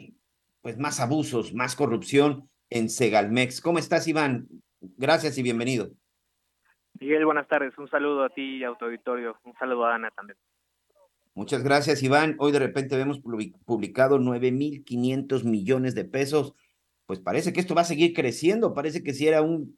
pues 0.61 0.79
más 0.79 0.99
abusos, 0.99 1.53
más 1.53 1.75
corrupción 1.75 2.49
en 2.71 2.89
Segalmex. 2.89 3.61
¿Cómo 3.61 3.77
estás, 3.77 4.07
Iván? 4.07 4.47
Gracias 4.81 5.37
y 5.37 5.43
bienvenido. 5.43 5.91
Miguel, 6.99 7.25
buenas 7.25 7.47
tardes. 7.47 7.77
Un 7.77 7.87
saludo 7.91 8.23
a 8.23 8.29
ti 8.29 8.57
y 8.57 8.63
a 8.63 8.73
tu 8.73 8.85
auditorio. 8.85 9.37
Un 9.43 9.53
saludo 9.53 9.85
a 9.85 9.93
Ana 9.93 10.09
también. 10.09 10.39
Muchas 11.35 11.63
gracias, 11.63 12.01
Iván. 12.01 12.37
Hoy 12.39 12.51
de 12.51 12.59
repente 12.59 12.97
vemos 12.97 13.19
publicado 13.19 14.17
9.500 14.17 15.43
millones 15.43 15.93
de 15.93 16.05
pesos 16.05 16.55
pues 17.05 17.19
parece 17.19 17.53
que 17.53 17.59
esto 17.59 17.75
va 17.75 17.81
a 17.81 17.85
seguir 17.85 18.13
creciendo, 18.13 18.73
parece 18.73 19.03
que 19.03 19.13
si 19.13 19.27
era 19.27 19.41
un 19.41 19.77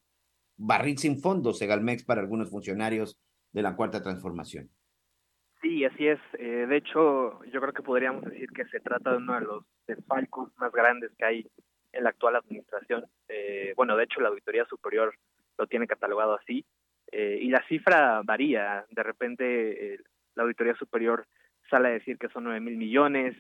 barril 0.58 0.98
sin 0.98 1.20
fondo 1.20 1.54
Segalmex 1.54 2.04
para 2.04 2.22
algunos 2.22 2.50
funcionarios 2.50 3.20
de 3.52 3.62
la 3.62 3.76
Cuarta 3.76 4.02
Transformación. 4.02 4.70
Sí, 5.62 5.84
así 5.86 6.08
es. 6.08 6.20
Eh, 6.38 6.66
de 6.68 6.78
hecho, 6.78 7.44
yo 7.46 7.60
creo 7.60 7.74
que 7.74 7.82
podríamos 7.82 8.24
decir 8.24 8.50
que 8.52 8.66
se 8.66 8.80
trata 8.80 9.12
de 9.12 9.18
uno 9.18 9.34
de 9.36 9.42
los 9.42 9.64
desfalcos 9.88 10.52
más 10.58 10.72
grandes 10.72 11.12
que 11.18 11.26
hay 11.26 11.48
en 11.94 12.04
la 12.04 12.10
actual 12.10 12.36
administración. 12.36 13.06
Eh, 13.28 13.74
bueno, 13.76 13.98
de 13.98 14.04
hecho, 14.04 14.22
la 14.22 14.30
Auditoría 14.30 14.66
Superior 14.66 15.16
lo 15.58 15.68
tiene 15.68 15.88
catalogado 15.88 16.36
así. 16.36 16.64
Eh, 17.12 17.40
y 17.42 17.50
la 17.50 17.64
cifra 17.68 18.22
varía. 18.24 18.86
De 18.92 19.02
repente, 19.02 20.00
la 20.36 20.44
Auditoría 20.44 20.76
Superior 20.76 21.26
sale 21.70 21.88
a 21.88 21.92
decir 21.92 22.18
que 22.18 22.30
son 22.30 22.44
nueve 22.44 22.60
mil 22.60 22.78
millones, 22.78 23.36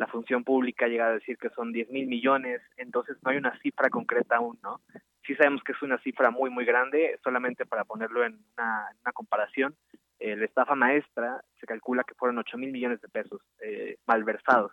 la 0.00 0.06
función 0.06 0.44
pública 0.44 0.88
llega 0.88 1.08
a 1.08 1.12
decir 1.12 1.36
que 1.36 1.50
son 1.50 1.72
10 1.72 1.90
mil 1.90 2.06
millones, 2.06 2.62
entonces 2.78 3.18
no 3.22 3.30
hay 3.30 3.36
una 3.36 3.58
cifra 3.58 3.90
concreta 3.90 4.36
aún, 4.36 4.58
¿no? 4.62 4.80
Sí 5.26 5.34
sabemos 5.34 5.62
que 5.62 5.72
es 5.72 5.82
una 5.82 5.98
cifra 5.98 6.30
muy, 6.30 6.48
muy 6.48 6.64
grande, 6.64 7.20
solamente 7.22 7.66
para 7.66 7.84
ponerlo 7.84 8.24
en 8.24 8.42
una, 8.56 9.12
comparación, 9.12 9.76
eh, 10.18 10.36
la 10.36 10.46
estafa 10.46 10.74
maestra 10.74 11.44
se 11.60 11.66
calcula 11.66 12.02
que 12.04 12.14
fueron 12.14 12.38
8 12.38 12.56
mil 12.56 12.72
millones 12.72 13.02
de 13.02 13.08
pesos 13.08 13.42
eh, 13.60 13.98
malversados 14.06 14.72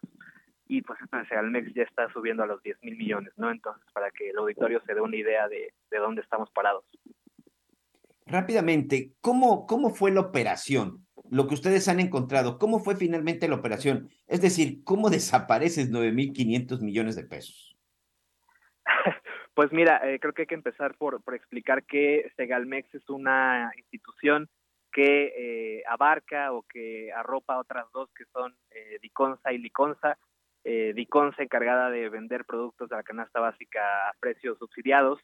y 0.69 0.81
pues 0.81 0.97
entonces 1.01 1.37
Almex 1.37 1.73
ya 1.73 1.83
está 1.83 2.09
subiendo 2.13 2.43
a 2.43 2.47
los 2.47 2.63
10 2.63 2.81
mil 2.83 2.95
millones, 2.95 3.33
¿no? 3.35 3.51
Entonces, 3.51 3.83
para 3.91 4.09
que 4.11 4.29
el 4.29 4.37
auditorio 4.37 4.81
se 4.85 4.93
dé 4.93 5.01
una 5.01 5.17
idea 5.17 5.49
de, 5.49 5.73
de 5.91 5.97
dónde 5.97 6.21
estamos 6.21 6.49
parados. 6.51 6.85
Rápidamente, 8.25 9.11
¿cómo, 9.19 9.65
¿cómo 9.67 9.89
fue 9.89 10.11
la 10.11 10.21
operación? 10.21 11.06
Lo 11.29 11.47
que 11.47 11.53
ustedes 11.53 11.87
han 11.87 11.99
encontrado, 11.99 12.57
¿cómo 12.57 12.79
fue 12.79 12.95
finalmente 12.95 13.47
la 13.47 13.55
operación? 13.55 14.09
Es 14.27 14.41
decir, 14.41 14.83
¿cómo 14.83 15.09
desapareces 15.09 15.91
9.500 15.91 16.81
millones 16.81 17.15
de 17.15 17.23
pesos? 17.23 17.77
Pues 19.53 19.71
mira, 19.71 19.99
eh, 20.07 20.19
creo 20.19 20.33
que 20.33 20.43
hay 20.43 20.47
que 20.47 20.53
empezar 20.53 20.93
por, 20.99 21.19
explicar 21.33 21.83
que 21.83 22.31
Segalmex 22.35 22.93
es 22.93 23.09
una 23.09 23.71
institución 23.75 24.47
que 24.97 25.33
eh, 25.37 25.83
abarca 25.87 26.53
o 26.53 26.63
que 26.63 27.11
arropa 27.11 27.59
otras 27.59 27.85
dos 27.93 28.09
que 28.13 28.25
son 28.33 28.55
eh, 28.71 28.97
Diconsa 29.01 29.53
y 29.53 29.59
Liconsa. 29.59 30.17
Eh, 30.63 30.93
Diconsa 30.95 31.43
encargada 31.43 31.89
de 31.89 32.09
vender 32.09 32.45
productos 32.45 32.89
de 32.89 32.95
la 32.95 33.03
canasta 33.03 33.39
básica 33.39 34.09
a 34.09 34.13
precios 34.19 34.57
subsidiados 34.57 35.19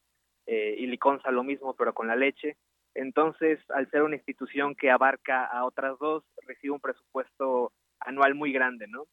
y 0.46 0.86
Liconsa 0.88 1.32
lo 1.32 1.44
mismo 1.44 1.74
pero 1.76 1.94
con 1.94 2.08
la 2.08 2.16
leche. 2.16 2.58
Entonces, 2.96 3.60
al 3.70 3.90
ser 3.90 4.04
una 4.04 4.16
institución 4.16 4.76
que 4.76 4.92
abarca 4.92 5.46
a 5.46 5.66
otras 5.66 5.98
dos, 6.00 6.24
recibe 6.46 6.74
un 6.74 6.80
presupuesto 6.80 7.72
anual 8.00 8.36
muy 8.36 8.52
grande, 8.52 8.88
¿no? 8.88 9.06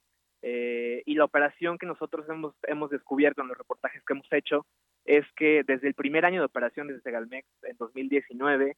Eh, 0.42 1.02
y 1.04 1.14
la 1.14 1.24
operación 1.24 1.78
que 1.78 1.86
nosotros 1.86 2.26
hemos, 2.28 2.54
hemos 2.66 2.90
descubierto 2.90 3.42
en 3.42 3.48
los 3.48 3.58
reportajes 3.58 4.02
que 4.04 4.12
hemos 4.14 4.32
hecho 4.32 4.66
es 5.04 5.26
que 5.36 5.62
desde 5.66 5.88
el 5.88 5.94
primer 5.94 6.24
año 6.24 6.40
de 6.40 6.46
operación 6.46 6.88
desde 6.88 7.02
Segalmex, 7.02 7.46
en 7.62 7.76
2019, 7.76 8.76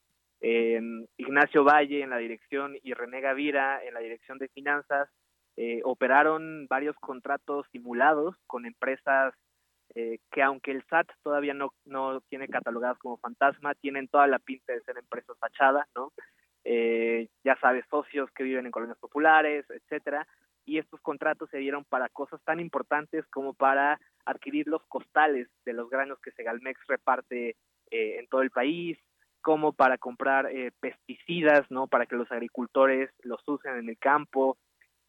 Ignacio 1.17 1.63
Valle 1.63 2.03
en 2.03 2.11
la 2.11 2.19
dirección 2.19 2.77
y 2.83 2.95
René 2.95 3.21
Gavira 3.21 3.85
en 3.85 3.95
la 3.95 4.01
dirección 4.01 4.39
de 4.39 4.49
finanzas 4.49 5.09
eh, 5.57 5.83
operaron 5.85 6.67
varios 6.67 6.97
contratos 6.97 7.67
simulados 7.73 8.35
con 8.47 8.65
empresas 8.65 9.35
eh, 9.95 10.21
que 10.31 10.43
aunque 10.43 10.71
el 10.71 10.83
SAT 10.89 11.09
todavía 11.23 11.53
no, 11.53 11.75
no 11.85 12.23
tiene 12.23 12.49
catalogadas 12.49 12.97
como 12.99 13.19
fantasma, 13.19 13.75
tienen 13.75 14.09
toda 14.09 14.27
la 14.27 14.39
pinta 14.39 14.73
de 14.73 14.81
ser 14.83 14.97
empresas 14.97 15.37
fachadas, 15.39 15.87
¿no? 15.95 16.13
Eh, 16.65 17.29
ya 17.45 17.59
sabes, 17.61 17.85
socios 17.91 18.31
que 18.31 18.45
viven 18.45 18.65
en 18.65 18.73
colonias 18.73 18.97
populares, 18.99 19.67
etcétera, 19.69 20.27
y 20.65 20.79
estos 20.79 20.99
contratos 21.03 21.51
se 21.51 21.59
dieron 21.59 21.85
para 21.85 22.09
cosas 22.09 22.41
tan 22.45 22.59
importantes 22.59 23.27
como 23.27 23.53
para 23.53 24.01
adquirir 24.25 24.67
los 24.67 24.83
costales 24.87 25.49
de 25.67 25.75
los 25.75 25.91
granos 25.91 26.19
que 26.21 26.31
Segalmex 26.31 26.81
reparte 26.87 27.57
eh, 27.91 28.19
en 28.19 28.29
todo 28.29 28.41
el 28.41 28.51
país, 28.51 28.97
como 29.43 29.73
para 29.75 29.99
comprar 29.99 30.49
pesticidas, 30.81 31.69
¿no? 31.69 31.89
Para 31.89 32.07
que 32.07 32.15
los 32.15 32.31
agricultores 32.31 33.11
los 33.25 33.43
usen 33.47 33.77
en 33.77 33.89
el 33.89 33.99
campo. 33.99 34.57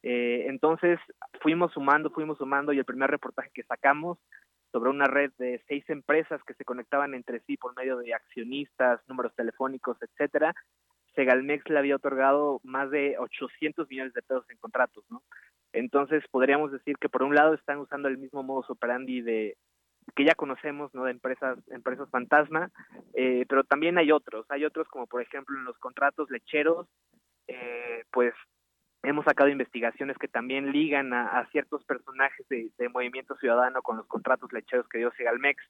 entonces 0.02 1.00
fuimos 1.40 1.72
sumando, 1.72 2.10
fuimos 2.10 2.40
sumando 2.40 2.74
y 2.74 2.80
el 2.80 2.86
primer 2.86 3.12
reportaje 3.12 3.52
que 3.54 3.64
sacamos 3.64 4.18
sobre 4.74 4.90
una 4.90 5.06
red 5.06 5.32
de 5.38 5.64
seis 5.68 5.88
empresas 5.90 6.44
que 6.44 6.56
se 6.56 6.66
conectaban 6.66 7.14
entre 7.14 7.40
sí 7.42 7.58
por 7.58 7.76
medio 7.76 7.98
de 7.98 8.14
accionistas, 8.14 9.00
números 9.08 9.34
telefónicos, 9.36 9.98
etcétera, 10.02 10.54
Segalmex 11.16 11.70
le 11.70 11.78
había 11.78 11.96
otorgado 11.96 12.60
más 12.64 12.90
de 12.90 13.16
800 13.20 13.88
millones 13.88 14.14
de 14.14 14.24
pesos 14.24 14.50
en 14.50 14.58
contratos, 14.58 15.06
¿no? 15.12 15.22
Entonces 15.74 16.24
podríamos 16.32 16.72
decir 16.72 16.98
que 16.98 17.08
por 17.08 17.22
un 17.22 17.36
lado 17.36 17.54
están 17.54 17.78
usando 17.78 18.08
el 18.08 18.18
mismo 18.18 18.42
modus 18.42 18.68
operandi 18.72 19.22
de 19.22 19.56
que 20.16 20.26
ya 20.26 20.34
conocemos, 20.34 20.92
¿no? 20.96 21.04
De 21.04 21.12
empresas, 21.12 21.60
empresas 21.70 22.10
fantasma, 22.10 22.72
eh, 23.14 23.46
pero 23.48 23.64
también 23.64 24.00
hay 24.00 24.12
otros, 24.12 24.48
hay 24.50 24.66
otros 24.66 24.88
como 24.88 25.06
por 25.06 25.22
ejemplo 25.22 25.56
en 25.56 25.66
los 25.66 25.78
contratos 25.78 26.32
lecheros, 26.32 26.88
eh, 27.48 28.06
pues 28.12 28.34
hemos 29.04 29.26
sacado 29.26 29.50
investigaciones 29.50 30.18
que 30.18 30.30
también 30.30 30.72
ligan 30.72 31.14
a, 31.14 31.48
ciertos 31.52 31.84
personajes 31.84 32.48
de, 32.50 32.90
Movimiento 32.90 33.36
Ciudadano 33.36 33.82
con 33.82 33.98
los 33.98 34.08
contratos 34.08 34.52
lecheros 34.54 34.88
que 34.88 34.98
dio 34.98 35.12
Segalmex. 35.12 35.62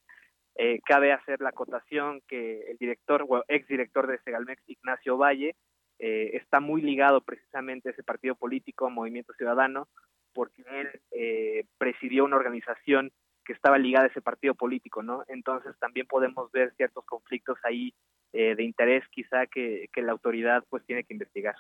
Eh, 0.56 0.80
cabe 0.86 1.12
hacer 1.12 1.42
la 1.42 1.50
acotación 1.50 2.22
que 2.28 2.62
el 2.70 2.78
director 2.78 3.26
o 3.28 3.44
exdirector 3.48 4.06
de 4.08 4.20
Segalmex, 4.20 4.62
Ignacio 4.68 5.18
Valle, 5.18 5.56
eh, 6.00 6.32
está 6.34 6.60
muy 6.60 6.82
ligado 6.82 7.22
precisamente 7.22 7.90
a 7.90 7.92
ese 7.92 8.04
partido 8.04 8.36
político, 8.36 8.90
Movimiento 8.90 9.34
Ciudadano, 9.34 9.88
porque 10.34 10.64
él 10.68 11.02
eh, 11.12 11.66
presidió 11.80 12.26
una 12.26 12.36
organización 12.36 13.12
que 13.46 13.54
estaba 13.54 13.78
ligada 13.78 14.06
a 14.06 14.10
ese 14.10 14.22
partido 14.22 14.54
político, 14.54 15.02
¿no? 15.02 15.24
Entonces 15.28 15.76
también 15.80 16.06
podemos 16.08 16.52
ver 16.52 16.74
ciertos 16.76 17.04
conflictos 17.06 17.58
ahí 17.64 17.94
de 18.32 18.64
interés 18.64 19.04
quizá 19.12 19.46
que 19.46 19.88
la 19.96 20.12
autoridad 20.12 20.64
pues 20.68 20.84
tiene 20.88 21.04
que 21.04 21.14
investigar. 21.14 21.54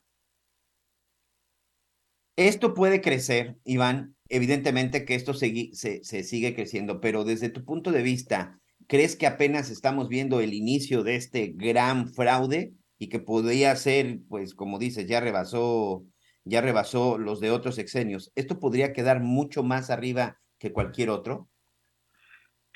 Esto 2.35 2.73
puede 2.73 3.01
crecer, 3.01 3.55
Iván. 3.63 4.15
Evidentemente 4.29 5.05
que 5.05 5.15
esto 5.15 5.33
se, 5.33 5.73
sigue 6.03 6.55
creciendo, 6.55 6.99
pero 6.99 7.23
desde 7.23 7.49
tu 7.49 7.63
punto 7.63 7.91
de 7.91 8.01
vista, 8.01 8.59
¿crees 8.87 9.15
que 9.15 9.27
apenas 9.27 9.69
estamos 9.69 10.09
viendo 10.09 10.39
el 10.39 10.53
inicio 10.53 11.03
de 11.03 11.15
este 11.15 11.53
gran 11.55 12.07
fraude 12.07 12.73
y 12.97 13.09
que 13.09 13.19
podría 13.19 13.75
ser, 13.75 14.19
pues, 14.29 14.55
como 14.55 14.79
dices, 14.79 15.07
ya 15.07 15.19
rebasó, 15.19 16.03
ya 16.43 16.61
rebasó 16.61 17.17
los 17.17 17.39
de 17.39 17.51
otros 17.51 17.77
exenios? 17.77 18.31
¿Esto 18.35 18.59
podría 18.59 18.93
quedar 18.93 19.19
mucho 19.19 19.61
más 19.61 19.89
arriba 19.89 20.39
que 20.57 20.71
cualquier 20.71 21.11
otro? 21.11 21.49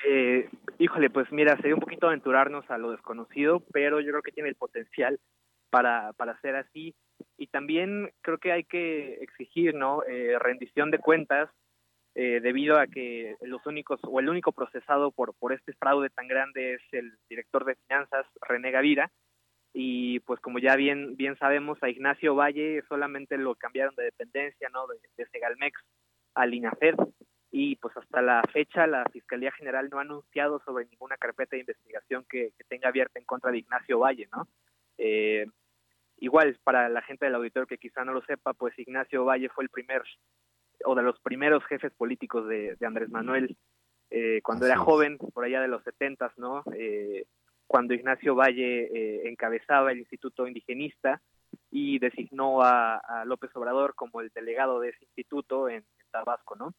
Eh, 0.06 0.48
Híjole, 0.80 1.10
pues 1.10 1.30
mira, 1.32 1.56
sería 1.56 1.74
un 1.74 1.80
poquito 1.80 2.06
aventurarnos 2.06 2.70
a 2.70 2.78
lo 2.78 2.92
desconocido, 2.92 3.64
pero 3.72 4.00
yo 4.00 4.10
creo 4.10 4.22
que 4.22 4.30
tiene 4.30 4.48
el 4.48 4.54
potencial 4.54 5.18
para, 5.70 6.12
para 6.12 6.40
ser 6.40 6.54
así. 6.54 6.94
Y 7.36 7.46
también 7.48 8.10
creo 8.20 8.38
que 8.38 8.52
hay 8.52 8.64
que 8.64 9.14
exigir, 9.22 9.74
¿no? 9.74 10.02
Eh, 10.04 10.38
rendición 10.38 10.90
de 10.90 10.98
cuentas, 10.98 11.50
eh, 12.14 12.40
debido 12.40 12.78
a 12.78 12.86
que 12.86 13.36
los 13.42 13.64
únicos, 13.66 14.00
o 14.02 14.18
el 14.20 14.28
único 14.28 14.52
procesado 14.52 15.12
por, 15.12 15.34
por 15.34 15.52
este 15.52 15.72
fraude 15.74 16.10
tan 16.10 16.26
grande 16.26 16.74
es 16.74 16.82
el 16.92 17.12
director 17.28 17.64
de 17.64 17.76
finanzas, 17.76 18.26
René 18.40 18.70
Gavira, 18.70 19.10
y 19.72 20.20
pues 20.20 20.40
como 20.40 20.58
ya 20.58 20.74
bien, 20.74 21.16
bien 21.16 21.36
sabemos, 21.38 21.78
a 21.82 21.88
Ignacio 21.88 22.34
Valle 22.34 22.82
solamente 22.88 23.38
lo 23.38 23.54
cambiaron 23.54 23.94
de 23.94 24.04
dependencia, 24.04 24.68
¿no? 24.70 24.86
De, 24.86 24.96
de 25.16 25.26
Segalmex 25.30 25.80
al 26.34 26.54
INAFED, 26.54 26.96
y 27.50 27.76
pues 27.76 27.96
hasta 27.96 28.20
la 28.20 28.42
fecha 28.52 28.86
la 28.86 29.04
Fiscalía 29.12 29.52
General 29.52 29.88
no 29.90 29.98
ha 29.98 30.02
anunciado 30.02 30.60
sobre 30.64 30.86
ninguna 30.86 31.16
carpeta 31.16 31.56
de 31.56 31.60
investigación 31.60 32.24
que, 32.28 32.52
tenga 32.68 32.88
abierta 32.88 33.18
en 33.18 33.24
contra 33.24 33.50
de 33.50 33.58
Ignacio 33.58 33.98
Valle, 33.98 34.28
¿no? 34.32 34.46
Eh, 34.98 35.46
igual, 36.18 36.58
para 36.64 36.88
la 36.88 37.02
gente 37.02 37.26
del 37.26 37.34
auditorio 37.34 37.66
que 37.66 37.78
quizá 37.78 38.04
no 38.04 38.12
lo 38.12 38.22
sepa, 38.22 38.54
pues 38.54 38.78
Ignacio 38.78 39.24
Valle 39.24 39.48
fue 39.48 39.64
el 39.64 39.70
primer, 39.70 40.02
o 40.84 40.94
de 40.94 41.02
los 41.02 41.18
primeros 41.20 41.64
jefes 41.66 41.92
políticos 41.94 42.46
de, 42.48 42.76
Andrés 42.84 43.10
Manuel 43.10 43.56
eh, 44.10 44.40
cuando 44.42 44.66
era 44.66 44.76
joven, 44.76 45.18
por 45.18 45.44
allá 45.44 45.60
de 45.60 45.68
los 45.68 45.82
setentas, 45.84 46.32
¿no? 46.38 46.62
Eh, 46.74 47.24
cuando 47.66 47.92
Ignacio 47.92 48.34
Valle 48.34 49.28
encabezaba 49.28 49.92
el 49.92 49.98
Instituto 49.98 50.46
Indigenista 50.46 51.20
y 51.70 51.98
designó 51.98 52.62
a, 52.62 53.24
López 53.26 53.50
Obrador 53.54 53.94
como 53.94 54.20
el 54.20 54.30
delegado 54.30 54.80
de 54.80 54.90
ese 54.90 55.04
instituto 55.04 55.68
en 55.68 55.84
Tabasco, 56.10 56.56
¿no? 56.56 56.74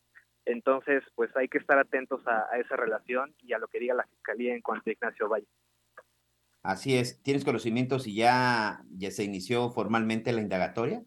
Entonces, 0.46 1.04
pues 1.16 1.36
hay 1.36 1.48
que 1.48 1.60
estar 1.60 1.78
atentos 1.78 2.26
a, 2.28 2.58
esa 2.58 2.76
relación 2.76 3.34
y 3.40 3.54
a 3.54 3.60
lo 3.60 3.68
que 3.68 3.80
diga 3.80 3.94
la 3.94 4.08
Fiscalía 4.08 4.56
en 4.56 4.62
cuanto 4.62 4.90
a 4.90 4.94
Ignacio 4.94 5.30
Valle. 5.30 5.48
Así 6.64 6.98
es. 6.98 7.22
¿Tienes 7.24 7.46
conocimiento 7.46 8.00
si 8.00 8.16
ya, 8.16 8.82
ya 8.92 9.12
se 9.12 9.24
inició 9.24 9.70
formalmente 9.70 10.34
la 10.34 10.42
indagatoria? 10.42 11.02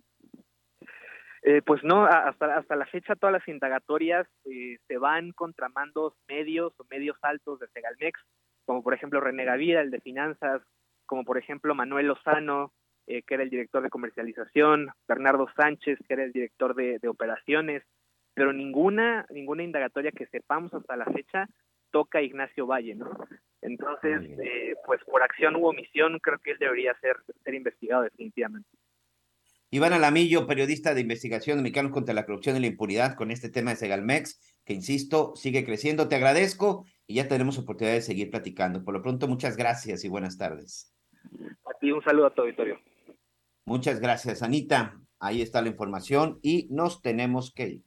Eh, 1.42 1.60
pues 1.66 1.82
no, 1.82 2.04
hasta, 2.04 2.56
hasta 2.56 2.76
la 2.76 2.86
fecha 2.86 3.16
todas 3.16 3.32
las 3.32 3.46
indagatorias 3.48 4.26
eh, 4.44 4.78
se 4.86 4.96
van 4.96 5.32
contra 5.32 5.68
mandos 5.68 6.14
medios 6.28 6.72
o 6.78 6.86
medios 6.88 7.16
altos 7.20 7.58
de 7.58 7.66
Segalmex, 7.68 8.20
como 8.64 8.82
por 8.82 8.94
ejemplo 8.94 9.20
René 9.20 9.44
Gavira, 9.44 9.80
el 9.80 9.90
de 9.90 10.00
finanzas, 10.00 10.62
como 11.04 11.24
por 11.24 11.38
ejemplo 11.38 11.74
Manuel 11.74 12.06
Lozano, 12.06 12.72
eh, 13.08 13.22
que 13.22 13.34
era 13.34 13.42
el 13.42 13.50
director 13.50 13.82
de 13.82 13.90
comercialización, 13.90 14.90
Bernardo 15.08 15.48
Sánchez, 15.56 15.98
que 16.06 16.14
era 16.14 16.22
el 16.22 16.32
director 16.32 16.76
de 16.76 17.08
operaciones, 17.08 17.82
pero 18.34 18.52
ninguna 18.52 19.26
ninguna 19.30 19.64
indagatoria 19.64 20.12
que 20.12 20.26
sepamos 20.26 20.72
hasta 20.72 20.96
la 20.96 21.06
fecha 21.06 21.48
toca 21.92 22.18
a 22.18 22.22
Ignacio 22.22 22.66
Valle, 22.66 22.96
¿no? 22.96 23.10
Entonces, 23.60 24.22
eh, 24.42 24.74
pues 24.84 25.00
por 25.04 25.22
acción 25.22 25.54
u 25.54 25.66
omisión, 25.66 26.18
creo 26.18 26.38
que 26.40 26.52
él 26.52 26.58
debería 26.58 26.98
ser, 27.00 27.16
ser 27.44 27.54
investigado 27.54 28.02
definitivamente. 28.02 28.68
Iván 29.70 29.92
Alamillo, 29.92 30.46
periodista 30.46 30.92
de 30.92 31.00
investigación 31.00 31.56
de 31.56 31.62
Mexicanos 31.62 31.92
contra 31.92 32.12
la 32.12 32.26
Corrupción 32.26 32.56
y 32.56 32.60
la 32.60 32.66
Impunidad, 32.66 33.14
con 33.14 33.30
este 33.30 33.48
tema 33.48 33.70
de 33.70 33.76
Segalmex, 33.76 34.58
que 34.66 34.74
insisto, 34.74 35.34
sigue 35.34 35.64
creciendo. 35.64 36.08
Te 36.08 36.16
agradezco 36.16 36.84
y 37.06 37.14
ya 37.14 37.28
tenemos 37.28 37.58
oportunidad 37.58 37.94
de 37.94 38.02
seguir 38.02 38.30
platicando. 38.30 38.84
Por 38.84 38.92
lo 38.92 39.00
pronto, 39.00 39.28
muchas 39.28 39.56
gracias 39.56 40.04
y 40.04 40.08
buenas 40.08 40.36
tardes. 40.36 40.94
A 41.64 41.78
ti 41.80 41.90
un 41.90 42.02
saludo 42.02 42.26
a 42.26 42.34
tu 42.34 42.42
auditorio. 42.42 42.78
Muchas 43.64 44.00
gracias, 44.00 44.42
Anita. 44.42 45.00
Ahí 45.18 45.40
está 45.40 45.62
la 45.62 45.68
información 45.68 46.38
y 46.42 46.68
nos 46.70 47.00
tenemos 47.00 47.54
que 47.54 47.68
ir. 47.68 47.82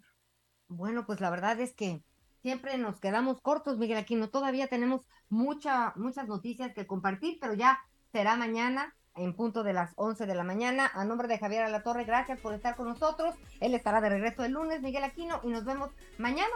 Bueno, 0.67 1.05
pues 1.05 1.21
la 1.21 1.29
verdad 1.29 1.59
es 1.59 1.75
que 1.75 2.01
siempre 2.45 2.77
nos 2.77 2.99
quedamos 2.99 3.41
cortos, 3.41 3.79
Miguel 3.79 3.97
Aquino. 3.97 4.29
Todavía 4.29 4.67
tenemos 4.67 5.01
mucha, 5.29 5.93
muchas 5.95 6.27
noticias 6.27 6.75
que 6.75 6.85
compartir, 6.85 7.39
pero 7.41 7.55
ya 7.55 7.79
será 8.11 8.35
mañana 8.35 8.93
en 9.15 9.33
punto 9.33 9.63
de 9.63 9.73
las 9.73 9.93
11 9.95 10.27
de 10.27 10.35
la 10.35 10.43
mañana. 10.43 10.91
A 10.93 11.05
nombre 11.05 11.27
de 11.27 11.39
Javier 11.39 11.63
Alatorre, 11.63 12.03
gracias 12.03 12.39
por 12.39 12.53
estar 12.53 12.75
con 12.75 12.87
nosotros. 12.87 13.33
Él 13.61 13.73
estará 13.73 13.99
de 13.99 14.09
regreso 14.09 14.45
el 14.45 14.51
lunes, 14.51 14.83
Miguel 14.83 15.05
Aquino, 15.05 15.39
y 15.43 15.47
nos 15.47 15.65
vemos 15.65 15.89
mañana. 16.19 16.53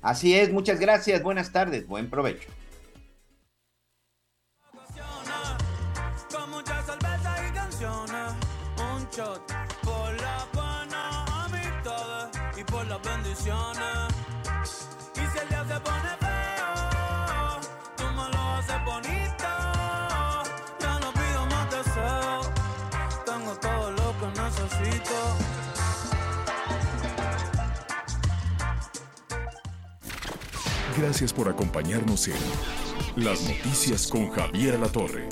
Así 0.00 0.36
es, 0.36 0.52
muchas 0.52 0.78
gracias, 0.78 1.24
buenas 1.24 1.50
tardes, 1.50 1.88
buen 1.88 2.08
provecho. 2.08 2.48
bendiciones. 13.02 13.73
Y 13.73 13.73
Gracias 31.04 31.34
por 31.34 31.50
acompañarnos 31.50 32.28
en 32.28 33.22
Las 33.22 33.42
Noticias 33.42 34.08
con 34.08 34.30
Javier 34.30 34.80
La 34.80 34.88
Torre. 34.88 35.28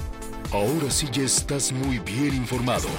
Ahora 0.53 0.91
sí 0.91 1.09
ya 1.11 1.23
estás 1.23 1.73
muy 1.73 1.99
bien 1.99 2.35
informado. 2.35 2.91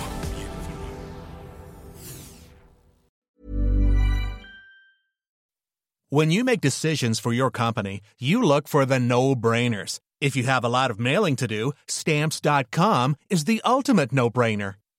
When 6.10 6.32
you 6.32 6.44
make 6.44 6.62
decisions 6.62 7.20
for 7.20 7.32
your 7.32 7.52
company, 7.52 8.02
you 8.18 8.42
look 8.42 8.68
for 8.68 8.88
the 8.88 9.00
no-brainers. 9.00 10.00
If 10.20 10.36
you 10.36 10.46
have 10.46 10.66
a 10.66 10.70
lot 10.70 10.90
of 10.90 11.00
mailing 11.00 11.36
to 11.36 11.48
do, 11.48 11.74
stamps.com 11.88 13.18
is 13.30 13.46
the 13.46 13.62
ultimate 13.64 14.12
no-brainer. 14.12 14.78